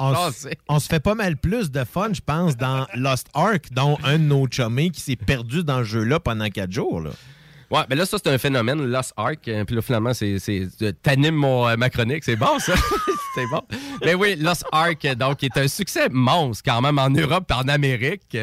on, 0.00 0.30
se- 0.30 0.38
c'est- 0.40 0.58
on 0.68 0.78
se 0.80 0.86
fait 0.88 1.00
pas 1.00 1.14
mal 1.14 1.36
plus 1.36 1.70
de 1.70 1.84
fun, 1.84 2.10
je 2.12 2.20
pense, 2.24 2.56
dans 2.56 2.86
Lost 2.94 3.28
Ark, 3.34 3.66
dont 3.72 3.98
un 4.04 4.18
de 4.18 4.24
nos 4.24 4.46
chummés 4.50 4.90
qui 4.90 5.00
s'est 5.00 5.16
perdu 5.16 5.62
dans 5.62 5.78
le 5.78 5.84
jeu-là 5.84 6.18
pendant 6.20 6.48
quatre 6.48 6.72
jours. 6.72 7.00
Là. 7.00 7.10
Ouais, 7.70 7.80
mais 7.90 7.96
là, 7.96 8.06
ça, 8.06 8.16
c'est 8.22 8.30
un 8.30 8.38
phénomène, 8.38 8.84
Lost 8.84 9.12
Ark. 9.16 9.48
euh, 9.48 9.64
Puis 9.64 9.74
là, 9.74 9.82
finalement, 9.82 10.14
c'est. 10.14 10.36
euh, 10.48 10.92
T'animes 11.02 11.42
euh, 11.44 11.76
ma 11.76 11.90
chronique, 11.90 12.22
c'est 12.24 12.36
bon, 12.36 12.58
ça. 12.58 12.74
c'est 13.34 13.46
bon. 13.50 13.60
Mais 14.04 14.14
oui, 14.14 14.36
Lost 14.36 14.64
Ark, 14.72 15.06
donc, 15.16 15.42
est 15.42 15.56
un 15.56 15.66
succès 15.68 16.08
monstre 16.10 16.62
quand 16.64 16.80
même 16.80 16.98
en 16.98 17.10
Europe 17.10 17.50
et 17.50 17.54
en 17.54 17.68
Amérique. 17.68 18.36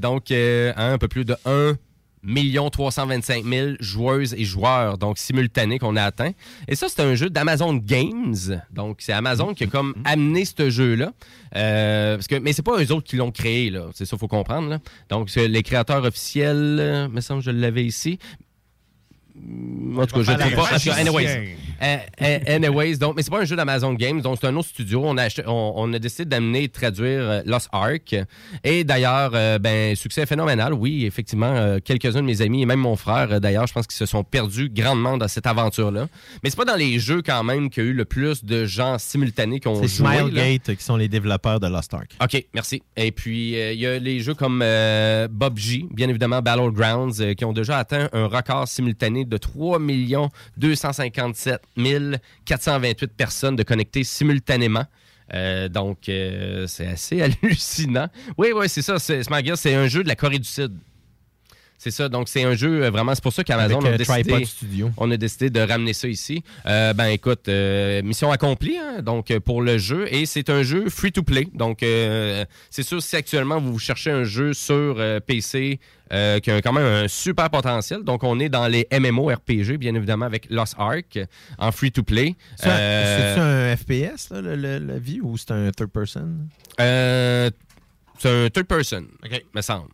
Donc, 0.00 0.30
euh, 0.30 0.72
hein, 0.76 0.92
un 0.94 0.98
peu 0.98 1.08
plus 1.08 1.24
de 1.24 1.36
1 1.44 1.50
million 1.50 1.76
325 2.70 3.44
000 3.44 3.68
joueuses 3.80 4.34
et 4.34 4.44
joueurs, 4.44 4.98
donc 4.98 5.18
simultanés 5.18 5.78
qu'on 5.78 5.96
a 5.96 6.02
atteint. 6.02 6.32
Et 6.68 6.74
ça, 6.74 6.86
c'est 6.88 7.02
un 7.02 7.14
jeu 7.14 7.30
d'Amazon 7.30 7.74
Games. 7.74 8.62
Donc, 8.72 8.98
c'est 9.00 9.12
Amazon 9.12 9.54
qui 9.54 9.64
a 9.64 9.66
comme 9.66 9.94
amené 10.04 10.44
ce 10.44 10.70
jeu-là. 10.70 11.12
Euh, 11.56 12.16
parce 12.16 12.26
que, 12.26 12.36
mais 12.36 12.52
c'est 12.52 12.62
pas 12.62 12.82
eux 12.82 12.92
autres 12.92 13.06
qui 13.06 13.16
l'ont 13.16 13.30
créé, 13.30 13.70
là. 13.70 13.86
C'est 13.94 14.04
ça, 14.04 14.16
faut 14.16 14.28
comprendre. 14.28 14.68
Là. 14.68 14.78
Donc, 15.08 15.34
les 15.34 15.62
créateurs 15.62 16.04
officiels, 16.04 16.78
euh, 16.80 17.08
me 17.08 17.20
semble 17.20 17.40
que 17.40 17.46
je 17.46 17.50
l'avais 17.50 17.84
ici. 17.84 18.18
En 19.96 20.06
tout 20.06 20.16
cas, 20.16 20.22
je 20.22 20.30
ne 20.50 20.56
pas. 20.56 20.78
Cas, 20.78 20.94
anyways. 21.00 21.54
Euh, 21.80 21.96
euh, 22.22 22.38
anyways, 22.48 22.96
donc, 22.96 23.14
mais 23.16 23.22
c'est 23.22 23.30
pas 23.30 23.40
un 23.40 23.44
jeu 23.44 23.54
d'Amazon 23.54 23.94
Games, 23.94 24.20
donc 24.20 24.38
c'est 24.40 24.48
un 24.48 24.56
autre 24.56 24.68
studio. 24.68 25.00
On 25.04 25.16
a, 25.16 25.22
acheté- 25.28 25.44
on, 25.46 25.72
on 25.76 25.92
a 25.92 25.98
décidé 26.00 26.24
d'amener 26.24 26.64
et 26.64 26.66
de 26.66 26.72
traduire 26.72 27.20
euh, 27.20 27.42
Lost 27.46 27.68
Ark. 27.72 28.16
Et 28.64 28.82
d'ailleurs, 28.82 29.30
euh, 29.34 29.58
ben, 29.60 29.94
succès 29.94 30.26
phénoménal. 30.26 30.74
Oui, 30.74 31.04
effectivement, 31.06 31.52
euh, 31.54 31.78
quelques-uns 31.82 32.20
de 32.22 32.26
mes 32.26 32.42
amis 32.42 32.62
et 32.62 32.66
même 32.66 32.80
mon 32.80 32.96
frère, 32.96 33.28
euh, 33.30 33.38
d'ailleurs, 33.38 33.68
je 33.68 33.72
pense 33.74 33.86
qu'ils 33.86 33.96
se 33.96 34.06
sont 34.06 34.24
perdus 34.24 34.70
grandement 34.70 35.16
dans 35.18 35.28
cette 35.28 35.46
aventure-là. 35.46 36.08
Mais 36.42 36.50
c'est 36.50 36.56
pas 36.56 36.64
dans 36.64 36.74
les 36.74 36.98
jeux 36.98 37.22
quand 37.22 37.44
même 37.44 37.70
qu'il 37.70 37.84
y 37.84 37.86
a 37.86 37.90
eu 37.90 37.94
le 37.94 38.04
plus 38.04 38.44
de 38.44 38.64
gens 38.64 38.98
simultanés 38.98 39.60
qui 39.60 39.68
ont 39.68 39.80
C'est 39.80 39.86
joué. 39.88 40.08
là. 40.08 40.18
Smilegate 40.22 40.76
qui 40.76 40.82
sont 40.84 40.96
les 40.96 41.08
développeurs 41.08 41.60
de 41.60 41.68
Lost 41.68 41.94
Ark. 41.94 42.10
OK, 42.20 42.44
merci. 42.54 42.82
Et 42.96 43.12
puis, 43.12 43.54
euh, 43.56 43.72
il 43.72 43.78
y 43.78 43.86
a 43.86 44.00
les 44.00 44.18
jeux 44.18 44.34
comme 44.34 44.62
euh, 44.64 45.28
Bob 45.30 45.56
G, 45.56 45.84
bien 45.92 46.08
évidemment 46.08 46.42
Battlegrounds, 46.42 47.20
euh, 47.20 47.34
qui 47.34 47.44
ont 47.44 47.52
déjà 47.52 47.78
atteint 47.78 48.08
un 48.12 48.26
record 48.26 48.66
simultané 48.66 49.24
de 49.28 49.36
3 49.36 49.78
257 50.56 51.60
428 52.44 53.12
personnes 53.12 53.56
de 53.56 53.62
connectées 53.62 54.04
simultanément. 54.04 54.86
Euh, 55.34 55.68
donc, 55.68 56.08
euh, 56.08 56.66
c'est 56.66 56.86
assez 56.86 57.22
hallucinant. 57.42 58.08
Oui, 58.36 58.48
oui, 58.54 58.68
c'est 58.68 58.82
ça. 58.82 58.98
Smart 58.98 59.42
c'est 59.56 59.74
un 59.74 59.86
jeu 59.86 60.02
de 60.02 60.08
la 60.08 60.16
Corée 60.16 60.38
du 60.38 60.48
Sud. 60.48 60.76
C'est 61.80 61.92
ça. 61.92 62.08
Donc, 62.08 62.28
c'est 62.28 62.42
un 62.42 62.54
jeu 62.54 62.82
euh, 62.84 62.90
vraiment. 62.90 63.14
C'est 63.14 63.22
pour 63.22 63.32
ça 63.32 63.44
qu'Amazon 63.44 63.78
Avec, 63.78 63.86
a 63.90 63.94
euh, 63.94 63.96
décidé, 64.22 64.44
Studio. 64.44 64.90
on 64.96 65.08
a 65.12 65.16
décidé 65.16 65.48
de 65.48 65.60
ramener 65.60 65.92
ça 65.92 66.08
ici. 66.08 66.42
Euh, 66.66 66.92
ben, 66.92 67.06
écoute, 67.06 67.48
euh, 67.48 68.02
mission 68.02 68.32
accomplie. 68.32 68.76
hein, 68.76 69.00
donc, 69.00 69.30
euh, 69.30 69.38
pour 69.38 69.62
le 69.62 69.78
jeu, 69.78 70.12
et 70.12 70.26
c'est 70.26 70.50
un 70.50 70.62
jeu 70.64 70.88
free 70.90 71.12
to 71.12 71.22
play. 71.22 71.46
Donc, 71.54 71.82
euh, 71.84 72.44
c'est 72.68 72.82
sûr 72.82 73.00
si 73.00 73.14
actuellement 73.14 73.60
vous 73.60 73.78
cherchez 73.78 74.10
un 74.10 74.24
jeu 74.24 74.52
sur 74.54 74.96
euh, 74.98 75.20
PC 75.20 75.78
euh, 76.12 76.40
qui 76.40 76.50
a 76.50 76.60
quand 76.62 76.72
même 76.72 76.84
un 77.04 77.06
super 77.06 77.48
potentiel. 77.48 78.02
Donc, 78.02 78.24
on 78.24 78.40
est 78.40 78.48
dans 78.48 78.66
les 78.66 78.88
MMORPG, 78.90 79.76
bien 79.76 79.94
évidemment, 79.94 80.26
avec 80.26 80.48
Lost 80.50 80.74
Ark 80.78 81.18
en 81.58 81.70
free 81.70 81.92
to 81.92 82.02
play. 82.02 82.34
C'est 82.56 82.66
un- 82.70 82.76
Euh, 82.76 83.34
C'est-tu 83.34 83.40
un 83.40 83.76
FPS, 84.16 84.30
là, 84.30 84.40
le- 84.40 84.56
le- 84.56 84.78
la 84.84 84.98
vie, 84.98 85.20
ou 85.22 85.36
c'est 85.36 85.52
un 85.52 85.70
third 85.70 85.90
person? 85.90 86.48
euh, 86.80 87.50
c'est 88.18 88.46
un 88.46 88.48
third 88.50 88.66
person, 88.66 89.04
me 89.54 89.60
semble. 89.60 89.90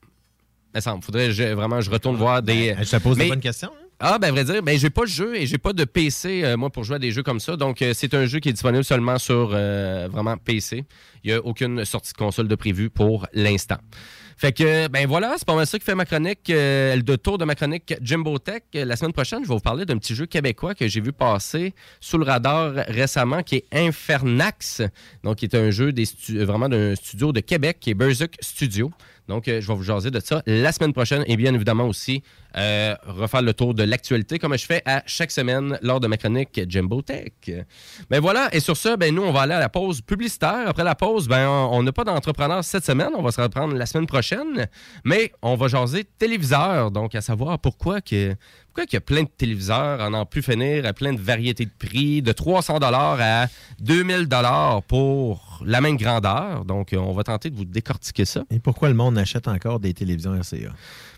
Me 0.75 0.81
semble. 0.81 1.05
Faudrait 1.05 1.27
que 1.29 1.33
je- 1.33 1.53
vraiment 1.55 1.81
je 1.81 1.91
retourne 1.91 2.17
voir 2.17 2.43
des. 2.43 2.75
Ben, 2.75 2.85
je 2.85 2.91
te 2.91 2.97
pose 3.03 3.17
des 3.17 3.29
bonnes 3.29 3.41
questions. 3.41 3.71
hein? 3.73 3.81
Ah, 4.01 4.19
ben, 4.19 4.29
à 4.29 4.31
vrai 4.33 4.45
dire, 4.45 4.61
ben, 4.63 4.77
j'ai 4.77 4.91
pas 4.91 5.03
de 5.03 5.07
jeu 5.07 5.37
et 5.37 5.47
j'ai 5.47 5.57
pas 5.57 5.73
de 5.73 5.85
PC, 5.85 6.43
euh, 6.43 6.57
moi, 6.57 6.69
pour 6.69 6.83
jouer 6.83 6.97
à 6.97 6.99
des 6.99 7.13
jeux 7.13 7.23
comme 7.23 7.39
ça. 7.39 7.57
Donc, 7.57 7.81
euh, 7.81 7.93
c'est 7.95 8.13
un 8.13 8.27
jeu 8.27 8.41
qui 8.41 8.49
est 8.49 8.53
disponible 8.53 8.83
seulement 8.85 9.19
sur 9.19 9.53
euh, 9.55 10.09
vraiment 10.11 10.37
PC. 10.37 10.85
Il 11.23 11.31
n'y 11.31 11.37
a 11.37 11.41
aucune 11.41 11.85
sortie 11.85 12.13
de 12.13 12.19
console 12.19 12.49
de 12.49 12.55
prévu 12.57 12.91
pour 12.91 13.27
l'instant. 13.33 13.77
Fait 14.37 14.51
que, 14.53 14.89
ben 14.89 15.07
voilà, 15.07 15.37
c'est 15.39 15.47
pas 15.47 15.55
mal 15.55 15.65
ça 15.65 15.79
qui 15.79 15.85
fait 15.85 15.95
ma 15.95 16.05
chronique, 16.05 16.51
euh, 16.51 16.97
le 16.97 17.17
tour 17.19 17.39
de 17.39 17.45
ma 17.45 17.55
chronique 17.55 17.95
Jimbo 18.03 18.37
Tech. 18.41 18.63
La 18.75 18.97
semaine 18.97 19.13
prochaine, 19.13 19.45
je 19.45 19.49
vais 19.49 19.55
vous 19.55 19.61
parler 19.61 19.87
d'un 19.87 19.97
petit 19.97 20.13
jeu 20.17 20.27
québécois 20.27 20.75
que 20.75 20.89
j'ai 20.89 21.01
vu 21.01 21.13
passer 21.13 21.73
sous 22.01 22.19
le 22.19 22.25
radar 22.25 22.73
récemment, 22.89 23.45
qui 23.45 23.57
est 23.57 23.67
Infernax. 23.73 24.83
Donc, 25.23 25.37
qui 25.37 25.45
est 25.45 25.55
un 25.55 25.71
jeu 25.71 25.93
des 25.93 26.05
vraiment 26.31 26.69
d'un 26.69 26.97
studio 26.97 27.33
de 27.33 27.39
Québec, 27.41 27.79
qui 27.81 27.91
est 27.91 27.95
Berserk 27.95 28.35
Studio. 28.41 28.91
Donc, 29.29 29.49
euh, 29.49 29.61
je 29.61 29.69
vais 29.69 29.75
vous 29.75 29.83
jaser 29.83 30.11
de 30.11 30.21
ça 30.21 30.43
la 30.47 30.73
semaine 30.73 30.93
prochaine 30.93 31.25
et 31.27 31.37
bien 31.37 31.55
évidemment 31.55 31.87
aussi 31.87 32.23
euh, 32.57 32.95
refaire 33.07 33.43
le 33.43 33.55
tour 33.55 33.75
de 33.75 33.83
l'actualité 33.83 34.39
comme 34.39 34.57
je 34.57 34.67
fais 34.67 34.83
à 34.85 35.03
chaque 35.07 35.31
semaine 35.31 35.79
lors 35.83 36.01
de 36.01 36.07
ma 36.07 36.17
chronique 36.17 36.61
Jimbo 36.69 37.03
Tech. 37.03 37.33
Ben 38.11 38.21
voilà, 38.21 38.49
et 38.53 38.61
sur 38.61 38.77
ce, 38.77 38.97
ben 38.97 39.15
nous, 39.15 39.23
on 39.23 39.33
va 39.33 39.43
aller 39.43 39.55
à 39.55 39.61
la 39.61 39.69
pause 39.69 40.01
publicitaire. 40.01 40.69
Après 40.69 40.85
la 40.85 40.95
pause, 40.95 41.27
ben 41.29 41.49
on 41.49 41.83
n'a 41.83 41.93
pas 41.93 42.05
d'entrepreneur 42.05 42.63
cette 42.63 42.85
semaine, 42.85 43.11
on 43.17 43.23
va 43.23 43.33
se 43.33 43.41
reprendre 43.41 43.75
la 43.75 43.87
semaine 43.87 44.07
prochaine, 44.07 44.69
mais 45.05 45.33
on 45.43 45.55
va 45.57 45.69
jaser 45.69 46.05
téléviseur, 46.05 46.91
donc 46.91 47.15
à 47.15 47.21
savoir 47.21 47.59
pourquoi 47.59 48.01
que 48.01 48.35
pourquoi 48.75 48.87
qu'il 48.87 48.97
y 48.97 48.99
a 48.99 49.03
plein 49.03 49.23
de 49.23 49.29
téléviseurs 49.29 50.01
en 50.01 50.13
en 50.15 50.27
plus 50.27 50.43
finir, 50.43 50.85
à 50.85 50.93
plein 50.93 51.13
de 51.13 51.21
variétés 51.21 51.65
de 51.65 51.71
prix, 51.71 52.23
de 52.23 52.33
300 52.33 52.81
dollars 52.81 53.19
à 53.21 53.47
2000 53.79 54.27
dollars 54.27 54.83
pour 54.83 55.63
la 55.65 55.81
même 55.81 55.97
grandeur? 55.97 56.65
Donc, 56.65 56.93
euh, 56.93 56.97
on 56.97 57.13
va 57.13 57.23
tenter 57.23 57.51
de 57.51 57.57
vous 57.57 57.65
décortiquer 57.65 58.25
ça. 58.25 58.43
Et 58.51 58.59
pourquoi 58.59 58.89
le 58.89 58.97
monde 58.97 59.17
achète 59.17 59.47
encore 59.47 59.79
des 59.79 59.95
télévisions 59.95 60.35
RCA? 60.35 60.73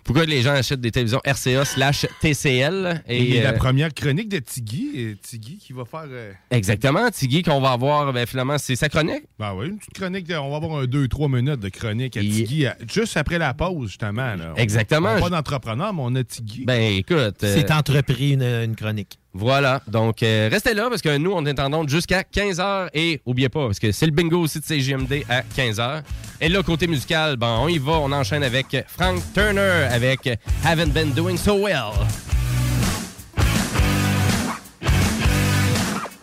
Pourquoi 0.07 0.25
les 0.25 0.41
gens 0.41 0.53
achètent 0.53 0.81
des 0.81 0.89
télévisions 0.89 1.19
RCA 1.25 1.65
slash 1.65 2.07
TCL? 2.21 3.03
Et, 3.07 3.41
la 3.41 3.49
euh, 3.49 3.53
première 3.57 3.93
chronique 3.93 4.29
de 4.29 4.39
Tiggy, 4.39 5.17
Tiggy 5.21 5.57
qui 5.57 5.73
va 5.73 5.83
faire. 5.85 6.05
euh, 6.07 6.31
Exactement, 6.49 7.11
Tiggy, 7.11 7.43
qu'on 7.43 7.59
va 7.61 7.71
avoir, 7.73 8.11
ben, 8.13 8.25
finalement, 8.25 8.57
c'est 8.57 8.75
sa 8.75 8.87
chronique. 8.89 9.23
Ben 9.37 9.53
oui, 9.53 9.67
une 9.67 9.77
petite 9.77 9.93
chronique. 9.93 10.25
de- 10.27 10.35
on 10.35 10.49
va 10.49 10.55
avoir 10.65 10.79
un 10.79 10.85
2-3 10.85 11.27
minutes 11.29 11.59
de 11.59 11.69
chronique 11.69 12.17
à 12.17 12.21
Tiggy, 12.21 12.65
à- 12.65 12.77
juste 12.91 13.17
après 13.17 13.37
la 13.37 13.53
pause, 13.53 13.89
justement. 13.89 14.33
là. 14.35 14.53
On- 14.55 14.59
Exactement. 14.59 15.09
on 15.09 15.15
n'a 15.15 15.21
pas 15.21 15.29
d'entrepreneur, 15.29 15.93
mais 15.93 16.01
on 16.03 16.15
a 16.15 16.23
Tiggy. 16.23 16.63
Ben, 16.65 16.81
écoute. 16.97 17.17
euh, 17.17 17.55
C'est 17.55 17.69
entrepris 17.71 18.31
une, 18.31 18.43
une 18.43 18.75
chronique. 18.75 19.19
Voilà, 19.33 19.81
donc 19.87 20.23
euh, 20.23 20.49
restez 20.51 20.73
là 20.73 20.87
parce 20.89 21.01
que 21.01 21.15
nous, 21.17 21.31
on 21.31 21.45
est 21.45 21.59
en 21.59 21.87
jusqu'à 21.87 22.21
15h 22.21 22.89
et 22.93 23.21
oubliez 23.25 23.49
pas, 23.49 23.65
parce 23.67 23.77
que 23.77 23.91
c'est 23.91 24.05
le 24.05 24.11
bingo 24.11 24.39
aussi 24.39 24.59
de 24.59 24.65
CGMD 24.65 25.23
à 25.29 25.41
15h. 25.41 26.01
Et 26.41 26.49
là, 26.49 26.63
côté 26.63 26.87
musical, 26.87 27.35
ben, 27.35 27.57
on 27.59 27.67
y 27.67 27.77
va, 27.77 27.93
on 27.93 28.11
enchaîne 28.11 28.43
avec 28.43 28.75
Frank 28.87 29.21
Turner 29.33 29.87
avec 29.91 30.27
Haven't 30.65 30.91
Been 30.91 31.11
Doing 31.11 31.37
So 31.37 31.55
Well. 31.55 31.93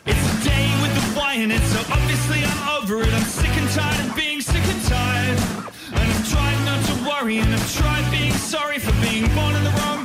It's 0.07 0.17
a 0.17 0.45
day 0.45 0.69
with 0.83 0.95
the 0.95 1.19
wine, 1.19 1.53
and 1.53 1.63
so 1.65 1.81
obviously 1.93 2.45
I'm 2.45 2.83
over 2.83 3.03
it. 3.03 3.13
I'm 3.15 3.23
sick 3.23 3.51
and 3.57 3.69
tired 3.71 4.09
of 4.09 4.17
being 4.17 4.41
sick 4.41 4.63
and 4.65 4.83
tired. 4.89 5.39
And 5.93 6.11
I've 6.11 6.29
tried 6.31 6.65
not 6.65 6.85
to 6.87 6.95
worry, 7.09 7.39
and 7.39 7.55
I've 7.55 7.73
tried 7.75 8.11
being 8.11 8.33
sorry 8.33 8.79
for 8.79 8.93
being 9.01 9.27
born 9.35 9.55
in 9.55 9.63
the 9.65 9.71
wrong 9.81 10.04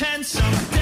been 0.00 0.24
so 0.24 0.79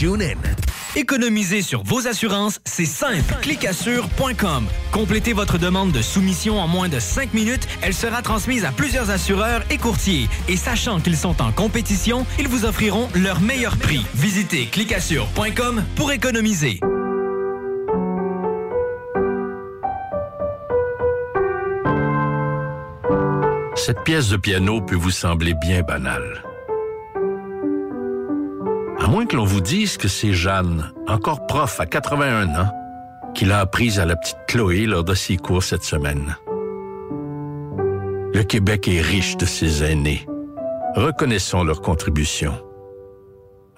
TuneIn. 0.00 0.38
Économiser 0.96 1.60
sur 1.60 1.82
vos 1.82 2.06
assurances, 2.06 2.58
c'est 2.64 2.86
simple. 2.86 3.34
Clicassure.com. 3.42 4.66
Complétez 4.92 5.34
votre 5.34 5.58
demande 5.58 5.92
de 5.92 6.00
soumission 6.00 6.58
en 6.58 6.66
moins 6.66 6.88
de 6.88 6.98
5 6.98 7.34
minutes. 7.34 7.68
Elle 7.82 7.92
sera 7.92 8.22
transmise 8.22 8.64
à 8.64 8.72
plusieurs 8.72 9.10
assureurs 9.10 9.62
et 9.68 9.76
courtiers. 9.76 10.26
Et 10.48 10.56
sachant 10.56 11.00
qu'ils 11.00 11.18
sont 11.18 11.42
en 11.42 11.52
compétition, 11.52 12.24
ils 12.38 12.48
vous 12.48 12.64
offriront 12.64 13.10
leur 13.14 13.42
meilleur 13.42 13.76
prix. 13.76 14.00
Visitez 14.14 14.68
clicassure.com 14.68 15.84
pour 15.96 16.12
économiser. 16.12 16.80
Cette 23.74 24.02
pièce 24.04 24.30
de 24.30 24.38
piano 24.38 24.80
peut 24.80 24.96
vous 24.96 25.10
sembler 25.10 25.52
bien 25.52 25.82
banale. 25.82 26.49
Moins 29.10 29.26
que 29.26 29.34
l'on 29.34 29.44
vous 29.44 29.60
dise 29.60 29.96
que 29.96 30.06
c'est 30.06 30.32
Jeanne, 30.32 30.92
encore 31.08 31.44
prof 31.46 31.80
à 31.80 31.86
81 31.86 32.54
ans, 32.54 32.72
qui 33.34 33.44
l'a 33.44 33.58
apprise 33.58 33.98
à 33.98 34.06
la 34.06 34.14
petite 34.14 34.38
Chloé 34.46 34.86
lors 34.86 35.02
de 35.02 35.14
ses 35.14 35.36
cours 35.36 35.64
cette 35.64 35.82
semaine. 35.82 36.36
Le 38.32 38.42
Québec 38.44 38.86
est 38.86 39.00
riche 39.00 39.36
de 39.36 39.46
ses 39.46 39.82
aînés. 39.82 40.24
Reconnaissons 40.94 41.64
leur 41.64 41.82
contribution. 41.82 42.52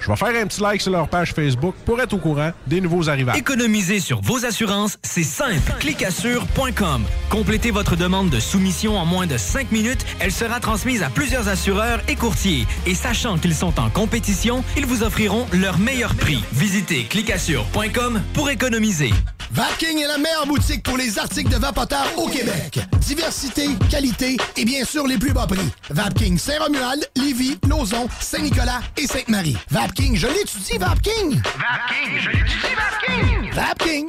Je 0.00 0.08
vais 0.10 0.16
faire 0.16 0.42
un 0.42 0.46
petit 0.46 0.60
like 0.60 0.80
sur 0.80 0.92
leur 0.92 1.08
page 1.08 1.32
Facebook 1.32 1.74
pour 1.84 2.00
être 2.00 2.12
au 2.12 2.18
courant 2.18 2.50
des 2.66 2.80
nouveaux 2.80 3.08
arrivages. 3.08 3.36
Économiser 3.36 4.00
sur 4.00 4.20
vos 4.20 4.44
assurances, 4.44 4.98
c'est 5.02 5.22
simple. 5.22 5.72
Clicassure.com. 5.80 7.04
Complétez 7.30 7.70
votre 7.70 7.96
demande 7.96 8.30
de 8.30 8.40
soumission 8.40 8.98
en 8.98 9.06
moins 9.06 9.26
de 9.26 9.36
5 9.36 9.72
minutes. 9.72 10.04
Elle 10.20 10.32
sera 10.32 10.60
transmise 10.60 11.02
à 11.02 11.10
plusieurs 11.10 11.48
assureurs 11.48 12.00
et 12.08 12.16
courtiers. 12.16 12.66
Et 12.86 12.94
sachant 12.94 13.38
qu'ils 13.38 13.54
sont 13.54 13.78
en 13.80 13.90
compétition, 13.90 14.64
ils 14.76 14.86
vous 14.86 15.02
offriront 15.02 15.46
leur 15.52 15.78
meilleur 15.78 16.14
prix. 16.14 16.42
Visitez 16.52 17.04
clicassure.com 17.04 18.20
pour 18.34 18.50
économiser. 18.50 19.12
Vapking 19.50 19.98
est 20.02 20.06
la 20.06 20.18
meilleure 20.18 20.46
boutique 20.46 20.82
pour 20.82 20.98
les 20.98 21.18
articles 21.18 21.50
de 21.50 21.56
vapoteurs 21.56 22.12
au 22.18 22.28
Québec. 22.28 22.80
Diversité, 23.00 23.68
qualité 23.90 24.36
et 24.56 24.64
bien 24.66 24.84
sûr 24.84 25.06
les 25.06 25.16
plus 25.16 25.32
bas 25.32 25.46
prix. 25.46 25.70
Vapking 25.88 26.36
Saint-Romuald, 26.38 27.08
Lévis, 27.16 27.58
Lauson, 27.66 28.08
Saint-Nicolas 28.20 28.80
et 28.98 29.06
Sainte-Marie. 29.06 29.37
Vapking, 29.70 30.16
je 30.16 30.26
l'étudie, 30.26 30.78
Vapking! 30.78 31.40
Vapking, 31.40 32.18
je 32.18 32.30
l'étudie, 32.30 32.74
Vapking! 32.74 33.52
Vapking! 33.52 34.08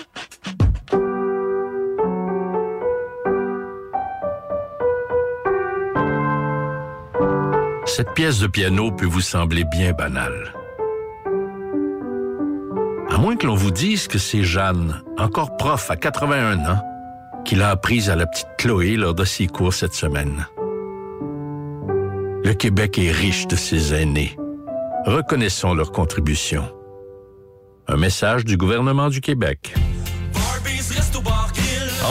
Cette 7.86 8.12
pièce 8.16 8.40
de 8.40 8.48
piano 8.48 8.92
peut 8.92 9.06
vous 9.06 9.22
sembler 9.22 9.66
bien 9.66 9.92
banale. 9.92 10.56
À 13.12 13.18
moins 13.20 13.36
que 13.36 13.46
l'on 13.46 13.54
vous 13.54 13.70
dise 13.70 14.08
que 14.08 14.18
c'est 14.18 14.44
Jeanne, 14.44 15.04
encore 15.20 15.58
prof 15.58 15.92
à 15.92 15.96
81 15.96 16.58
ans, 16.66 16.82
qui 17.46 17.54
l'a 17.54 17.70
apprise 17.70 18.10
à 18.10 18.16
la 18.16 18.26
petite 18.26 18.50
Chloé 18.58 18.96
lors 18.96 19.14
de 19.14 19.26
ses 19.26 19.46
cours 19.46 19.76
cette 19.76 19.94
semaine. 19.94 20.48
Le 22.44 22.54
Québec 22.54 22.98
est 22.98 23.12
riche 23.12 23.46
de 23.46 23.56
ses 23.56 23.94
aînés. 23.94 24.36
Reconnaissons 25.06 25.74
leur 25.74 25.92
contribution. 25.94 26.64
Un 27.88 27.96
message 27.96 28.44
du 28.44 28.58
gouvernement 28.58 29.10
du 29.10 29.22
Québec. 29.22 29.74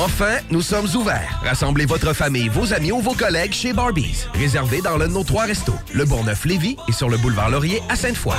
Enfin, 0.02 0.38
nous 0.50 0.62
sommes 0.62 0.86
ouverts. 0.96 1.40
Rassemblez 1.44 1.84
votre 1.84 2.14
famille, 2.14 2.48
vos 2.48 2.72
amis 2.72 2.90
ou 2.90 3.00
vos 3.00 3.12
collègues 3.12 3.52
chez 3.52 3.74
Barbies. 3.74 4.24
Réservé 4.34 4.80
dans 4.80 4.96
l'un 4.96 5.08
de 5.08 5.12
nos 5.12 5.22
trois 5.22 5.44
restos, 5.44 5.74
le 5.92 6.04
Bourgneuf-Lévis 6.06 6.76
et 6.88 6.92
sur 6.92 7.10
le 7.10 7.18
boulevard 7.18 7.50
Laurier 7.50 7.82
à 7.90 7.96
Sainte-Foy. 7.96 8.34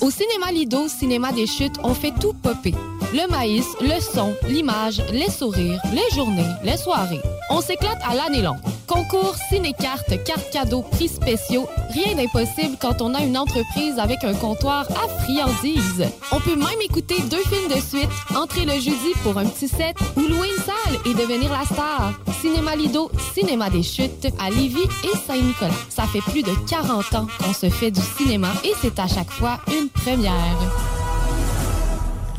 Au 0.00 0.10
cinéma 0.10 0.52
Lido, 0.52 0.86
cinéma 0.86 1.32
des 1.32 1.48
chutes, 1.48 1.76
on 1.82 1.92
fait 1.92 2.14
tout 2.20 2.34
popper. 2.34 2.74
Le 3.12 3.28
maïs, 3.30 3.66
le 3.80 4.00
son, 4.00 4.36
l'image, 4.48 5.02
les 5.10 5.30
sourires, 5.30 5.80
les 5.92 6.14
journées, 6.14 6.46
les 6.62 6.76
soirées. 6.76 7.22
On 7.50 7.60
s'éclate 7.60 7.98
à 8.08 8.14
l'année 8.14 8.42
longue. 8.42 8.60
Concours, 8.86 9.34
ciné-cartes, 9.48 10.22
cartes 10.24 10.50
cadeaux, 10.52 10.82
prix 10.82 11.08
spéciaux, 11.08 11.68
rien 11.92 12.14
d'impossible 12.14 12.76
quand 12.80 13.02
on 13.02 13.14
a 13.14 13.20
une 13.20 13.36
entreprise 13.36 13.98
avec 13.98 14.22
un 14.22 14.34
comptoir 14.34 14.86
à 14.90 15.08
friandises. 15.22 16.04
On 16.30 16.40
peut 16.40 16.54
même 16.54 16.80
écouter 16.82 17.16
deux 17.22 17.42
films 17.42 17.68
de 17.68 17.80
suite, 17.80 18.10
entrer 18.34 18.64
le 18.64 18.74
jeudi 18.74 19.12
pour 19.22 19.36
un 19.38 19.46
petit 19.46 19.68
set 19.68 19.96
ou 20.16 20.20
louer 20.20 20.48
une 20.56 20.62
salle 20.62 21.00
et 21.04 21.14
devenir 21.14 21.50
la 21.52 21.64
star. 21.64 22.12
Cinéma 22.40 22.76
Lido, 22.76 23.10
cinéma 23.34 23.70
des 23.70 23.82
chutes 23.82 24.28
à 24.38 24.50
Lévis 24.50 24.88
et 25.04 25.16
Saint-Nicolas. 25.26 25.72
Ça 25.88 26.04
fait 26.04 26.20
plus 26.20 26.42
de 26.42 26.52
40 26.68 27.14
ans 27.14 27.26
qu'on 27.42 27.52
se 27.52 27.68
fait 27.68 27.90
du 27.90 28.00
cinéma 28.16 28.52
et 28.64 28.72
c'est 28.80 28.98
à 28.98 29.08
chaque 29.08 29.30
fois 29.30 29.58
une 29.68 29.88
première. 29.88 30.95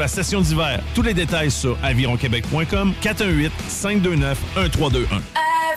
la 0.00 0.08
session 0.08 0.40
d'hiver. 0.40 0.80
Tous 0.94 1.02
les 1.02 1.14
détails 1.14 1.50
sur 1.50 1.76
avironquebec.com 1.82 2.94
418 3.00 3.52
529 3.68 4.38
1321. 4.56 5.20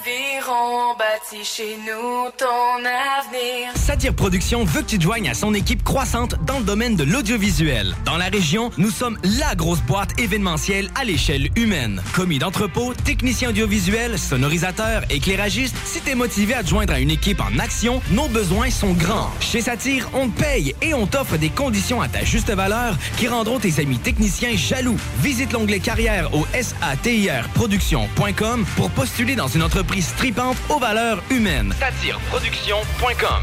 Aviron 0.03 0.95
bâti 0.97 1.45
chez 1.45 1.77
nous 1.77 2.29
ton 2.37 2.79
avenir. 2.79 3.71
Satire 3.75 4.13
Productions 4.13 4.65
veut 4.65 4.81
que 4.81 4.87
tu 4.87 4.97
te 4.97 5.03
joignes 5.03 5.29
à 5.29 5.33
son 5.33 5.53
équipe 5.53 5.83
croissante 5.83 6.35
dans 6.45 6.59
le 6.59 6.65
domaine 6.65 6.95
de 6.95 7.03
l'audiovisuel. 7.03 7.95
Dans 8.03 8.17
la 8.17 8.25
région, 8.25 8.69
nous 8.77 8.89
sommes 8.89 9.17
la 9.23 9.55
grosse 9.55 9.81
boîte 9.81 10.19
événementielle 10.19 10.89
à 10.99 11.05
l'échelle 11.05 11.49
humaine. 11.55 12.01
Commis 12.13 12.39
d'entrepôt, 12.39 12.93
technicien 12.93 13.49
audiovisuel, 13.49 14.19
sonorisateur, 14.19 15.03
éclairagiste, 15.09 15.75
si 15.85 16.01
t'es 16.01 16.15
motivé 16.15 16.53
à 16.53 16.63
te 16.63 16.69
joindre 16.69 16.93
à 16.93 16.99
une 16.99 17.11
équipe 17.11 17.39
en 17.39 17.57
action, 17.59 18.01
nos 18.11 18.27
besoins 18.27 18.69
sont 18.69 18.93
grands. 18.93 19.31
Chez 19.39 19.61
Satire, 19.61 20.09
on 20.13 20.27
te 20.27 20.41
paye 20.41 20.75
et 20.81 20.93
on 20.93 21.07
t'offre 21.07 21.37
des 21.37 21.49
conditions 21.49 22.01
à 22.01 22.09
ta 22.09 22.25
juste 22.25 22.51
valeur 22.51 22.97
qui 23.17 23.27
rendront 23.29 23.59
tes 23.59 23.79
amis 23.79 23.99
techniciens 24.13 24.55
jaloux. 24.55 24.97
Visite 25.21 25.51
l'onglet 25.53 25.79
carrière 25.79 26.31
au 26.35 26.45
satirproduction.com 26.53 28.65
pour 28.75 28.91
postuler 28.91 29.35
dans 29.35 29.47
une 29.47 29.63
entreprise 29.63 30.13
tripante 30.17 30.57
aux 30.69 30.77
valeurs 30.79 31.23
humaines. 31.31 31.73
Satireproduction.com 31.79 33.41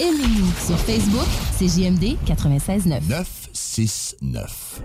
Aimez-nous 0.00 0.50
sur 0.66 0.78
Facebook, 0.78 1.26
c'est 1.58 1.68
JMD 1.68 2.16
96.9. 2.26 3.00
969. 3.08 4.80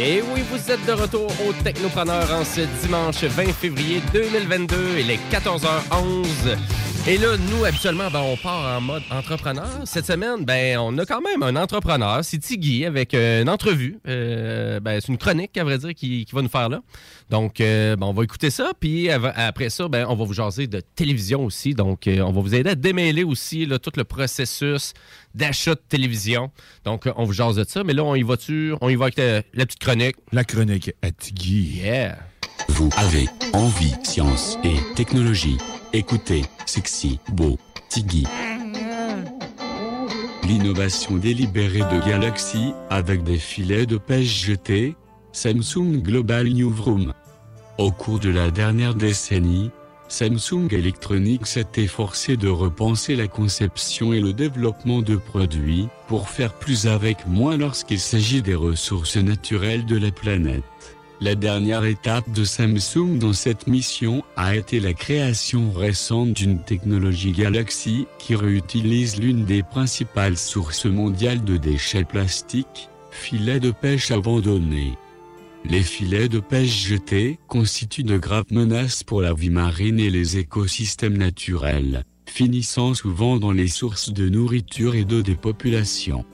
Et 0.00 0.22
oui, 0.32 0.44
vous 0.48 0.70
êtes 0.70 0.86
de 0.86 0.92
retour 0.92 1.26
au 1.44 1.52
Technopreneur 1.52 2.32
en 2.32 2.44
ce 2.44 2.60
dimanche 2.82 3.24
20 3.24 3.52
février 3.52 4.00
2022. 4.12 4.76
Il 5.00 5.10
est 5.10 5.18
14h11. 5.32 6.56
Et 7.06 7.16
là, 7.16 7.36
nous, 7.38 7.64
habituellement, 7.64 8.10
ben, 8.10 8.20
on 8.20 8.36
part 8.36 8.76
en 8.76 8.80
mode 8.82 9.02
entrepreneur. 9.10 9.66
Cette 9.84 10.04
semaine, 10.04 10.44
ben, 10.44 10.78
on 10.78 10.96
a 10.98 11.06
quand 11.06 11.22
même 11.22 11.42
un 11.42 11.56
entrepreneur. 11.56 12.22
C'est 12.22 12.38
Tigui 12.38 12.84
avec 12.84 13.14
euh, 13.14 13.42
une 13.42 13.48
entrevue. 13.48 13.98
Euh, 14.06 14.78
ben, 14.80 15.00
c'est 15.00 15.08
une 15.08 15.16
chronique, 15.16 15.56
à 15.56 15.64
vrai 15.64 15.78
dire, 15.78 15.94
qui, 15.94 16.26
qui 16.26 16.34
va 16.34 16.42
nous 16.42 16.50
faire 16.50 16.68
là. 16.68 16.82
Donc, 17.30 17.60
euh, 17.60 17.96
ben, 17.96 18.06
on 18.06 18.12
va 18.12 18.24
écouter 18.24 18.50
ça. 18.50 18.72
Puis 18.78 19.08
après 19.10 19.70
ça, 19.70 19.88
ben, 19.88 20.06
on 20.08 20.16
va 20.16 20.24
vous 20.24 20.34
jaser 20.34 20.66
de 20.66 20.80
télévision 20.80 21.44
aussi. 21.44 21.72
Donc, 21.72 22.06
euh, 22.06 22.20
on 22.20 22.32
va 22.32 22.40
vous 22.42 22.54
aider 22.54 22.70
à 22.70 22.74
démêler 22.74 23.24
aussi 23.24 23.64
là, 23.64 23.78
tout 23.78 23.92
le 23.96 24.04
processus 24.04 24.92
d'achat 25.34 25.74
de 25.74 25.82
télévision. 25.88 26.50
Donc, 26.84 27.08
on 27.16 27.24
vous 27.24 27.32
jase 27.32 27.56
de 27.56 27.64
ça. 27.64 27.84
Mais 27.84 27.94
là, 27.94 28.04
on 28.04 28.16
y 28.16 28.22
va-tu? 28.22 28.74
On 28.82 28.88
y 28.90 28.96
va 28.96 29.06
avec 29.06 29.16
la 29.16 29.66
petite 29.66 29.80
chronique. 29.80 30.16
La 30.32 30.44
chronique 30.44 30.92
à 31.00 31.10
Tigui. 31.10 31.80
Yeah. 31.82 32.18
Vous 32.68 32.90
avez 32.96 33.28
envie 33.54 33.94
science 34.02 34.58
et 34.62 34.76
technologie. 34.94 35.56
Écoutez, 35.94 36.44
sexy, 36.66 37.18
beau, 37.32 37.56
Tiggy. 37.88 38.26
L'innovation 40.42 41.16
délibérée 41.16 41.78
de 41.78 42.06
Galaxy 42.06 42.72
avec 42.90 43.24
des 43.24 43.38
filets 43.38 43.86
de 43.86 43.96
pêche 43.96 44.44
jetés. 44.44 44.96
Samsung 45.32 46.02
Global 46.02 46.48
Newsroom. 46.48 47.14
Au 47.78 47.90
cours 47.90 48.18
de 48.18 48.28
la 48.28 48.50
dernière 48.50 48.94
décennie, 48.94 49.70
Samsung 50.08 50.68
Electronics 50.72 51.46
s'est 51.46 51.66
efforcé 51.76 52.36
de 52.36 52.48
repenser 52.48 53.16
la 53.16 53.28
conception 53.28 54.12
et 54.12 54.20
le 54.20 54.34
développement 54.34 55.00
de 55.00 55.16
produits 55.16 55.88
pour 56.06 56.28
faire 56.28 56.52
plus 56.52 56.86
avec 56.86 57.26
moins 57.26 57.56
lorsqu'il 57.56 58.00
s'agit 58.00 58.42
des 58.42 58.54
ressources 58.54 59.16
naturelles 59.16 59.86
de 59.86 59.96
la 59.96 60.10
planète. 60.10 60.97
La 61.20 61.34
dernière 61.34 61.84
étape 61.84 62.30
de 62.30 62.44
Samsung 62.44 63.18
dans 63.18 63.32
cette 63.32 63.66
mission 63.66 64.22
a 64.36 64.54
été 64.54 64.78
la 64.78 64.94
création 64.94 65.72
récente 65.72 66.32
d'une 66.32 66.62
technologie 66.62 67.32
Galaxy 67.32 68.06
qui 68.20 68.36
réutilise 68.36 69.18
l'une 69.18 69.44
des 69.44 69.64
principales 69.64 70.36
sources 70.36 70.86
mondiales 70.86 71.42
de 71.42 71.56
déchets 71.56 72.04
plastiques, 72.04 72.88
filets 73.10 73.58
de 73.58 73.72
pêche 73.72 74.12
abandonnés. 74.12 74.92
Les 75.64 75.82
filets 75.82 76.28
de 76.28 76.38
pêche 76.38 76.86
jetés 76.86 77.40
constituent 77.48 78.04
de 78.04 78.16
graves 78.16 78.52
menaces 78.52 79.02
pour 79.02 79.20
la 79.20 79.34
vie 79.34 79.50
marine 79.50 79.98
et 79.98 80.10
les 80.10 80.38
écosystèmes 80.38 81.18
naturels, 81.18 82.04
finissant 82.26 82.94
souvent 82.94 83.38
dans 83.38 83.50
les 83.52 83.66
sources 83.66 84.12
de 84.12 84.28
nourriture 84.28 84.94
et 84.94 85.04
d'eau 85.04 85.22
des 85.22 85.34
populations. 85.34 86.24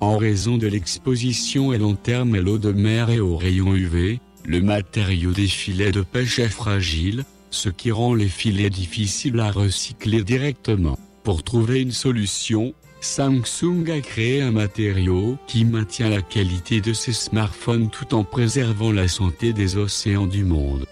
En 0.00 0.18
raison 0.18 0.58
de 0.58 0.66
l'exposition 0.66 1.70
à 1.70 1.78
long 1.78 1.94
terme 1.94 2.34
à 2.34 2.40
l'eau 2.40 2.58
de 2.58 2.72
mer 2.72 3.10
et 3.10 3.20
aux 3.20 3.36
rayons 3.36 3.74
UV, 3.74 4.20
le 4.44 4.60
matériau 4.60 5.32
des 5.32 5.48
filets 5.48 5.92
de 5.92 6.02
pêche 6.02 6.38
est 6.38 6.48
fragile, 6.48 7.24
ce 7.50 7.70
qui 7.70 7.90
rend 7.90 8.14
les 8.14 8.28
filets 8.28 8.70
difficiles 8.70 9.40
à 9.40 9.50
recycler 9.50 10.22
directement. 10.22 10.98
Pour 11.24 11.42
trouver 11.42 11.80
une 11.80 11.92
solution, 11.92 12.74
Samsung 13.00 13.90
a 13.90 14.00
créé 14.00 14.42
un 14.42 14.52
matériau 14.52 15.38
qui 15.46 15.64
maintient 15.64 16.10
la 16.10 16.22
qualité 16.22 16.80
de 16.80 16.92
ses 16.92 17.12
smartphones 17.12 17.90
tout 17.90 18.14
en 18.14 18.24
préservant 18.24 18.92
la 18.92 19.08
santé 19.08 19.52
des 19.52 19.76
océans 19.76 20.26
du 20.26 20.44
monde. 20.44 20.86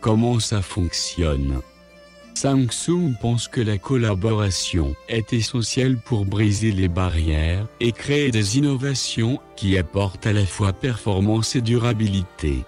Comment 0.00 0.40
ça 0.40 0.62
fonctionne? 0.62 1.60
Samsung 2.34 3.14
pense 3.20 3.48
que 3.48 3.60
la 3.60 3.76
collaboration 3.76 4.94
est 5.08 5.32
essentielle 5.32 5.98
pour 5.98 6.24
briser 6.24 6.72
les 6.72 6.88
barrières 6.88 7.66
et 7.80 7.92
créer 7.92 8.30
des 8.30 8.56
innovations 8.56 9.38
qui 9.56 9.76
apportent 9.76 10.26
à 10.26 10.32
la 10.32 10.46
fois 10.46 10.72
performance 10.72 11.54
et 11.56 11.60
durabilité. 11.60 12.64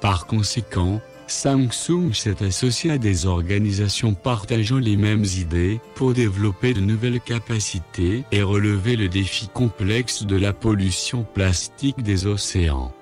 Par 0.00 0.26
conséquent, 0.26 1.00
Samsung 1.26 2.12
s'est 2.12 2.44
associé 2.44 2.90
à 2.90 2.98
des 2.98 3.24
organisations 3.24 4.12
partageant 4.12 4.78
les 4.78 4.96
mêmes 4.96 5.24
idées 5.24 5.80
pour 5.94 6.12
développer 6.12 6.74
de 6.74 6.80
nouvelles 6.80 7.20
capacités 7.20 8.24
et 8.30 8.42
relever 8.42 8.96
le 8.96 9.08
défi 9.08 9.48
complexe 9.48 10.24
de 10.24 10.36
la 10.36 10.52
pollution 10.52 11.24
plastique 11.24 12.02
des 12.02 12.26
océans. 12.26 12.92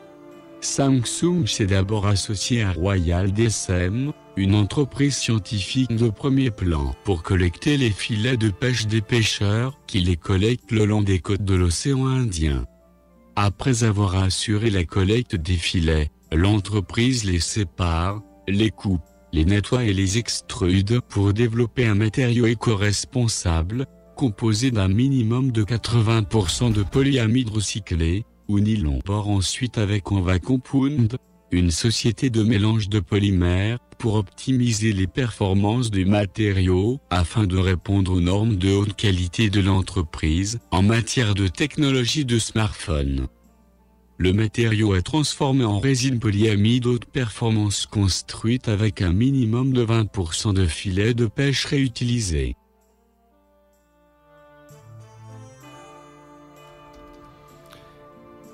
Samsung 0.61 1.47
s'est 1.47 1.67
d'abord 1.67 2.07
associé 2.07 2.63
à 2.63 2.71
Royal 2.71 3.33
DSM, 3.33 4.13
une 4.37 4.55
entreprise 4.55 5.17
scientifique 5.17 5.95
de 5.95 6.09
premier 6.09 6.51
plan 6.51 6.95
pour 7.05 7.23
collecter 7.23 7.77
les 7.77 7.91
filets 7.91 8.37
de 8.37 8.51
pêche 8.51 8.87
des 8.87 9.01
pêcheurs 9.01 9.79
qui 9.87 10.01
les 10.01 10.17
collectent 10.17 10.71
le 10.71 10.85
long 10.85 11.03
des 11.03 11.19
côtes 11.19 11.45
de 11.45 11.55
l'océan 11.55 12.07
Indien. 12.07 12.65
Après 13.37 13.85
avoir 13.85 14.17
assuré 14.17 14.71
la 14.71 14.85
collecte 14.85 15.37
des 15.37 15.57
filets, 15.57 16.11
l'entreprise 16.33 17.25
les 17.25 17.41
sépare, 17.41 18.23
les 18.49 18.71
coupe, 18.71 19.03
les 19.33 19.45
nettoie 19.45 19.85
et 19.85 19.93
les 19.93 20.19
extrude 20.19 21.01
pour 21.09 21.33
développer 21.33 21.87
un 21.87 21.95
matériau 21.95 22.47
éco-responsable, 22.47 23.87
composé 24.17 24.71
d'un 24.71 24.89
minimum 24.89 25.53
de 25.53 25.65
80% 25.65 26.73
de 26.73 26.83
polyamide 26.83 27.49
recyclé, 27.49 28.25
ou 28.49 28.61
nylon. 28.61 29.01
Port 29.05 29.29
ensuite 29.29 29.79
avec 29.79 30.11
Onva 30.13 30.39
Compound, 30.39 31.17
une 31.53 31.71
société 31.71 32.31
de 32.31 32.43
mélange 32.43 32.89
de 32.89 32.99
polymères, 32.99 33.79
pour 33.99 34.15
optimiser 34.15 34.93
les 34.93 35.07
performances 35.07 35.91
des 35.91 36.05
matériaux, 36.05 36.99
afin 37.11 37.47
de 37.47 37.57
répondre 37.57 38.15
aux 38.15 38.21
normes 38.21 38.57
de 38.57 38.73
haute 38.73 38.97
qualité 38.97 39.49
de 39.49 39.61
l'entreprise, 39.61 40.59
en 40.73 40.83
matière 40.83 41.35
de 41.35 41.47
technologie 41.47 42.25
de 42.25 42.39
smartphone. 42.39 43.29
Le 44.19 44.33
matériau 44.33 44.95
est 44.95 45.03
transformé 45.03 45.65
en 45.65 45.79
résine 45.79 46.19
polyamide 46.19 46.87
haute 46.87 47.07
performance 47.07 47.87
construite 47.87 48.69
avec 48.69 49.03
un 49.03 49.13
minimum 49.13 49.73
de 49.73 49.85
20% 49.85 50.55
de 50.55 50.67
filets 50.67 51.15
de 51.15 51.27
pêche 51.27 51.65
réutilisés. 51.67 52.57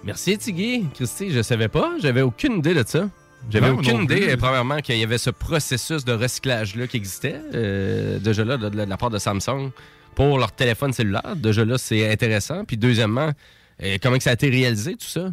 Merci, 0.09 0.39
Tiggy. 0.39 0.87
Christy, 0.95 1.31
je 1.31 1.43
savais 1.43 1.69
pas. 1.69 1.97
J'avais 2.01 2.23
aucune 2.23 2.61
idée 2.61 2.73
de 2.73 2.83
ça. 2.87 3.11
J'avais 3.51 3.69
aucune 3.69 4.05
idée, 4.05 4.39
premièrement, 4.39 4.79
qu'il 4.79 4.97
y 4.97 5.03
avait 5.03 5.19
ce 5.19 5.29
processus 5.29 6.03
de 6.03 6.15
recyclage-là 6.15 6.87
qui 6.87 6.97
existait, 6.97 7.39
euh, 7.55 8.19
déjà 8.19 8.43
là, 8.43 8.57
de, 8.57 8.71
de 8.71 8.77
la 8.85 8.97
part 8.97 9.11
de 9.11 9.19
Samsung, 9.19 9.71
pour 10.15 10.39
leur 10.39 10.53
téléphone 10.53 10.95
cellulaire. 10.95 11.37
Déjà 11.37 11.63
là, 11.63 11.77
c'est 11.77 12.11
intéressant. 12.11 12.65
Puis 12.65 12.79
deuxièmement, 12.79 13.33
euh, 13.83 13.99
comment 14.03 14.17
que 14.17 14.23
ça 14.23 14.31
a 14.31 14.33
été 14.33 14.49
réalisé, 14.49 14.95
tout 14.95 15.07
ça? 15.07 15.29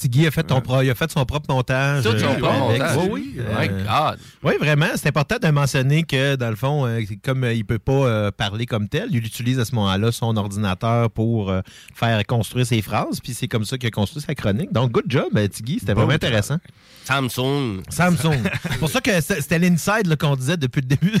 Tiggy 0.00 0.26
a 0.26 0.30
fait, 0.30 0.42
ton 0.44 0.62
pro- 0.62 0.80
il 0.80 0.88
a 0.90 0.94
fait 0.94 1.10
son 1.10 1.24
propre 1.26 1.52
montage. 1.52 2.02
Tout 2.04 2.18
son 2.18 2.24
euh, 2.26 2.38
propre 2.38 2.58
montage. 2.58 2.96
Oui, 3.10 3.34
oui. 3.36 3.42
My 3.58 3.68
God. 3.68 4.18
Oui, 4.42 4.54
vraiment. 4.58 4.86
C'est 4.96 5.08
important 5.08 5.36
de 5.42 5.48
mentionner 5.48 6.04
que, 6.04 6.36
dans 6.36 6.48
le 6.48 6.56
fond, 6.56 6.86
euh, 6.86 7.02
comme 7.22 7.44
euh, 7.44 7.52
il 7.52 7.58
ne 7.58 7.64
peut 7.64 7.78
pas 7.78 7.92
euh, 7.92 8.30
parler 8.30 8.64
comme 8.64 8.88
tel, 8.88 9.08
il 9.10 9.18
utilise 9.18 9.58
à 9.58 9.64
ce 9.66 9.74
moment-là 9.74 10.10
son 10.10 10.34
ordinateur 10.38 11.10
pour 11.10 11.50
euh, 11.50 11.60
faire 11.94 12.24
construire 12.26 12.64
ses 12.66 12.80
phrases. 12.80 13.20
Puis 13.20 13.34
c'est 13.34 13.46
comme 13.48 13.66
ça 13.66 13.76
qu'il 13.76 13.88
a 13.88 13.90
construit 13.90 14.22
sa 14.22 14.34
chronique. 14.34 14.72
Donc, 14.72 14.90
good 14.92 15.04
job, 15.06 15.26
euh, 15.36 15.46
Tiggy. 15.48 15.78
C'était 15.80 15.92
Bon 15.94 16.00
vraiment 16.02 16.14
intéressant. 16.14 16.56
Samsung. 17.04 17.82
Samsung. 17.88 18.38
C'est 18.70 18.78
pour 18.78 18.88
ça 18.88 19.00
que 19.00 19.20
c'était 19.20 19.58
l'inside 19.58 20.16
qu'on 20.16 20.36
disait 20.36 20.56
depuis 20.56 20.80
le 20.80 20.86
début. 20.86 21.18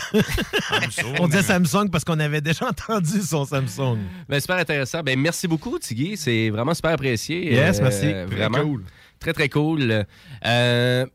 on 1.18 1.26
disait 1.26 1.42
Samsung 1.42 1.88
parce 1.90 2.04
qu'on 2.04 2.18
avait 2.20 2.40
déjà 2.40 2.66
entendu 2.68 3.20
son 3.22 3.44
Samsung. 3.44 3.98
Ben, 4.28 4.40
super 4.40 4.56
intéressant. 4.58 5.02
Ben, 5.02 5.18
merci 5.18 5.48
beaucoup, 5.48 5.78
Tiggy. 5.78 6.16
C'est 6.16 6.50
vraiment 6.50 6.74
super 6.74 6.92
apprécié. 6.92 7.52
Yes, 7.52 7.80
merci. 7.80 8.12
Vraiment. 8.26 8.58
Cool. 8.70 8.84
Très, 9.18 9.32
très 9.32 9.48
cool. 9.48 10.04
Euh, 10.46 11.06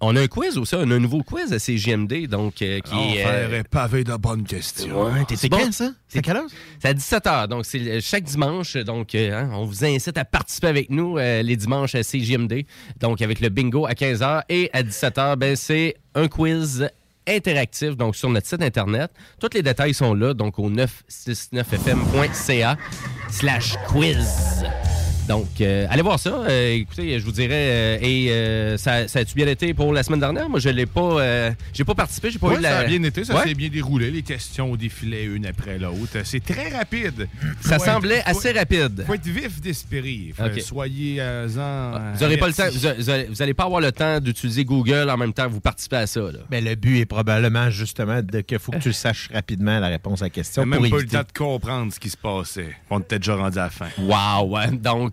on 0.00 0.14
a 0.14 0.20
un 0.20 0.28
quiz 0.28 0.56
aussi. 0.58 0.76
On 0.76 0.88
a 0.90 0.94
un 0.94 1.00
nouveau 1.00 1.22
quiz 1.24 1.52
à 1.52 1.58
CGMD. 1.58 2.28
Donc, 2.28 2.62
euh, 2.62 2.78
qui 2.80 2.94
On 2.94 3.12
est. 3.14 3.24
ferait 3.24 3.64
pavé 3.64 4.04
de 4.04 4.14
bonnes 4.16 4.44
questions. 4.44 5.06
Ouais, 5.06 5.24
C'est 5.34 5.48
bon? 5.48 5.58
quand, 5.58 5.72
ça? 5.72 5.90
C'est 6.08 6.20
à 6.20 6.22
quelle 6.22 6.36
heure? 6.36 6.46
C'est 6.80 6.88
à 6.88 6.94
17h. 6.94 7.48
Donc, 7.48 7.66
c'est 7.66 7.80
euh, 7.80 7.98
chaque 8.00 8.22
dimanche. 8.24 8.76
Donc, 8.76 9.14
euh, 9.16 9.32
hein, 9.36 9.50
on 9.54 9.64
vous 9.64 9.84
incite 9.84 10.16
à 10.16 10.24
participer 10.24 10.68
avec 10.68 10.88
nous 10.90 11.18
euh, 11.18 11.42
les 11.42 11.56
dimanches 11.56 11.96
à 11.96 12.04
CGMD. 12.04 12.64
Donc, 13.00 13.20
avec 13.22 13.40
le 13.40 13.48
bingo 13.48 13.86
à 13.86 13.92
15h. 13.92 14.42
Et 14.48 14.70
à 14.72 14.82
17h, 14.84 15.34
ben, 15.36 15.56
c'est 15.56 15.96
un 16.14 16.28
quiz 16.28 16.88
interactif 17.26 17.94
donc 17.96 18.14
sur 18.16 18.30
notre 18.30 18.46
site 18.46 18.62
internet. 18.62 19.10
Tous 19.40 19.50
les 19.52 19.62
détails 19.62 19.92
sont 19.94 20.14
là, 20.14 20.32
donc 20.32 20.58
au 20.58 20.70
969fm.ca 20.70 22.76
slash 23.30 23.76
quiz. 23.88 24.64
Donc, 25.28 25.60
euh, 25.60 25.86
allez 25.90 26.00
voir 26.02 26.18
ça. 26.18 26.30
Euh, 26.48 26.72
écoutez, 26.74 27.20
je 27.20 27.24
vous 27.24 27.32
dirais, 27.32 27.48
euh, 27.52 27.98
et 28.00 28.30
euh, 28.30 28.76
ça, 28.78 29.06
ça 29.08 29.18
a-tu 29.18 29.34
bien 29.34 29.46
été 29.46 29.74
pour 29.74 29.92
la 29.92 30.02
semaine 30.02 30.20
dernière? 30.20 30.48
Moi, 30.48 30.58
je 30.58 30.70
l'ai 30.70 30.86
pas, 30.86 31.00
euh, 31.20 31.50
j'ai 31.74 31.84
pas 31.84 31.94
participé, 31.94 32.30
j'ai 32.30 32.38
pas 32.38 32.46
Ouais, 32.48 32.56
eu 32.56 32.60
la... 32.60 32.70
ça 32.70 32.78
a 32.78 32.84
bien 32.84 33.02
été, 33.02 33.24
ça 33.24 33.36
Ouais. 33.36 33.44
s'est 33.48 33.54
bien 33.54 33.68
déroulé. 33.68 34.10
Les 34.10 34.22
questions 34.22 34.74
défilaient 34.74 35.24
une 35.24 35.44
après 35.44 35.78
l'autre. 35.78 36.16
C'est 36.24 36.42
très 36.42 36.70
rapide. 36.70 37.28
Ça 37.60 37.78
Faut 37.78 37.84
semblait 37.84 38.16
être- 38.16 38.28
assez 38.28 38.52
rapide. 38.52 39.04
faut 39.06 39.14
être 39.14 39.26
vif 39.26 39.60
d'esprit. 39.60 40.32
Faut- 40.34 40.44
Ok. 40.44 40.60
Soyez 40.62 41.16
euh, 41.20 41.46
en 41.58 42.14
Vous 42.14 42.22
n'aurez 42.24 42.36
pas 42.38 42.46
le 42.48 42.54
temps, 42.54 42.68
vous, 42.72 42.88
vous 42.98 43.10
allez, 43.10 43.24
vous 43.26 43.42
allez 43.42 43.54
pas 43.54 43.64
avoir 43.64 43.80
le 43.82 43.92
temps 43.92 44.20
d'utiliser 44.20 44.64
Google 44.64 45.10
en 45.10 45.16
même 45.18 45.34
temps 45.34 45.44
que 45.44 45.52
vous 45.52 45.60
participez 45.60 45.96
à 45.96 46.06
ça. 46.06 46.20
Là. 46.20 46.38
Mais 46.50 46.62
le 46.62 46.74
but 46.74 47.00
est 47.00 47.06
probablement 47.06 47.68
justement 47.70 48.22
de- 48.22 48.40
qu'il 48.40 48.58
faut 48.58 48.72
que 48.72 48.78
tu 48.78 48.94
saches 48.94 49.28
rapidement 49.32 49.78
la 49.78 49.88
réponse 49.88 50.22
à 50.22 50.26
la 50.26 50.30
question. 50.30 50.64
Même 50.64 50.80
pour 50.80 50.88
pas 50.90 50.96
eu 50.96 51.02
le 51.02 51.08
temps 51.08 51.18
de 51.20 51.38
comprendre 51.38 51.92
ce 51.92 52.00
qui 52.00 52.08
se 52.08 52.16
passait. 52.16 52.74
On 52.88 53.00
était 53.00 53.18
déjà 53.18 53.34
rendu 53.36 53.58
à 53.58 53.64
la 53.64 53.70
fin. 53.70 53.88
Wow! 53.98 54.48
ouais. 54.56 54.68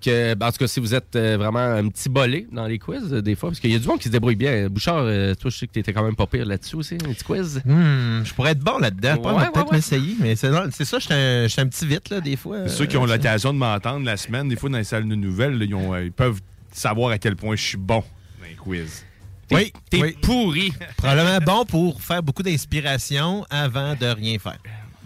Donc, 0.05 0.13
euh, 0.13 0.35
ben, 0.35 0.47
en 0.47 0.51
tout 0.51 0.57
cas, 0.57 0.67
si 0.67 0.79
vous 0.79 0.93
êtes 0.93 1.15
euh, 1.15 1.37
vraiment 1.37 1.59
un 1.59 1.87
petit 1.89 2.09
bolé 2.09 2.47
dans 2.51 2.67
les 2.67 2.77
quiz, 2.77 3.11
euh, 3.11 3.21
des 3.21 3.35
fois, 3.35 3.49
parce 3.49 3.59
qu'il 3.59 3.71
y 3.71 3.75
a 3.75 3.79
du 3.79 3.87
monde 3.87 3.97
qui 3.97 4.05
se 4.05 4.09
débrouille 4.09 4.35
bien. 4.35 4.67
Bouchard, 4.69 4.99
euh, 4.99 5.33
toi, 5.33 5.49
je 5.49 5.57
sais 5.57 5.67
que 5.67 5.73
tu 5.73 5.79
étais 5.79 5.93
quand 5.93 6.03
même 6.03 6.15
pas 6.15 6.27
pire 6.27 6.45
là-dessus 6.45 6.75
aussi, 6.75 6.95
un 6.95 7.13
petit 7.13 7.23
quiz. 7.23 7.61
Hmm, 7.65 8.23
je 8.23 8.33
pourrais 8.33 8.51
être 8.51 8.59
bon 8.59 8.77
là-dedans. 8.77 9.15
Ouais, 9.15 9.19
on 9.23 9.33
va 9.33 9.45
ouais, 9.45 9.51
peut-être 9.51 9.71
ouais. 9.71 9.77
m'essayer. 9.77 10.15
Mais 10.19 10.35
c'est 10.35 10.51
c'est 10.71 10.85
ça, 10.85 10.99
je 10.99 11.47
suis 11.47 11.61
un, 11.61 11.67
petit 11.67 11.87
vite, 11.87 12.09
là, 12.09 12.21
des 12.21 12.35
fois. 12.35 12.67
Ceux 12.67 12.85
qui 12.85 12.97
ont 12.97 13.05
l'occasion 13.05 13.53
de 13.53 13.57
m'entendre 13.57 14.05
la 14.05 14.17
semaine, 14.17 14.47
des 14.47 14.55
fois 14.55 14.69
dans 14.69 14.77
les 14.77 14.83
salles 14.83 15.07
de 15.07 15.15
nouvelles, 15.15 15.57
là, 15.57 15.65
ils, 15.65 15.75
ont, 15.75 15.93
euh, 15.93 16.05
ils 16.05 16.11
peuvent 16.11 16.41
savoir 16.71 17.11
à 17.11 17.17
quel 17.17 17.35
point 17.35 17.55
je 17.55 17.63
suis 17.63 17.77
bon 17.77 18.03
dans 18.39 18.47
les 18.47 18.55
quiz. 18.55 19.05
Oui, 19.51 19.71
t'es 19.89 20.01
oui. 20.01 20.15
pourri. 20.21 20.73
Probablement 20.97 21.39
bon 21.39 21.65
pour 21.65 22.01
faire 22.01 22.21
beaucoup 22.21 22.43
d'inspiration 22.43 23.45
avant 23.49 23.95
de 23.95 24.07
rien 24.07 24.37
faire. 24.39 24.59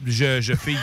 Je, 0.06 0.42
je 0.42 0.54
fige. 0.54 0.78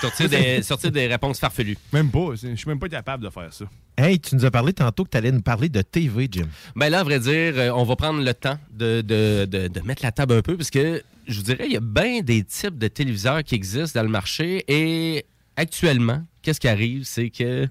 Sortir 0.00 0.28
des, 0.28 0.62
sortir 0.62 0.90
des 0.90 1.06
réponses 1.06 1.38
farfelues. 1.38 1.76
Même 1.92 2.10
pas. 2.10 2.30
Je 2.34 2.54
suis 2.54 2.68
même 2.68 2.78
pas 2.78 2.88
capable 2.88 3.24
de 3.24 3.30
faire 3.30 3.52
ça. 3.52 3.64
Hey, 3.98 4.18
tu 4.18 4.34
nous 4.34 4.44
as 4.44 4.50
parlé 4.50 4.72
tantôt 4.72 5.04
que 5.04 5.10
tu 5.10 5.16
allais 5.16 5.32
nous 5.32 5.42
parler 5.42 5.68
de 5.68 5.82
TV, 5.82 6.28
Jim. 6.30 6.48
Ben 6.74 6.88
là, 6.88 7.00
à 7.00 7.04
vrai 7.04 7.18
dire, 7.20 7.52
euh, 7.56 7.70
on 7.74 7.84
va 7.84 7.96
prendre 7.96 8.22
le 8.22 8.32
temps 8.34 8.58
de, 8.72 9.02
de- 9.02 9.44
de- 9.44 9.68
de 9.68 9.80
mettre 9.80 10.02
la 10.02 10.12
table 10.12 10.34
un 10.34 10.42
peu 10.42 10.56
parce 10.56 10.70
que 10.70 11.02
je 11.28 11.36
vous 11.36 11.42
dirais, 11.42 11.64
il 11.66 11.72
y 11.72 11.76
a 11.76 11.80
bien 11.80 12.22
des 12.22 12.42
types 12.44 12.78
de 12.78 12.88
téléviseurs 12.88 13.44
qui 13.44 13.54
existent 13.54 13.98
dans 14.00 14.04
le 14.04 14.10
marché 14.10 14.64
et 14.68 15.26
actuellement, 15.56 16.24
qu'est-ce 16.42 16.60
qui 16.60 16.68
arrive, 16.68 17.04
c'est 17.04 17.28
que 17.30 17.68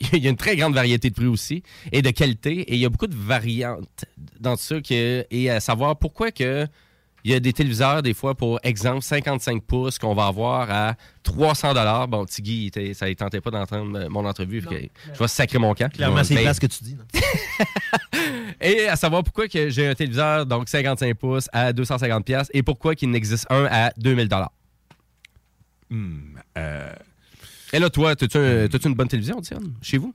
il 0.12 0.18
y 0.24 0.26
a 0.26 0.30
une 0.30 0.36
très 0.36 0.56
grande 0.56 0.74
variété 0.74 1.10
de 1.10 1.14
prix 1.14 1.26
aussi 1.26 1.62
et 1.92 2.02
de 2.02 2.10
qualité 2.10 2.60
et 2.62 2.74
il 2.74 2.80
y 2.80 2.84
a 2.86 2.88
beaucoup 2.88 3.06
de 3.06 3.14
variantes 3.14 4.06
dans 4.40 4.56
ça 4.56 4.80
que, 4.80 5.24
et 5.30 5.50
à 5.50 5.60
savoir 5.60 5.96
pourquoi 5.98 6.32
que 6.32 6.66
il 7.24 7.32
y 7.32 7.34
a 7.34 7.40
des 7.40 7.52
téléviseurs, 7.52 8.02
des 8.02 8.14
fois, 8.14 8.34
pour 8.34 8.58
exemple, 8.62 9.02
55 9.02 9.62
pouces 9.62 9.98
qu'on 9.98 10.14
va 10.14 10.26
avoir 10.26 10.70
à 10.70 10.94
300 11.22 12.06
Bon, 12.08 12.24
Tiggy, 12.24 12.66
était- 12.66 12.94
ça 12.94 13.08
ne 13.08 13.12
tentait 13.14 13.40
pas 13.40 13.50
d'entendre 13.50 14.08
mon 14.08 14.24
entrevue. 14.26 14.60
fait 14.62 14.68
que 14.68 15.14
je 15.14 15.18
vais 15.18 15.28
sacrer 15.28 15.58
mon 15.58 15.74
camp. 15.74 15.92
Clairement, 15.92 16.24
c'est 16.24 16.34
Mais- 16.34 16.44
pas 16.44 16.54
ce 16.54 16.60
que 16.60 16.66
tu 16.66 16.82
dis. 16.84 16.94
non? 16.96 17.04
et 18.60 18.88
à 18.88 18.96
savoir 18.96 19.22
pourquoi 19.24 19.48
que 19.48 19.68
j'ai 19.70 19.86
un 19.88 19.94
téléviseur, 19.94 20.46
donc 20.46 20.68
55 20.68 21.14
pouces, 21.16 21.48
à 21.52 21.72
250 21.72 22.24
pièces 22.24 22.48
et 22.54 22.62
pourquoi 22.62 22.94
qu'il 22.94 23.10
n'existe 23.10 23.46
un 23.50 23.66
à 23.70 23.90
2000 23.98 24.28
dollars. 24.28 24.52
Hmm, 25.90 26.36
euh, 26.56 26.92
Et 27.72 27.78
là, 27.78 27.90
toi, 27.90 28.14
t'as-tu 28.16 28.38
un- 28.38 28.68
t'as-tu 28.68 28.88
une 28.88 28.94
bonne 28.94 29.08
télévision, 29.08 29.40
Diane, 29.40 29.72
chez 29.82 29.98
vous? 29.98 30.14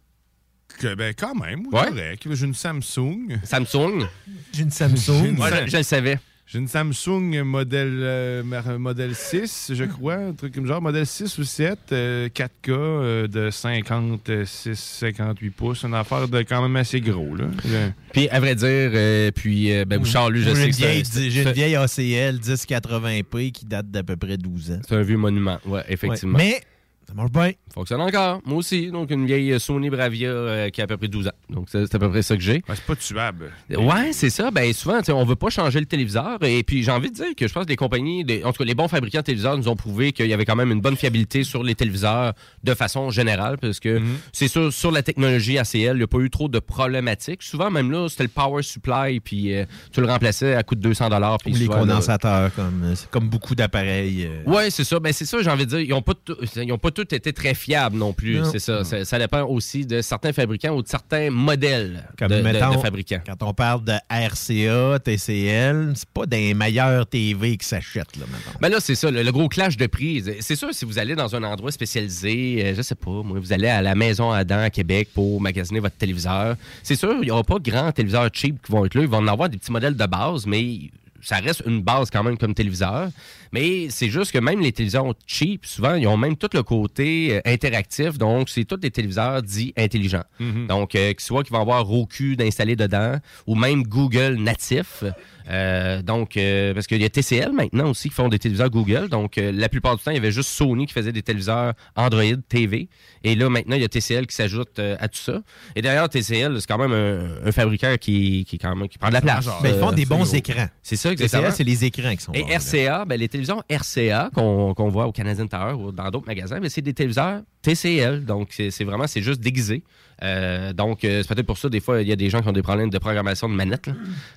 que, 0.79 0.93
ben, 0.93 1.13
quand 1.17 1.33
même, 1.35 1.67
oui, 1.71 1.79
Ouais. 1.93 2.17
J'ai 2.31 2.45
une 2.45 2.53
Samsung. 2.53 3.39
Samsung? 3.45 4.05
J'ai 4.51 4.63
une 4.63 4.71
Samsung. 4.71 5.37
Ouais, 5.39 5.49
je, 5.65 5.71
je 5.71 5.77
le 5.77 5.83
savais. 5.83 6.19
J'ai 6.47 6.59
une 6.59 6.67
Samsung 6.67 7.41
modèle, 7.43 7.99
euh, 8.03 8.43
mar- 8.43 8.77
modèle 8.77 9.15
6, 9.15 9.71
je 9.73 9.83
crois, 9.83 10.13
un 10.15 10.33
truc 10.33 10.53
comme 10.53 10.67
genre, 10.67 10.79
modèle 10.79 11.07
6 11.07 11.39
ou 11.39 11.43
7, 11.43 11.79
euh, 11.91 12.29
4K 12.29 12.69
euh, 12.69 13.27
de 13.27 13.49
56, 13.49 14.73
58 14.75 15.49
pouces, 15.49 15.83
une 15.83 15.95
affaire 15.95 16.27
de 16.27 16.43
quand 16.43 16.61
même 16.61 16.75
assez 16.75 17.01
gros. 17.01 17.35
Là. 17.35 17.45
Euh, 17.65 17.89
Puis, 18.13 18.29
à 18.29 18.39
vrai 18.39 18.53
dire, 18.53 18.67
euh, 18.69 19.31
puis, 19.31 19.73
euh, 19.73 19.85
ben, 19.85 19.97
Bouchard, 19.97 20.29
lui, 20.29 20.41
je 20.43 20.49
J'ai 20.49 20.55
sais 20.71 20.97
une 20.99 21.03
que 21.03 21.29
J'ai 21.31 21.41
une 21.41 21.51
vieille 21.51 21.75
ACL 21.75 22.37
1080p 22.39 23.51
qui 23.51 23.65
date 23.65 23.89
d'à 23.89 24.03
peu 24.03 24.15
près 24.15 24.37
12 24.37 24.71
ans. 24.71 24.79
C'est 24.87 24.95
un 24.95 25.01
vieux 25.01 25.17
monument, 25.17 25.57
ouais, 25.65 25.83
effectivement. 25.89 26.37
Ouais, 26.37 26.45
mais 26.45 26.61
ça 27.07 27.13
marche 27.13 27.31
bien. 27.31 27.51
Fonctionne 27.73 28.01
encore, 28.01 28.41
moi 28.45 28.57
aussi. 28.57 28.89
Donc, 28.91 29.11
une 29.11 29.25
vieille 29.25 29.59
Sony 29.59 29.89
Bravia 29.89 30.29
euh, 30.29 30.69
qui 30.69 30.81
a 30.81 30.85
à 30.85 30.87
peu 30.87 30.97
près 30.97 31.07
12 31.07 31.27
ans. 31.27 31.31
Donc, 31.49 31.67
c'est 31.71 31.93
à 31.93 31.99
peu 31.99 32.09
près 32.09 32.21
ça 32.21 32.35
que 32.35 32.41
j'ai. 32.41 32.63
c'est 32.67 32.81
pas 32.85 32.95
tuable. 32.95 33.51
Ouais, 33.69 34.11
c'est 34.11 34.29
ça. 34.29 34.49
Ben 34.51 34.71
souvent, 34.73 34.99
tu 34.99 35.05
sais, 35.05 35.11
on 35.11 35.23
veut 35.25 35.35
pas 35.35 35.49
changer 35.49 35.79
le 35.79 35.85
téléviseur. 35.85 36.37
Et 36.43 36.63
puis, 36.63 36.83
j'ai 36.83 36.91
envie 36.91 37.09
de 37.11 37.15
dire 37.15 37.35
que 37.37 37.47
je 37.47 37.53
pense 37.53 37.65
que 37.65 37.69
les 37.69 37.75
compagnies, 37.75 38.23
des- 38.23 38.43
en 38.43 38.51
tout 38.53 38.59
cas, 38.59 38.65
les 38.65 38.75
bons 38.75 38.87
fabricants 38.87 39.19
de 39.19 39.23
téléviseurs 39.25 39.57
nous 39.57 39.67
ont 39.67 39.75
prouvé 39.75 40.11
qu'il 40.13 40.27
y 40.27 40.33
avait 40.33 40.45
quand 40.45 40.55
même 40.55 40.71
une 40.71 40.81
bonne 40.81 40.95
fiabilité 40.95 41.43
sur 41.43 41.63
les 41.63 41.75
téléviseurs 41.75 42.33
de 42.63 42.73
façon 42.73 43.09
générale. 43.11 43.57
Parce 43.59 43.79
que 43.79 43.99
Mhm. 43.99 44.17
c'est 44.33 44.47
sûr, 44.47 44.71
sur 44.73 44.91
la 44.91 45.03
technologie 45.03 45.57
ACL, 45.57 45.93
il 45.95 45.97
n'y 45.97 46.03
a 46.03 46.07
pas 46.07 46.19
eu 46.19 46.29
trop 46.29 46.47
de 46.47 46.59
problématiques. 46.59 47.43
Souvent, 47.43 47.69
même 47.69 47.91
là, 47.91 48.07
c'était 48.09 48.23
le 48.23 48.29
power 48.29 48.63
supply, 48.63 49.19
puis 49.19 49.53
euh, 49.53 49.65
tu 49.91 50.01
le 50.01 50.07
remplaçais 50.07 50.55
à 50.55 50.63
coût 50.63 50.75
de 50.75 50.81
200 50.81 51.09
puis 51.43 51.51
Ou 51.53 51.55
les 51.55 51.65
souvent, 51.65 51.75
là, 51.75 51.79
condensateurs, 51.81 52.53
comme, 52.55 52.83
euh, 52.83 52.95
c'est 52.95 53.09
comme 53.09 53.29
beaucoup 53.29 53.53
d'appareils. 53.55 54.25
euh, 54.25 54.43
Ouais, 54.49 54.69
c'est 54.69 54.83
ça. 54.83 54.99
Ben, 54.99 55.13
c'est 55.13 55.25
ça, 55.25 55.41
j'ai 55.41 55.49
envie 55.49 55.65
de 55.65 55.69
dire. 55.69 55.79
Ils 55.81 55.89
n'ont 55.89 56.01
pas, 56.01 56.13
tout- 56.13 56.37
ils 56.55 56.71
ont 56.71 56.77
pas 56.77 56.91
tous 56.95 57.13
été 57.15 57.31
très 57.33 57.53
fiables 57.53 57.97
non 57.97 58.13
plus. 58.13 58.41
C'est 58.51 58.59
ça. 58.59 58.83
ça. 58.83 59.05
ça 59.05 59.19
dépend 59.19 59.43
aussi 59.43 59.85
de 59.85 60.01
certains 60.01 60.33
fabricants 60.33 60.73
ou 60.75 60.81
de 60.81 60.87
certains 60.87 61.29
modèles 61.29 62.03
Comme 62.17 62.29
de, 62.29 62.37
de- 62.37 62.41
mettons, 62.41 62.73
de 62.75 62.79
fabricants. 62.79 63.21
Quand 63.25 63.43
on 63.43 63.53
parle 63.53 63.83
de 63.83 63.93
RCA, 64.09 64.99
TCL, 64.99 65.93
c'est 65.95 66.09
pas 66.09 66.25
des 66.25 66.53
meilleurs 66.53 67.05
TV 67.07 67.57
qui 67.57 67.67
s'achètent, 67.67 68.15
là, 68.17 68.25
mettons. 68.31 68.57
Ben 68.59 68.69
là, 68.69 68.77
c'est 68.79 68.95
ça, 68.95 69.11
le, 69.11 69.21
le 69.21 69.31
gros 69.31 69.47
clash 69.49 69.77
de 69.77 69.85
prix. 69.87 70.23
C'est 70.39 70.55
sûr, 70.55 70.69
si 70.73 70.85
vous 70.85 70.97
allez 70.97 71.15
dans 71.15 71.35
un 71.35 71.43
endroit 71.43 71.71
spécialisé, 71.71 72.63
euh, 72.65 72.73
je 72.75 72.81
sais 72.81 72.95
pas, 72.95 73.21
moi, 73.23 73.39
vous 73.39 73.53
allez 73.53 73.67
à 73.67 73.81
la 73.81 73.95
Maison 73.95 74.31
Adam 74.31 74.59
à 74.59 74.69
Québec 74.69 75.09
pour 75.13 75.41
magasiner 75.41 75.79
votre 75.79 75.95
téléviseur, 75.97 76.55
c'est 76.83 76.95
sûr, 76.95 77.13
il 77.21 77.25
n'y 77.25 77.31
aura 77.31 77.43
pas 77.43 77.59
de 77.59 77.69
grands 77.69 77.91
téléviseurs 77.91 78.29
cheap 78.33 78.61
qui 78.65 78.71
vont 78.71 78.85
être 78.85 78.95
là. 78.95 79.01
Ils 79.01 79.07
vont 79.09 79.17
en 79.17 79.27
avoir 79.27 79.49
des 79.49 79.57
petits 79.57 79.71
modèles 79.71 79.95
de 79.95 80.05
base, 80.05 80.45
mais 80.45 80.91
ça 81.21 81.37
reste 81.37 81.63
une 81.65 81.81
base 81.81 82.09
quand 82.11 82.23
même 82.23 82.37
comme 82.37 82.53
téléviseur. 82.53 83.09
Mais 83.51 83.87
c'est 83.89 84.09
juste 84.09 84.31
que 84.31 84.39
même 84.39 84.59
les 84.59 84.71
téléviseurs 84.71 85.05
cheap, 85.27 85.65
souvent, 85.65 85.95
ils 85.95 86.07
ont 86.07 86.17
même 86.17 86.35
tout 86.35 86.49
le 86.53 86.63
côté 86.63 87.37
euh, 87.37 87.41
interactif. 87.45 88.17
Donc, 88.17 88.49
c'est 88.49 88.65
tous 88.65 88.77
des 88.77 88.91
téléviseurs 88.91 89.41
dits 89.41 89.73
intelligents. 89.77 90.23
Mhm. 90.39 90.67
Donc, 90.67 90.95
euh, 90.95 91.13
que 91.13 91.21
soit 91.21 91.43
qu'ils 91.43 91.53
vont 91.53 91.61
avoir 91.61 91.85
Roku 91.85 92.35
d'installer 92.35 92.75
dedans 92.75 93.17
ou 93.47 93.55
même 93.55 93.83
Google 93.83 94.35
natif. 94.35 95.03
Euh, 95.47 96.01
donc, 96.01 96.37
euh, 96.37 96.73
parce 96.73 96.87
qu'il 96.87 96.99
y 96.99 97.05
a 97.05 97.09
TCL 97.09 97.51
maintenant 97.51 97.91
aussi 97.91 98.09
qui 98.09 98.15
font 98.15 98.29
des 98.29 98.39
téléviseurs 98.39 98.69
Google. 98.71 99.09
Donc, 99.09 99.37
euh, 99.37 99.51
la 99.51 99.69
plupart 99.69 99.95
du 99.95 100.01
temps, 100.03 100.09
il 100.09 100.15
y 100.15 100.17
avait 100.17 100.31
juste 100.31 100.49
Sony 100.49 100.87
qui 100.87 100.93
faisait 100.93 101.11
des 101.11 101.21
téléviseurs 101.21 101.73
Android 101.95 102.23
TV. 102.49 102.89
Et 103.23 103.35
là, 103.35 103.47
maintenant, 103.49 103.75
il 103.75 103.81
y 103.83 103.85
a 103.85 103.87
TCL 103.87 104.25
qui 104.25 104.35
s'ajoute 104.35 104.79
euh, 104.79 104.95
à 104.99 105.07
tout 105.07 105.19
ça. 105.19 105.41
Et 105.75 105.83
d'ailleurs, 105.83 106.09
TCL, 106.09 106.59
c'est 106.59 106.67
quand 106.67 106.79
même 106.79 106.91
un, 106.93 107.47
un 107.47 107.51
fabricant 107.51 107.95
qui, 108.01 108.43
qui, 108.47 108.57
quand 108.57 108.75
même, 108.75 108.87
qui 108.89 108.97
prend 108.97 109.09
de 109.09 109.13
la 109.13 109.21
place. 109.21 109.45
Ben, 109.61 109.69
ils 109.75 109.79
font 109.79 109.89
Euh, 109.89 109.93
des 109.93 110.05
bons 110.05 110.23
gros. 110.23 110.33
écrans. 110.33 110.67
C'est 110.81 110.95
ça, 110.95 111.09
TCL, 111.09 111.23
exactement. 111.25 111.51
c'est 111.55 111.63
les 111.63 111.85
écrans 111.85 112.15
qui 112.15 112.23
sont 112.23 112.33
Et 112.33 112.41
bons. 112.41 112.49
RCA, 112.57 113.05
ben, 113.05 113.19
les 113.19 113.27
télévisions 113.45 113.63
RCA 113.69 114.29
qu'on 114.33 114.89
voit 114.89 115.07
au 115.07 115.11
Canadian 115.11 115.47
Tower 115.47 115.73
ou 115.73 115.91
dans 115.91 116.09
d'autres 116.09 116.27
magasins, 116.27 116.59
ben, 116.59 116.69
c'est 116.69 116.81
des 116.81 116.93
téléviseurs 116.93 117.41
TCL. 117.61 118.25
Donc, 118.25 118.49
c'est 118.51 118.83
vraiment, 118.83 119.07
c'est 119.07 119.21
juste 119.21 119.41
déguisé. 119.41 119.83
Euh, 120.23 120.73
donc, 120.73 121.03
euh, 121.03 121.21
c'est 121.21 121.33
peut-être 121.33 121.45
pour 121.45 121.57
ça, 121.57 121.69
des 121.69 121.79
fois, 121.79 122.01
il 122.01 122.07
y 122.07 122.11
a 122.11 122.15
des 122.15 122.29
gens 122.29 122.41
qui 122.41 122.47
ont 122.47 122.53
des 122.53 122.61
problèmes 122.61 122.89
de 122.89 122.97
programmation 122.97 123.49
de 123.49 123.53
manette. 123.53 123.87
là. 123.87 123.93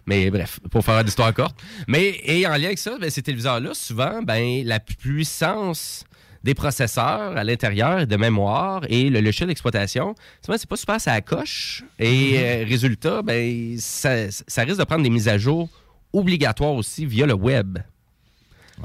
Mais 0.07 0.31
bref, 0.31 0.61
pour 0.71 0.85
faire 0.85 1.03
l'histoire 1.03 1.33
courte. 1.33 1.57
Mais, 1.87 2.21
et 2.25 2.47
en 2.47 2.53
lien 2.53 2.67
avec 2.67 2.79
ça, 2.79 2.97
ben, 3.01 3.11
ces 3.11 3.23
téléviseurs-là, 3.23 3.75
souvent, 3.75 4.23
ben, 4.23 4.65
la 4.65 4.81
puissance 4.81 6.05
des 6.45 6.55
processeurs 6.55 7.37
à 7.37 7.45
l'intérieur 7.45 8.07
de 8.07 8.17
mémoire 8.17 8.83
et 8.89 9.11
le 9.11 9.21
logiciel 9.21 9.49
d'exploitation, 9.49 10.15
c'est 10.41 10.69
pas 10.69 10.77
super 10.77 11.01
ça 11.01 11.21
coche. 11.21 11.85
Et 11.99 12.35
euh, 12.39 12.65
résultat, 12.67 13.23
ben, 13.23 13.77
ça, 13.79 14.31
ça 14.31 14.63
risque 14.63 14.79
de 14.79 14.85
prendre 14.85 15.03
des 15.03 15.11
mises 15.11 15.29
à 15.29 15.37
jour 15.37 15.69
obligatoires 16.13 16.75
aussi 16.75 17.07
via 17.07 17.27
le 17.27 17.35
web. 17.35 17.79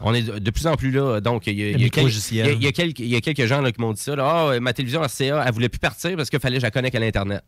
On 0.02 0.14
est 0.14 0.24
de, 0.24 0.52
plus 0.52 0.68
en 0.68 0.76
plus 0.76 0.91
là. 0.91 1.22
Donc, 1.22 1.48
il 1.48 1.60
y 1.60 1.64
a, 1.64 1.70
il 1.70 1.82
y 1.82 1.84
y 1.84 1.84
y 1.84 2.68
a 2.68 2.72
quelques, 2.72 2.99
il 2.99 3.07
y 3.07 3.15
a 3.15 3.22
quelques 3.22 3.45
gens 3.45 3.61
là, 3.61 3.72
qui 3.72 3.80
m'ont 3.80 3.94
dit 3.94 4.02
ça. 4.02 4.15
là, 4.15 4.52
Ah, 4.53 4.60
ma 4.60 4.74
télévision 4.74 5.02
RCA, 5.02 5.44
elle 5.45 5.53
voulait 5.53 5.70
plus 5.70 5.80
partir 5.80 6.15
parce 6.15 6.30
qu'il 6.30 6.40
fallait 6.40 6.56
que 6.56 6.61
je 6.61 6.65
la 6.65 6.72
connecte 6.72 6.95
à 6.95 6.99
l'Internet. 6.99 7.44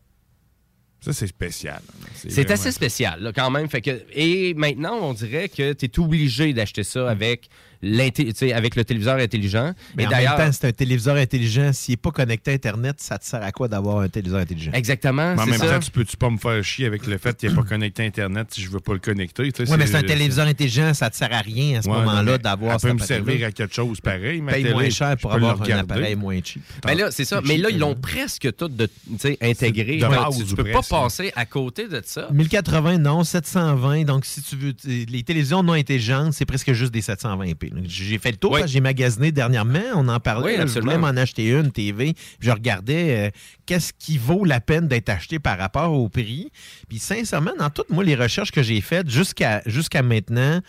Ça, 1.00 1.12
c'est 1.12 1.26
spécial. 1.26 1.80
C'est 2.14 2.50
assez 2.50 2.72
spécial, 2.72 3.22
là, 3.22 3.32
quand 3.32 3.50
même. 3.50 3.68
Fait 3.68 3.80
que, 3.80 4.02
et 4.12 4.54
maintenant, 4.54 4.98
on 5.02 5.12
dirait 5.12 5.48
que 5.48 5.72
tu 5.72 5.84
es 5.84 5.98
obligé 5.98 6.52
d'acheter 6.52 6.84
ça 6.84 7.08
avec, 7.08 7.42
tu 7.42 7.48
sais, 7.48 7.75
avec 7.82 8.76
le 8.76 8.84
téléviseur 8.84 9.16
intelligent. 9.18 9.72
Mais 9.96 10.04
et 10.04 10.06
en 10.06 10.10
même 10.10 10.26
temps, 10.36 10.50
c'est 10.52 10.66
un 10.68 10.72
téléviseur 10.72 11.16
intelligent. 11.16 11.72
S'il 11.72 11.92
n'est 11.92 11.96
pas 11.96 12.10
connecté 12.10 12.52
à 12.52 12.54
Internet, 12.54 12.96
ça 13.00 13.18
te 13.18 13.24
sert 13.24 13.42
à 13.42 13.52
quoi 13.52 13.68
d'avoir 13.68 14.00
un 14.00 14.08
téléviseur 14.08 14.40
intelligent? 14.40 14.72
Exactement, 14.72 15.34
Mais 15.34 15.42
en 15.42 15.46
même 15.46 15.58
ça. 15.58 15.66
temps, 15.74 15.80
tu 15.80 15.90
peux-tu 15.90 16.16
pas 16.16 16.30
me 16.30 16.38
faire 16.38 16.62
chier 16.64 16.86
avec 16.86 17.06
le 17.06 17.18
fait 17.18 17.36
qu'il 17.36 17.48
n'est 17.50 17.54
pas 17.54 17.62
connecté 17.62 18.02
à 18.02 18.06
Internet 18.06 18.48
si 18.50 18.62
je 18.62 18.70
veux 18.70 18.80
pas 18.80 18.92
le 18.92 18.98
connecter? 18.98 19.42
Oui, 19.58 19.66
mais 19.78 19.86
c'est 19.86 19.96
un 19.96 20.02
téléviseur 20.02 20.46
intelligent, 20.46 20.94
ça 20.94 21.10
te 21.10 21.16
sert 21.16 21.32
à 21.32 21.40
rien 21.40 21.78
à 21.78 21.82
ce 21.82 21.88
Ouais, 21.88 21.96
moment-là 21.98 22.32
mais 22.32 22.38
d'avoir 22.38 22.74
Elle 22.82 22.90
peut 22.90 22.94
me 22.94 22.98
servir 23.06 23.46
à 23.46 23.52
quelque 23.52 23.74
chose 23.74 24.00
pareil. 24.00 24.40
ma 24.40 24.52
Paye 24.52 24.62
télé, 24.62 24.74
moins 24.74 24.90
cher 24.90 25.16
pour 25.16 25.30
peux 25.30 25.36
avoir 25.36 25.60
un 25.62 25.78
appareil 25.78 26.14
moins 26.16 26.38
cheap. 26.42 26.62
Ben 26.84 26.96
là, 26.96 27.10
c'est 27.10 27.24
ça. 27.24 27.40
Mais 27.44 27.56
là, 27.58 27.68
ils 27.70 27.78
l'ont 27.78 27.94
presque 27.94 28.54
tout 28.56 28.68
de, 28.68 28.86
tu 28.86 28.92
sais, 29.18 29.38
intégré. 29.40 29.98
Tu, 29.98 30.44
tu 30.44 30.54
peux 30.54 30.64
presque, 30.64 30.90
pas 30.90 31.02
passer 31.02 31.32
à 31.36 31.44
côté 31.46 31.88
de 31.88 32.00
ça. 32.04 32.28
1080, 32.32 32.98
non. 32.98 33.24
720. 33.24 34.04
Donc, 34.04 34.24
si 34.24 34.42
tu 34.42 34.56
veux. 34.56 34.74
Les 34.84 35.22
télévisions 35.22 35.62
non 35.62 35.72
intelligentes, 35.72 36.32
c'est 36.32 36.44
presque 36.44 36.72
juste 36.72 36.92
des 36.92 37.00
720p. 37.02 37.65
J'ai 37.84 38.18
fait 38.18 38.30
le 38.30 38.36
tour, 38.36 38.52
Oui. 38.52 38.60
j'ai 38.66 38.80
magasiné 38.80 39.32
dernièrement. 39.32 39.80
On 39.94 40.08
en 40.08 40.20
parlait. 40.20 40.44
Oui, 40.44 40.52
là, 40.52 40.58
je 40.58 40.62
absolument. 40.64 40.92
voulais 40.96 41.12
m'en 41.12 41.20
acheter 41.20 41.48
une 41.48 41.70
TV. 41.72 42.14
Je 42.40 42.50
regardais 42.50 43.26
euh, 43.26 43.30
qu'est-ce 43.66 43.92
qui 43.98 44.18
vaut 44.18 44.44
la 44.44 44.60
peine 44.60 44.88
d'être 44.88 45.08
acheté 45.08 45.38
par 45.38 45.58
rapport 45.58 45.92
au 45.92 46.08
prix. 46.08 46.50
Puis, 46.88 46.98
sincèrement, 46.98 47.52
dans 47.58 47.70
toutes 47.70 47.90
moi, 47.90 48.04
les 48.04 48.14
recherches 48.14 48.50
que 48.52 48.62
j'ai 48.62 48.80
faites 48.80 49.08
jusqu'à 49.10 49.62
jusqu'à 49.66 50.02
maintenant, 50.02 50.60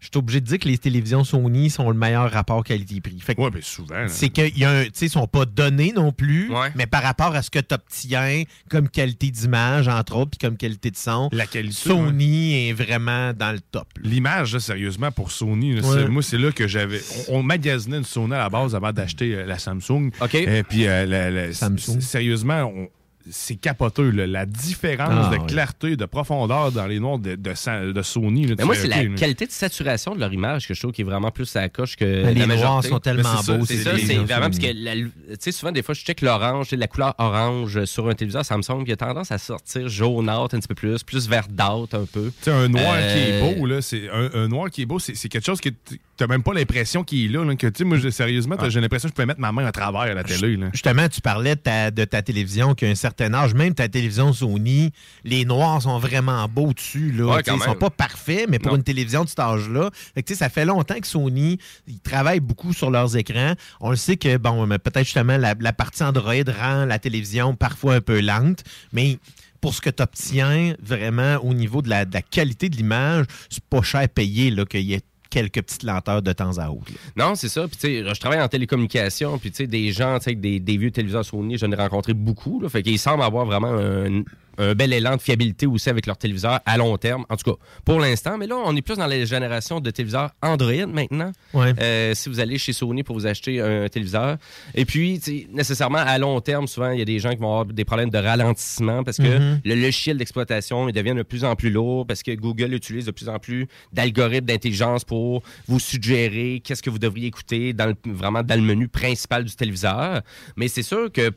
je 0.00 0.06
suis 0.06 0.16
obligé 0.16 0.40
de 0.40 0.46
dire 0.46 0.58
que 0.58 0.68
les 0.68 0.78
télévisions 0.78 1.24
Sony 1.24 1.70
sont 1.70 1.88
le 1.90 1.96
meilleur 1.96 2.30
rapport 2.30 2.62
qualité-prix. 2.64 3.18
Oui, 3.36 3.50
mais 3.52 3.60
souvent. 3.62 4.04
c'est 4.08 4.28
qu'ils 4.28 4.52
ne 4.66 5.08
sont 5.08 5.26
pas 5.26 5.44
donnés 5.44 5.92
non 5.94 6.12
plus, 6.12 6.50
mais 6.74 6.86
par 6.86 7.02
rapport 7.02 7.34
à 7.34 7.42
ce 7.42 7.50
que 7.50 7.58
tu 7.58 7.74
obtiens 7.74 8.42
comme 8.70 8.88
qualité 8.88 9.30
d'image, 9.30 9.88
entre 9.88 10.16
autres, 10.16 10.30
puis 10.30 10.38
comme 10.46 10.56
qualité 10.56 10.90
de 10.90 10.96
son, 10.96 11.28
La 11.32 11.46
qualité, 11.46 11.74
Sony 11.74 12.68
est 12.68 12.72
vraiment 12.72 13.32
dans 13.32 13.52
le 13.52 13.60
top. 13.60 13.88
L'image, 14.02 14.56
sérieusement, 14.58 15.10
pour 15.10 15.30
Sony, 15.32 15.74
là, 15.74 15.82
Ouais. 15.82 16.02
c'est- 16.02 16.08
moi, 16.08 16.22
c'est 16.22 16.38
là 16.38 16.52
que 16.52 16.66
j'avais. 16.68 17.00
On, 17.28 17.38
on 17.38 17.42
magasinait 17.42 17.98
une 17.98 18.04
Sony 18.04 18.34
à 18.34 18.38
la 18.38 18.48
base 18.48 18.74
avant 18.74 18.92
d'acheter 18.92 19.34
euh, 19.34 19.46
la 19.46 19.58
Samsung. 19.58 20.10
Et 20.34 20.62
puis, 20.62 20.86
euh, 20.86 21.06
la- 21.06 21.30
la- 21.30 21.48
s- 21.48 21.64
sérieusement, 22.00 22.62
on- 22.74 22.88
c'est 23.30 23.56
capoteux. 23.56 24.10
là. 24.10 24.26
La 24.26 24.46
différence 24.46 25.26
Ah, 25.30 25.36
de 25.36 25.46
clarté, 25.46 25.96
de 25.96 26.04
profondeur 26.04 26.72
dans 26.72 26.86
les 26.86 26.98
noirs 27.00 27.18
de, 27.18 27.34
de, 27.36 28.02
Sony. 28.02 28.46
là, 28.46 28.54
Mais 28.58 28.64
moi, 28.64 28.74
c'est 28.74 28.86
la 28.88 29.04
qualité 29.06 29.46
de 29.46 29.50
saturation 29.52 30.14
de 30.14 30.20
leur 30.20 30.32
image 30.32 30.66
que 30.68 30.74
je 30.74 30.80
trouve 30.80 30.92
qui 30.92 31.02
est 31.02 31.04
vraiment 31.04 31.30
plus 31.30 31.54
à 31.56 31.62
la 31.62 31.68
coche 31.68 31.96
que 31.96 32.04
Ben, 32.22 32.34
les 32.34 32.40
la 32.40 32.46
noirs 32.46 32.58
majorité. 32.58 32.88
sont 32.88 32.98
tellement 33.00 33.30
Mais 33.46 33.58
beaux, 33.58 33.64
C'est 33.66 33.76
ces 33.76 33.82
ça, 33.84 33.90
c'est 33.98 34.14
vraiment 34.16 34.40
parce 34.46 34.58
que, 34.58 34.66
la- 34.74 34.94
tu 34.94 35.10
sais, 35.40 35.52
souvent, 35.52 35.72
des 35.72 35.82
fois, 35.82 35.94
je 35.94 36.00
check 36.02 36.20
l'orange, 36.20 36.70
la 36.72 36.86
couleur 36.86 37.14
orange 37.18 37.84
sur 37.84 38.08
un 38.08 38.14
téléviseur 38.14 38.44
Samsung, 38.44 38.84
il 38.86 38.92
a 38.92 38.96
tendance 38.96 39.32
à 39.32 39.38
sortir 39.38 39.88
jaunâtre 39.88 40.54
un 40.54 40.58
petit 40.60 40.68
peu 40.68 40.74
plus, 40.74 41.02
plus 41.02 41.28
verdâtre 41.28 41.94
un 41.96 42.06
peu. 42.10 42.26
Tu 42.42 42.44
sais, 42.44 42.50
un 42.50 42.68
noir 42.68 42.96
qui 42.98 43.18
est 43.18 43.42
Euh, 43.42 43.54
beau, 43.54 43.66
là, 43.66 43.80
c'est 43.82 44.08
un, 44.10 44.30
un 44.34 44.48
noir 44.48 44.70
qui 44.70 44.82
est 44.82 44.86
beau, 44.86 44.98
c'est 44.98 45.14
quelque 45.28 45.44
chose 45.44 45.60
que 45.60 45.68
tu 45.68 45.98
n'as 46.20 46.26
même 46.26 46.42
pas 46.42 46.54
l'impression 46.54 47.04
qu'il 47.04 47.24
est 47.26 47.28
là. 47.28 47.44
là, 47.44 47.54
que, 47.56 47.84
moi, 47.84 47.98
sérieusement, 48.10 48.56
Ah. 48.58 48.68
j'ai 48.68 48.80
l'impression 48.80 49.08
que 49.08 49.12
je 49.12 49.16
peux 49.22 49.26
mettre 49.26 49.40
ma 49.40 49.52
main 49.52 49.64
à 49.66 49.72
travers 49.72 50.00
à 50.02 50.14
la 50.14 50.24
télé. 50.24 50.56
Là. 50.56 50.66
Justement, 50.72 51.08
tu 51.08 51.20
parlais 51.20 51.54
de 51.54 51.60
ta, 51.60 51.90
de 51.90 52.04
ta 52.04 52.22
télévision 52.22 52.74
qui 52.74 52.84
a 52.86 52.88
un 52.88 52.94
certain 52.94 53.17
âge, 53.20 53.54
même 53.54 53.74
ta 53.74 53.88
télévision 53.88 54.32
Sony, 54.32 54.92
les 55.24 55.44
noirs 55.44 55.82
sont 55.82 55.98
vraiment 55.98 56.46
beaux 56.48 56.72
dessus. 56.72 57.12
Là, 57.12 57.26
Ouais, 57.36 57.42
ils 57.46 57.62
sont 57.62 57.74
pas 57.74 57.90
parfaits, 57.90 58.46
mais 58.48 58.58
pour 58.58 58.72
Non. 58.72 58.78
une 58.78 58.84
télévision 58.84 59.24
de 59.24 59.28
cet 59.28 59.40
âge-là, 59.40 59.90
fait 60.14 60.34
ça 60.34 60.48
fait 60.48 60.64
longtemps 60.64 60.98
que 61.00 61.06
Sony, 61.06 61.58
ils 61.86 62.00
travaillent 62.00 62.40
beaucoup 62.40 62.72
sur 62.72 62.90
leurs 62.90 63.16
écrans. 63.16 63.54
On 63.80 63.90
le 63.90 63.96
sait 63.96 64.16
que, 64.16 64.36
bon, 64.36 64.66
peut-être 64.68 65.04
justement, 65.04 65.36
la, 65.36 65.54
la 65.58 65.72
partie 65.72 66.02
Android 66.02 66.32
rend 66.60 66.84
la 66.84 66.98
télévision 66.98 67.54
parfois 67.54 67.94
un 67.96 68.00
peu 68.00 68.20
lente, 68.20 68.62
mais 68.92 69.18
pour 69.60 69.74
ce 69.74 69.80
que 69.80 69.90
tu 69.90 70.02
obtiens 70.02 70.74
vraiment 70.80 71.36
au 71.42 71.52
niveau 71.52 71.82
de 71.82 71.88
la, 71.88 72.04
de 72.04 72.14
la 72.14 72.22
qualité 72.22 72.68
de 72.68 72.76
l'image, 72.76 73.26
c'est 73.50 73.64
pas 73.64 73.82
cher 73.82 74.08
payé 74.08 74.54
qu'il 74.70 74.82
y 74.82 74.94
ait 74.94 75.00
quelques 75.30 75.62
petites 75.62 75.82
lenteurs 75.82 76.22
de 76.22 76.32
temps 76.32 76.58
à 76.58 76.68
autre. 76.70 76.90
Non, 77.16 77.34
c'est 77.34 77.48
ça. 77.48 77.66
Je 77.82 78.18
travaille 78.20 78.40
en 78.40 78.48
télécommunication. 78.48 79.38
Puis, 79.38 79.50
des 79.66 79.92
gens, 79.92 80.18
tu 80.18 80.24
sais, 80.24 80.34
des 80.34 80.76
vieux 80.76 80.90
téléviseurs 80.90 81.24
Sony, 81.24 81.58
j'en 81.58 81.70
ai 81.70 81.76
rencontré 81.76 82.14
beaucoup. 82.14 82.60
Là, 82.60 82.68
fait 82.68 82.82
qu'ils 82.82 82.98
semblent 82.98 83.22
avoir 83.22 83.44
vraiment 83.44 83.72
un- 83.74 84.22
un 84.58 84.74
bel 84.74 84.92
élan 84.92 85.16
de 85.16 85.20
fiabilité 85.20 85.66
aussi 85.66 85.88
avec 85.88 86.06
leur 86.06 86.16
téléviseur 86.18 86.60
à 86.66 86.76
long 86.76 86.96
terme. 86.98 87.24
En 87.28 87.36
tout 87.36 87.50
cas, 87.52 87.56
pour 87.84 88.00
l'instant. 88.00 88.36
Mais 88.38 88.46
là, 88.46 88.56
on 88.64 88.74
est 88.76 88.82
plus 88.82 88.96
dans 88.96 89.06
les 89.06 89.24
générations 89.24 89.80
de 89.80 89.90
téléviseurs 89.90 90.30
Android 90.42 90.86
maintenant. 90.86 91.32
Ouais. 91.54 91.72
Euh, 91.80 92.14
si 92.14 92.28
vous 92.28 92.40
allez 92.40 92.58
chez 92.58 92.72
Sony 92.72 93.02
pour 93.02 93.16
vous 93.16 93.26
acheter 93.26 93.60
un 93.60 93.88
téléviseur. 93.88 94.36
Et 94.74 94.84
puis, 94.84 95.20
nécessairement, 95.52 95.98
à 95.98 96.18
long 96.18 96.40
terme, 96.40 96.66
souvent, 96.66 96.90
il 96.90 96.98
y 96.98 97.02
a 97.02 97.04
des 97.04 97.18
gens 97.18 97.30
qui 97.30 97.36
vont 97.38 97.50
avoir 97.60 97.64
des 97.66 97.84
problèmes 97.84 98.10
de 98.10 98.18
ralentissement 98.18 99.04
parce 99.04 99.16
que 99.18 99.38
Mhm. 99.38 99.60
le 99.64 99.74
logiciel 99.74 100.16
d'exploitation 100.18 100.88
il 100.88 100.92
devient 100.92 101.14
de 101.14 101.22
plus 101.22 101.44
en 101.44 101.54
plus 101.56 101.70
lourd 101.70 102.06
parce 102.06 102.22
que 102.22 102.32
Google 102.34 102.74
utilise 102.74 103.06
de 103.06 103.10
plus 103.10 103.28
en 103.28 103.38
plus 103.38 103.66
d'algorithmes 103.92 104.46
d'intelligence 104.46 105.04
pour 105.04 105.42
vous 105.66 105.78
suggérer 105.78 106.60
qu'est-ce 106.64 106.82
que 106.82 106.90
vous 106.90 106.98
devriez 106.98 107.28
écouter 107.28 107.72
dans 107.72 107.86
le- 107.86 108.12
vraiment 108.12 108.42
dans 108.42 108.54
le 108.56 108.62
menu 108.62 108.88
principal 108.88 109.44
du 109.44 109.54
téléviseur. 109.54 110.22
Mais 110.56 110.68
c'est 110.68 110.82
sûr 110.82 111.12
que 111.12 111.30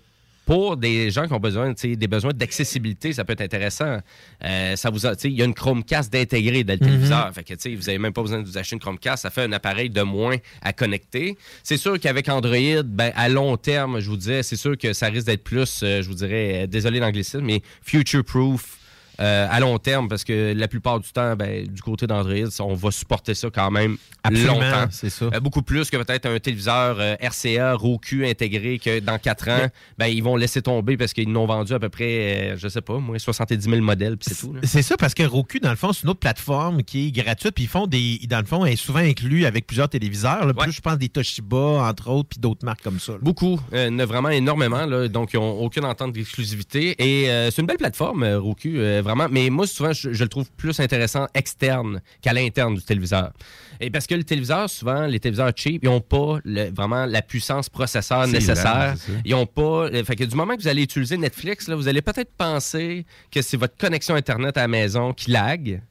pour 0.45 0.75
des 0.77 1.11
gens 1.11 1.27
qui 1.27 1.33
ont 1.33 1.39
besoin, 1.39 1.73
des 1.73 2.07
besoins 2.07 2.33
d'accessibilité, 2.33 3.13
ça 3.13 3.23
peut 3.23 3.33
être 3.33 3.41
intéressant. 3.41 3.99
Euh, 4.43 4.75
ça 4.75 4.89
vous 4.89 5.05
il 5.23 5.31
y 5.33 5.41
a 5.41 5.45
une 5.45 5.53
Chromecast 5.53 6.11
d'intégrer 6.11 6.63
dans 6.63 6.73
le 6.73 6.79
Mhm. 6.79 6.85
téléviseur. 6.87 7.31
Fait 7.33 7.43
que, 7.43 7.53
vous 7.75 7.81
n'avez 7.85 7.99
même 7.99 8.13
pas 8.13 8.21
besoin 8.21 8.41
de 8.41 8.47
vous 8.47 8.57
acheter 8.57 8.75
une 8.75 8.79
Chromecast. 8.81 9.23
Ça 9.23 9.29
fait 9.29 9.43
un 9.43 9.51
appareil 9.51 9.89
de 9.89 10.01
moins 10.01 10.35
à 10.61 10.73
connecter. 10.73 11.37
C'est 11.63 11.77
sûr 11.77 11.99
qu'avec 11.99 12.27
Android, 12.29 12.83
ben, 12.83 13.11
à 13.15 13.29
long 13.29 13.55
terme, 13.57 13.99
je 13.99 14.09
vous 14.09 14.17
disais, 14.17 14.43
c'est 14.43 14.55
sûr 14.55 14.77
que 14.77 14.93
ça 14.93 15.07
risque 15.07 15.27
d'être 15.27 15.43
plus, 15.43 15.81
euh, 15.83 16.01
je 16.01 16.07
vous 16.07 16.15
dirais, 16.15 16.63
euh, 16.63 16.67
désolé 16.67 16.99
l'anglicisme, 16.99 17.41
mais 17.45 17.61
future-proof. 17.83 18.77
Euh, 19.21 19.47
à 19.49 19.59
long 19.59 19.77
terme, 19.77 20.07
parce 20.07 20.23
que 20.23 20.53
la 20.55 20.67
plupart 20.67 20.99
du 20.99 21.09
temps, 21.11 21.35
ben, 21.35 21.67
du 21.67 21.81
côté 21.81 22.07
d'Android, 22.07 22.33
on 22.59 22.73
va 22.73 22.91
supporter 22.91 23.35
ça 23.35 23.49
quand 23.53 23.69
même 23.69 23.97
Absolument, 24.23 24.53
longtemps. 24.55 24.87
c'est 24.89 25.09
ça. 25.09 25.25
Euh, 25.25 25.39
beaucoup 25.39 25.61
plus 25.61 25.89
que 25.91 25.97
peut-être 25.97 26.25
un 26.25 26.39
téléviseur 26.39 26.97
euh, 26.99 27.15
RCA, 27.21 27.75
Roku 27.75 28.23
intégré, 28.25 28.79
que 28.79 28.99
dans 28.99 29.17
4 29.19 29.49
ans, 29.49 29.67
ben, 29.97 30.07
ils 30.07 30.23
vont 30.23 30.35
laisser 30.35 30.61
tomber 30.61 30.97
parce 30.97 31.13
qu'ils 31.13 31.31
n'ont 31.31 31.45
vendu 31.45 31.73
à 31.73 31.79
peu 31.79 31.89
près, 31.89 32.55
je 32.57 32.67
sais 32.67 32.81
pas, 32.81 32.97
moi, 32.97 33.19
70 33.19 33.69
000 33.69 33.81
modèles, 33.81 34.17
puis 34.17 34.33
c'est 34.33 34.41
tout. 34.41 34.55
C'est 34.63 34.81
ça, 34.81 34.97
parce 34.97 35.13
que 35.13 35.23
Roku, 35.23 35.59
dans 35.59 35.69
le 35.69 35.75
fond, 35.75 35.93
c'est 35.93 36.03
une 36.03 36.09
autre 36.09 36.19
plateforme 36.19 36.83
qui 36.83 37.07
est 37.07 37.11
gratuite, 37.11 37.53
puis 37.53 37.65
ils 37.65 37.69
font 37.69 37.85
des. 37.87 38.19
Dans 38.27 38.39
le 38.39 38.45
fond, 38.45 38.65
elle 38.65 38.73
est 38.73 38.75
souvent 38.75 38.99
inclus 38.99 39.45
avec 39.45 39.67
plusieurs 39.67 39.89
téléviseurs. 39.89 40.45
là. 40.45 40.53
Plus, 40.53 40.71
je 40.71 40.81
pense, 40.81 40.97
des 40.97 41.09
Toshiba, 41.09 41.57
entre 41.57 42.09
autres, 42.09 42.29
puis 42.29 42.39
d'autres 42.39 42.65
marques 42.65 42.81
comme 42.81 42.99
ça. 42.99 43.13
là. 43.13 43.19
Beaucoup, 43.21 43.59
vraiment 43.71 44.29
énormément, 44.29 44.85
là, 44.85 45.07
donc 45.07 45.33
ils 45.33 45.37
n'ont 45.39 45.59
aucune 45.59 45.85
entente 45.85 46.13
d'exclusivité. 46.13 46.95
Et 46.97 47.25
c'est 47.51 47.61
une 47.61 47.67
belle 47.67 47.77
plateforme, 47.77 48.23
Roku, 48.23 48.77
euh, 48.77 49.01
vraiment. 49.15 49.27
Mais 49.31 49.49
moi, 49.49 49.67
souvent, 49.67 49.93
je, 49.93 50.13
je 50.13 50.23
le 50.23 50.29
trouve 50.29 50.49
plus 50.57 50.79
intéressant 50.79 51.27
externe 51.33 52.01
qu'à 52.21 52.33
l'interne 52.33 52.75
du 52.75 52.81
téléviseur. 52.83 53.31
Et 53.79 53.89
parce 53.89 54.07
que 54.07 54.15
le 54.15 54.23
téléviseur, 54.23 54.69
souvent, 54.69 55.05
les 55.07 55.19
téléviseurs 55.19 55.51
cheap, 55.55 55.81
ils 55.83 55.89
n'ont 55.89 56.01
pas 56.01 56.39
le- 56.43 56.71
vraiment 56.71 57.05
la 57.05 57.21
puissance 57.21 57.67
processeur 57.69 58.25
nécessaire. 58.33 58.95
Ils 59.25 59.33
ont 59.35 59.45
pas. 59.45 59.61
euh, 59.89 60.03
Fait 60.03 60.15
que 60.15 60.23
du 60.23 60.35
moment 60.35 60.55
que 60.55 60.61
vous 60.61 60.67
allez 60.67 60.83
utiliser 60.83 61.17
Netflix, 61.17 61.67
là, 61.67 61.75
vous 61.75 61.87
allez 61.87 62.01
peut-être 62.01 62.31
penser 62.37 63.05
que 63.31 63.41
c'est 63.41 63.57
votre 63.57 63.77
connexion 63.77 64.15
Internet 64.15 64.57
à 64.57 64.61
la 64.61 64.67
maison 64.67 65.13
qui 65.13 65.31
lag. 65.31 65.81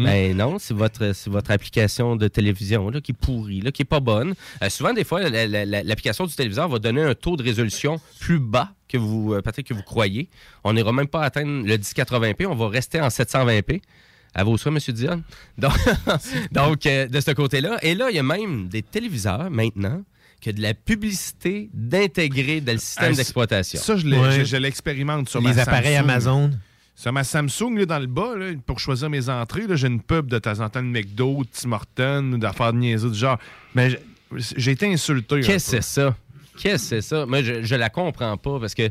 Ben 0.00 0.36
non, 0.36 0.58
c'est 0.60 0.74
votre, 0.74 1.12
votre 1.28 1.50
application 1.50 2.14
de 2.14 2.28
télévision 2.28 2.88
là, 2.88 3.00
qui 3.00 3.10
est 3.10 3.14
pourrie, 3.20 3.60
là, 3.62 3.72
qui 3.72 3.82
est 3.82 3.84
pas 3.84 3.98
bonne. 3.98 4.34
Euh, 4.62 4.70
souvent, 4.70 4.92
des 4.92 5.02
fois, 5.02 5.28
la- 5.28 5.46
la- 5.48 5.64
la- 5.64 5.82
l'application 5.82 6.24
du 6.24 6.34
téléviseur 6.36 6.68
va 6.68 6.78
donner 6.78 7.02
un 7.02 7.14
taux 7.16 7.36
de 7.36 7.42
résolution 7.42 8.00
plus 8.20 8.38
bas 8.38 8.70
que 8.88 8.96
vous 8.98 9.34
euh, 9.34 9.42
peut-être 9.42 9.62
que 9.66 9.74
vous 9.74 9.82
croyez. 9.82 10.28
On 10.64 10.72
n'ira 10.72 10.92
même 10.92 11.06
pas 11.08 11.22
atteindre 11.22 11.66
le 11.66 11.76
1080p, 11.76 12.46
on 12.46 12.54
va 12.54 12.68
rester 12.68 13.00
en 13.00 13.08
720p. 13.08 13.80
À 14.34 14.44
vos 14.44 14.56
souhaits, 14.58 14.86
M. 14.88 14.94
Dion. 14.94 15.22
Donc, 15.58 15.72
donc, 16.52 16.86
euh, 16.86 17.06
de 17.08 17.20
ce 17.20 17.30
côté-là. 17.32 17.78
Et 17.82 17.94
là, 17.94 18.10
il 18.10 18.16
y 18.16 18.18
a 18.18 18.22
même 18.22 18.68
des 18.68 18.82
téléviseurs 18.82 19.50
maintenant 19.50 20.02
que 20.40 20.50
de 20.50 20.60
la 20.60 20.74
publicité 20.74 21.68
d'intégrer 21.72 22.60
dans 22.60 22.72
le 22.72 22.78
système 22.78 23.12
Ah, 23.12 23.16
d'exploitation. 23.16 23.80
Ça, 23.80 23.96
je 23.96 24.56
l'expérimente 24.56 25.28
sur 25.28 25.40
Les 25.40 25.54
ma 25.54 25.62
appareils 25.62 25.96
Samsung. 25.96 26.10
Amazon. 26.10 26.50
Sur 26.94 27.12
ma 27.12 27.24
Samsung, 27.24 27.76
là, 27.78 27.86
dans 27.86 27.98
le 27.98 28.06
bas, 28.06 28.36
là, 28.36 28.52
pour 28.66 28.78
choisir 28.80 29.08
mes 29.08 29.28
entrées, 29.28 29.66
là, 29.66 29.76
j'ai 29.76 29.86
une 29.88 30.02
pub 30.02 30.28
de 30.28 30.38
temps 30.38 30.60
en 30.60 30.68
temps 30.68 30.82
de 30.82 30.88
McDo, 30.88 31.42
de 31.42 31.48
Tim 31.52 31.72
Hortons, 31.72 32.32
ou 32.32 32.38
d'affaires 32.38 32.72
de 32.72 32.78
niaiseries 32.78 33.10
du 33.12 33.18
genre. 33.18 33.38
Mais 33.74 33.98
j'ai- 34.56 34.72
été 34.72 34.92
insulté. 34.92 35.40
Qu'est-ce 35.40 35.70
que 35.76 35.80
c'est 35.80 35.82
ça? 35.82 36.16
Qu'est-ce 36.60 36.82
que 36.82 36.88
c'est 36.88 37.00
ça? 37.00 37.26
Moi, 37.26 37.42
je, 37.42 37.62
je 37.62 37.74
la 37.74 37.88
comprends 37.90 38.36
pas 38.36 38.58
parce 38.60 38.74
que 38.74 38.90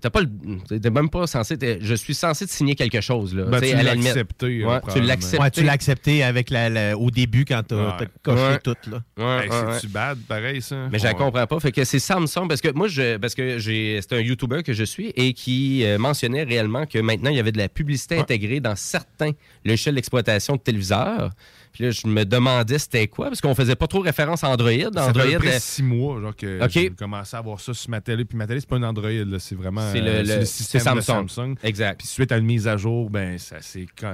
t'as 0.00 0.10
pas 0.10 0.20
le- 0.20 0.78
t'es 0.80 0.90
même 0.90 1.10
pas 1.10 1.26
censé. 1.26 1.56
t'es- 1.58 1.78
Je 1.80 1.94
suis 1.94 2.14
censé 2.14 2.46
te 2.46 2.50
signer 2.52 2.74
quelque 2.74 3.00
chose. 3.00 3.34
Là, 3.34 3.44
Ben, 3.44 3.60
Tu 3.60 3.68
tu 3.70 3.74
l'as 3.82 3.90
accepté, 3.92 4.64
Ouais, 4.64 4.80
tu. 4.92 5.38
Ouais, 5.38 5.50
tu 5.50 5.62
l'as 5.62 5.72
accepté 5.72 6.22
avec 6.22 6.50
la, 6.50 6.68
la- 6.68 6.96
au 6.98 7.10
début 7.10 7.44
quand 7.44 7.62
t'as 7.66 7.76
Ouais. 7.76 7.92
t'as 7.98 8.06
coché 8.22 8.42
Ouais. 8.42 8.58
tout. 8.60 8.74
Là. 8.90 9.02
Ouais, 9.18 9.44
Hey, 9.44 9.50
ouais, 9.50 9.56
ouais. 9.66 9.72
C'est-tu 9.74 9.88
bad, 9.88 10.18
pareil, 10.28 10.62
ça? 10.62 10.88
Mais 10.90 10.98
je 10.98 11.04
la 11.04 11.14
comprends 11.14 11.46
pas. 11.46 11.60
Fait 11.60 11.72
que 11.72 11.84
c'est 11.84 11.98
Samsung 11.98 12.46
parce 12.48 12.60
que 12.60 12.70
moi, 12.72 12.88
je, 12.88 13.16
parce 13.16 13.34
que 13.34 13.58
j'ai, 13.58 14.00
c'est 14.00 14.14
un 14.14 14.20
YouTuber 14.20 14.62
que 14.62 14.72
je 14.72 14.84
suis 14.84 15.08
et 15.16 15.32
qui 15.32 15.84
euh, 15.84 15.98
mentionnait 15.98 16.42
réellement 16.44 16.86
que 16.86 16.98
maintenant 16.98 17.30
il 17.30 17.36
y 17.36 17.40
avait 17.40 17.52
de 17.52 17.58
la 17.58 17.68
publicité 17.68 18.18
intégrée 18.18 18.60
dans 18.60 18.76
certains 18.76 19.32
logiciels 19.64 19.94
d'exploitation 19.94 20.56
de 20.56 20.60
téléviseurs. 20.60 21.30
Puis 21.72 21.84
là, 21.84 21.90
je 21.90 22.06
me 22.06 22.24
demandais 22.24 22.78
c'était 22.78 23.08
quoi 23.08 23.28
parce 23.28 23.40
qu'on 23.40 23.54
faisait 23.54 23.76
pas 23.76 23.86
trop 23.86 24.00
référence 24.00 24.44
à 24.44 24.48
Android. 24.50 24.70
Ça 24.94 25.06
Android, 25.08 25.22
fait 25.24 25.34
à 25.34 25.38
peu 25.38 25.44
près 25.46 25.56
euh, 25.56 25.60
six 25.60 25.82
mois 25.82 26.20
genre, 26.20 26.36
que 26.36 26.58
j'ai 26.68 26.90
commencé 26.90 27.36
à 27.36 27.40
voir 27.40 27.58
ça 27.60 27.72
sur 27.72 27.90
ma 27.90 28.00
télé. 28.00 28.24
Puis 28.26 28.36
ma 28.36 28.46
télé, 28.46 28.60
c'est 28.60 28.68
pas 28.68 28.76
un 28.76 28.82
Android, 28.82 29.08
là, 29.10 29.38
c'est 29.38 29.54
vraiment 29.54 29.90
C'est 29.90 30.00
le- 30.00 30.08
euh, 30.10 30.22
le- 30.40 30.44
système 30.44 30.96
de 30.96 31.00
Samsung. 31.00 31.28
Samsung. 31.28 31.54
Exact. 31.62 31.98
Puis 31.98 32.06
suite 32.08 32.30
à 32.32 32.36
une 32.36 32.44
mise 32.44 32.68
à 32.68 32.76
jour, 32.76 33.08
ben, 33.08 33.38
ça, 33.38 33.56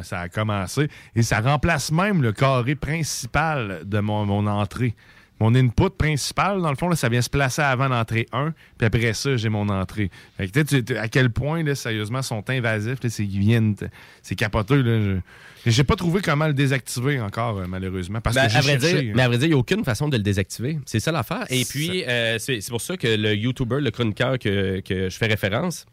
ça 0.02 0.20
a 0.20 0.28
commencé. 0.28 0.88
Et 1.16 1.22
ça 1.22 1.40
remplace 1.40 1.90
même 1.90 2.22
le 2.22 2.32
carré 2.32 2.76
principal 2.76 3.82
de 3.84 3.98
mon, 4.00 4.24
mon 4.26 4.46
entrée. 4.46 4.94
Mon 5.40 5.54
input 5.54 5.90
principal, 5.96 6.60
dans 6.60 6.70
le 6.70 6.76
fond, 6.76 6.88
là, 6.88 6.96
ça 6.96 7.08
vient 7.08 7.22
se 7.22 7.30
placer 7.30 7.62
avant 7.62 7.86
l'entrée 7.88 8.26
1, 8.32 8.52
puis 8.76 8.86
après 8.86 9.12
ça, 9.12 9.36
j'ai 9.36 9.48
mon 9.48 9.68
entrée. 9.68 10.10
Fait 10.36 10.48
que, 10.48 10.60
tu 10.82 10.96
à 10.96 11.06
quel 11.08 11.30
point, 11.30 11.62
là, 11.62 11.74
sérieusement, 11.76 12.22
sont 12.22 12.48
invasifs, 12.50 12.98
là, 13.02 13.08
c'est 13.08 13.24
qu'ils 13.26 13.38
viennent, 13.40 13.76
c'est 14.22 14.34
capoteux. 14.34 14.82
Là, 14.82 15.20
je- 15.64 15.70
j'ai 15.70 15.84
pas 15.84 15.94
trouvé 15.96 16.22
comment 16.22 16.46
le 16.48 16.54
désactiver 16.54 17.20
encore, 17.20 17.58
euh, 17.58 17.66
malheureusement, 17.68 18.20
parce 18.20 18.34
Ben, 18.34 18.46
que 18.46 18.50
j'ai 18.52 18.58
à 18.58 18.60
vrai 18.62 18.80
cherché, 18.80 19.02
dire, 19.02 19.10
hein. 19.10 19.14
mais 19.16 19.22
à 19.22 19.28
vrai 19.28 19.38
dire, 19.38 19.46
il 19.46 19.50
n'y 19.50 19.54
a 19.54 19.58
aucune 19.58 19.84
façon 19.84 20.08
de 20.08 20.16
le 20.16 20.22
désactiver. 20.22 20.78
C'est 20.86 21.00
ça 21.00 21.12
l'affaire. 21.12 21.44
Et 21.50 21.62
C'est 21.64 21.72
puis, 21.78 22.04
euh, 22.04 22.38
c'est 22.38 22.60
c'est 22.60 22.70
pour 22.70 22.80
ça 22.80 22.96
que 22.96 23.06
le 23.06 23.34
YouTuber, 23.36 23.80
le 23.80 23.90
chroniqueur 23.90 24.38
que, 24.38 24.80
que 24.80 25.08
je 25.08 25.16
fais 25.16 25.26
référence, 25.26 25.86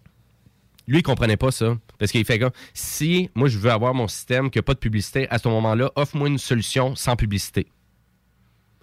lui, 0.88 1.00
il 1.00 1.04
comprenait 1.04 1.38
pas 1.38 1.52
ça. 1.52 1.78
Parce 1.98 2.12
qu'il 2.12 2.24
fait 2.26 2.38
comme, 2.40 2.52
si 2.74 3.30
moi, 3.36 3.48
je 3.48 3.58
veux 3.58 3.72
avoir 3.72 3.94
mon 3.94 4.08
système 4.08 4.50
qui 4.52 4.60
n'a 4.60 4.64
pas 4.64 4.74
de 4.76 4.80
publicité, 4.80 5.28
à 5.30 5.40
ce 5.40 5.48
moment-là, 5.48 5.92
offre-moi 5.96 6.28
une 6.28 6.38
solution 6.38 6.96
sans 6.96 7.16
publicité. 7.16 7.66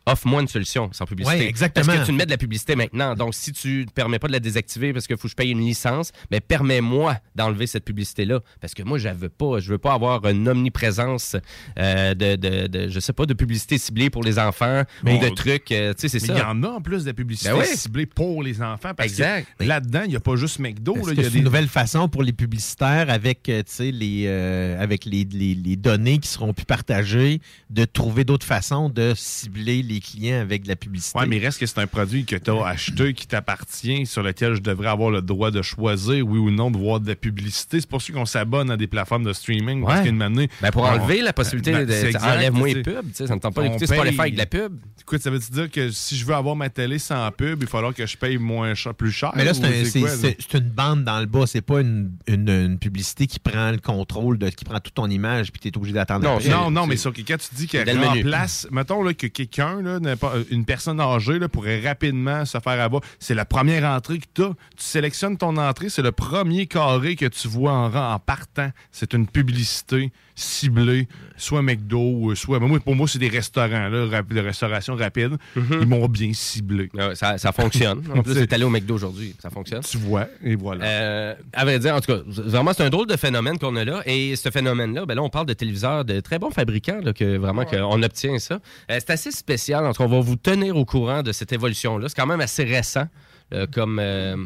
Offre-moi 0.05 0.43
une 0.43 0.49
solution 0.49 0.91
sans 0.93 1.05
publicité. 1.07 1.39
Ouais, 1.39 1.47
exactement. 1.47 1.87
Parce 1.87 1.99
que 2.01 2.07
tu 2.07 2.13
me 2.13 2.19
mets 2.19 2.27
de 2.27 2.31
la 2.31 2.37
publicité 2.37 2.75
maintenant. 2.75 3.15
Donc, 3.15 3.35
si 3.35 3.53
tu 3.53 3.85
ne 3.87 3.91
permets 3.91 4.19
pas 4.19 4.27
de 4.27 4.33
la 4.33 4.41
désactiver 4.41 4.93
parce 4.93 5.07
qu'il 5.07 5.17
faut 5.17 5.23
que 5.23 5.31
je 5.31 5.37
paye 5.37 5.51
une 5.53 5.61
licence, 5.61 6.11
mais 6.31 6.41
permets-moi 6.41 7.17
d'enlever 7.37 7.67
cette 7.69 7.85
publicité-là. 7.85 8.41
Parce 8.61 8.75
que 8.75 8.83
moi, 8.83 8.99
je 8.99 9.09
veux 9.11 9.29
pas. 9.29 9.61
Je 9.61 9.71
veux 9.71 9.79
pas 9.79 9.93
avoir 9.95 10.27
une 10.27 10.49
omniprésence 10.49 11.37
euh, 11.79 12.15
de, 12.15 12.35
de, 12.37 12.67
de- 12.67 12.89
je 12.89 12.99
sais 13.01 13.13
pas, 13.13 13.27
de 13.27 13.35
publicité 13.35 13.79
ciblée 13.79 14.11
pour 14.11 14.25
les 14.25 14.39
enfants 14.39 14.83
Mais- 15.05 15.17
ou 15.17 15.21
de 15.23 15.29
trucs. 15.29 15.71
euh, 15.71 15.93
tu 15.95 16.01
sais, 16.03 16.09
c'est 16.09 16.27
ça. 16.27 16.33
il 16.35 16.39
y 16.39 16.43
en 16.43 16.63
a 16.65 16.69
en 16.69 16.81
plus 16.81 17.03
de 17.05 17.09
la 17.09 17.15
publicité 17.15 17.51
Ben 17.51 17.59
oui. 17.61 17.67
ciblée 17.77 18.07
pour 18.07 18.43
les 18.43 18.61
enfants. 18.61 18.95
Parce 18.97 19.11
Exact. 19.11 19.47
que 19.59 19.65
là-dedans, 19.65 20.03
il 20.05 20.11
n'y 20.11 20.17
a 20.17 20.21
pas 20.21 20.35
juste 20.37 20.59
McDo. 20.59 20.95
Il 20.97 20.99
y 21.17 21.21
a 21.21 21.25
c'est 21.25 21.31
des... 21.31 21.39
une 21.39 21.45
nouvelle 21.45 21.69
façon 21.69 22.09
pour 22.09 22.23
les 22.25 22.33
publicitaires 22.33 23.09
avec, 23.09 23.43
tu 23.45 23.53
sais, 23.67 23.91
les, 23.93 24.25
euh, 24.27 24.83
avec 24.83 25.05
les, 25.05 25.25
les- 25.31 25.55
les 25.55 25.77
données 25.77 26.19
qui 26.19 26.29
seront 26.29 26.53
plus 26.53 26.65
partagées, 26.67 27.41
de 27.71 27.85
trouver 27.85 28.25
d'autres 28.25 28.47
façons 28.47 28.89
de 28.89 29.13
cibler 29.17 29.83
les 29.83 29.92
clients 30.01 30.41
avec 30.41 30.63
de 30.65 30.69
la 30.69 30.77
publicité? 30.77 31.19
Ouais, 31.19 31.27
mais 31.27 31.39
reste 31.39 31.59
que 31.59 31.67
c'est 31.67 31.79
un 31.79 31.87
produit 31.87 32.25
que 32.25 32.37
tu 32.37 32.51
as 32.51 32.67
acheté, 32.67 33.15
qui 33.15 33.27
t'appartient, 33.27 34.07
sur 34.07 34.23
lequel 34.23 34.55
je 34.55 34.61
devrais 34.61 34.89
avoir 34.89 35.11
le 35.11 35.23
droit 35.23 35.51
de 35.51 35.63
choisir, 35.63 36.27
oui 36.27 36.39
ou 36.39 36.51
non, 36.51 36.71
de 36.71 36.79
voir 36.79 37.01
de 37.01 37.09
la 37.09 37.15
publicité. 37.17 37.81
C'est 37.81 37.89
pour 37.89 38.01
ça 38.03 38.13
qu'on 38.13 38.27
s'abonne 38.27 38.71
à 38.71 38.77
des 38.77 38.87
plateformes 38.87 39.25
de 39.25 39.33
streaming. 39.33 39.85
Parce 39.85 40.01
Ouais. 40.01 40.07
qu'une 40.09 40.23
année. 40.23 40.49
Ben, 40.61 40.71
pour 40.71 40.83
on- 40.83 40.87
enlever 40.87 41.23
la 41.23 41.33
possibilité 41.33 41.73
Ben, 41.73 41.87
de- 41.87 41.93
sais. 41.93 42.83
pubs, 42.83 43.07
tu 43.09 43.15
sais, 43.15 43.27
ça 43.27 43.35
me 43.35 43.41
tente 43.41 43.55
pas 43.55 43.61
On 43.63 43.65
d'écouter 43.65 43.87
Spotify 43.87 44.21
avec 44.21 44.33
de 44.35 44.39
la 44.39 44.47
pub. 44.47 44.79
Écoute, 45.01 45.21
ça 45.23 45.31
veut 45.31 45.39
dire 45.39 45.71
que 45.71 45.91
si 45.91 46.17
je 46.17 46.25
veux 46.25 46.35
avoir 46.35 46.57
ma 46.57 46.71
télé 46.71 46.99
sans 46.99 47.31
pub, 47.33 47.59
il 47.61 47.65
va 47.67 47.71
falloir 47.71 47.95
que 47.95 48.07
je 48.07 48.17
paye 48.17 48.39
moins 48.39 48.75
cher, 48.75 48.95
plus 48.95 49.11
cher? 49.13 49.33
Mais 49.37 49.45
là, 49.45 49.53
c'est 49.55 49.65
un- 49.65 50.59
une 50.61 50.69
bande 50.69 51.05
dans 51.05 51.21
le 51.21 51.27
bas. 51.27 51.47
C'est 51.47 51.61
pas 51.61 51.81
une, 51.81 52.13
une- 52.27 52.49
une 52.49 52.79
publicité 52.79 53.27
qui 53.27 53.39
prend 53.39 53.71
le 53.71 53.79
contrôle, 53.79 54.39
de, 54.39 54.49
qui 54.51 54.65
prend 54.65 54.79
toute 54.81 54.95
ton 54.95 55.09
image 55.11 55.51
puis 55.53 55.61
tu 55.61 55.69
es 55.69 55.77
obligé 55.77 55.95
d'attendre 55.95 56.25
Non, 56.25 56.39
non, 56.51 56.71
non, 56.71 56.87
mais 56.87 56.97
sur 56.97 57.13
quand 57.13 57.37
tu 57.39 57.55
dis 57.55 57.67
qu'elle 57.67 57.99
remplace, 58.05 58.67
mettons 58.71 59.03
là, 59.03 59.13
que 59.15 59.27
quelqu'un, 59.27 59.82
pas- 60.17 60.35
une 60.51 60.65
personne 60.65 61.01
âgée, 61.01 61.39
pourrait 61.49 61.81
rapidement 61.81 62.45
se 62.45 62.59
faire 62.59 62.81
avoir. 62.81 63.03
C'est 63.19 63.35
la 63.35 63.45
première 63.45 63.85
entrée 63.85 64.19
que 64.19 64.27
tu 64.35 64.43
as. 64.43 64.49
Tu 64.77 64.85
sélectionnes 64.85 65.37
ton 65.37 65.57
entrée, 65.57 65.89
c'est 65.89 66.03
le 66.03 66.13
premier 66.13 66.67
carré 66.67 67.17
que 67.17 67.27
tu 67.27 67.49
vois 67.49 67.73
en 67.73 68.19
partant. 68.19 68.71
C'est 68.91 69.13
une 69.15 69.27
publicité 69.27 70.13
ciblée, 70.35 71.09
soit 71.37 71.63
McDo, 71.63 71.99
ou 72.01 72.35
soit. 72.35 72.59
ben, 72.59 72.67
moi, 72.67 72.81
pour 72.81 72.95
moi, 72.95 73.07
c'est 73.09 73.19
des 73.19 73.29
restaurants, 73.29 73.89
là, 73.89 74.07
rap- 74.11 74.33
de 74.33 74.41
restauration 74.41 74.95
rapide. 74.97 75.37
Ils 75.57 75.87
m'ont 75.87 76.07
bien 76.09 76.33
ciblé. 76.33 76.89
Ouais, 76.95 77.15
ça, 77.15 77.39
ça 77.39 77.53
fonctionne. 77.53 78.03
En 78.15 78.23
plus, 78.23 78.35
c'est 78.35 78.53
allé 78.53 78.65
au 78.65 78.71
McDo 78.71 78.95
aujourd'hui. 78.95 79.35
Ça 79.41 79.51
fonctionne. 79.51 79.81
Tu 79.83 79.97
vois, 79.99 80.27
et 80.43 80.55
voilà. 80.57 80.85
Euh, 80.85 81.35
à 81.53 81.65
vrai 81.65 81.79
dire, 81.79 81.95
en 81.95 82.01
tout 82.01 82.13
cas, 82.13 82.21
vraiment, 82.27 82.73
c'est 82.73 82.83
un 82.85 82.91
drôle 82.91 83.07
de 83.07 83.17
phénomène 83.17 83.59
qu'on 83.59 83.77
a 83.77 83.85
là. 83.85 84.03
Et 84.07 84.37
ce 84.37 84.51
phénomène-là, 84.51 85.07
ben 85.07 85.15
là, 85.15 85.23
on 85.23 85.31
parle 85.31 85.47
de 85.47 85.53
téléviseurs 85.55 86.05
de 86.05 86.21
très 86.21 86.39
bons 86.39 86.51
fabricants, 86.51 87.01
là, 87.03 87.13
que 87.13 87.37
vraiment 87.37 87.65
qu'on 87.65 88.03
obtient 88.03 88.39
ça. 88.39 88.55
Euh, 88.91 88.99
c'est 88.99 89.11
assez 89.11 89.31
spécial. 89.31 89.85
En 89.87 89.93
tout 89.93 89.99
cas, 90.03 90.09
on 90.09 90.13
va 90.13 90.21
vous 90.21 90.37
tenir 90.37 90.77
au 90.77 90.85
courant 90.85 91.23
de 91.23 91.33
cette 91.33 91.53
évolution-là. 91.53 92.09
C'est 92.09 92.17
quand 92.17 92.27
même 92.27 92.41
assez 92.41 92.65
récent 92.65 93.07
euh, 93.53 93.67
comme, 93.73 93.99
euh, 94.01 94.37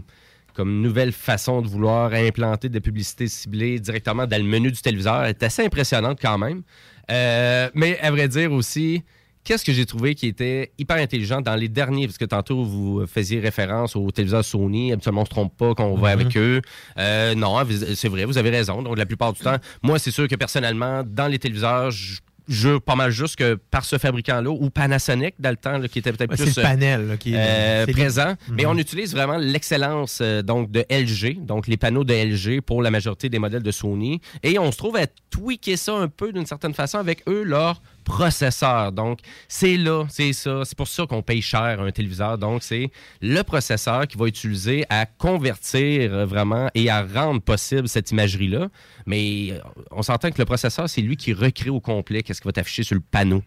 comme 0.56 0.80
nouvelle 0.80 1.12
façon 1.12 1.60
de 1.60 1.68
vouloir 1.68 2.12
implanter 2.14 2.68
des 2.70 2.80
publicités 2.80 3.28
ciblées 3.28 3.78
directement 3.78 4.26
dans 4.26 4.38
le 4.42 4.48
menu 4.48 4.72
du 4.72 4.80
téléviseur. 4.80 5.22
Elle 5.22 5.30
est 5.30 5.42
assez 5.42 5.64
impressionnante 5.64 6.18
quand 6.20 6.38
même. 6.38 6.62
Euh, 7.10 7.68
mais 7.74 7.98
à 8.00 8.10
vrai 8.10 8.26
dire 8.26 8.50
aussi, 8.52 9.02
qu'est-ce 9.44 9.64
que 9.64 9.72
j'ai 9.72 9.86
trouvé 9.86 10.14
qui 10.14 10.26
était 10.26 10.72
hyper 10.78 10.96
intelligent 10.96 11.40
dans 11.40 11.54
les 11.54 11.68
derniers, 11.68 12.06
parce 12.06 12.18
que 12.18 12.24
tantôt 12.24 12.64
vous 12.64 13.06
faisiez 13.06 13.38
référence 13.38 13.94
aux 13.94 14.10
téléviseurs 14.10 14.44
Sony, 14.44 14.92
habituellement 14.92 15.20
on 15.20 15.24
ne 15.24 15.26
se 15.28 15.30
trompe 15.30 15.56
pas 15.56 15.74
quand 15.74 15.84
on 15.86 15.94
va 15.96 16.16
Mhm. 16.16 16.20
avec 16.20 16.36
eux. 16.36 16.62
Euh, 16.98 17.34
non, 17.34 17.56
c'est 17.94 18.08
vrai, 18.08 18.24
vous 18.24 18.38
avez 18.38 18.50
raison. 18.50 18.82
Donc 18.82 18.96
la 18.98 19.06
plupart 19.06 19.32
du 19.34 19.40
temps, 19.40 19.56
moi 19.82 19.98
c'est 19.98 20.10
sûr 20.10 20.26
que 20.26 20.34
personnellement, 20.34 21.04
dans 21.06 21.28
les 21.28 21.38
téléviseurs, 21.38 21.90
je 21.92 22.18
jure 22.48 22.81
pas 22.82 22.94
mal 22.94 23.10
juste 23.10 23.36
que 23.36 23.55
par 23.55 23.85
ce 23.85 23.98
fabricant-là 23.98 24.51
ou 24.51 24.70
Panasonic 24.70 25.35
dans 25.39 25.51
le 25.51 25.56
temps 25.56 25.78
là, 25.78 25.89
qui 25.89 25.98
était 25.98 26.12
peut-être 26.12 26.31
Ouais, 26.31 26.36
plus 26.36 26.56
le 26.56 26.62
panel, 26.62 27.06
là, 27.09 27.16
qui 27.16 27.35
est- 27.35 27.36
euh, 27.39 27.86
présent. 27.86 28.35
mais 28.51 28.64
Mhm. 28.64 28.70
on 28.70 28.78
utilise 28.78 29.12
vraiment 29.12 29.36
l'excellence 29.36 30.20
euh, 30.23 30.43
donc 30.43 30.70
de 30.70 30.85
LG 30.89 31.44
donc 31.44 31.66
les 31.66 31.77
panneaux 31.77 32.05
de 32.05 32.14
LG 32.14 32.60
pour 32.60 32.82
la 32.82 32.90
majorité 32.90 33.28
des 33.28 33.39
modèles 33.39 33.62
de 33.62 33.70
Sony. 33.70 34.20
Et 34.43 34.59
on 34.59 34.70
se 34.70 34.77
trouve 34.77 34.97
à 34.97 35.06
tweaker 35.31 35.77
ça 35.77 35.94
un 35.94 36.09
peu 36.09 36.32
d'une 36.32 36.47
certaine 36.47 36.74
façon 36.74 36.98
avec 36.98 37.23
eux 37.28 37.43
leur 37.43 37.82
processeur. 38.06 38.92
Donc 38.92 39.18
c'est 39.48 39.76
là 39.76 40.06
c'est 40.08 40.32
ça. 40.32 40.62
C'est 40.64 40.78
pour 40.78 40.88
ça 40.88 41.04
qu'on 41.06 41.22
paye 41.22 41.42
cher 41.42 41.80
un 41.80 41.90
téléviseur. 41.90 42.38
Donc 42.38 42.62
c'est 42.62 42.90
le 43.20 43.42
processeur 43.42 44.06
qui 44.06 44.16
va 44.16 44.26
utiliser 44.26 44.86
à 44.88 45.04
convertir 45.04 46.14
euh, 46.14 46.24
vraiment 46.24 46.70
et 46.74 46.88
à 46.88 47.02
rendre 47.04 47.40
possible 47.40 47.88
cette 47.88 48.10
imagerie 48.10 48.48
là 48.48 48.68
mais 49.06 49.48
euh, 49.50 49.58
on 49.90 50.02
s'entend 50.02 50.30
que 50.30 50.38
le 50.38 50.44
processeur 50.44 50.88
c'est 50.88 51.00
lui 51.00 51.16
qui 51.16 51.32
recrée 51.32 51.70
au 51.70 51.80
complet 51.80 52.22
qu'est-ce 52.22 52.40
qui 52.40 52.48
va 52.48 52.52
t'afficher 52.52 52.82
sur 52.82 52.94
le 52.94 53.02
panneau 53.02 53.42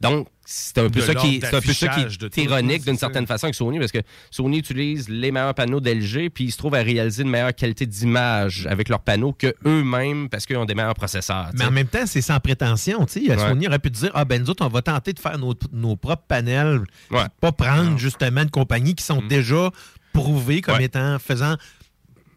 donc 0.00 0.28
c'est 0.46 0.78
un 0.78 0.88
peu 0.88 1.00
De 1.00 1.04
ça 1.04 1.14
qui 1.14 1.40
c'est 1.40 1.54
un 1.54 1.60
peu 1.60 1.72
ça 1.72 1.88
qui 1.88 2.00
est 2.00 2.44
ironique 2.44 2.84
d'une 2.84 2.96
certaine 2.96 3.26
façon 3.26 3.44
avec 3.46 3.54
Sony 3.54 3.78
parce 3.78 3.92
que 3.92 3.98
Sony 4.30 4.58
utilise 4.58 5.08
les 5.08 5.30
meilleurs 5.30 5.54
panneaux 5.54 5.78
d'LG 5.80 6.30
puis 6.30 6.44
ils 6.44 6.50
se 6.50 6.56
trouvent 6.58 6.74
à 6.74 6.82
réaliser 6.82 7.22
une 7.22 7.30
meilleure 7.30 7.54
qualité 7.54 7.86
d'image 7.86 8.66
avec 8.68 8.88
leurs 8.88 9.00
panneaux 9.00 9.32
que 9.32 9.54
eux-mêmes 9.66 10.28
parce 10.28 10.46
qu'ils 10.46 10.56
ont 10.56 10.64
des 10.64 10.74
meilleurs 10.74 10.94
processeurs. 10.94 11.50
Mais 11.54 11.64
en 11.66 11.70
même 11.70 11.86
temps, 11.86 12.06
c'est 12.06 12.22
sans 12.22 12.40
prétention. 12.40 13.04
tu 13.06 13.24
sais. 13.26 13.30
Ouais. 13.30 13.38
Sony 13.38 13.68
aurait 13.68 13.78
pu 13.78 13.90
dire 13.90 14.10
Ah, 14.14 14.24
ben 14.24 14.42
nous 14.42 14.50
autres, 14.50 14.64
on 14.64 14.68
va 14.70 14.82
tenter 14.82 15.12
de 15.12 15.20
faire 15.20 15.38
nos, 15.38 15.54
nos 15.72 15.96
propres 15.96 16.24
panels. 16.26 16.80
Ouais. 17.10 17.24
Pas 17.40 17.52
prendre 17.52 17.96
justement 17.98 18.44
de 18.44 18.50
compagnies 18.50 18.94
qui 18.94 19.04
sont 19.04 19.22
déjà 19.22 19.70
prouvées 20.12 20.60
comme 20.62 20.76
Ouais. 20.78 20.84
étant 20.84 21.18
faisant 21.18 21.54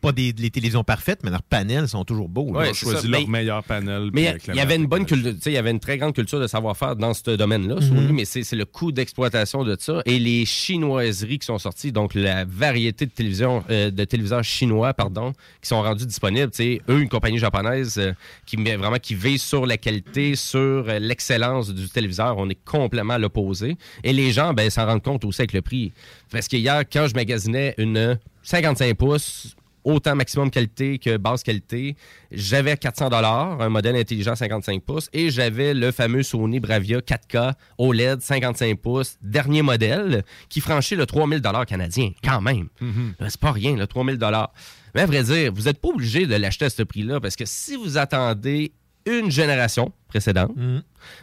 pas 0.04 0.12
des, 0.12 0.34
les 0.38 0.50
télévisions 0.52 0.84
parfaites, 0.84 1.22
mais 1.24 1.32
leurs 1.32 1.42
panels 1.44 1.88
sont 1.88 2.04
toujours 2.04 2.30
beaux. 2.30 2.52
Ouais, 2.52 2.68
Ils 2.68 2.72
ont 2.72 2.74
choisi 2.74 3.08
leur 3.08 3.22
Mais- 3.22 3.26
meilleur 3.28 3.64
panel. 3.64 4.10
Mais 4.14 4.36
il 4.50 4.56
y, 4.56 4.60
avait 4.60 4.76
une 4.76 4.86
bonne 4.86 5.06
culture, 5.06 5.32
tu 5.34 5.40
sais, 5.42 5.52
il 5.52 5.56
y 5.56 5.58
avait 5.58 5.72
une 5.72 5.80
très 5.80 5.98
grande 5.98 6.14
culture 6.14 6.40
de 6.40 6.48
savoir-faire 6.48 6.96
dans 6.96 7.14
ce 7.14 7.32
domaine-là, 7.32 7.76
Mhm. 7.80 8.12
mais 8.12 8.26
c'est 8.26 8.50
le 8.56 8.66
coût 8.66 8.92
d'exploitation 8.92 9.64
de 9.64 9.76
ça 9.80 10.02
et 10.06 10.20
les 10.20 10.46
chinoiseries 10.46 11.40
qui 11.40 11.46
sont 11.46 11.58
sorties, 11.58 11.92
donc 11.92 12.14
la 12.14 12.46
variété 12.46 13.06
de 13.06 13.12
télévision, 13.12 13.64
euh, 13.70 13.90
de 13.92 14.04
téléviseurs 14.04 14.44
chinois, 14.44 14.94
pardon, 14.94 15.34
qui 15.62 15.70
sont 15.70 15.82
rendus 15.82 16.06
disponibles. 16.06 16.52
Eux, 16.90 17.02
une 17.02 17.10
compagnie 17.10 17.38
japonaise 17.40 17.98
euh, 17.98 18.12
qui 18.46 18.58
met 18.58 18.76
vraiment 18.76 18.98
qui 18.98 19.16
vise 19.16 19.42
sur 19.42 19.66
la 19.66 19.78
qualité, 19.78 20.36
sur 20.36 20.60
euh, 20.60 21.00
l'excellence 21.00 21.74
du 21.74 21.88
téléviseur, 21.90 22.38
on 22.38 22.50
est 22.50 22.58
complètement 22.66 23.14
à 23.14 23.18
l'opposé. 23.20 23.78
Et 24.04 24.12
les 24.14 24.32
gens, 24.32 24.54
ben, 24.54 24.70
s'en 24.70 24.86
rendent 24.86 25.02
compte 25.02 25.24
aussi 25.26 25.42
avec 25.42 25.54
le 25.54 25.62
prix. 25.62 25.92
Parce 26.32 26.48
que 26.48 26.58
hier, 26.58 26.84
quand 26.92 27.08
je 27.08 27.14
magasinais 27.16 27.76
une 27.78 28.20
55 28.44 28.96
pouces 28.98 29.56
autant 29.84 30.16
maximum 30.16 30.50
qualité 30.52 31.00
que 31.00 31.18
basse 31.18 31.44
qualité. 31.44 31.96
J'avais 32.32 32.78
400 32.78 33.10
dollars, 33.10 33.62
un 33.62 33.70
modèle 33.70 33.96
intelligent 33.96 34.36
55 34.36 34.82
pouces, 34.84 35.10
et 35.14 35.30
j'avais 35.30 35.74
le 35.74 35.92
fameux 35.92 36.24
Sony 36.24 36.60
Bravia 36.60 37.00
4K 37.00 37.54
OLED 37.78 38.22
55 38.22 38.80
pouces, 38.80 39.18
dernier 39.22 39.62
modèle, 39.62 40.24
qui 40.50 40.62
franchit 40.62 40.96
le 40.96 41.06
3000 41.06 41.42
dollars 41.42 41.66
canadien, 41.66 42.12
quand 42.24 42.42
même. 42.42 42.68
Euh, 42.82 43.28
C'est 43.30 43.40
pas 43.40 43.52
rien, 43.52 43.76
le 43.76 43.88
3000 43.88 44.18
dollars. 44.18 44.54
Mais 44.96 45.02
à 45.02 45.06
vrai 45.06 45.24
dire, 45.24 45.52
vous 45.54 45.64
n'êtes 45.64 45.80
pas 45.82 45.90
obligé 45.90 46.26
de 46.28 46.36
l'acheter 46.36 46.66
à 46.66 46.70
ce 46.70 46.84
prix-là, 46.84 47.20
parce 47.20 47.36
que 47.36 47.46
si 47.46 47.76
vous 47.76 47.98
attendez 47.98 48.74
une 49.06 49.30
génération 49.32 49.92
précédente, 50.14 50.52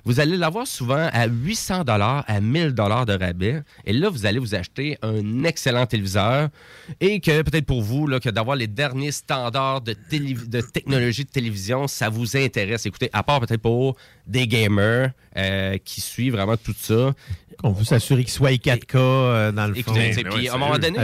vous 0.04 0.20
allez 0.20 0.36
l'avoir 0.36 0.66
souvent 0.66 1.08
à 1.12 1.26
800 1.26 1.84
dollars, 1.84 2.24
à 2.26 2.40
1000 2.40 2.72
dollars 2.72 3.06
de 3.06 3.12
rabais. 3.12 3.62
Et 3.84 3.92
là, 3.92 4.08
vous 4.08 4.26
allez 4.26 4.38
vous 4.38 4.54
acheter 4.54 4.98
un 5.02 5.44
excellent 5.44 5.86
téléviseur 5.86 6.48
et 7.00 7.20
que 7.20 7.42
peut-être 7.42 7.66
pour 7.66 7.82
vous, 7.82 8.06
là, 8.06 8.20
que 8.20 8.28
d'avoir 8.28 8.56
les 8.56 8.66
derniers 8.66 9.12
standards 9.12 9.80
de, 9.80 9.92
télé- 9.92 10.34
de 10.34 10.60
technologie 10.60 11.24
de 11.24 11.30
télévision, 11.30 11.86
ça 11.86 12.08
vous 12.08 12.36
intéresse. 12.36 12.84
Écoutez, 12.86 13.10
à 13.12 13.22
part 13.22 13.40
peut-être 13.40 13.62
pour 13.62 13.96
des 14.26 14.46
gamers 14.46 15.12
euh, 15.36 15.78
qui 15.84 16.00
suivent 16.00 16.32
vraiment 16.32 16.56
tout 16.56 16.74
ça. 16.76 17.12
On 17.62 17.70
veut 17.72 17.84
s'assurer 17.84 18.24
qu'il 18.24 18.32
soit 18.32 18.50
4K 18.52 18.96
euh, 18.96 19.52
dans 19.52 19.66
le 19.66 19.74
fond. 19.74 19.80
Écoutez, 19.80 20.12
sais, 20.12 20.24
puis 20.24 20.48
à 20.48 20.54
un 20.54 20.58
moment 20.58 20.78
donné, 20.78 20.98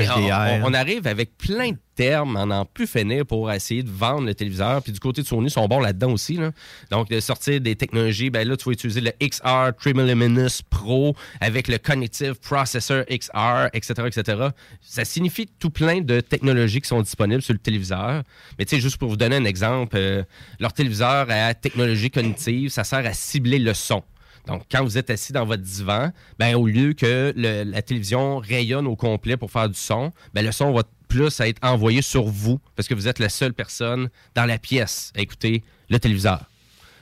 on, 0.65 0.75
arrive 0.75 1.07
avec 1.07 1.37
plein 1.37 1.71
de 1.71 1.79
termes 1.95 2.37
en 2.37 2.47
n'en 2.47 2.65
plus 2.65 2.87
finir 2.87 3.25
pour 3.25 3.53
essayer 3.53 3.83
de 3.83 3.91
vendre 3.91 4.27
le 4.27 4.35
téléviseur. 4.35 4.83
Puis 4.83 4.93
du 4.93 4.99
côté 4.99 5.23
de 5.23 5.27
Sony, 5.27 5.47
ils 5.47 5.51
sont 5.51 5.69
bons 5.69 5.81
là-dedans 5.81 6.11
aussi. 6.13 6.37
là. 6.37 6.51
Donc, 6.91 7.09
de 7.09 7.21
sortir 7.21 7.61
des 7.61 7.76
technologies, 7.77 8.31
ben 8.31 8.47
là, 8.47 8.57
tu 8.57 8.65
vas 8.65 8.73
utiliser 8.73 9.01
le 9.01 9.12
XR 9.23 9.73
Tremoluminous 9.78 10.62
Pro 10.69 11.15
avec 11.40 11.69
le 11.69 11.78
Cognitive 11.78 12.35
Processor 12.35 13.05
XR, 13.11 13.69
etc., 13.73 13.94
etc. 14.07 14.48
Ça 14.81 15.05
signifie 15.05 15.47
tout 15.59 15.70
plein 15.70 16.01
de 16.01 16.20
technologies 16.20 16.81
qui 16.81 16.89
sont 16.89 17.03
disponibles 17.03 17.43
sur 17.43 17.53
le 17.53 17.59
téléviseur. 17.59 18.23
Mais 18.59 18.65
tu 18.65 18.77
sais, 18.77 18.82
juste 18.82 18.97
pour 18.97 19.09
vous 19.09 19.16
donner 19.16 19.36
un 19.36 19.44
exemple, 19.44 19.97
euh, 19.97 20.23
leur 20.59 20.73
téléviseur 20.73 21.27
à 21.31 21.55
technologie 21.55 22.11
cognitive, 22.11 22.70
ça 22.70 22.85
sert 22.85 23.05
à 23.07 23.12
cibler 23.12 23.59
le 23.59 23.74
son. 23.74 24.03
Donc, 24.47 24.62
quand 24.70 24.85
vous 24.85 24.97
êtes 24.97 25.11
assis 25.11 25.32
dans 25.32 25.44
votre 25.44 25.62
divan, 25.62 26.12
ben, 26.39 26.55
au 26.55 26.66
lieu 26.66 26.93
que 26.93 27.32
la 27.36 27.82
télévision 27.82 28.39
rayonne 28.39 28.86
au 28.86 28.94
complet 28.94 29.36
pour 29.36 29.51
faire 29.51 29.69
du 29.69 29.78
son, 29.78 30.12
ben, 30.35 30.44
le 30.44 30.53
son 30.53 30.73
va 30.73 30.85
plus 31.09 31.40
être 31.40 31.59
envoyé 31.62 32.03
sur 32.03 32.24
vous 32.24 32.61
parce 32.74 32.89
que 32.89 32.94
vous 32.94 33.09
êtes 33.09 33.19
la 33.19 33.28
seule 33.28 33.55
personne 33.55 34.09
dans 34.35 34.44
la 34.44 34.59
pièce 34.59 35.12
à 35.16 35.20
écouter 35.20 35.62
le 35.89 35.98
téléviseur. 35.98 36.44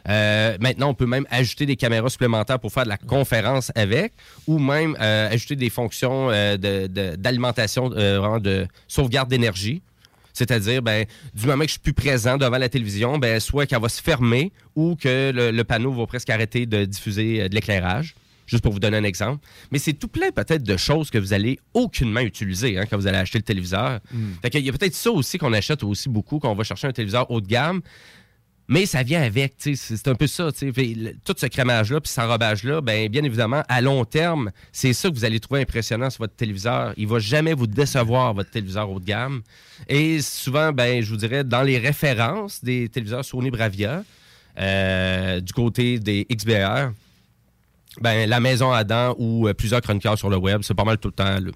Euh, 0.09 0.57
maintenant, 0.61 0.91
on 0.91 0.95
peut 0.95 1.07
même 1.07 1.27
ajouter 1.31 1.67
des 1.67 1.77
caméras 1.77 2.11
supplémentaires 2.11 2.59
pour 2.59 2.73
faire 2.73 2.85
de 2.85 2.89
la 2.91 2.99
conférence 2.99 3.73
avec, 3.75 4.13
ou 4.47 4.59
même 4.59 4.97
euh, 5.01 5.31
ajouter 5.33 5.57
des 5.57 5.71
fonctions 5.71 6.31
euh, 6.31 6.57
de- 6.57 6.87
de- 6.89 7.17
d'alimentation, 7.17 7.89
vraiment 7.89 8.39
de 8.39 8.67
sauvegarde 8.89 9.31
d'énergie. 9.31 9.83
C'est-à-dire, 10.33 10.83
ben, 10.83 11.07
du 11.33 11.47
moment 11.47 11.63
que 11.63 11.69
je 11.69 11.73
suis 11.75 11.81
plus 11.81 11.93
présent 11.93 12.37
devant 12.37 12.59
la 12.59 12.69
télévision, 12.69 13.19
ben, 13.19 13.39
soit 13.39 13.67
qu'elle 13.67 13.81
va 13.81 13.89
se 13.89 14.03
fermer 14.03 14.51
ou 14.75 14.97
que 14.97 15.31
le, 15.33 15.53
le 15.53 15.65
panneau 15.65 15.93
va 15.93 16.07
presque 16.07 16.29
arrêter 16.29 16.67
de 16.67 16.85
diffuser 16.85 17.49
de 17.49 17.55
l'éclairage. 17.55 18.15
Juste 18.47 18.63
pour 18.63 18.73
vous 18.75 18.79
donner 18.81 18.99
un 18.99 19.05
exemple. 19.05 19.39
Mais 19.71 19.79
c'est 19.79 19.95
tout 19.95 20.09
plein 20.09 20.31
peut-être 20.31 20.65
de 20.65 20.77
choses 20.77 21.09
que 21.11 21.17
vous 21.17 21.33
allez 21.33 21.59
aucunement 21.73 22.21
utiliser 22.21 22.77
hein, 22.79 22.85
quand 22.91 22.99
vous 22.99 23.07
allez 23.07 23.17
acheter 23.17 23.39
le 23.39 23.43
téléviseur. 23.45 24.01
Mm. 24.13 24.33
Fait 24.43 24.51
qu'il 24.51 24.67
y 24.67 24.69
a 24.69 24.73
peut-être 24.73 24.95
ça 24.95 25.11
aussi 25.13 25.39
qu'on 25.39 25.55
achète 25.55 25.83
aussi 25.83 26.11
beaucoup, 26.11 26.39
qu'on 26.41 26.55
va 26.55 26.63
chercher 26.63 26.87
un 26.89 26.93
téléviseur 26.93 27.31
haut 27.31 27.41
de 27.41 27.47
gamme. 27.47 27.81
Mais 28.67 28.87
ça 28.87 29.03
vient 29.03 29.21
avec, 29.23 29.55
c'est 29.59 30.09
un 30.09 30.15
peu 30.15 30.27
ça, 30.27 30.49
le- 30.63 31.13
Tout 31.25 31.35
ce 31.37 31.45
crémage-là, 31.47 32.01
puis 32.01 32.11
cet 32.11 32.25
enrobage-là, 32.25 32.81
ben, 32.81 33.09
bien 33.11 33.23
évidemment, 33.23 33.63
à 33.69 33.81
long 33.83 34.05
terme, 34.07 34.51
c'est 34.73 34.95
ça 34.95 35.11
que 35.11 35.15
vous 35.15 35.27
allez 35.27 35.39
trouver 35.39 35.61
impressionnant 35.61 36.09
sur 36.09 36.21
votre 36.23 36.35
téléviseur. 36.35 36.95
Il 36.97 37.07
va 37.07 37.19
jamais 37.19 37.53
vous 37.53 37.67
décevoir, 37.67 38.33
votre 38.33 38.51
téléviseur 38.51 38.91
haut 38.91 39.01
de 39.01 39.05
gamme. 39.05 39.43
Et 39.89 40.23
souvent, 40.23 40.73
ben, 40.73 41.03
je 41.03 41.11
vous 41.11 41.19
dirais, 41.19 41.45
dans 41.45 41.63
les 41.63 41.77
références 41.79 42.65
des 42.65 42.89
téléviseurs 42.89 43.25
Sony 43.25 43.51
Bravia, 43.51 44.03
euh, 44.59 45.41
du 45.41 45.53
côté 45.53 45.99
des 45.99 46.27
XBR, 46.33 46.93
ben, 48.01 48.29
la 48.29 48.41
maison 48.41 48.73
Adam 48.73 49.15
ou 49.19 49.47
euh, 49.47 49.53
plusieurs 49.53 49.83
chroniqueurs 49.83 50.17
sur 50.17 50.31
le 50.31 50.37
web, 50.39 50.63
c'est 50.63 50.75
pas 50.75 50.85
mal 50.85 50.97
tout 50.99 51.09
le 51.09 51.13
temps, 51.15 51.39
là. 51.39 51.51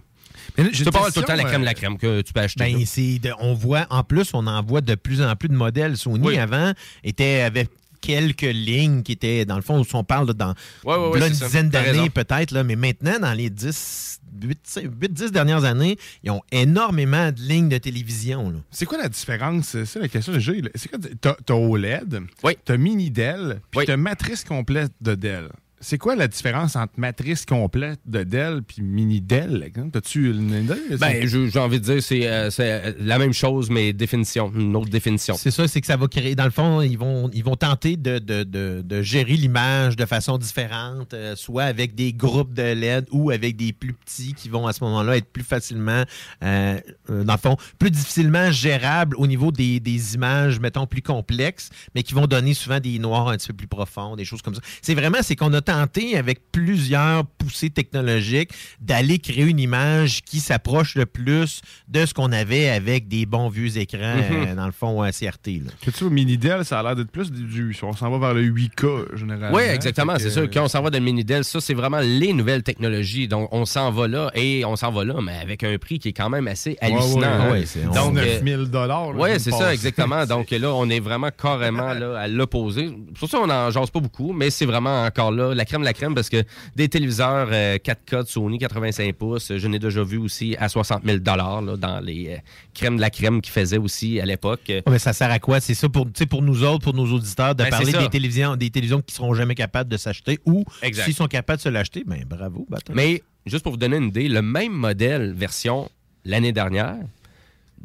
Pas 0.57 0.63
une 0.63 1.03
mal 1.05 1.13
tout 1.13 1.21
le 1.21 1.27
temps 1.27 1.35
la 1.37 1.45
crème 1.45 1.61
de 1.61 1.65
la 1.67 1.71
euh, 1.73 1.75
crème 1.75 1.99
que 1.99 2.21
tu 2.23 2.33
peux 2.33 2.41
acheter. 2.41 2.65
Ben, 2.65 2.79
de- 2.79 3.35
on 3.41 3.55
voit, 3.55 3.87
en 3.91 4.03
plus, 4.03 4.31
on 4.35 4.47
en 4.47 4.63
voit 4.63 4.81
de 4.81 4.95
plus 4.95 5.23
en 5.23 5.35
plus 5.37 5.49
de 5.49 5.55
modèles. 5.55 5.97
Sony, 5.97 6.27
Oui. 6.27 6.39
avant, 6.39 6.73
était 7.05 7.41
avec 7.41 7.69
quelques 8.01 8.43
lignes 8.43 9.03
qui 9.03 9.13
étaient, 9.13 9.45
dans 9.45 9.57
le 9.57 9.63
fond, 9.63 9.83
si 9.83 9.95
on 9.95 10.05
parle 10.05 10.29
là, 10.29 10.33
dans 10.33 10.55
Ouais, 10.85 10.95
ouais, 10.97 11.09
ouais, 11.11 11.19
là, 11.21 11.27
une 11.27 11.33
dizaine 11.33 11.69
d'années 11.69 12.11
peut-être, 12.11 12.53
là, 12.53 12.63
mais 12.63 12.77
maintenant, 12.77 13.19
dans 13.19 13.33
les 13.33 13.51
10, 13.51 14.21
8-10 14.41 15.31
dernières 15.33 15.65
années, 15.65 15.99
ils 16.23 16.31
ont 16.31 16.41
énormément 16.53 17.33
de 17.33 17.41
lignes 17.41 17.69
de 17.69 17.79
télévision. 17.79 18.55
C'est 18.71 18.87
quoi 18.87 18.99
la 18.99 19.09
différence? 19.09 19.77
C'est 19.85 19.99
la 19.99 20.09
question 20.09 20.33
que 20.33 20.39
j'ai. 20.39 20.63
C'est 20.77 20.89
quoi? 20.89 20.99
T'as 21.45 21.55
OLED, 21.55 22.23
t'as 22.65 22.77
mini 22.77 23.11
Dell, 23.11 23.61
puis 23.71 23.85
t'as 23.87 23.97
matrice 23.97 24.45
complète 24.45 24.93
de 25.01 25.15
Dell. 25.17 25.49
C'est 25.81 25.97
quoi 25.99 26.17
la 26.17 26.27
différence 26.27 26.75
entre 26.75 26.95
matrice 26.97 27.47
complète 27.47 28.01
de 28.05 28.25
Dell 28.25 28.63
puis 28.67 28.83
mini 28.83 29.21
Dell? 29.21 29.71
T'as-tu 29.93 30.31
une 30.33 30.51
idée? 30.65 30.97
Ben, 30.99 31.25
j'ai 31.27 31.59
envie 31.61 31.79
de 31.79 31.85
dire, 31.85 32.03
c'est 32.03 32.27
euh, 32.29 32.51
c'est, 32.51 32.73
euh, 32.73 32.93
la 32.99 33.19
même 33.19 33.33
chose, 33.33 33.71
mais 33.71 33.93
définition, 33.93 34.53
une 34.57 34.75
autre 34.75 34.89
définition. 34.91 35.37
C'est 35.39 35.53
ça, 35.53 35.69
c'est 35.69 35.81
que 35.81 35.87
ça 35.87 35.97
va 35.97 36.09
créer. 36.09 36.35
Dans 36.35 36.45
le 36.47 36.51
fond, 36.51 36.81
ils 36.83 36.99
vont, 36.99 37.31
ils 37.33 37.45
vont 37.45 37.55
tenter 37.55 37.97
de, 37.97 38.19
de- 38.19 38.43
de- 38.43 38.83
de 38.85 39.03
gérer 39.03 39.35
l'image 39.35 39.95
de 39.95 40.05
façon 40.05 40.37
différente, 40.37 41.15
euh, 41.15 41.37
soit 41.37 41.65
avec 41.65 41.95
des 41.95 42.13
groupes 42.13 42.55
de 42.55 42.63
LED 42.63 43.07
ou 43.13 43.31
avec 43.31 43.57
des 43.57 43.73
plus 43.73 43.93
petits 43.93 44.35
qui 44.35 44.49
vont 44.49 44.67
à 44.67 44.73
ce 44.73 44.83
moment-là 44.83 45.17
être 45.17 45.33
plus 45.33 45.45
facilement, 45.45 46.03
euh, 46.43 46.81
dans 47.09 47.35
le 47.35 47.39
fond, 47.39 47.57
plus 47.79 47.91
difficilement 47.93 48.51
gérables 48.51 49.15
au 49.17 49.29
niveau 49.29 49.53
des, 49.53 49.79
des 49.79 50.15
images, 50.17 50.59
mettons, 50.59 50.87
plus 50.89 51.03
complexes, 51.03 51.71
mais 51.95 52.03
qui 52.03 52.15
vont 52.15 52.27
donner 52.27 52.55
souvent 52.55 52.81
des 52.81 52.99
noirs 52.99 53.29
un 53.29 53.37
petit 53.37 53.47
peu 53.49 53.55
plus 53.55 53.69
profonds, 53.69 54.17
des 54.17 54.25
choses 54.25 54.43
comme 54.43 54.55
ça. 54.57 54.61
C'est 54.83 54.95
vraiment, 54.95 55.19
c'est 55.23 55.37
qu'on 55.37 55.53
a 55.53 55.61
tentés 55.69 56.17
avec 56.17 56.51
plusieurs 56.51 57.27
poussées 57.27 57.69
technologiques 57.69 58.51
d'aller 58.81 59.19
créer 59.19 59.45
une 59.45 59.61
image 59.61 60.23
qui 60.23 60.41
s'approche 60.41 60.95
le 60.95 61.05
plus 61.05 61.61
de 61.89 62.07
ce 62.07 62.15
qu'on 62.15 62.33
avait 62.33 62.71
avec 62.71 63.07
des 63.07 63.27
bons 63.27 63.51
vieux 63.51 63.77
écrans, 63.77 64.17
Mhm. 64.17 64.47
euh, 64.49 64.55
dans 64.55 64.65
le 64.65 64.73
fond, 64.73 65.03
euh, 65.05 65.11
CRT. 65.11 65.61
tu 65.83 65.91
vois, 66.01 66.11
mini 66.11 66.39
Dell, 66.39 66.65
ça 66.65 66.81
a 66.81 66.83
l'air 66.83 66.97
d'être 66.97 67.11
plus 67.11 67.31
du. 67.31 67.77
On 67.83 67.93
s'en 67.93 68.11
va 68.11 68.19
vers 68.19 68.35
le 68.35 68.43
8K, 68.43 69.15
généralement. 69.15 69.57
Oui, 69.59 69.65
exactement. 69.65 70.15
C'est 70.19 70.31
sûr. 70.31 70.49
Quand 70.51 70.65
on 70.65 70.69
s'en 70.69 70.81
va 70.81 70.89
dans 70.89 70.99
le 70.99 71.05
mini 71.05 71.23
Dell, 71.23 71.45
ça, 71.45 71.61
c'est 71.61 71.75
vraiment 71.75 72.01
les 72.01 72.33
nouvelles 72.33 72.63
technologies. 72.63 73.29
Donc, 73.29 73.49
on 73.53 73.67
s'en 73.67 73.91
va 73.91 74.09
là 74.09 74.31
et 74.35 74.65
on 74.65 74.75
s'en 74.77 74.91
va 74.91 75.05
là, 75.05 75.17
mais 75.23 75.37
avec 75.43 75.65
un 75.65 75.77
prix 75.77 75.99
qui 75.99 76.09
est 76.09 76.13
quand 76.15 76.31
même 76.31 76.49
assez 76.49 76.79
hallucinant. 76.81 77.21
ouais, 77.21 77.27
hein. 77.27 77.51
ouais, 77.53 77.67
c'est 77.67 77.85
Donc, 77.85 78.15
9 78.15 78.25
euh, 78.27 78.41
000 78.45 78.65
dollars. 78.65 79.09
Oui, 79.15 79.29
c'est 79.39 79.51
ça, 79.51 79.73
exactement. 79.75 80.25
Donc 80.35 80.51
là, 80.51 80.73
on 80.75 80.89
est 80.89 81.01
vraiment 81.01 81.29
carrément 81.31 81.93
là, 81.93 82.19
à 82.21 82.27
l'opposé. 82.27 82.91
Pour 83.19 83.29
ça, 83.29 83.39
on 83.41 83.47
n'en 83.47 83.71
jase 83.71 83.91
pas 83.91 84.01
beaucoup, 84.01 84.33
mais 84.33 84.49
c'est 84.49 84.67
vraiment 84.67 85.05
encore 85.05 85.31
là 85.31 85.55
la 85.59 85.65
crème 85.65 85.81
de 85.83 85.87
la 85.87 85.93
crème 85.93 86.15
parce 86.15 86.29
que 86.29 86.43
des 86.77 86.89
téléviseurs 86.89 87.49
euh, 87.53 87.77
4K 87.77 88.25
de 88.25 88.29
Sony 88.29 88.59
85 88.59 89.15
pouces, 89.15 89.53
je 89.57 89.69
n'ai 89.69 89.79
déjà 89.79 90.03
vu 90.03 90.17
aussi 90.19 90.57
à 90.59 90.69
60 90.69 91.05
000 91.05 91.19
là, 91.25 91.61
dans 91.77 92.01
les 92.01 92.29
euh, 92.29 92.37
crèmes 92.75 92.97
de 92.97 93.01
la 93.01 93.11
crème 93.11 93.41
qu'ils 93.41 93.53
faisaient 93.53 93.79
aussi 93.79 94.21
à 94.21 94.27
l'époque. 94.27 94.63
Ouais, 94.69 94.83
mais 94.89 94.99
ça 94.99 95.13
sert 95.13 95.31
à 95.31 95.39
quoi? 95.39 95.61
C'est 95.61 95.75
ça 95.75 95.89
pour, 95.89 96.07
nous 96.43 96.63
autres, 96.63 96.85
pour 96.85 96.95
nos 96.95 97.07
auditeurs, 97.13 97.55
de 97.55 97.65
Ben, 97.65 97.71
parler 97.71 97.93
des 97.93 98.09
télévisions, 98.09 98.57
des 98.57 98.71
télévisions 98.71 99.03
qui 99.03 99.15
seront 99.15 99.35
jamais 99.35 99.55
capables 99.55 99.91
de 99.91 99.97
s'acheter 99.97 100.39
ou 100.47 100.65
s'ils 100.93 101.15
sont 101.15 101.27
capables 101.27 101.59
de 101.59 101.63
se 101.63 101.69
l'acheter, 101.69 102.05
ben 102.07 102.25
bravo. 102.27 102.67
bâton. 102.69 102.93
Mais 102.95 103.23
juste 103.47 103.63
pour 103.63 103.73
vous 103.73 103.79
donner 103.79 103.97
une 103.97 104.09
idée, 104.09 104.29
le 104.29 104.43
même 104.43 104.73
modèle 104.73 105.33
version 105.33 105.91
l'année 106.25 106.53
dernière, 106.53 106.97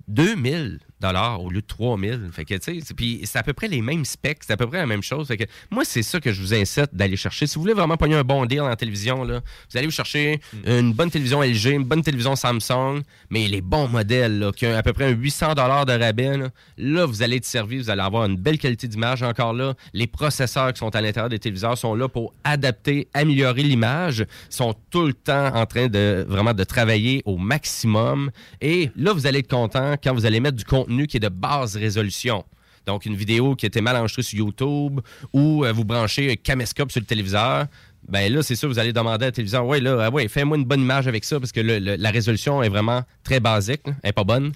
2000 0.08 0.36
dollars 0.42 0.80
au 1.12 1.50
lieu 1.50 1.62
de 1.62 1.68
3000. 1.68 2.30
Fait 2.32 2.46
que, 2.46 2.54
tu 2.56 2.60
sais, 2.62 2.80
c'est- 2.86 2.94
puis 2.94 3.22
c'est 3.24 3.38
à 3.40 3.44
peu 3.44 3.54
près 3.54 3.68
les 3.68 3.82
mêmes 3.82 4.06
specs, 4.06 4.40
c'est 4.46 4.54
à 4.54 4.58
peu 4.58 4.68
près 4.68 4.78
la 4.78 4.86
même 4.86 5.04
chose. 5.04 5.28
Fait 5.28 5.38
que 5.38 5.44
moi, 5.70 5.84
c'est 5.86 6.04
ça 6.04 6.20
que 6.20 6.32
je 6.32 6.42
vous 6.42 6.54
incite 6.54 6.90
d'aller 6.94 7.18
chercher. 7.18 7.48
Si 7.48 7.56
vous 7.56 7.62
voulez 7.62 7.74
vraiment 7.74 7.98
pogner 7.98 8.16
un 8.16 8.24
bon 8.24 8.46
deal 8.46 8.62
en 8.62 8.76
télévision, 8.76 9.24
là, 9.24 9.42
vous 9.72 9.78
allez 9.78 9.88
vous 9.88 9.92
chercher 9.94 10.40
une 10.66 10.94
bonne 10.94 11.10
télévision 11.12 11.42
LG, 11.44 11.66
une 11.72 11.84
bonne 11.84 12.02
télévision 12.02 12.36
Samsung, 12.36 13.02
mais 13.30 13.48
les 13.48 13.62
bons 13.62 13.88
modèles, 13.88 14.40
là, 14.40 14.52
qui 14.52 14.66
ont 14.66 14.76
à 14.76 14.84
peu 14.84 14.94
près 14.94 15.06
un 15.06 15.10
800 15.16 15.54
dollars 15.56 15.86
de 15.86 15.94
rabais, 15.94 16.38
là, 16.38 16.48
là, 16.78 17.06
vous 17.06 17.22
allez 17.22 17.38
être 17.38 17.46
servi, 17.46 17.78
vous 17.78 17.90
allez 17.90 18.02
avoir 18.02 18.26
une 18.26 18.38
belle 18.38 18.58
qualité 18.58 18.88
d'image. 18.88 19.24
Encore 19.24 19.54
là, 19.54 19.74
les 19.94 20.08
processeurs 20.08 20.72
qui 20.74 20.80
sont 20.80 20.96
à 20.96 21.02
l'intérieur 21.02 21.30
des 21.30 21.40
téléviseurs 21.40 21.78
sont 21.78 21.96
là 21.96 22.08
pour 22.08 22.34
adapter, 22.44 23.08
améliorer 23.14 23.64
l'image. 23.64 24.26
Sont 24.50 24.74
tout 24.90 25.06
le 25.06 25.14
temps 25.14 25.54
en 25.56 25.66
train 25.66 25.88
de 25.88 26.26
vraiment 26.28 26.54
de 26.54 26.64
travailler 26.64 27.22
au 27.26 27.38
maximum. 27.38 28.30
Et 28.62 28.90
là, 28.96 29.14
vous 29.14 29.26
allez 29.28 29.40
être 29.40 29.50
content 29.50 29.96
quand 30.04 30.14
vous 30.14 30.26
allez 30.26 30.40
mettre 30.40 30.58
du 30.58 30.64
contenu 30.66 30.93
qui 31.08 31.18
est 31.18 31.20
de 31.20 31.30
basse 31.30 31.76
résolution. 31.76 32.44
Donc, 32.86 33.06
une 33.06 33.16
vidéo 33.16 33.56
qui 33.56 33.66
été 33.66 33.82
mal 33.82 33.96
enregistrée 33.96 34.24
sur 34.24 34.40
YouTube 34.40 35.00
ou 35.32 35.64
euh, 35.64 35.72
vous 35.72 35.86
branchez 35.86 36.32
un 36.32 36.36
caméscope 36.36 36.92
sur 36.92 37.00
le 37.00 37.06
téléviseur. 37.06 37.68
Ben 38.10 38.32
là, 38.32 38.44
c'est 38.44 38.56
sûr, 38.56 38.68
vous 38.68 38.80
allez 38.80 38.92
demander 38.92 39.26
à 39.26 39.28
la 39.28 39.32
télévision, 39.32 39.66
ouais, 39.68 39.80
là, 39.80 39.98
ah 40.02 40.10
ouais, 40.10 40.28
fais-moi 40.28 40.58
une 40.58 40.66
bonne 40.66 40.82
image 40.82 41.08
avec 41.08 41.24
ça 41.24 41.40
parce 41.40 41.54
que 41.54 41.62
la 41.62 42.12
résolution 42.12 42.62
est 42.62 42.68
vraiment 42.68 43.04
très 43.24 43.40
basique, 43.40 43.82
elle 43.86 44.10
est 44.10 44.14
pas 44.14 44.26
bonne. 44.26 44.52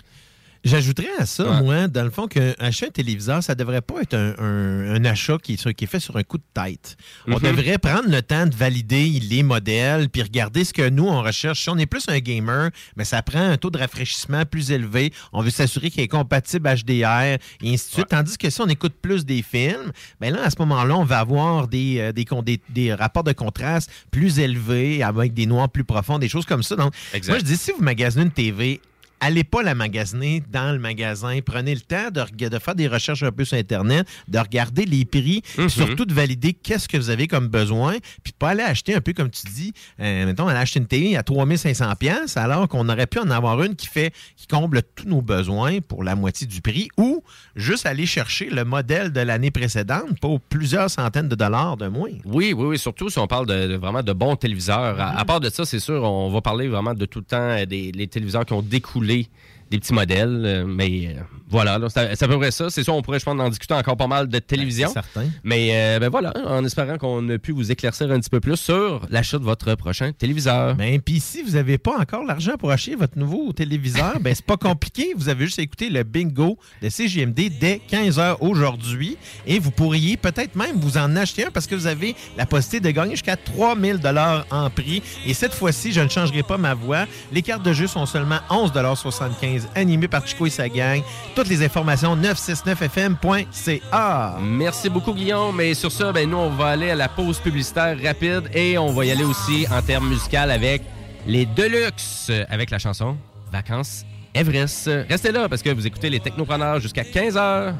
J'ajouterais 0.63 1.07
à 1.19 1.25
ça, 1.25 1.49
Ouais. 1.49 1.61
moi, 1.61 1.87
dans 1.87 2.03
le 2.03 2.09
fond, 2.09 2.27
qu'acheter 2.27 2.87
un 2.87 2.89
téléviseur, 2.89 3.43
ça 3.43 3.55
devrait 3.55 3.81
pas 3.81 4.01
être 4.01 4.13
un, 4.15 4.33
un- 4.37 4.95
un 4.95 5.05
achat 5.05 5.37
qui 5.41 5.55
qui 5.57 5.83
est 5.83 5.87
fait 5.87 5.99
sur 5.99 6.15
un 6.17 6.23
coup 6.23 6.37
de 6.37 6.43
tête. 6.53 6.97
On 7.27 7.35
Mhm. 7.37 7.39
devrait 7.41 7.77
prendre 7.77 8.09
le 8.09 8.21
temps 8.21 8.45
de 8.45 8.55
valider 8.55 9.05
les 9.29 9.43
modèles, 9.43 10.09
puis 10.09 10.21
regarder 10.23 10.63
ce 10.63 10.73
que 10.73 10.89
nous, 10.89 11.05
on 11.07 11.21
recherche. 11.21 11.61
Si 11.61 11.69
on 11.69 11.77
est 11.77 11.85
plus 11.85 12.05
un 12.09 12.19
gamer, 12.19 12.69
mais 12.95 13.05
ça 13.05 13.21
prend 13.21 13.39
un 13.41 13.57
taux 13.57 13.69
de 13.69 13.77
rafraîchissement 13.77 14.45
plus 14.45 14.71
élevé. 14.71 15.11
On 15.33 15.41
veut 15.41 15.49
s'assurer 15.49 15.89
qu'il 15.89 16.01
est 16.03 16.07
compatible 16.07 16.67
HDR, 16.69 17.37
et 17.61 17.73
ainsi 17.73 17.89
de 17.89 17.93
suite. 17.93 18.07
Tandis 18.09 18.37
que 18.37 18.49
si 18.49 18.61
on 18.61 18.67
écoute 18.67 18.93
plus 19.01 19.25
des 19.25 19.41
films, 19.41 19.91
ben 20.19 20.33
là, 20.33 20.43
à 20.45 20.49
ce 20.49 20.55
moment-là, 20.59 20.95
on 20.97 21.03
va 21.05 21.19
avoir 21.19 21.67
des, 21.67 21.97
euh, 21.99 22.11
des, 22.11 22.25
des- 22.43 22.61
des 22.69 22.93
rapports 22.93 23.23
de 23.23 23.33
contraste 23.33 23.89
plus 24.11 24.39
élevés, 24.39 25.03
avec 25.03 25.33
des 25.33 25.45
noirs 25.45 25.69
plus 25.69 25.83
profonds, 25.83 26.19
des 26.19 26.29
choses 26.29 26.45
comme 26.45 26.63
ça. 26.63 26.75
Donc, 26.75 26.93
Exact. 27.13 27.31
moi, 27.33 27.39
je 27.39 27.43
dis, 27.45 27.57
si 27.57 27.71
vous 27.71 27.83
magasinez 27.83 28.23
une 28.25 28.31
TV, 28.31 28.81
allez 29.19 29.43
pas 29.43 29.63
la 29.63 29.73
magasiner 29.75 30.43
dans 30.51 30.71
le 30.71 30.79
magasin. 30.79 31.39
Prenez 31.45 31.73
le 31.73 31.81
temps 31.81 32.09
de, 32.11 32.59
faire 32.59 32.75
des 32.75 32.87
recherches 32.87 33.23
un 33.23 33.31
peu 33.31 33.45
sur 33.45 33.57
Internet, 33.57 34.07
de 34.27 34.37
regarder 34.39 34.85
les 34.85 35.05
prix, 35.05 35.41
Mhm. 35.57 35.69
surtout 35.69 36.05
de 36.05 36.13
valider 36.13 36.53
qu'est-ce 36.53 36.87
que 36.87 36.97
vous 36.97 37.09
avez 37.09 37.27
comme 37.27 37.47
besoin, 37.47 37.95
puis 38.23 38.33
pas 38.37 38.49
aller 38.49 38.63
acheter 38.63 38.93
un 38.95 39.01
peu 39.01 39.13
comme 39.13 39.29
tu 39.31 39.41
dis, 39.53 39.73
euh, 39.99 40.25
mettons, 40.25 40.47
aller 40.47 40.59
acheter 40.59 40.79
une 40.79 40.85
télé 40.87 41.15
à 41.15 41.23
3500 41.23 41.95
pièces 41.95 42.37
alors 42.37 42.67
qu'on 42.67 42.87
aurait 42.89 43.07
pu 43.07 43.19
en 43.19 43.29
avoir 43.31 43.61
une 43.63 43.75
qui 43.75 43.87
fait 43.87 44.13
qui 44.35 44.45
comble 44.47 44.81
tous 44.95 45.07
nos 45.07 45.21
besoins 45.21 45.79
pour 45.81 46.03
la 46.03 46.15
moitié 46.15 46.45
du 46.45 46.61
prix 46.61 46.89
ou 46.97 47.23
juste 47.55 47.85
aller 47.85 48.05
chercher 48.05 48.49
le 48.49 48.63
modèle 48.65 49.11
de 49.11 49.21
l'année 49.21 49.51
précédente 49.51 50.19
pour 50.21 50.39
plusieurs 50.39 50.89
centaines 50.89 51.27
de 51.29 51.35
dollars 51.35 51.77
de 51.77 51.87
moins. 51.87 52.09
Oui, 52.25 52.53
oui, 52.53 52.65
oui, 52.67 52.77
surtout 52.77 53.09
si 53.09 53.17
on 53.17 53.27
parle 53.27 53.47
de, 53.47 53.67
de 53.67 53.75
vraiment 53.75 54.03
de 54.03 54.13
bons 54.13 54.35
téléviseurs. 54.35 54.99
À, 54.99 55.17
à 55.19 55.25
part 55.25 55.39
de 55.39 55.49
ça, 55.49 55.65
c'est 55.65 55.79
sûr, 55.79 56.03
on 56.03 56.29
va 56.29 56.41
parler 56.41 56.67
vraiment 56.67 56.93
de 56.93 57.05
tout 57.05 57.19
le 57.19 57.25
temps 57.25 57.37
euh, 57.37 57.65
des 57.65 57.91
les 57.91 58.07
téléviseurs 58.07 58.45
qui 58.45 58.53
ont 58.53 58.61
découlé 58.61 59.06
voulez 59.07 59.29
des 59.69 59.79
petits 59.79 59.93
modèles. 59.93 60.43
euh, 60.45 60.65
mais 60.65 61.15
euh, 61.17 61.21
voilà, 61.49 61.77
là, 61.77 61.87
c'est 61.89 61.99
à- 61.99 62.15
c'est 62.15 62.25
à 62.25 62.27
peu 62.27 62.37
près 62.37 62.51
ça. 62.51 62.69
C'est 62.69 62.83
sûr, 62.83 62.93
on 62.95 63.01
pourrait, 63.01 63.19
je 63.19 63.25
pense, 63.25 63.39
en 63.39 63.49
discuter 63.49 63.73
encore 63.73 63.95
pas 63.97 64.07
mal 64.07 64.27
de 64.27 64.39
télévision. 64.39 64.87
c'est 64.89 64.93
certain. 64.95 65.25
Mais 65.43 65.69
euh, 65.71 65.99
ben 65.99 66.09
voilà, 66.09 66.33
en 66.45 66.63
espérant 66.65 66.97
qu'on 66.97 67.27
a 67.29 67.37
pu 67.37 67.51
vous 67.51 67.71
éclaircir 67.71 68.11
un 68.11 68.19
petit 68.19 68.29
peu 68.29 68.39
plus 68.39 68.57
sur 68.57 69.01
l'achat 69.09 69.37
de 69.39 69.43
votre 69.43 69.75
prochain 69.75 70.11
téléviseur. 70.11 70.75
Ben, 70.75 70.99
puis 71.01 71.19
si 71.19 71.41
vous 71.43 71.51
n'avez 71.51 71.77
pas 71.77 71.97
encore 71.99 72.23
l'argent 72.25 72.53
pour 72.59 72.71
acheter 72.71 72.95
votre 72.95 73.17
nouveau 73.17 73.53
téléviseur, 73.53 74.19
ben 74.21 74.33
c'est 74.35 74.45
pas 74.45 74.57
compliqué. 74.57 75.13
Vous 75.15 75.29
avez 75.29 75.45
juste 75.45 75.59
à 75.59 75.61
écouter 75.61 75.89
le 75.89 76.03
bingo 76.03 76.57
de 76.81 76.89
CGMD 76.89 77.49
dès 77.59 77.81
15h 77.89 78.37
aujourd'hui 78.41 79.17
et 79.45 79.59
vous 79.59 79.71
pourriez 79.71 80.17
peut-être 80.17 80.55
même 80.55 80.75
vous 80.77 80.97
en 80.97 81.15
acheter 81.15 81.45
un 81.45 81.51
parce 81.51 81.67
que 81.67 81.75
vous 81.75 81.87
avez 81.87 82.15
la 82.37 82.45
possibilité 82.45 82.89
de 82.89 82.95
gagner 82.95 83.11
jusqu'à 83.11 83.37
3000 83.37 83.97
dollars 83.99 84.45
en 84.51 84.69
prix. 84.69 85.01
Et 85.25 85.33
cette 85.33 85.53
fois-ci, 85.53 85.91
je 85.93 86.01
ne 86.01 86.09
changerai 86.09 86.43
pas 86.43 86.57
ma 86.57 86.73
voix. 86.73 87.05
Les 87.31 87.41
cartes 87.41 87.63
de 87.63 87.73
jeu 87.73 87.87
sont 87.87 88.05
seulement 88.05 88.39
11,75 88.49 89.56
animées 89.75 90.07
par 90.07 90.25
Chico 90.27 90.45
et 90.45 90.49
sa 90.49 90.69
gang. 90.69 91.01
Toutes 91.35 91.49
les 91.49 91.63
informations 91.63 92.15
969fm.ca. 92.15 94.37
Merci 94.41 94.89
beaucoup, 94.89 95.13
Guillaume. 95.13 95.59
Et 95.61 95.73
sur 95.73 95.91
ça, 95.91 96.11
ben, 96.11 96.29
nous, 96.29 96.37
on 96.37 96.49
va 96.51 96.67
aller 96.67 96.91
à 96.91 96.95
la 96.95 97.09
pause 97.09 97.39
publicitaire 97.39 97.97
rapide 98.03 98.49
et 98.53 98.77
on 98.77 98.91
va 98.91 99.05
y 99.05 99.11
aller 99.11 99.23
aussi 99.23 99.65
en 99.71 99.81
termes 99.81 100.09
musical 100.09 100.51
avec 100.51 100.83
les 101.25 101.45
Deluxe, 101.45 102.31
avec 102.49 102.69
la 102.69 102.79
chanson 102.79 103.17
Vacances 103.51 104.05
Everest. 104.33 104.89
Restez 105.09 105.31
là 105.31 105.47
parce 105.49 105.61
que 105.61 105.69
vous 105.69 105.85
écoutez 105.87 106.09
les 106.09 106.19
Technopreneurs 106.19 106.79
jusqu'à 106.79 107.03
15h. 107.03 107.73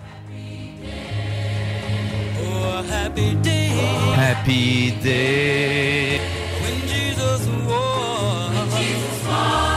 Oh, 2.42 2.82
happy 2.92 3.36
day. 3.36 3.70
Happy 4.16 4.92
day. 5.04 6.20
When 6.62 6.82
Jesus 6.88 7.48
walked. 7.68 8.56
When 8.56 8.70
Jesus. 8.82 9.77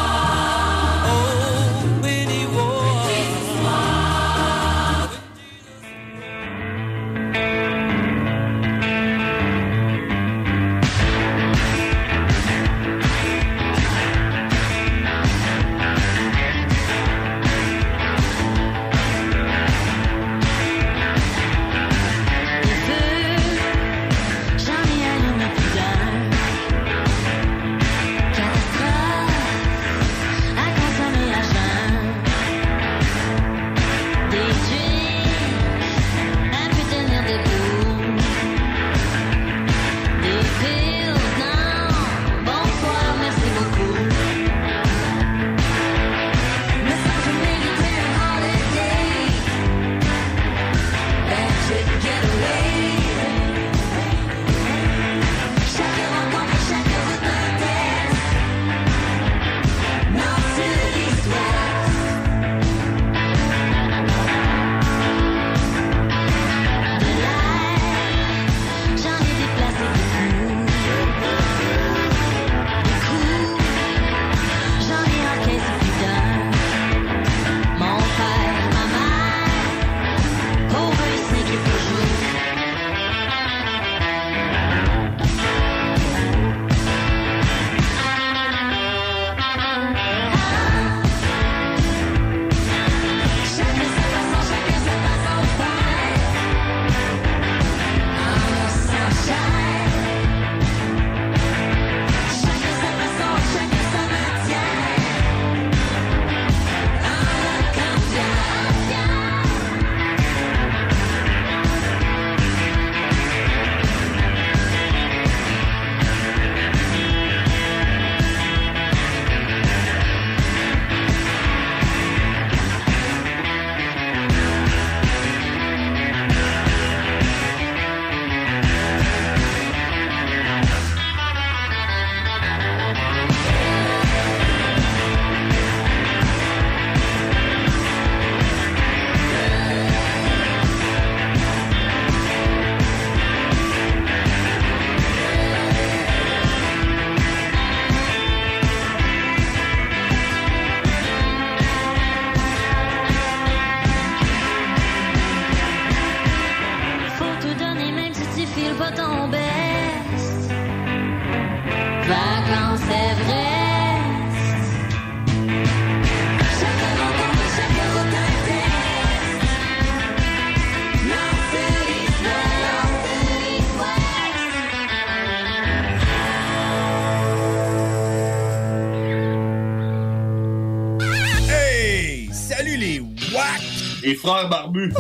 Les 184.11 184.16
frères 184.16 184.49
barbus. 184.49 184.93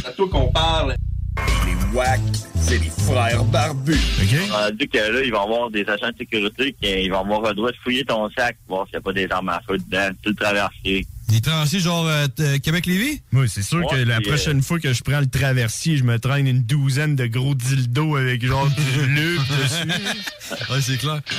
C'est 0.00 0.08
à 0.08 0.12
toi 0.12 0.28
qu'on 0.30 0.50
parle. 0.52 0.94
Les 1.66 1.94
WAC, 1.94 2.18
c'est 2.58 2.78
les 2.78 2.88
frères 2.88 3.44
barbus. 3.44 4.00
On 4.54 4.74
dit 4.74 4.88
que 4.88 4.96
là, 4.96 5.22
ils 5.22 5.30
vont 5.30 5.42
avoir 5.42 5.70
des 5.70 5.86
agents 5.86 6.08
de 6.12 6.16
sécurité 6.16 6.74
qui 6.80 6.88
ils 6.88 7.10
vont 7.10 7.20
avoir 7.20 7.42
le 7.42 7.52
droit 7.52 7.70
de 7.72 7.76
fouiller 7.84 8.06
ton 8.06 8.30
sac, 8.30 8.56
voir 8.66 8.86
s'il 8.86 8.94
n'y 8.94 8.96
a 8.96 9.00
pas 9.02 9.12
des 9.12 9.30
armes 9.30 9.50
à 9.50 9.60
feu 9.68 9.76
dedans, 9.76 10.08
tout 10.22 10.30
le 10.30 10.34
traversier. 10.34 11.06
Des 11.30 11.40
traversiers 11.40 11.80
genre 11.80 12.06
euh, 12.08 12.26
t- 12.26 12.58
Québec-Lévis? 12.60 13.22
Moi, 13.30 13.46
c'est 13.46 13.62
sûr 13.62 13.86
que 13.86 13.94
la 13.96 14.16
puis, 14.18 14.26
prochaine 14.28 14.62
fois 14.62 14.80
que 14.80 14.92
je 14.92 15.02
prends 15.02 15.20
le 15.20 15.28
traversier, 15.28 15.96
je 15.96 16.02
me 16.04 16.18
traîne 16.18 16.46
une 16.48 16.62
douzaine 16.62 17.14
de 17.14 17.26
gros 17.26 17.54
dildos 17.54 18.16
avec 18.16 18.44
genre 18.44 18.68
du 18.68 19.06
bleu 19.06 19.36
dessus. 19.38 19.88
Ouais, 20.72 20.80
c'est 20.80 20.96
clair. 20.98 21.20
Puis 21.24 21.38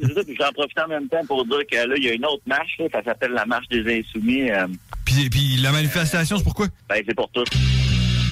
c'est 0.00 0.14
ça, 0.14 0.24
puis 0.24 0.36
j'en 0.38 0.52
profite 0.52 0.78
en 0.84 0.88
même 0.88 1.08
temps 1.08 1.24
pour 1.26 1.44
dire 1.46 1.58
que 1.70 1.76
là, 1.76 1.94
il 1.96 2.04
y 2.04 2.08
a 2.08 2.12
une 2.12 2.24
autre 2.24 2.42
marche, 2.46 2.72
là, 2.78 2.86
ça 2.92 3.02
s'appelle 3.04 3.32
la 3.32 3.46
marche 3.46 3.68
des 3.68 4.00
insoumis. 4.00 4.50
euh, 4.50 4.66
Puis, 5.04 5.30
puis 5.30 5.56
la 5.58 5.70
manifestation, 5.72 6.36
c'est 6.38 6.44
pourquoi? 6.44 6.66
ben, 6.88 7.02
c'est 7.06 7.14
pour 7.14 7.30
tous. 7.30 7.44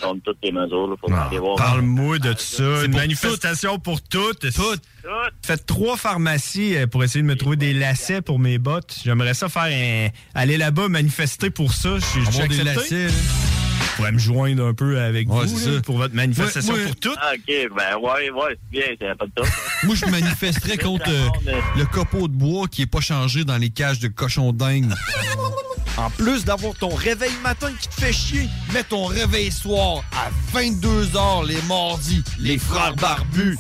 Contre 0.05 0.21
toutes 0.25 0.39
les 0.43 0.53
mesures, 0.53 0.87
là, 0.89 0.95
faut 1.01 1.13
aller 1.13 1.39
voir. 1.39 1.57
Parle-moi 1.57 2.19
de 2.19 2.35
ça. 2.37 2.79
C'est 2.81 2.85
Une 2.85 2.91
pour 2.93 3.01
manifestation 3.01 3.79
pour 3.79 4.03
toutes. 4.03 4.41
Toutes. 4.53 4.83
Faites 5.45 5.67
trois 5.67 5.97
pharmacies 5.97 6.77
euh, 6.77 6.87
pour 6.87 7.03
essayer 7.05 7.23
de 7.23 7.27
me 7.27 7.37
trouver 7.37 7.57
des 7.57 7.73
lacets 7.73 8.23
pour 8.23 8.39
mes 8.39 8.59
bottes? 8.59 8.97
J'aimerais 9.05 9.35
ça 9.35 9.49
faire 9.49 9.65
un... 9.65 10.09
aller 10.35 10.57
là-bas 10.57 10.89
manifester 10.89 11.51
pour 11.51 11.73
ça. 11.73 11.97
Je 11.99 12.31
suis 12.31 12.49
des 12.49 12.65
lacets, 12.65 13.07
là. 13.07 13.13
Je 13.91 13.97
pourrais 13.97 14.13
me 14.13 14.19
joindre 14.19 14.65
un 14.67 14.75
peu 14.75 14.99
avec 14.99 15.29
Ouais, 15.31 15.47
vous 15.47 15.57
là, 15.69 15.77
ça. 15.77 15.81
pour 15.83 15.99
votre 15.99 16.15
manifestation 16.15 16.73
Ouais, 16.73 16.81
ouais. 16.81 16.87
pour 16.87 16.97
toutes. 16.97 17.19
Ah, 17.21 17.33
OK, 17.35 17.47
ben, 17.47 17.97
ouais, 18.03 18.31
ouais, 18.31 18.59
c'est 18.59 18.71
bien, 18.71 18.83
c'est 19.01 19.17
pas 19.19 19.27
de 19.27 19.31
top. 19.35 19.47
Moi, 19.85 19.95
je 19.95 20.07
manifesterais 20.07 20.79
contre 20.79 21.09
euh, 21.09 21.29
le 21.77 21.85
copeau 21.87 22.27
de 22.27 22.33
bois 22.35 22.67
qui 22.67 22.83
est 22.83 22.87
pas 22.87 23.01
changé 23.01 23.45
dans 23.45 23.57
les 23.57 23.71
cages 23.71 24.01
de 24.01 24.09
cochons 24.09 24.53
dingues. 24.53 24.91
En 25.97 26.11
plus 26.11 26.45
d'avoir 26.45 26.75
ton 26.75 26.89
réveil 26.89 27.33
matin 27.43 27.71
qui 27.81 27.89
te 27.89 27.95
fait 27.95 28.13
chier, 28.13 28.49
mets 28.73 28.83
ton 28.83 29.05
réveil 29.05 29.53
soir 29.53 30.03
à 30.13 30.31
22h 30.57 31.47
les 31.47 31.63
mardis. 31.69 32.25
Les 32.39 32.59
frères 32.59 32.97
barbus. 32.97 33.59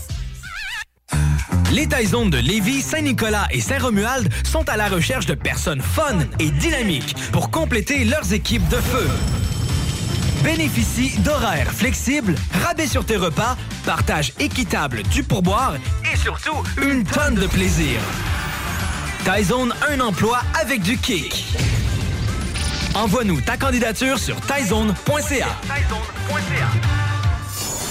Les 1.72 1.88
Taizones 1.88 2.30
de 2.30 2.38
Lévis, 2.38 2.82
Saint-Nicolas 2.82 3.46
et 3.50 3.60
Saint-Romuald 3.60 4.32
sont 4.44 4.68
à 4.68 4.76
la 4.76 4.88
recherche 4.88 5.26
de 5.26 5.34
personnes 5.34 5.80
fun 5.80 6.18
et 6.40 6.50
dynamiques 6.50 7.14
pour 7.32 7.50
compléter 7.50 8.04
leurs 8.04 8.32
équipes 8.32 8.68
de 8.68 8.76
feu. 8.76 9.08
Bénéficie 10.42 11.18
d'horaires 11.20 11.72
flexibles, 11.72 12.34
rabais 12.64 12.86
sur 12.86 13.04
tes 13.06 13.16
repas, 13.16 13.56
partage 13.84 14.32
équitable 14.38 15.02
du 15.04 15.22
pourboire 15.22 15.76
et 16.12 16.16
surtout 16.16 16.62
une 16.82 17.04
tonne 17.04 17.36
de 17.36 17.46
plaisir. 17.46 18.00
Taizone, 19.24 19.72
un 19.88 20.00
emploi 20.00 20.42
avec 20.60 20.82
du 20.82 20.98
kick. 20.98 21.44
Envoie-nous 22.94 23.40
ta 23.40 23.56
candidature 23.56 24.18
sur 24.18 24.40
taizone.ca. 24.40 25.48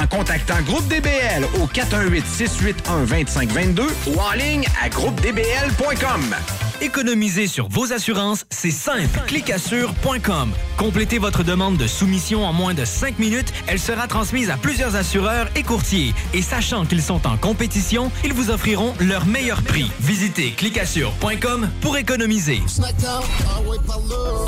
en 0.00 0.06
contactant 0.06 0.62
Groupe 0.62 0.88
DBL 0.88 1.44
au 1.60 1.66
418-681-2522 1.66 3.82
ou 4.08 4.18
en 4.18 4.32
ligne 4.32 4.64
à 4.82 4.88
groupedbl.com. 4.88 6.34
Économiser 6.80 7.46
sur 7.46 7.68
vos 7.68 7.92
assurances, 7.92 8.44
c'est 8.50 8.70
simple. 8.70 9.20
Clicassure.com. 9.26 10.50
Complétez 10.76 11.18
votre 11.18 11.44
demande 11.44 11.76
de 11.76 11.86
soumission 11.86 12.44
en 12.44 12.52
moins 12.52 12.74
de 12.74 12.84
5 12.84 13.18
minutes. 13.18 13.52
Elle 13.66 13.78
sera 13.78 14.08
transmise 14.08 14.50
à 14.50 14.56
plusieurs 14.56 14.96
assureurs 14.96 15.48
et 15.54 15.62
courtiers. 15.62 16.12
Et 16.34 16.42
sachant 16.42 16.84
qu'ils 16.84 17.02
sont 17.02 17.26
en 17.26 17.36
compétition, 17.36 18.10
ils 18.24 18.32
vous 18.32 18.50
offriront 18.50 18.92
leur 19.00 19.24
meilleur 19.24 19.62
prix. 19.62 19.90
Visitez 20.00 20.50
clicassure.com 20.50 21.70
pour 21.80 21.96
économiser. 21.96 22.60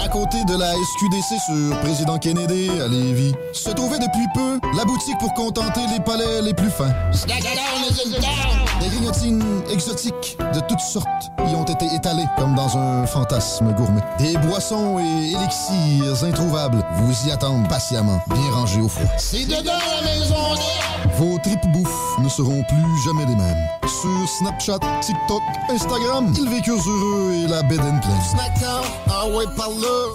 À 0.05 0.09
côté 0.09 0.39
de 0.47 0.59
la 0.59 0.73
SQDC 0.73 1.41
sur 1.47 1.81
Président 1.81 2.19
Kennedy 2.19 2.71
à 2.81 2.89
Lévis, 2.89 3.35
se 3.53 3.71
trouvait 3.71 3.99
depuis 3.99 4.27
peu 4.35 4.59
la 4.77 4.85
boutique 4.85 5.17
pour 5.21 5.33
contenter 5.37 5.83
les 5.93 6.01
palais 6.01 6.43
les 6.43 6.55
plus 6.55 6.71
fins. 6.71 6.95
Des 8.81 8.89
grignotines 8.89 9.45
exotiques 9.71 10.39
de 10.55 10.61
toutes 10.61 10.81
sortes 10.81 11.07
y 11.49 11.55
ont 11.55 11.65
été 11.65 11.85
étalées 11.95 12.25
comme 12.39 12.55
dans 12.55 12.77
un 12.77 13.07
fantasme 13.07 13.73
gourmet. 13.75 14.01
Des 14.19 14.37
boissons 14.39 14.99
et 14.99 15.33
élixirs 15.33 16.25
introuvables 16.25 16.83
vous 16.97 17.29
y 17.29 17.31
attendent 17.31 17.69
patiemment, 17.69 18.21
bien 18.29 18.51
rangés 18.51 18.81
au 18.81 18.89
froid. 18.89 19.11
C'est 19.19 19.45
dedans 19.45 19.73
la 20.01 20.09
maison 20.09 20.35
Vos 21.19 21.39
tripes 21.43 21.73
bouffe 21.73 22.19
ne 22.19 22.29
seront 22.29 22.63
plus 22.65 23.05
jamais 23.05 23.27
les 23.27 23.37
mêmes. 23.37 23.69
Sur 23.83 24.29
Snapchat, 24.39 24.81
TikTok, 25.01 25.43
Instagram, 25.71 26.33
ils 26.37 26.49
vécurent 26.49 26.83
heureux 26.87 27.33
et 27.33 27.49
la 27.49 27.63
bed 27.63 27.81
and 27.81 28.01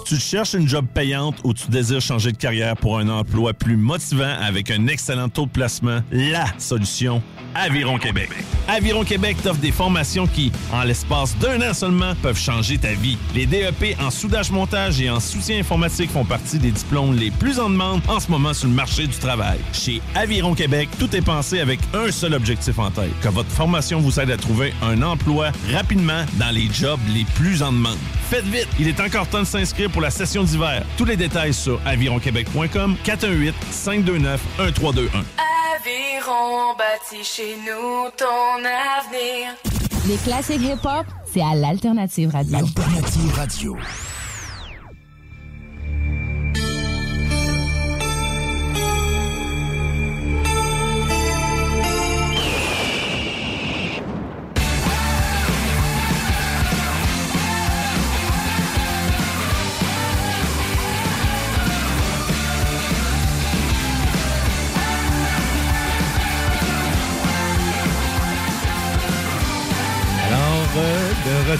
Tu 0.04 0.16
cherches 0.16 0.54
une 0.54 0.68
job 0.68 0.86
payante 0.92 1.36
ou 1.44 1.54
tu 1.54 1.68
désires 1.70 2.00
changer 2.00 2.32
de 2.32 2.36
carrière 2.36 2.76
pour 2.76 2.98
un 2.98 3.08
emploi 3.08 3.52
plus 3.52 3.76
motivant 3.76 4.34
avec 4.40 4.70
un 4.70 4.86
excellent 4.86 5.11
taux 5.28 5.46
de 5.46 5.50
placement? 5.50 6.00
La 6.10 6.46
solution, 6.58 7.22
Aviron 7.54 7.98
Québec. 7.98 8.30
Aviron 8.68 9.04
Québec 9.04 9.36
t'offre 9.42 9.60
des 9.60 9.72
formations 9.72 10.26
qui, 10.26 10.52
en 10.72 10.84
l'espace 10.84 11.36
d'un 11.38 11.60
an 11.68 11.74
seulement, 11.74 12.14
peuvent 12.22 12.38
changer 12.38 12.78
ta 12.78 12.92
vie. 12.92 13.18
Les 13.34 13.46
DEP 13.46 13.96
en 14.00 14.10
soudage-montage 14.10 15.00
et 15.00 15.10
en 15.10 15.20
soutien 15.20 15.58
informatique 15.58 16.10
font 16.10 16.24
partie 16.24 16.58
des 16.58 16.70
diplômes 16.70 17.14
les 17.14 17.30
plus 17.30 17.58
en 17.58 17.68
demande 17.68 18.00
en 18.08 18.20
ce 18.20 18.30
moment 18.30 18.54
sur 18.54 18.68
le 18.68 18.74
marché 18.74 19.06
du 19.06 19.16
travail. 19.16 19.58
Chez 19.72 20.00
Aviron 20.14 20.54
Québec, 20.54 20.88
tout 20.98 21.14
est 21.14 21.22
pensé 21.22 21.60
avec 21.60 21.80
un 21.94 22.10
seul 22.10 22.34
objectif 22.34 22.78
en 22.78 22.90
tête, 22.90 23.12
que 23.20 23.28
votre 23.28 23.50
formation 23.50 24.00
vous 24.00 24.20
aide 24.20 24.30
à 24.30 24.36
trouver 24.36 24.72
un 24.82 25.02
emploi 25.02 25.50
rapidement 25.72 26.24
dans 26.34 26.50
les 26.50 26.68
jobs 26.72 27.00
les 27.14 27.24
plus 27.34 27.62
en 27.62 27.72
demande. 27.72 27.98
Faites 28.30 28.46
vite, 28.46 28.68
il 28.78 28.88
est 28.88 29.00
encore 29.00 29.26
temps 29.26 29.40
de 29.40 29.46
s'inscrire 29.46 29.90
pour 29.90 30.00
la 30.00 30.10
session 30.10 30.42
d'hiver. 30.42 30.84
Tous 30.96 31.04
les 31.04 31.16
détails 31.16 31.52
sur 31.52 31.80
avironquebec.com 31.84 32.96
418 33.04 33.54
529 33.70 34.40
1321. 35.02 35.24
Aviron 35.74 36.74
bâti 36.76 37.24
chez 37.24 37.56
nous 37.56 38.10
ton 38.16 38.58
avenir. 38.64 39.54
Les 40.06 40.16
classiques 40.16 40.62
hip-hop, 40.62 41.06
c'est 41.32 41.42
à 41.42 41.54
l'Alternative 41.54 42.30
Radio. 42.30 42.58
Alternative 42.58 43.34
Radio. 43.34 43.76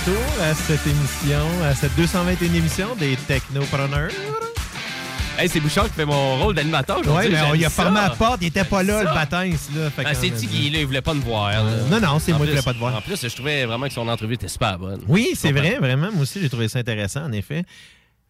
Retour 0.04 0.42
à 0.42 0.54
cette 0.54 0.86
émission, 0.86 1.46
à 1.64 1.74
cette 1.74 1.94
221 1.96 2.54
émission 2.54 2.94
des 2.96 3.16
Technopreneurs. 3.28 4.10
Hey, 5.38 5.48
c'est 5.48 5.60
Bouchard 5.60 5.84
qui 5.88 5.94
fait 5.94 6.04
mon 6.04 6.42
rôle 6.42 6.54
d'animateur 6.54 6.98
aujourd'hui. 6.98 7.30
mais 7.30 7.40
on 7.42 7.54
y 7.54 7.64
a 7.64 7.70
fermé 7.70 8.00
la 8.00 8.10
porte, 8.10 8.38
il 8.42 8.48
était 8.48 8.64
pas 8.64 8.82
là, 8.82 9.00
le 9.00 9.04
là. 9.06 9.26
fait 9.90 10.02
Ben, 10.02 10.12
qu'on 10.14 10.20
c'est 10.20 10.32
a 10.32 10.36
Tiggy, 10.36 10.70
là, 10.70 10.80
il 10.80 10.86
voulait 10.86 11.00
pas 11.02 11.14
me 11.14 11.20
voir. 11.20 11.50
là. 11.50 11.62
Non, 11.90 12.00
non, 12.00 12.18
c'est 12.18 12.32
moi 12.32 12.40
qui 12.46 12.50
voulais 12.50 12.62
pas 12.62 12.74
te 12.74 12.78
voir. 12.78 12.96
En 12.96 13.00
plus, 13.00 13.20
je 13.20 13.34
trouvais 13.34 13.64
vraiment 13.64 13.86
que 13.86 13.92
son 13.92 14.08
entrevue 14.08 14.34
était 14.34 14.48
super 14.48 14.78
bonne. 14.78 15.00
Oui, 15.08 15.30
c'est 15.34 15.52
vrai, 15.52 15.78
vraiment. 15.78 16.10
Moi 16.12 16.22
aussi, 16.22 16.40
j'ai 16.40 16.48
trouvé 16.48 16.68
ça 16.68 16.78
intéressant, 16.80 17.24
en 17.24 17.32
effet. 17.32 17.64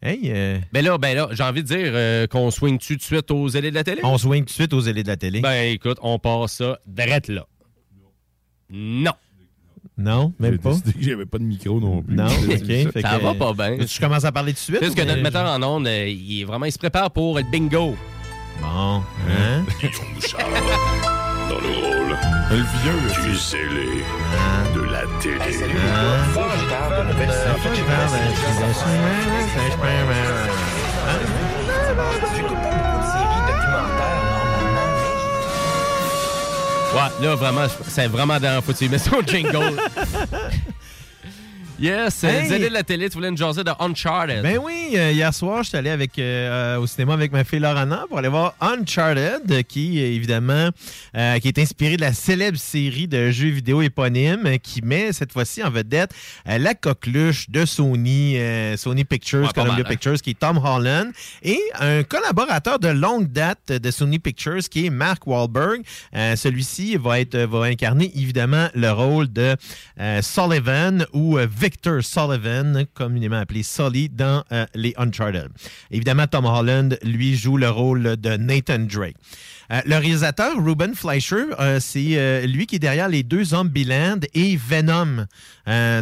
Hey, 0.01 0.19
euh, 0.25 0.59
Ben 0.71 0.83
là, 0.83 0.97
ben 0.97 1.15
là, 1.15 1.27
j'ai 1.31 1.43
envie 1.43 1.63
de 1.63 1.67
dire 1.67 1.91
euh, 1.93 2.27
qu'on 2.27 2.51
swing-tu 2.51 2.93
tout 2.95 2.99
de 2.99 3.03
suite 3.03 3.31
aux 3.31 3.49
ailés 3.49 3.69
de 3.71 3.75
la 3.75 3.83
télé? 3.83 4.01
on 4.03 4.17
swing 4.17 4.41
tout 4.43 4.49
de 4.49 4.51
suite 4.53 4.73
aux 4.73 4.81
ailés 4.81 5.03
de 5.03 5.07
la 5.07 5.17
télé. 5.17 5.39
Ben 5.39 5.71
écoute, 5.71 5.97
on 6.01 6.19
passe 6.19 6.53
ça 6.57 6.77
drette 6.85 7.29
là. 7.29 7.45
Non. 8.69 9.13
Non, 9.97 10.33
même 10.39 10.57
pas. 10.57 10.71
j'avais 10.99 11.25
pas 11.25 11.37
de 11.37 11.43
micro 11.43 11.79
non 11.79 12.01
plus. 12.01 12.15
Non, 12.15 12.27
ça. 12.29 12.35
Ça 13.01 13.17
que- 13.17 13.23
va 13.23 13.33
pas 13.35 13.53
bien. 13.53 13.85
Tu 13.85 13.99
commences 13.99 14.25
à 14.25 14.31
parler 14.31 14.51
tout 14.53 14.57
de 14.57 14.59
suite? 14.59 14.79
Tu 14.79 14.85
sais 14.85 14.91
ou 14.91 14.95
que 14.95 15.01
notre 15.03 15.21
metteur 15.21 15.45
en 15.45 15.61
ondes, 15.61 15.87
euh, 15.87 16.07
il 16.07 16.41
est 16.41 16.45
vraiment, 16.45 16.65
il 16.65 16.71
se 16.71 16.79
prépare 16.79 17.11
pour 17.11 17.39
être 17.39 17.49
bingo. 17.51 17.95
Bon, 18.61 18.67
hein? 19.29 19.63
dans 21.49 21.59
le 21.59 21.67
rôle. 21.69 22.17
Le 22.51 22.57
vieux. 22.57 23.23
Du 23.29 23.35
zélé. 23.35 24.03
De 24.75 24.81
la 24.81 25.01
télé. 25.21 25.39
Ouais, 36.93 37.25
là, 37.25 37.35
vraiment, 37.35 37.65
c'est 37.87 38.07
vraiment 38.07 38.39
dans 38.39 38.61
faut 38.61 38.71
que 38.71 38.77
tu 38.77 38.89
mets 38.89 38.99
son 38.99 39.21
jingle. 39.25 39.77
yes, 41.79 42.23
Hey! 42.23 42.51
hey. 42.51 42.59
De 42.61 42.67
la 42.67 42.83
télé, 42.83 43.09
tu 43.09 43.15
voulais 43.15 43.29
une 43.29 43.37
jaser 43.37 43.63
de 43.63 43.71
Uncharted. 43.79 44.41
Ben 44.43 44.57
oui, 44.63 44.91
euh, 44.95 45.11
hier 45.11 45.33
soir, 45.33 45.63
j'étais 45.63 45.77
allé 45.77 45.89
avec, 45.89 46.17
euh, 46.17 46.75
euh, 46.75 46.79
au 46.79 46.87
cinéma 46.87 47.13
avec 47.13 47.31
ma 47.31 47.43
fille 47.43 47.59
Lorana 47.59 48.05
pour 48.07 48.19
aller 48.19 48.27
voir 48.29 48.55
Uncharted, 48.61 49.41
euh, 49.51 49.61
qui, 49.63 49.99
euh, 50.01 50.05
évidemment, 50.07 50.69
euh, 51.17 51.39
qui 51.39 51.47
est 51.47 51.59
inspiré 51.59 51.97
de 51.97 52.01
la 52.01 52.13
célèbre 52.13 52.57
série 52.57 53.07
de 53.07 53.31
jeux 53.31 53.49
vidéo 53.49 53.81
éponyme, 53.81 54.45
euh, 54.45 54.57
qui 54.57 54.81
met 54.81 55.11
cette 55.13 55.33
fois-ci 55.33 55.63
en 55.63 55.69
vedette 55.69 56.11
euh, 56.47 56.57
la 56.57 56.73
coqueluche 56.73 57.49
de 57.49 57.65
Sony, 57.65 58.37
euh, 58.37 58.77
Sony 58.77 59.03
Pictures, 59.03 59.43
Ouais, 59.47 59.53
Columbia 59.53 59.73
mal, 59.83 59.85
hein. 59.85 59.89
Pictures, 59.89 60.21
qui 60.21 60.31
est 60.31 60.39
Tom 60.39 60.57
Holland, 60.63 61.11
et 61.41 61.59
un 61.79 62.03
collaborateur 62.03 62.79
de 62.79 62.89
longue 62.89 63.31
date 63.31 63.71
de 63.73 63.91
Sony 63.91 64.19
Pictures, 64.19 64.61
qui 64.69 64.85
est 64.85 64.89
Mark 64.89 65.27
Wahlberg. 65.27 65.81
Euh, 66.15 66.35
Celui-ci 66.35 66.95
va, 66.97 67.19
être, 67.19 67.37
va 67.37 67.65
incarner, 67.65 68.11
évidemment, 68.15 68.67
le 68.73 68.91
rôle 68.91 69.31
de 69.31 69.55
euh, 69.99 70.21
Sullivan 70.21 71.05
ou 71.13 71.37
euh, 71.37 71.47
Victor 71.63 72.03
Sullivan, 72.03 72.85
communément 72.93 73.37
appelé 73.37 73.63
Sully, 73.63 74.09
dans 74.09 74.43
euh, 74.51 74.65
les 74.75 74.93
Uncharted. 74.97 75.47
Évidemment, 75.91 76.27
Tom 76.27 76.43
Holland, 76.43 76.99
lui, 77.03 77.37
joue 77.37 77.55
le 77.55 77.69
rôle 77.69 78.17
de 78.17 78.35
Nathan 78.35 78.79
Drake. 78.79 79.15
Euh, 79.71 79.81
le 79.85 79.97
réalisateur, 79.97 80.53
Ruben 80.57 80.93
Fleischer, 80.93 81.45
euh, 81.59 81.79
c'est 81.79 82.17
euh, 82.17 82.45
lui 82.45 82.65
qui 82.65 82.75
est 82.75 82.79
derrière 82.79 83.09
les 83.09 83.23
deux 83.23 83.43
Zombieland 83.43 84.19
et 84.33 84.57
Venom. 84.57 85.25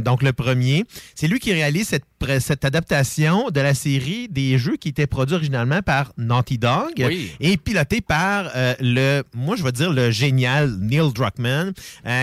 Donc, 0.04 0.24
le 0.24 0.34
premier. 0.34 0.86
C'est 1.14 1.28
lui 1.28 1.40
qui 1.40 1.54
réalise 1.54 1.96
cette, 2.40 2.66
adaptation 2.66 3.52
de 3.52 3.62
la 3.62 3.76
série 3.76 4.28
des 4.28 4.58
jeux 4.58 4.76
qui 4.76 4.90
étaient 4.90 5.06
produits 5.06 5.36
originalement 5.36 5.84
par 5.84 6.14
Naughty 6.18 6.58
Dog 6.58 6.94
Oui. 6.98 7.32
et 7.40 7.58
piloté 7.58 8.02
par 8.02 8.52
le, 8.80 9.22
moi, 9.36 9.56
je 9.56 9.64
vais 9.64 9.72
dire 9.72 9.94
le 9.94 10.10
génial 10.10 10.78
Neil 10.80 11.14
Druckmann, 11.14 11.74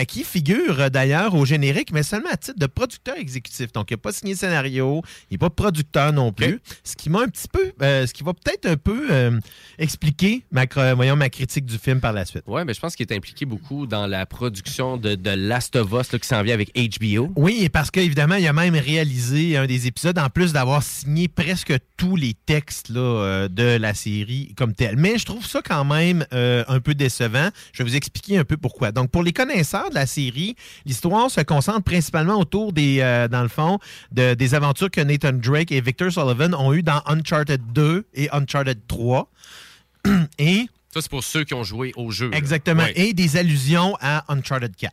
qui 0.08 0.24
figure 0.24 0.90
d'ailleurs 0.90 1.36
au 1.36 1.44
générique, 1.44 1.92
mais 1.92 2.02
seulement 2.02 2.30
à 2.32 2.36
titre 2.36 2.58
de 2.58 2.66
producteur 2.66 3.16
exécutif. 3.16 3.70
Donc, 3.72 3.92
il 3.92 3.94
n'a 3.94 3.98
pas 3.98 4.12
signé 4.12 4.32
le 4.32 4.38
scénario, 4.38 5.02
il 5.30 5.34
n'est 5.34 5.38
pas 5.38 5.50
producteur 5.50 6.12
non 6.12 6.32
plus. 6.32 6.60
Ce 6.82 6.96
qui 6.96 7.08
m'a 7.08 7.20
un 7.20 7.28
petit 7.28 7.46
peu, 7.48 7.72
ce 7.80 8.12
qui 8.12 8.24
va 8.24 8.32
peut-être 8.34 8.66
un 8.66 8.76
peu 8.76 9.38
expliquer 9.78 10.42
ma, 10.50 10.64
voyons, 10.94 11.14
ma 11.14 11.27
critique 11.28 11.66
du 11.66 11.78
film 11.78 12.00
par 12.00 12.12
la 12.12 12.24
suite. 12.24 12.42
Ouais, 12.46 12.64
mais 12.64 12.74
je 12.74 12.80
pense 12.80 12.96
qu'il 12.96 13.06
est 13.10 13.14
impliqué 13.16 13.44
beaucoup 13.46 13.86
dans 13.86 14.06
la 14.06 14.26
production 14.26 14.96
de, 14.96 15.14
de 15.14 15.30
Last 15.30 15.76
of 15.76 15.92
Us 15.92 16.12
là, 16.12 16.18
qui 16.18 16.26
s'en 16.28 16.42
vient 16.42 16.54
avec 16.54 16.72
HBO. 16.74 17.32
Oui, 17.36 17.68
parce 17.68 17.90
qu'évidemment, 17.90 18.36
il 18.36 18.46
a 18.46 18.52
même 18.52 18.74
réalisé 18.74 19.56
un 19.56 19.66
des 19.66 19.86
épisodes, 19.86 20.18
en 20.18 20.28
plus 20.30 20.52
d'avoir 20.52 20.82
signé 20.82 21.28
presque 21.28 21.74
tous 21.96 22.16
les 22.16 22.34
textes 22.34 22.88
là, 22.90 23.00
euh, 23.00 23.48
de 23.48 23.76
la 23.78 23.94
série 23.94 24.54
comme 24.56 24.74
tel. 24.74 24.96
Mais 24.96 25.18
je 25.18 25.24
trouve 25.24 25.44
ça 25.46 25.60
quand 25.62 25.84
même 25.84 26.24
euh, 26.32 26.64
un 26.68 26.80
peu 26.80 26.94
décevant. 26.94 27.48
Je 27.72 27.82
vais 27.82 27.88
vous 27.90 27.96
expliquer 27.96 28.38
un 28.38 28.44
peu 28.44 28.56
pourquoi. 28.56 28.92
Donc, 28.92 29.10
pour 29.10 29.22
les 29.22 29.32
connaisseurs 29.32 29.90
de 29.90 29.94
la 29.94 30.06
série, 30.06 30.54
l'histoire 30.86 31.30
se 31.30 31.40
concentre 31.40 31.82
principalement 31.82 32.38
autour 32.38 32.72
des, 32.72 32.98
euh, 33.00 33.28
dans 33.28 33.42
le 33.42 33.48
fond, 33.48 33.78
de- 34.12 34.34
des 34.34 34.54
aventures 34.54 34.90
que 34.90 35.00
Nathan 35.00 35.32
Drake 35.32 35.72
et 35.72 35.80
Victor 35.80 36.10
Sullivan 36.12 36.54
ont 36.54 36.72
eues 36.72 36.82
dans 36.82 37.02
Uncharted 37.06 37.60
2 37.72 38.06
et 38.14 38.28
Uncharted 38.30 38.80
3. 38.88 39.30
et 40.38 40.66
Ça, 40.98 41.02
c'est 41.02 41.10
pour 41.10 41.24
ceux 41.24 41.44
qui 41.44 41.54
ont 41.54 41.64
joué 41.64 41.92
au 41.96 42.10
jeu. 42.10 42.30
là. 42.30 42.36
Exactement. 42.36 42.82
Ouais. 42.82 42.92
Et 42.96 43.12
des 43.14 43.36
allusions 43.36 43.96
à 44.00 44.24
Uncharted 44.32 44.74
4. 44.76 44.92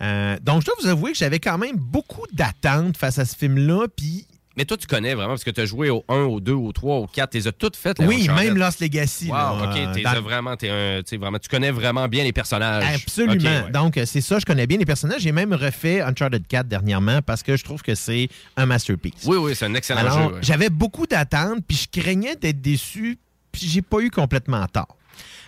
Euh, 0.00 0.36
donc, 0.42 0.62
je 0.62 0.66
dois 0.66 0.74
vous 0.82 0.88
avouer 0.88 1.12
que 1.12 1.18
j'avais 1.18 1.38
quand 1.38 1.58
même 1.58 1.76
beaucoup 1.76 2.24
d'attentes 2.32 2.96
face 2.96 3.18
à 3.18 3.24
ce 3.24 3.36
film-là. 3.36 3.86
Puis. 3.96 4.26
Mais 4.56 4.64
toi, 4.64 4.76
tu 4.76 4.86
connais 4.86 5.14
vraiment 5.14 5.30
parce 5.30 5.44
que 5.44 5.50
tu 5.50 5.60
as 5.60 5.64
joué 5.64 5.88
au 5.90 6.04
1, 6.08 6.14
au 6.24 6.40
2, 6.40 6.52
au 6.52 6.72
3, 6.72 6.96
au 6.96 7.06
4. 7.06 7.30
Tu 7.30 7.38
les 7.38 7.46
as 7.48 7.52
toutes 7.52 7.76
faites. 7.76 7.98
les 8.00 8.06
Oui, 8.06 8.28
même 8.28 8.56
Lost 8.58 8.80
Legacy. 8.80 9.26
Wow, 9.28 9.32
là, 9.32 9.70
OK. 9.88 9.94
t'es 9.94 10.02
dans- 10.02 10.20
vraiment, 10.20 10.56
t'es 10.56 10.68
un, 10.68 11.00
vraiment, 11.18 11.38
tu 11.38 11.48
connais 11.48 11.70
vraiment 11.70 12.06
bien 12.08 12.24
les 12.24 12.32
personnages. 12.32 12.84
Absolument. 13.02 13.34
OK, 13.34 13.66
ouais. 13.66 13.70
Donc, 13.72 13.96
euh, 13.96 14.04
c'est 14.04 14.20
ça, 14.20 14.38
je 14.40 14.44
connais 14.44 14.66
bien 14.66 14.76
les 14.76 14.84
personnages. 14.84 15.22
J'ai 15.22 15.32
même 15.32 15.54
refait 15.54 16.00
Uncharted 16.02 16.46
4 16.46 16.66
dernièrement 16.68 17.22
parce 17.22 17.42
que 17.42 17.56
je 17.56 17.64
trouve 17.64 17.80
que 17.82 17.94
c'est 17.94 18.28
un 18.56 18.66
masterpiece. 18.66 19.22
Oui, 19.24 19.36
oui, 19.38 19.54
c'est 19.54 19.66
un 19.66 19.74
excellent 19.74 20.00
Alors, 20.00 20.18
jeu. 20.30 20.34
ouais. 20.34 20.40
j'avais 20.42 20.68
beaucoup 20.68 21.06
d'attentes, 21.06 21.60
puis 21.66 21.76
je 21.90 22.00
craignais 22.00 22.34
d'être 22.36 22.60
déçu, 22.60 23.18
puis 23.52 23.66
j'ai 23.66 23.82
pas 23.82 24.00
eu 24.00 24.10
complètement 24.10 24.66
tort. 24.66 24.96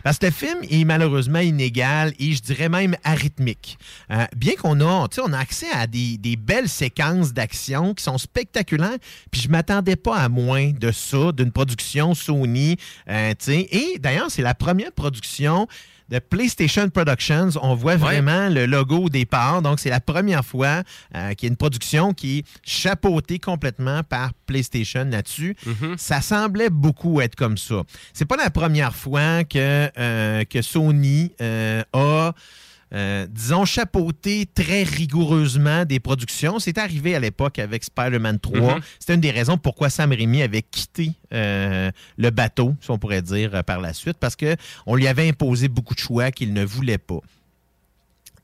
Parce 0.04 0.18
que 0.18 0.26
le 0.26 0.32
film 0.32 0.58
est 0.70 0.84
malheureusement 0.84 1.40
inégal 1.40 2.12
et 2.20 2.32
je 2.32 2.42
dirais 2.42 2.68
même 2.68 2.94
arythmique. 3.02 3.78
Euh, 4.12 4.26
bien 4.36 4.52
qu'on 4.54 4.80
a, 4.80 5.08
on 5.24 5.32
a 5.32 5.38
accès 5.38 5.70
à 5.72 5.86
des, 5.86 6.18
des 6.18 6.36
belles 6.36 6.68
séquences 6.68 7.32
d'action 7.32 7.94
qui 7.94 8.04
sont 8.04 8.18
spectaculaires, 8.18 8.98
puis 9.32 9.40
je 9.40 9.48
m'attendais 9.48 9.96
pas 9.96 10.16
à 10.16 10.28
moins 10.28 10.70
de 10.70 10.92
ça, 10.92 11.32
d'une 11.32 11.50
production 11.50 12.14
Sony. 12.14 12.76
euh, 13.10 13.32
et 13.48 13.98
d'ailleurs, 13.98 14.30
c'est 14.30 14.42
la 14.42 14.54
première 14.54 14.92
production 14.92 15.66
de 16.14 16.20
PlayStation 16.20 16.88
Productions. 16.90 17.50
On 17.60 17.74
voit 17.74 17.96
vraiment 17.96 18.48
le 18.48 18.66
logo 18.66 19.04
au 19.04 19.08
départ. 19.08 19.62
Donc, 19.62 19.80
c'est 19.80 19.90
la 19.90 19.98
première 19.98 20.44
fois 20.44 20.84
euh, 21.16 21.34
qu'il 21.34 21.48
y 21.48 21.50
a 21.50 21.50
une 21.50 21.56
production 21.56 22.14
qui 22.14 22.38
est 22.38 22.44
chapeautée 22.62 23.40
complètement 23.40 24.02
par 24.04 24.32
PlayStation 24.46 25.04
là-dessus. 25.10 25.56
Ça 25.96 26.20
semblait 26.20 26.70
beaucoup 26.70 27.20
être 27.20 27.34
comme 27.34 27.58
ça. 27.58 27.82
C'est 28.12 28.26
pas 28.26 28.36
la 28.36 28.50
première 28.50 28.94
fois 28.94 29.42
que, 29.42 29.90
euh, 29.98 30.44
que 30.44 30.62
Sony 30.62 31.32
euh, 31.40 31.82
a. 31.92 32.32
euh, 32.94 33.26
disons, 33.28 33.64
chapeauté 33.64 34.46
très 34.54 34.84
rigoureusement 34.84 35.84
des 35.84 35.98
productions. 35.98 36.60
C'est 36.60 36.78
arrivé 36.78 37.16
à 37.16 37.20
l'époque 37.20 37.58
avec 37.58 37.82
Spider-Man 37.82 38.38
3. 38.38 38.76
Mhm. 38.76 38.80
C'était 39.00 39.14
une 39.14 39.20
des 39.20 39.32
raisons 39.32 39.58
pourquoi 39.58 39.90
Sam 39.90 40.12
Raimi 40.12 40.42
avait 40.42 40.62
quitté 40.62 41.12
euh, 41.32 41.90
le 42.16 42.30
bateau, 42.30 42.76
si 42.80 42.90
on 42.92 42.98
pourrait 42.98 43.22
dire, 43.22 43.54
euh, 43.54 43.62
par 43.62 43.80
la 43.80 43.92
suite, 43.92 44.18
parce 44.18 44.36
qu'on 44.36 44.94
lui 44.94 45.08
avait 45.08 45.28
imposé 45.28 45.66
beaucoup 45.66 45.94
de 45.94 45.98
choix 45.98 46.30
qu'il 46.30 46.52
ne 46.52 46.64
voulait 46.64 46.98
pas. 46.98 47.20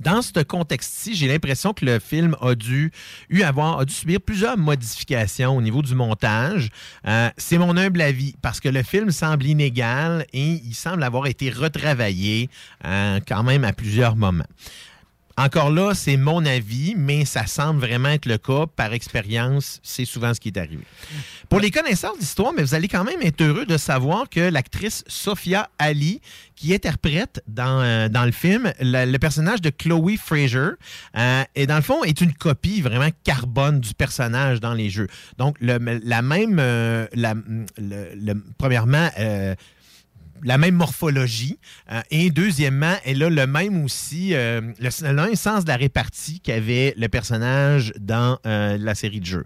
Dans 0.00 0.22
ce 0.22 0.40
contexte-ci, 0.42 1.14
j'ai 1.14 1.28
l'impression 1.28 1.74
que 1.74 1.84
le 1.84 1.98
film 1.98 2.34
a 2.40 2.54
dû, 2.54 2.90
eu 3.28 3.42
avoir, 3.42 3.78
a 3.78 3.84
dû 3.84 3.92
subir 3.92 4.20
plusieurs 4.20 4.56
modifications 4.56 5.56
au 5.56 5.60
niveau 5.60 5.82
du 5.82 5.94
montage. 5.94 6.70
Euh, 7.06 7.28
c'est 7.36 7.58
mon 7.58 7.76
humble 7.76 8.00
avis, 8.00 8.34
parce 8.40 8.60
que 8.60 8.70
le 8.70 8.82
film 8.82 9.10
semble 9.10 9.44
inégal 9.44 10.24
et 10.32 10.62
il 10.64 10.74
semble 10.74 11.02
avoir 11.02 11.26
été 11.26 11.50
retravaillé 11.50 12.48
euh, 12.86 13.20
quand 13.28 13.42
même 13.42 13.62
à 13.64 13.74
plusieurs 13.74 14.16
moments. 14.16 14.44
Encore 15.40 15.70
là, 15.70 15.94
c'est 15.94 16.18
mon 16.18 16.44
avis, 16.44 16.92
mais 16.98 17.24
ça 17.24 17.46
semble 17.46 17.80
vraiment 17.80 18.10
être 18.10 18.26
le 18.26 18.36
cas. 18.36 18.66
Par 18.76 18.92
expérience, 18.92 19.80
c'est 19.82 20.04
souvent 20.04 20.34
ce 20.34 20.40
qui 20.40 20.48
est 20.48 20.58
arrivé. 20.58 20.84
Pour 21.48 21.60
les 21.60 21.70
connaisseurs 21.70 22.14
d'histoire, 22.18 22.52
mais 22.54 22.62
vous 22.62 22.74
allez 22.74 22.88
quand 22.88 23.04
même 23.04 23.22
être 23.22 23.40
heureux 23.40 23.64
de 23.64 23.78
savoir 23.78 24.28
que 24.28 24.40
l'actrice 24.40 25.02
Sophia 25.06 25.70
Ali, 25.78 26.20
qui 26.56 26.74
interprète 26.74 27.42
dans, 27.48 27.80
euh, 27.80 28.10
dans 28.10 28.26
le 28.26 28.32
film 28.32 28.70
le 28.80 29.16
personnage 29.16 29.62
de 29.62 29.70
Chloe 29.70 30.18
Fraser, 30.22 30.72
euh, 31.16 31.42
et 31.54 31.66
dans 31.66 31.76
le 31.76 31.82
fond, 31.82 32.04
est 32.04 32.20
une 32.20 32.34
copie 32.34 32.82
vraiment 32.82 33.08
carbone 33.24 33.80
du 33.80 33.94
personnage 33.94 34.60
dans 34.60 34.74
les 34.74 34.90
jeux. 34.90 35.08
Donc, 35.38 35.56
la 35.62 35.78
même, 36.20 36.58
euh, 36.60 37.06
premièrement, 38.58 39.08
euh, 39.18 39.54
la 40.42 40.58
même 40.58 40.74
morphologie. 40.74 41.58
euh, 41.90 42.00
et 42.10 42.30
deuxièmement, 42.30 42.94
elle 43.04 43.22
a 43.22 43.30
le 43.30 43.46
même 43.46 43.84
aussi, 43.84 44.34
euh, 44.34 44.60
le, 44.78 44.88
le 45.08 45.12
même 45.14 45.34
sens 45.36 45.64
de 45.64 45.68
la 45.68 45.76
répartie 45.76 46.40
qu'avait 46.40 46.94
le 46.96 47.08
personnage 47.08 47.92
dans 47.98 48.38
euh, 48.46 48.76
la 48.78 48.94
série 48.94 49.20
de 49.20 49.26
jeux. 49.26 49.44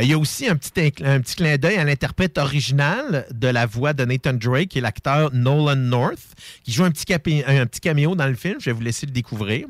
Il 0.00 0.06
y 0.06 0.12
a 0.12 0.18
aussi 0.18 0.48
un 0.48 0.56
petit, 0.56 0.92
un 1.04 1.20
clin 1.20 1.56
d'œil 1.56 1.76
à 1.76 1.84
l'interprète 1.84 2.38
original 2.38 3.26
de 3.32 3.48
la 3.48 3.66
voix 3.66 3.92
de 3.92 4.04
Nathan 4.04 4.34
Drake, 4.34 4.68
qui 4.68 4.78
est 4.78 4.82
l'acteur 4.82 5.32
Nolan 5.32 5.76
North, 5.76 6.34
qui 6.62 6.72
joue 6.72 6.84
un 6.84 6.90
petit, 6.90 7.04
capé- 7.04 7.44
un 7.46 7.66
petit 7.66 7.80
caméo 7.80 8.14
dans 8.14 8.26
le 8.26 8.34
film. 8.34 8.56
Je 8.60 8.66
vais 8.66 8.72
vous 8.72 8.80
laisser 8.82 9.06
le 9.06 9.12
découvrir. 9.12 9.66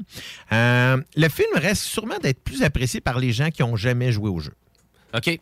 Le 0.50 1.28
film 1.28 1.48
reste 1.56 1.82
sûrement 1.82 2.18
d'être 2.22 2.42
plus 2.42 2.62
apprécié 2.62 3.00
par 3.00 3.18
les 3.18 3.32
gens 3.32 3.50
qui 3.50 3.62
n'ont 3.62 3.76
jamais 3.76 4.12
joué 4.12 4.30
au 4.30 4.40
jeu. 4.40 4.52
OK. 5.14 5.38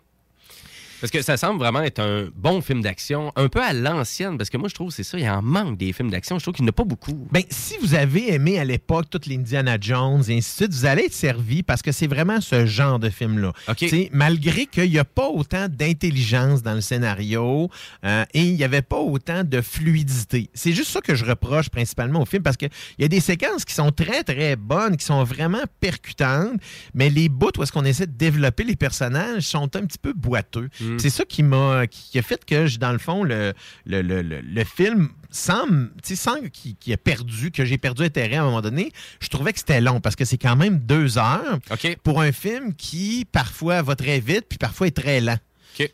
Parce 1.02 1.10
que 1.10 1.20
ça 1.20 1.36
semble 1.36 1.58
vraiment 1.58 1.82
être 1.82 1.98
un 1.98 2.28
bon 2.36 2.60
film 2.60 2.80
d'action, 2.80 3.32
un 3.34 3.48
peu 3.48 3.60
à 3.60 3.72
l'ancienne, 3.72 4.38
parce 4.38 4.50
que 4.50 4.56
moi, 4.56 4.68
je 4.68 4.74
trouve 4.74 4.92
c'est 4.92 5.02
ça, 5.02 5.18
il 5.18 5.24
y 5.24 5.28
en 5.28 5.42
manque 5.42 5.76
des 5.76 5.92
films 5.92 6.10
d'action. 6.10 6.38
Je 6.38 6.44
trouve 6.44 6.54
qu'il 6.54 6.64
n'y 6.64 6.68
en 6.68 6.70
a 6.70 6.74
pas 6.74 6.84
beaucoup. 6.84 7.26
Ben, 7.32 7.42
si 7.50 7.76
vous 7.82 7.96
avez 7.96 8.32
aimé 8.32 8.60
à 8.60 8.64
l'époque 8.64 9.06
toutes 9.10 9.26
les 9.26 9.34
Indiana 9.34 9.78
Jones 9.80 10.22
et 10.28 10.36
ainsi 10.36 10.50
de 10.50 10.72
suite, 10.72 10.72
vous 10.72 10.86
allez 10.86 11.06
être 11.06 11.12
servi 11.12 11.64
parce 11.64 11.82
que 11.82 11.90
c'est 11.90 12.06
vraiment 12.06 12.40
ce 12.40 12.66
genre 12.66 13.00
de 13.00 13.10
film-là. 13.10 13.52
Sais, 13.76 14.10
Malgré 14.12 14.66
qu'il 14.66 14.90
n'y 14.90 14.98
a 15.00 15.04
pas 15.04 15.26
autant 15.26 15.66
d'intelligence 15.68 16.62
dans 16.62 16.74
le 16.74 16.80
scénario 16.80 17.68
euh, 18.04 18.24
et 18.32 18.42
il 18.42 18.54
n'y 18.54 18.62
avait 18.62 18.82
pas 18.82 18.98
autant 19.00 19.42
de 19.42 19.60
fluidité. 19.60 20.50
C'est 20.54 20.72
juste 20.72 20.92
ça 20.92 21.00
que 21.00 21.16
je 21.16 21.24
reproche 21.24 21.68
principalement 21.68 22.22
au 22.22 22.26
film 22.26 22.44
parce 22.44 22.56
qu'il 22.56 22.70
y 23.00 23.04
a 23.04 23.08
des 23.08 23.18
séquences 23.18 23.64
qui 23.64 23.74
sont 23.74 23.90
très, 23.90 24.22
très 24.22 24.54
bonnes, 24.54 24.96
qui 24.96 25.04
sont 25.04 25.24
vraiment 25.24 25.64
percutantes, 25.80 26.60
mais 26.94 27.10
les 27.10 27.28
bouts 27.28 27.50
où 27.58 27.64
est-ce 27.64 27.72
qu'on 27.72 27.84
essaie 27.84 28.06
de 28.06 28.12
développer 28.12 28.62
les 28.62 28.76
personnages 28.76 29.42
sont 29.42 29.74
un 29.74 29.84
petit 29.84 29.98
peu 29.98 30.12
boiteux. 30.12 30.68
C'est 30.98 31.10
ça 31.10 31.24
qui 31.24 31.42
m'a 31.42 31.86
qui 31.86 32.18
a 32.18 32.22
fait 32.22 32.44
que, 32.44 32.76
dans 32.78 32.92
le 32.92 32.98
fond, 32.98 33.22
le, 33.24 33.52
le, 33.86 34.02
le, 34.02 34.22
le- 34.22 34.40
le 34.40 34.64
film 34.64 35.08
semble, 35.30 35.90
sans 36.02 36.40
qu'il 36.52 36.76
qu'il 36.76 36.92
ait 36.92 36.96
perdu, 36.96 37.50
que 37.50 37.64
j'ai 37.64 37.78
perdu 37.78 38.02
intérêt 38.04 38.36
à 38.36 38.42
un 38.42 38.46
moment 38.46 38.60
donné, 38.60 38.92
je 39.20 39.28
trouvais 39.28 39.52
que 39.52 39.58
c'était 39.58 39.80
long 39.80 40.00
parce 40.00 40.16
que 40.16 40.24
c'est 40.24 40.38
quand 40.38 40.56
même 40.56 40.78
deux 40.78 41.18
heures 41.18 41.58
pour 42.02 42.20
un 42.20 42.32
film 42.32 42.74
qui 42.74 43.26
parfois 43.30 43.82
va 43.82 43.96
très 43.96 44.20
vite 44.20 44.44
puis 44.48 44.58
parfois 44.58 44.86
est 44.88 44.96
très 44.96 45.20
lent. 45.20 45.38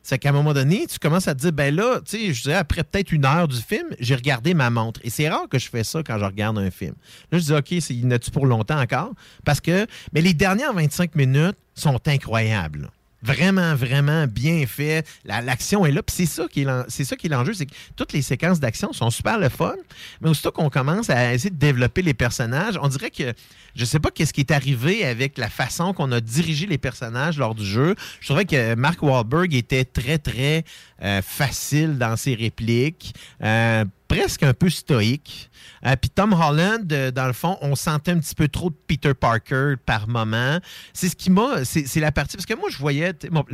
C'est 0.02 0.18
qu'à 0.18 0.30
un 0.30 0.32
moment 0.32 0.54
donné, 0.54 0.86
tu 0.88 0.98
commences 0.98 1.28
à 1.28 1.36
te 1.36 1.40
dire, 1.40 1.52
ben 1.52 1.72
là, 1.72 2.00
tu 2.04 2.18
sais, 2.18 2.34
je 2.34 2.42
dirais, 2.42 2.56
après 2.56 2.82
peut-être 2.82 3.12
une 3.12 3.24
heure 3.24 3.46
du 3.46 3.58
film, 3.58 3.86
j'ai 4.00 4.16
regardé 4.16 4.52
ma 4.52 4.70
montre. 4.70 4.98
Et 5.04 5.10
c'est 5.10 5.28
rare 5.28 5.48
que 5.48 5.56
je 5.60 5.68
fais 5.68 5.84
ça 5.84 6.02
quand 6.02 6.18
je 6.18 6.24
regarde 6.24 6.58
un 6.58 6.72
film. 6.72 6.94
Là, 7.30 7.38
je 7.38 7.44
dis, 7.44 7.52
OK, 7.52 7.70
il 7.70 8.18
tu 8.20 8.30
pour 8.32 8.46
longtemps 8.46 8.80
encore? 8.80 9.12
Parce 9.44 9.60
que, 9.60 9.86
mais 10.12 10.20
les 10.20 10.34
dernières 10.34 10.72
25 10.72 11.14
minutes 11.14 11.56
sont 11.76 12.00
incroyables. 12.08 12.90
Vraiment, 13.22 13.74
vraiment 13.74 14.26
bien 14.28 14.64
fait. 14.66 15.04
La- 15.24 15.40
L'action 15.40 15.84
est 15.84 15.90
là. 15.90 16.02
Puis 16.02 16.14
c'est 16.16 16.26
ça 16.26 16.46
qui 16.48 16.62
est 16.62 17.28
l'enjeu, 17.28 17.52
c'est 17.52 17.66
que 17.66 17.74
toutes 17.96 18.12
les 18.12 18.22
séquences 18.22 18.60
d'action 18.60 18.92
sont 18.92 19.10
super 19.10 19.38
le 19.38 19.48
fun. 19.48 19.74
Mais 20.20 20.28
aussitôt 20.30 20.52
qu'on 20.52 20.70
commence 20.70 21.10
à 21.10 21.34
essayer 21.34 21.50
de 21.50 21.56
développer 21.56 22.02
les 22.02 22.14
personnages, 22.14 22.78
on 22.80 22.88
dirait 22.88 23.10
que 23.10 23.32
je 23.74 23.84
sais 23.84 23.98
pas 23.98 24.10
qu'est-ce 24.10 24.32
qui 24.32 24.40
est 24.40 24.50
arrivé 24.52 25.04
avec 25.04 25.36
la 25.38 25.48
façon 25.48 25.92
qu'on 25.92 26.12
a 26.12 26.20
dirigé 26.20 26.66
les 26.66 26.78
personnages 26.78 27.38
lors 27.38 27.54
du 27.54 27.64
jeu. 27.64 27.94
Je 28.20 28.26
trouvais 28.28 28.44
que 28.44 28.74
Mark 28.76 29.02
Wahlberg 29.02 29.54
était 29.54 29.84
très, 29.84 30.18
très 30.18 30.64
euh, 31.02 31.20
facile 31.22 31.98
dans 31.98 32.16
ses 32.16 32.34
répliques, 32.34 33.14
euh, 33.42 33.84
presque 34.08 34.42
un 34.42 34.54
peu 34.54 34.70
stoïque. 34.70 35.50
Euh, 35.86 35.94
Puis 36.00 36.10
Tom 36.10 36.32
Holland, 36.32 36.90
euh, 36.92 37.10
dans 37.10 37.26
le 37.26 37.32
fond, 37.32 37.56
on 37.60 37.76
sentait 37.76 38.10
un 38.12 38.18
petit 38.18 38.34
peu 38.34 38.48
trop 38.48 38.70
de 38.70 38.76
Peter 38.86 39.14
Parker 39.14 39.74
par 39.84 40.08
moment. 40.08 40.58
C'est 40.92 41.08
ce 41.08 41.16
qui 41.16 41.30
m'a. 41.30 41.64
C'est 41.64 42.00
la 42.00 42.10
partie. 42.10 42.36
Parce 42.36 42.46
que 42.46 42.54
moi, 42.54 42.68
je 42.70 42.78
voyais. 42.78 43.12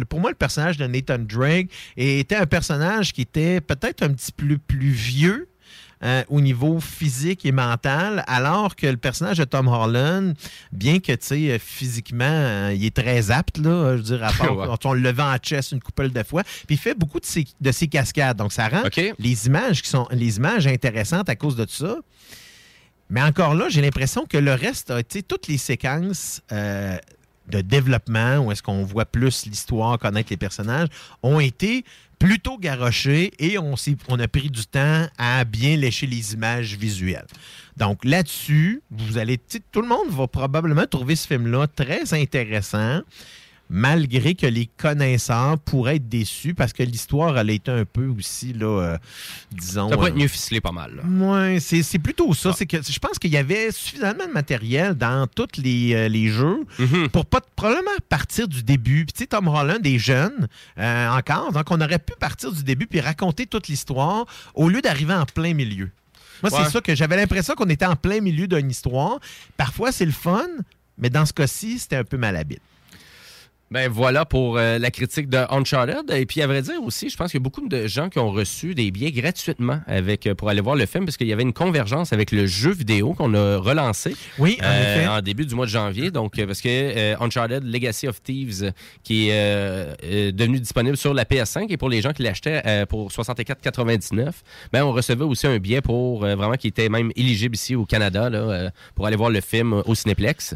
Pour 0.08 0.20
moi, 0.20 0.30
le 0.30 0.36
personnage 0.36 0.76
de 0.78 0.86
Nathan 0.86 1.18
Drake 1.18 1.68
était 1.96 2.36
un 2.36 2.46
personnage 2.46 3.12
qui 3.12 3.22
était 3.22 3.60
peut-être 3.60 4.02
un 4.02 4.12
petit 4.12 4.32
peu 4.32 4.56
plus 4.56 4.90
vieux. 4.90 5.48
Euh, 6.04 6.22
au 6.28 6.40
niveau 6.40 6.80
physique 6.80 7.46
et 7.46 7.52
mental, 7.52 8.24
alors 8.26 8.76
que 8.76 8.86
le 8.86 8.96
personnage 8.96 9.38
de 9.38 9.44
Tom 9.44 9.68
Holland, 9.68 10.34
bien 10.72 10.98
que, 11.00 11.12
tu 11.12 11.18
sais, 11.26 11.58
physiquement, 11.58 12.24
euh, 12.28 12.72
il 12.74 12.84
est 12.84 12.94
très 12.94 13.30
apte, 13.30 13.58
là, 13.58 13.92
je 13.92 13.96
veux 13.96 14.02
dire, 14.02 14.24
à 14.24 14.32
part 14.32 14.56
Ouais. 14.56 14.66
on 14.84 14.92
le 14.92 15.12
vend 15.12 15.32
en 15.32 15.36
chess 15.42 15.72
une 15.72 15.80
couple 15.80 16.10
de 16.10 16.22
fois, 16.22 16.42
puis 16.66 16.76
il 16.76 16.78
fait 16.78 16.94
beaucoup 16.94 17.20
de 17.20 17.24
ses, 17.26 17.44
de 17.60 17.72
ses 17.72 17.88
cascades, 17.88 18.36
donc 18.36 18.52
ça 18.52 18.68
rend 18.68 18.82
les 19.18 19.46
images 19.46 19.82
qui 19.82 19.88
sont 19.88 20.06
les 20.10 20.36
images 20.36 20.66
intéressantes 20.66 21.28
à 21.28 21.36
cause 21.36 21.56
de 21.56 21.66
ça. 21.68 21.96
Mais 23.10 23.22
encore 23.22 23.54
là, 23.54 23.68
j'ai 23.68 23.80
l'impression 23.82 24.26
que 24.26 24.38
le 24.38 24.54
reste 24.54 24.90
a 24.90 25.00
été 25.00 25.22
toutes 25.22 25.46
les 25.48 25.58
séquences 25.58 26.40
euh, 26.52 26.96
de 27.48 27.60
développement, 27.60 28.38
où 28.38 28.52
est-ce 28.52 28.62
qu'on 28.62 28.84
voit 28.84 29.04
plus 29.04 29.46
l'histoire, 29.46 29.98
connaître 29.98 30.30
les 30.30 30.36
personnages, 30.36 30.88
ont 31.22 31.40
été 31.40 31.84
plutôt 32.24 32.56
garochées 32.56 33.32
et 33.38 33.58
on, 33.58 33.74
on 34.08 34.18
a 34.18 34.26
pris 34.28 34.48
du 34.48 34.64
temps 34.64 35.06
à 35.18 35.44
bien 35.44 35.76
lécher 35.76 36.06
les 36.06 36.32
images 36.32 36.74
visuelles. 36.74 37.26
Donc 37.76 38.02
là-dessus, 38.02 38.80
vous 38.90 39.18
allez, 39.18 39.36
tout 39.36 39.82
le 39.82 39.88
monde 39.88 40.08
va 40.08 40.26
probablement 40.26 40.86
trouver 40.86 41.16
ce 41.16 41.26
film-là 41.26 41.66
très 41.66 42.14
intéressant 42.14 43.02
malgré 43.70 44.34
que 44.34 44.46
les 44.46 44.66
connaisseurs 44.66 45.58
pourraient 45.58 45.96
être 45.96 46.08
déçus 46.08 46.54
parce 46.54 46.72
que 46.72 46.82
l'histoire, 46.82 47.36
elle 47.38 47.50
a 47.50 47.52
été 47.52 47.70
un 47.70 47.84
peu 47.84 48.06
aussi, 48.06 48.52
là, 48.52 48.66
euh, 48.66 48.98
disons... 49.52 49.88
Ça 49.88 49.96
pourrait 49.96 50.10
euh, 50.10 50.14
être 50.14 50.18
mieux 50.20 50.28
ficelé 50.28 50.60
pas 50.60 50.72
mal. 50.72 51.02
Ouais, 51.06 51.58
c'est 51.60 51.98
plutôt 51.98 52.34
ça. 52.34 52.52
C'est 52.52 52.66
que 52.66 52.82
je 52.82 52.98
pense 52.98 53.18
qu'il 53.18 53.30
y 53.32 53.36
avait 53.36 53.70
suffisamment 53.72 54.26
de 54.26 54.32
matériel 54.32 54.94
dans 54.94 55.26
tous 55.26 55.60
les, 55.62 55.94
euh, 55.94 56.08
les 56.08 56.28
jeux 56.28 56.64
pour 57.12 57.26
pas 57.26 57.40
probablement 57.56 57.90
partir 58.08 58.48
du 58.48 58.62
début. 58.62 59.04
Puis 59.06 59.12
tu 59.14 59.18
sais, 59.20 59.26
Tom 59.26 59.48
Holland 59.48 59.84
est 59.84 59.98
jeune 59.98 60.46
euh, 60.78 61.08
encore, 61.10 61.52
donc 61.52 61.70
on 61.70 61.80
aurait 61.80 61.98
pu 61.98 62.12
partir 62.18 62.52
du 62.52 62.62
début 62.62 62.86
puis 62.86 63.00
raconter 63.00 63.46
toute 63.46 63.68
l'histoire 63.68 64.26
au 64.54 64.68
lieu 64.68 64.82
d'arriver 64.82 65.14
en 65.14 65.24
plein 65.26 65.54
milieu. 65.54 65.90
Moi, 66.42 66.52
Ouais. 66.52 66.64
c'est 66.64 66.70
ça 66.72 66.80
que 66.80 66.94
j'avais 66.94 67.16
l'impression 67.16 67.54
qu'on 67.54 67.68
était 67.70 67.86
en 67.86 67.96
plein 67.96 68.20
milieu 68.20 68.46
d'une 68.46 68.70
histoire. 68.70 69.18
Parfois, 69.56 69.92
c'est 69.92 70.04
le 70.04 70.12
fun, 70.12 70.46
mais 70.98 71.08
dans 71.08 71.24
ce 71.24 71.32
cas-ci, 71.32 71.78
c'était 71.78 71.96
un 71.96 72.04
peu 72.04 72.18
malhabile. 72.18 72.58
Ben 73.74 73.90
voilà 73.90 74.24
pour 74.24 74.56
euh, 74.56 74.78
la 74.78 74.92
critique 74.92 75.28
de 75.28 75.38
Uncharted. 75.50 76.08
Et 76.12 76.26
puis, 76.26 76.40
à 76.42 76.46
vrai 76.46 76.62
dire 76.62 76.80
aussi, 76.80 77.10
je 77.10 77.16
pense 77.16 77.32
qu'il 77.32 77.40
y 77.40 77.42
a 77.42 77.44
beaucoup 77.44 77.66
de 77.66 77.88
gens 77.88 78.08
qui 78.08 78.20
ont 78.20 78.30
reçu 78.30 78.72
des 78.76 78.92
billets 78.92 79.10
gratuitement 79.10 79.80
avec, 79.88 80.28
euh, 80.28 80.36
pour 80.36 80.48
aller 80.48 80.60
voir 80.60 80.76
le 80.76 80.86
film 80.86 81.04
parce 81.06 81.16
qu'il 81.16 81.26
y 81.26 81.32
avait 81.32 81.42
une 81.42 81.52
convergence 81.52 82.12
avec 82.12 82.30
le 82.30 82.46
jeu 82.46 82.70
vidéo 82.70 83.14
qu'on 83.14 83.34
a 83.34 83.56
relancé. 83.56 84.14
Oui, 84.38 84.58
en 84.62 84.70
effet. 84.70 85.08
En 85.08 85.20
début 85.22 85.44
du 85.44 85.56
mois 85.56 85.66
de 85.66 85.72
janvier. 85.72 86.12
Donc, 86.12 86.38
euh, 86.38 86.46
parce 86.46 86.60
que 86.60 86.68
euh, 86.68 87.16
Uncharted 87.18 87.64
Legacy 87.64 88.06
of 88.06 88.22
Thieves, 88.22 88.72
qui 89.02 89.30
est 89.30 89.32
euh, 89.32 89.92
euh, 90.04 90.30
devenu 90.30 90.60
disponible 90.60 90.96
sur 90.96 91.12
la 91.12 91.24
PS5 91.24 91.66
et 91.68 91.76
pour 91.76 91.88
les 91.88 92.00
gens 92.00 92.12
qui 92.12 92.22
l'achetaient 92.22 92.62
euh, 92.66 92.86
pour 92.86 93.10
64,99, 93.10 94.30
ben, 94.72 94.84
on 94.84 94.92
recevait 94.92 95.24
aussi 95.24 95.48
un 95.48 95.58
billet 95.58 95.80
pour 95.80 96.24
euh, 96.24 96.36
vraiment 96.36 96.54
qui 96.54 96.68
était 96.68 96.88
même 96.88 97.10
éligible 97.16 97.56
ici 97.56 97.74
au 97.74 97.86
Canada 97.86 98.30
là, 98.30 98.38
euh, 98.38 98.70
pour 98.94 99.08
aller 99.08 99.16
voir 99.16 99.30
le 99.30 99.40
film 99.40 99.82
au 99.84 99.96
Cinéplex. 99.96 100.54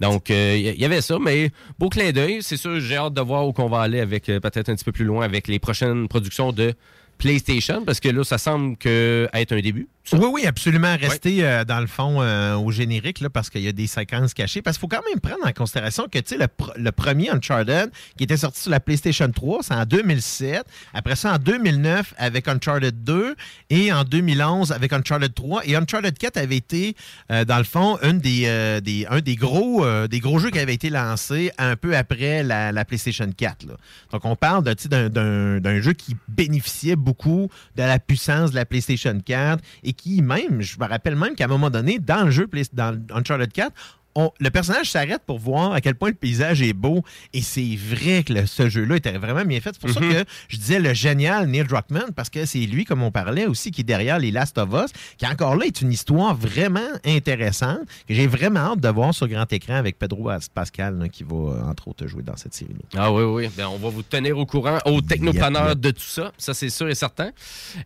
Donc, 0.00 0.30
euh, 0.30 0.54
il 0.56 0.80
y 0.80 0.84
avait 0.84 1.00
ça, 1.00 1.18
mais 1.20 1.50
beau 1.78 1.88
clin 1.88 2.12
d'œil. 2.12 2.38
C'est 2.42 2.56
sûr, 2.56 2.80
j'ai 2.80 2.96
hâte 2.96 3.14
de 3.14 3.20
voir 3.20 3.46
où 3.46 3.52
qu'on 3.52 3.68
va 3.68 3.80
aller 3.80 4.00
avec 4.00 4.28
euh, 4.28 4.40
peut-être 4.40 4.68
un 4.68 4.74
petit 4.74 4.84
peu 4.84 4.92
plus 4.92 5.04
loin 5.04 5.24
avec 5.24 5.48
les 5.48 5.58
prochaines 5.58 6.08
productions 6.08 6.52
de 6.52 6.74
PlayStation, 7.18 7.84
parce 7.84 7.98
que 7.98 8.08
là, 8.08 8.22
ça 8.22 8.38
semble 8.38 8.76
que 8.76 9.28
être 9.34 9.52
un 9.52 9.60
début. 9.60 9.88
Oui, 10.12 10.26
oui, 10.32 10.46
absolument. 10.46 10.96
Rester 11.00 11.44
euh, 11.44 11.64
dans 11.64 11.80
le 11.80 11.86
fond 11.86 12.22
euh, 12.22 12.54
au 12.56 12.70
générique 12.70 13.20
là, 13.20 13.30
parce 13.30 13.50
qu'il 13.50 13.62
y 13.62 13.68
a 13.68 13.72
des 13.72 13.86
séquences 13.86 14.34
cachées. 14.34 14.62
Parce 14.62 14.76
qu'il 14.76 14.82
faut 14.82 14.88
quand 14.88 15.02
même 15.10 15.20
prendre 15.20 15.46
en 15.46 15.52
considération 15.52 16.04
que 16.10 16.18
tu 16.18 16.28
sais, 16.28 16.36
le, 16.38 16.46
pr- 16.46 16.72
le 16.76 16.92
premier 16.92 17.30
Uncharted 17.30 17.90
qui 18.16 18.24
était 18.24 18.36
sorti 18.36 18.60
sur 18.62 18.70
la 18.70 18.80
PlayStation 18.80 19.30
3, 19.30 19.62
c'est 19.62 19.74
en 19.74 19.84
2007. 19.84 20.64
Après 20.94 21.16
ça, 21.16 21.34
en 21.34 21.38
2009 21.38 22.14
avec 22.18 22.48
Uncharted 22.48 23.04
2 23.04 23.34
et 23.70 23.92
en 23.92 24.04
2011 24.04 24.72
avec 24.72 24.92
Uncharted 24.92 25.34
3. 25.34 25.62
Et 25.66 25.76
Uncharted 25.76 26.16
4 26.16 26.36
avait 26.36 26.56
été, 26.56 26.94
euh, 27.30 27.44
dans 27.44 27.58
le 27.58 27.64
fond, 27.64 27.98
une 28.02 28.18
des, 28.18 28.80
des- 28.82 29.06
un 29.10 29.20
des 29.20 29.36
gros, 29.36 29.84
des 30.08 30.20
gros 30.20 30.38
jeux 30.38 30.50
qui 30.50 30.58
avait 30.58 30.74
été 30.74 30.90
lancé 30.90 31.50
un 31.58 31.76
peu 31.76 31.96
après 31.96 32.42
la, 32.42 32.72
la 32.72 32.84
PlayStation 32.84 33.30
4. 33.36 33.66
là. 33.66 33.74
Donc, 34.12 34.24
on 34.24 34.36
parle 34.36 34.64
d'un 34.64 35.80
jeu 35.80 35.92
qui 35.92 36.16
bénéficiait 36.28 36.96
beaucoup 36.96 37.48
de 37.76 37.82
la 37.82 37.98
puissance 37.98 38.50
de 38.50 38.56
la 38.56 38.64
PlayStation 38.64 39.18
4 39.24 39.62
et 39.84 39.92
qui 39.98 40.22
même, 40.22 40.62
je 40.62 40.78
me 40.78 40.86
rappelle 40.86 41.16
même 41.16 41.34
qu'à 41.34 41.44
un 41.44 41.48
moment 41.48 41.68
donné, 41.68 41.98
dans 41.98 42.24
le 42.24 42.30
jeu, 42.30 42.48
dans 42.72 42.98
Uncharted 43.10 43.52
4, 43.52 43.72
on- 44.20 44.32
le 44.40 44.50
personnage 44.50 44.90
s'arrête 44.90 45.22
pour 45.26 45.38
voir 45.38 45.72
à 45.72 45.80
quel 45.80 45.94
point 45.94 46.08
le 46.08 46.14
paysage 46.14 46.60
est 46.62 46.72
beau. 46.72 47.02
Et 47.32 47.40
c'est 47.42 47.76
vrai 47.76 48.24
que 48.24 48.32
le- 48.32 48.46
ce 48.46 48.68
jeu-là 48.68 48.96
était 48.96 49.16
vraiment 49.16 49.44
bien 49.44 49.60
fait. 49.60 49.70
C'est 49.74 49.80
pour 49.80 49.90
ça 49.90 50.00
que 50.00 50.24
je 50.48 50.56
disais 50.56 50.80
le 50.80 50.92
génial 50.92 51.46
Neil 51.46 51.64
Druckmann, 51.64 52.12
parce 52.16 52.28
que 52.30 52.44
c'est 52.44 52.58
lui, 52.60 52.84
comme 52.84 53.02
on 53.02 53.10
parlait 53.12 53.46
aussi, 53.46 53.70
qui 53.70 53.82
est 53.82 53.84
derrière 53.84 54.18
les 54.18 54.30
Last 54.30 54.58
of 54.58 54.70
Us, 54.72 54.90
qui 55.18 55.26
encore 55.26 55.54
là 55.56 55.66
est 55.66 55.80
une 55.80 55.92
histoire 55.92 56.34
vraiment 56.34 56.80
intéressante, 57.04 57.80
que 58.08 58.14
j'ai 58.14 58.26
vraiment 58.26 58.60
hâte 58.72 58.80
de 58.80 58.88
voir 58.88 59.14
sur 59.14 59.28
grand 59.28 59.50
écran 59.52 59.74
avec 59.74 59.98
Pedro 59.98 60.28
As- 60.30 60.48
Pascal, 60.48 60.98
là, 60.98 61.08
qui 61.08 61.22
va, 61.24 61.36
euh, 61.36 61.62
entre 61.70 61.88
autres, 61.88 62.06
jouer 62.06 62.22
dans 62.22 62.36
cette 62.36 62.54
série-là. 62.54 62.80
Ah 62.96 63.12
oui, 63.12 63.22
oui. 63.22 63.48
Ben, 63.56 63.66
on 63.68 63.76
va 63.78 63.88
vous 63.88 64.02
tenir 64.02 64.36
au 64.38 64.46
courant, 64.46 64.78
Yep, 64.86 65.74
yep. 65.74 65.80
de 65.80 65.90
tout 65.90 66.00
ça. 66.02 66.32
Ça, 66.38 66.54
c'est 66.54 66.70
sûr 66.70 66.88
et 66.88 66.94
certain. 66.94 67.30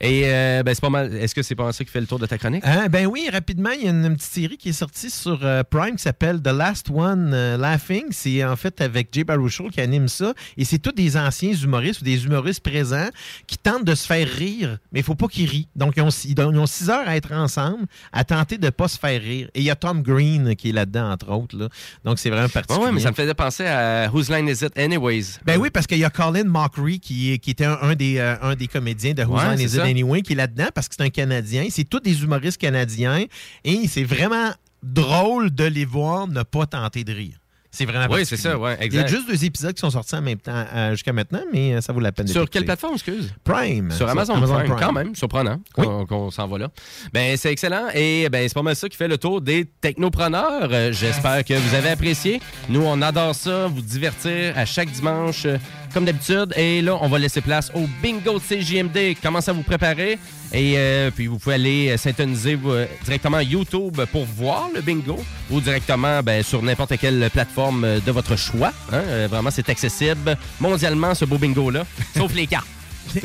Et 0.01 0.23
euh, 0.27 0.63
ben, 0.63 0.75
c'est 0.75 0.81
pas 0.81 0.91
mal. 0.91 1.15
Est-ce 1.15 1.35
que 1.35 1.43
c'est 1.43 1.55
pas 1.55 1.65
mal 1.65 1.75
ça 1.75 1.85
qui 1.85 1.91
fait 1.91 2.01
le 2.01 2.07
tour 2.07 2.19
de 2.19 2.27
ta 2.27 2.39
chronique? 2.39 2.63
Hein, 2.67 2.89
ben 2.89 3.07
oui, 3.07 3.29
rapidement, 3.31 3.71
il 3.71 3.85
y 3.85 3.87
a 3.87 3.91
une, 3.91 4.05
une 4.05 4.17
petite 4.17 4.33
série 4.33 4.57
qui 4.57 4.71
est 4.71 4.73
sortie 4.73 5.11
sur 5.11 5.41
euh, 5.45 5.63
Prime 5.69 5.97
qui 5.97 6.03
s'appelle 6.03 6.22
The 6.23 6.49
Last 6.49 6.89
One 6.91 7.33
euh, 7.35 7.57
Laughing. 7.57 8.05
C'est 8.11 8.45
en 8.45 8.55
fait 8.55 8.81
avec 8.81 9.09
Jay 9.13 9.25
Baruchel 9.25 9.71
qui 9.71 9.81
anime 9.81 10.07
ça. 10.09 10.33
Et 10.57 10.65
c'est 10.65 10.79
tous 10.79 10.93
des 10.93 11.17
anciens 11.17 11.53
humoristes 11.53 12.01
ou 12.03 12.05
des 12.05 12.25
humoristes 12.25 12.61
présents 12.63 13.09
qui 13.49 13.59
tentent 13.59 13.85
de 13.85 13.95
se 13.95 14.07
faire 14.07 14.29
rire, 14.29 14.79
mais 14.93 15.01
il 15.01 15.03
faut 15.03 15.17
pas 15.17 15.27
qu'ils 15.27 15.49
rient. 15.49 15.67
Donc, 15.75 15.95
ils 15.97 16.03
ont, 16.03 16.11
six- 16.11 16.29
ils 16.37 16.41
ont 16.41 16.67
six 16.67 16.89
heures 16.91 17.07
à 17.09 17.17
être 17.17 17.33
ensemble, 17.33 17.87
à 18.13 18.23
tenter 18.25 18.57
de 18.59 18.71
pas 18.71 18.87
se 18.89 18.99
faire 18.99 19.21
rire. 19.21 19.49
Et 19.55 19.61
il 19.61 19.65
y 19.65 19.71
a 19.71 19.75
Tom 19.77 20.03
Green 20.03 20.55
qui 20.55 20.69
est 20.71 20.73
là-dedans, 20.73 21.11
entre 21.11 21.31
autres. 21.33 21.57
là. 21.59 21.69
Donc, 22.05 22.19
c'est 22.21 22.31
vraiment 22.31 22.49
particulier. 22.49 22.87
ouais, 22.87 22.93
mais 22.93 23.01
ça 23.01 23.11
me 23.11 23.17
faisait 23.17 23.35
penser 23.35 23.67
à 23.67 24.09
Whose 24.13 24.31
Line 24.31 24.47
Is 24.49 24.65
It 24.65 24.79
Anyways? 24.79 25.39
Ben 25.45 25.59
oui, 25.59 25.71
parce 25.71 25.87
qu'il 25.89 25.99
y 25.99 26.05
a 26.05 26.11
Colin 26.11 26.45
Mockery 26.45 27.01
qui, 27.01 27.33
était 27.33 27.65
un, 27.65 27.79
un 27.83 27.95
des, 27.95 28.19
euh, 28.19 28.37
un 28.43 28.55
des 28.55 28.69
comédiens 28.69 29.13
de 29.15 29.25
Who's 29.25 29.43
Ouais, 29.43 29.57
Line 29.57 29.67
Is 29.69 29.75
It. 29.75 29.81
Anyway 29.81 30.23
qui 30.23 30.35
est 30.35 30.37
là-dedans 30.37 30.69
parce 30.75 30.89
que 30.89 30.95
c'est 30.97 31.03
un 31.05 31.11
Canadien. 31.11 31.67
C'est 31.71 31.85
tous 31.85 32.01
des 32.01 32.23
humoristes 32.23 32.61
canadiens 32.61 33.25
et 33.65 33.89
c'est 33.89 34.05
vraiment 34.05 34.51
drôle 34.83 35.55
de 35.55 35.65
les 35.65 35.85
voir 35.85 36.27
ne 36.27 36.43
pas 36.43 36.67
tenter 36.67 37.05
de 37.05 37.13
rire. 37.13 37.39
C'est 37.75 37.87
vraiment 37.87 38.15
Oui, 38.15 38.27
c'est 38.27 38.37
ça, 38.37 38.59
ouais, 38.59 38.77
Il 38.83 38.93
y 38.93 38.99
a 38.99 39.07
juste 39.07 39.27
deux 39.27 39.47
épisodes 39.47 39.73
qui 39.73 39.81
sont 39.81 39.89
sortis 39.89 40.15
en 40.15 40.21
même 40.21 40.39
temps 40.39 40.67
euh, 40.75 40.91
jusqu'à 40.91 41.15
maintenant, 41.15 41.41
mais 41.55 41.73
euh, 41.73 41.81
ça 41.81 41.95
vaut 41.95 42.01
la 42.01 42.13
peine 42.13 42.27
Sur 42.27 42.49
quelle 42.51 42.67
plateforme, 42.67 42.95
excuse? 42.95 43.33
Prime. 43.45 43.91
Sur 43.91 44.11
Amazon, 44.11 44.39
Prime. 44.43 44.77
Quand 44.79 44.93
même, 44.93 45.15
surprenant 45.15 45.59
qu'on 45.75 46.31
s'en 46.31 46.47
va 46.49 46.59
là. 46.59 46.69
Ben, 47.15 47.35
c'est 47.39 47.51
excellent. 47.51 47.87
Et 47.95 48.29
ben, 48.29 48.47
c'est 48.47 48.53
pas 48.53 48.61
mal 48.63 48.77
ça 48.77 48.91
qui 48.91 48.97
fait 48.99 49.09
le 49.09 49.17
tour 49.17 49.41
des 49.41 49.65
technopreneurs. 49.81 50.69
Euh, 50.71 50.93
J'espère 50.93 51.43
que 51.47 51.55
vous 51.55 51.75
avez 51.75 51.89
apprécié. 51.89 52.43
Nous, 52.69 52.83
on 52.83 53.01
adore 53.01 53.35
ça, 53.35 53.69
vous 53.69 53.81
divertir 53.81 54.53
à 54.55 54.67
chaque 54.67 54.91
dimanche, 54.91 55.47
euh, 55.47 55.57
comme 55.93 56.05
d'habitude. 56.05 56.53
Et 56.57 56.83
là, 56.83 56.97
on 57.01 57.09
va 57.09 57.19
laisser 57.19 57.41
place 57.41 57.71
au 57.75 57.87
bingo 58.03 58.39
de 58.39 58.39
CJMD. 58.41 59.17
Commencez 59.23 59.51
à 59.51 59.55
vous 59.55 59.63
préparer? 59.63 60.19
Et 60.53 60.75
euh, 60.77 61.11
puis, 61.11 61.27
vous 61.27 61.39
pouvez 61.39 61.55
aller 61.55 61.91
euh, 61.91 61.97
syntoniser 61.97 62.59
euh, 62.67 62.87
directement 63.05 63.41
YouTube 63.41 64.01
pour 64.11 64.25
voir 64.27 64.69
le 64.75 64.81
bingo 64.83 65.19
ou 65.51 65.61
directement 65.61 66.23
ben, 66.23 66.43
sur 66.43 66.63
n'importe 66.63 66.99
quelle 66.99 67.31
plateforme 67.33 67.85
euh, 67.85 68.01
de 68.05 68.13
votre 68.13 68.37
choix. 68.37 68.73
hein. 68.93 69.27
Vraiment, 69.29 69.51
c'est 69.51 69.69
accessible 69.69 70.37
mondialement, 70.61 71.15
ce 71.15 71.25
beau 71.25 71.39
bingo-là, 71.39 71.85
sauf 72.17 72.35
les 72.35 72.47
cartes. 72.47 72.67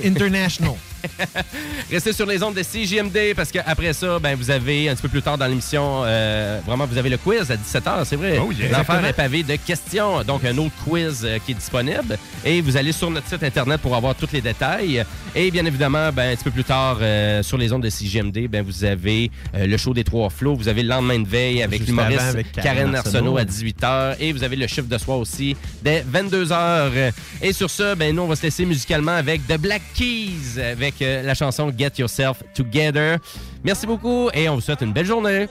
International. 0.03 0.75
Restez 1.91 2.13
sur 2.13 2.25
les 2.25 2.41
ondes 2.43 2.55
de 2.55 2.63
CJMD 2.63 3.35
parce 3.35 3.51
qu'après 3.51 3.93
ça, 3.93 4.19
ben, 4.19 4.35
vous 4.35 4.49
avez 4.49 4.89
un 4.89 4.93
petit 4.93 5.03
peu 5.03 5.09
plus 5.09 5.21
tard 5.21 5.37
dans 5.37 5.47
l'émission, 5.47 6.01
euh, 6.05 6.59
vraiment, 6.65 6.85
vous 6.85 6.97
avez 6.97 7.09
le 7.09 7.17
quiz 7.17 7.49
à 7.51 7.55
17h, 7.55 8.05
c'est 8.05 8.15
vrai. 8.15 8.39
Oh 8.41 8.51
yeah. 8.51 8.65
Exactement. 8.65 9.07
est 9.07 9.13
pavée 9.13 9.43
de 9.43 9.55
questions. 9.55 10.23
Donc, 10.23 10.43
un 10.45 10.57
autre 10.57 10.73
quiz 10.83 11.21
euh, 11.23 11.37
qui 11.45 11.51
est 11.51 11.55
disponible. 11.55 12.17
Et 12.43 12.61
vous 12.61 12.75
allez 12.77 12.91
sur 12.91 13.09
notre 13.09 13.27
site 13.27 13.43
Internet 13.43 13.81
pour 13.81 13.95
avoir 13.95 14.15
tous 14.15 14.31
les 14.33 14.41
détails. 14.41 15.05
Et 15.35 15.51
bien 15.51 15.65
évidemment, 15.65 16.11
ben, 16.11 16.31
un 16.31 16.35
petit 16.35 16.43
peu 16.43 16.51
plus 16.51 16.63
tard, 16.63 16.97
euh, 17.01 17.43
sur 17.43 17.57
les 17.57 17.71
ondes 17.71 17.83
de 17.83 17.89
CJMD, 17.89 18.47
ben, 18.49 18.63
vous 18.63 18.83
avez 18.83 19.31
le 19.53 19.77
show 19.77 19.93
des 19.93 20.03
trois 20.03 20.29
flots. 20.29 20.55
Vous 20.55 20.67
avez 20.67 20.83
le 20.83 20.89
lendemain 20.89 21.19
de 21.19 21.27
veille 21.27 21.61
avec 21.61 21.85
l'humoriste 21.85 22.37
Karen, 22.53 22.91
Karen 22.91 22.95
Arsenault 22.95 23.37
à 23.37 23.43
18h. 23.43 24.15
Et 24.19 24.33
vous 24.33 24.43
avez 24.43 24.55
le 24.55 24.67
chiffre 24.67 24.87
de 24.87 24.97
soir 24.97 25.19
aussi 25.19 25.55
dès 25.83 26.01
22h. 26.01 27.11
Et 27.41 27.53
sur 27.53 27.69
ce, 27.69 27.95
ben, 27.95 28.15
nous, 28.15 28.23
on 28.23 28.27
va 28.27 28.35
se 28.35 28.43
laisser 28.43 28.65
musicalement 28.65 29.13
avec 29.13 29.45
The 29.47 29.57
Black 29.57 29.76
Keys, 29.95 30.59
avec 30.61 31.01
euh, 31.01 31.23
la 31.23 31.33
chanson 31.33 31.71
Get 31.75 31.93
Yourself 31.97 32.43
Together. 32.53 33.17
Merci 33.63 33.85
beaucoup 33.87 34.29
et 34.33 34.49
on 34.49 34.55
vous 34.55 34.61
souhaite 34.61 34.81
une 34.81 34.93
belle 34.93 35.05
journée. 35.05 35.47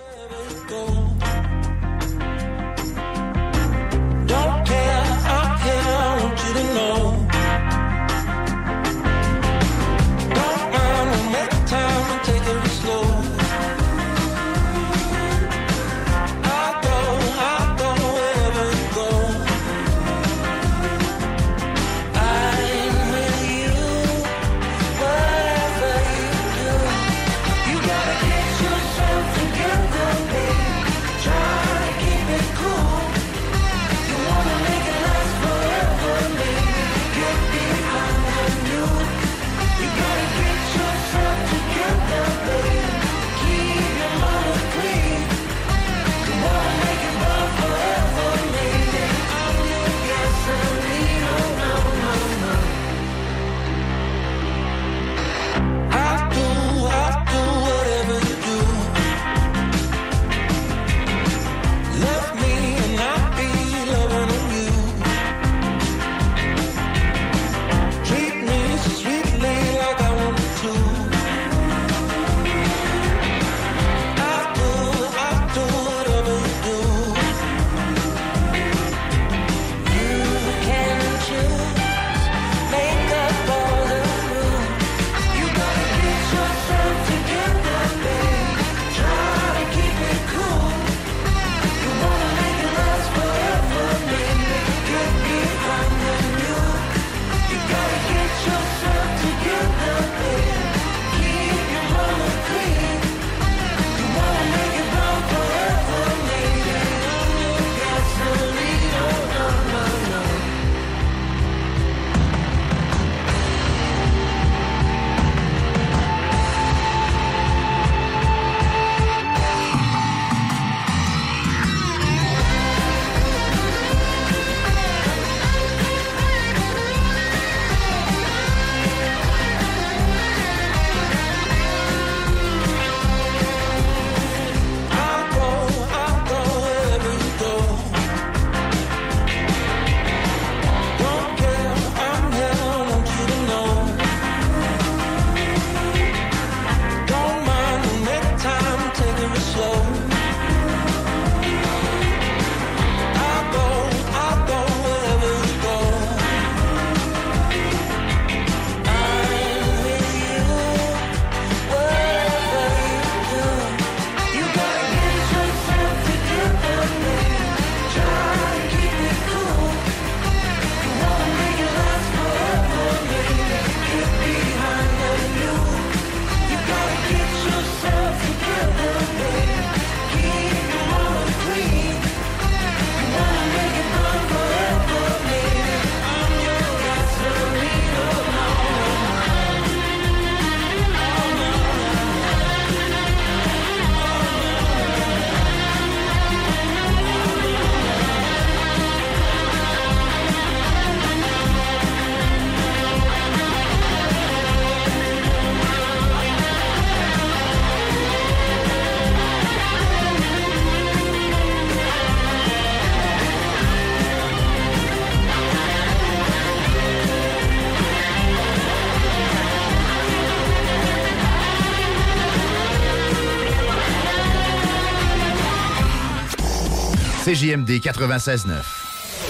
CJMD 227.37 227.69
96.9. 227.69 228.49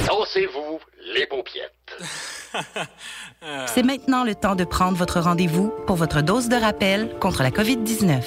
Dansez-vous 0.07 0.79
les 1.17 1.27
paupiètes. 1.27 1.73
C'est 3.67 3.83
maintenant 3.83 4.23
le 4.23 4.37
temps 4.37 4.55
de 4.55 4.63
prendre 4.63 4.97
votre 4.97 5.19
rendez-vous 5.19 5.73
pour 5.89 5.97
votre 5.97 6.23
dose 6.23 6.49
de 6.49 6.55
rappel 6.55 7.11
contre 7.19 7.43
la 7.43 7.51
COVID-19. 7.51 8.23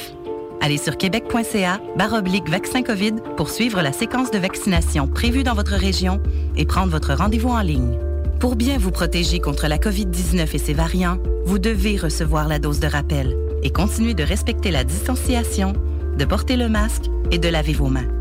Allez 0.60 0.78
sur 0.78 0.98
québec.ca 0.98 1.80
baroblique 1.96 2.50
vaccin 2.50 2.84
COVID 2.84 3.16
pour 3.38 3.50
suivre 3.50 3.82
la 3.82 3.94
séquence 3.94 4.32
de 4.32 4.38
vaccination 4.38 5.08
prévue 5.08 5.44
dans 5.44 5.56
votre 5.56 5.76
région 5.76 6.22
et 6.58 6.66
prendre 6.66 6.92
votre 6.92 7.14
rendez-vous 7.14 7.52
en 7.52 7.62
ligne. 7.62 7.98
Pour 8.42 8.58
bien 8.58 8.78
vous 8.78 8.92
protéger 8.92 9.40
contre 9.40 9.68
la 9.68 9.78
COVID-19 9.78 10.56
et 10.56 10.60
ses 10.60 10.74
variants, 10.74 11.20
vous 11.46 11.58
devez 11.58 11.96
recevoir 11.96 12.50
la 12.50 12.60
dose 12.60 12.82
de 12.82 12.88
rappel 12.88 13.38
et 13.64 13.70
continuer 13.70 14.14
de 14.14 14.24
respecter 14.24 14.72
la 14.72 14.84
distanciation, 14.84 15.72
de 16.18 16.26
porter 16.26 16.58
le 16.58 16.68
masque 16.68 17.06
et 17.32 17.38
de 17.38 17.48
laver 17.48 17.74
vos 17.74 17.88
mains. 17.88 18.19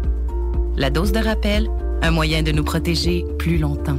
La 0.78 0.90
dose 0.90 1.10
de 1.10 1.18
rappel, 1.18 1.68
Un 2.02 2.12
moyen 2.12 2.44
de 2.44 2.52
nous 2.52 2.62
protéger 2.62 3.24
plus 3.36 3.58
longtemps. 3.58 3.98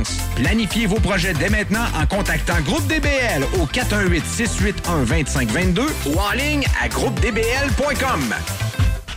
Planifiez 0.35 0.87
vos 0.87 0.99
projets 0.99 1.33
dès 1.33 1.49
maintenant 1.49 1.85
en 1.99 2.05
contactant 2.05 2.59
Groupe 2.61 2.87
DBL 2.87 3.43
au 3.59 3.65
418-681-2522 3.67 5.81
ou 6.07 6.17
en 6.19 6.31
ligne 6.31 6.63
à 6.81 6.87
groupedbl.com. 6.87 8.33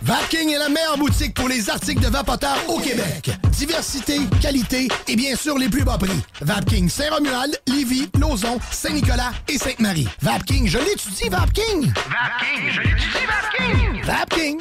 Vapking 0.05 0.51
est 0.51 0.59
la 0.59 0.69
meilleure 0.69 0.99
boutique 0.99 1.33
pour 1.33 1.49
les 1.49 1.71
articles 1.71 2.03
de 2.03 2.09
vapoteurs 2.09 2.59
au 2.69 2.79
Québec. 2.79 3.31
Diversité, 3.53 4.19
qualité 4.43 4.87
et 5.09 5.17
bien 5.17 5.35
sûr 5.35 5.57
les 5.57 5.71
plus 5.71 5.83
bas 5.83 5.97
prix. 5.97 6.21
Vapking 6.43 6.91
Saint-Romuald, 6.91 7.59
Lévis, 7.69 8.11
Lauson, 8.21 8.59
Saint-Nicolas 8.71 9.33
et 9.49 9.57
Sainte-Marie. 9.57 10.07
Vapking, 10.21 10.69
je 10.69 10.77
l'étudie, 10.77 11.31
Vapking! 11.31 11.91
Vapking, 11.95 12.71
je 12.71 12.81
l'étudie, 12.83 13.25
Vapking! 13.27 14.03
Vapking! 14.05 14.61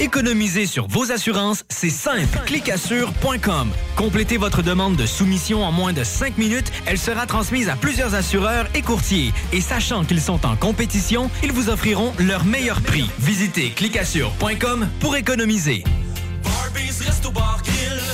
Économiser 0.00 0.66
sur 0.66 0.86
vos 0.88 1.12
assurances, 1.12 1.64
c'est 1.68 1.90
simple. 1.90 2.38
Clicassure.com. 2.46 3.70
Complétez 3.96 4.36
votre 4.36 4.62
demande 4.62 4.96
de 4.96 5.06
soumission 5.06 5.64
en 5.64 5.72
moins 5.72 5.92
de 5.92 6.02
5 6.02 6.36
minutes. 6.38 6.72
Elle 6.86 6.98
sera 6.98 7.26
transmise 7.26 7.68
à 7.68 7.76
plusieurs 7.76 8.14
assureurs 8.14 8.66
et 8.74 8.82
courtiers. 8.82 9.32
Et 9.52 9.60
sachant 9.60 10.04
qu'ils 10.04 10.20
sont 10.20 10.44
en 10.46 10.56
compétition, 10.56 11.30
ils 11.42 11.52
vous 11.52 11.68
offriront 11.68 12.12
leur 12.18 12.44
meilleur 12.44 12.80
prix. 12.80 13.08
Visitez 13.20 13.70
clicassure.com 13.70 14.88
pour 15.00 15.16
économiser. 15.16 15.84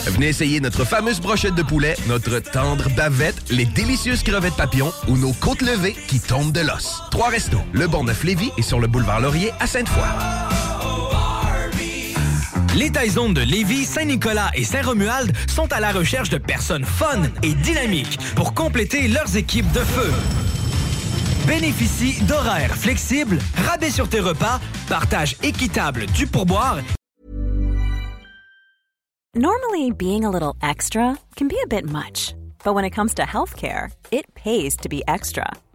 Venez 0.06 0.28
essayer 0.28 0.60
notre 0.60 0.84
fameuse 0.84 1.20
brochette 1.20 1.54
de 1.54 1.62
poulet, 1.62 1.96
notre 2.08 2.38
tendre 2.40 2.88
bavette, 2.96 3.50
les 3.50 3.64
délicieuses 3.64 4.22
crevettes 4.22 4.56
papillons 4.56 4.92
ou 5.08 5.16
nos 5.16 5.32
côtes 5.32 5.62
levées 5.62 5.96
qui 6.08 6.20
tombent 6.20 6.52
de 6.52 6.60
l'os. 6.60 7.02
Trois 7.10 7.28
restos, 7.28 7.60
le 7.72 7.86
Bonneuf-Lévis 7.86 8.50
et 8.58 8.62
sur 8.62 8.80
le 8.80 8.86
boulevard 8.86 9.20
Laurier 9.20 9.52
à 9.60 9.66
Sainte-Foy. 9.66 10.08
Les 12.76 12.90
Taizones 12.90 13.34
de 13.34 13.40
Lévis, 13.40 13.84
Saint-Nicolas 13.84 14.50
et 14.54 14.62
Saint-Romuald 14.62 15.32
sont 15.48 15.72
à 15.72 15.80
la 15.80 15.90
recherche 15.90 16.30
de 16.30 16.38
personnes 16.38 16.84
fun 16.84 17.22
et 17.42 17.54
dynamiques 17.54 18.18
pour 18.36 18.54
compléter 18.54 19.08
leurs 19.08 19.36
équipes 19.36 19.70
de 19.72 19.80
feu. 19.80 20.12
Bénéficie 21.48 22.22
d'horaires 22.24 22.76
flexibles, 22.76 23.38
rabais 23.66 23.90
sur 23.90 24.08
tes 24.08 24.20
repas, 24.20 24.60
partage 24.88 25.36
équitable 25.42 26.06
du 26.06 26.26
pourboire 26.26 26.78
Normally, 29.34 29.92
being 29.92 30.24
a 30.24 30.30
little 30.30 30.54
extra 30.60 31.16
can 31.36 31.46
be 31.46 31.56
a 31.62 31.66
bit 31.66 31.84
much, 31.88 32.34
but 32.64 32.74
when 32.74 32.84
it 32.84 32.90
comes 32.90 33.14
to 33.14 33.22
healthcare, 33.22 33.90
it 34.10 34.24
pays 34.34 34.76
to 34.76 34.88
be 34.88 35.02
extra. 35.06 35.44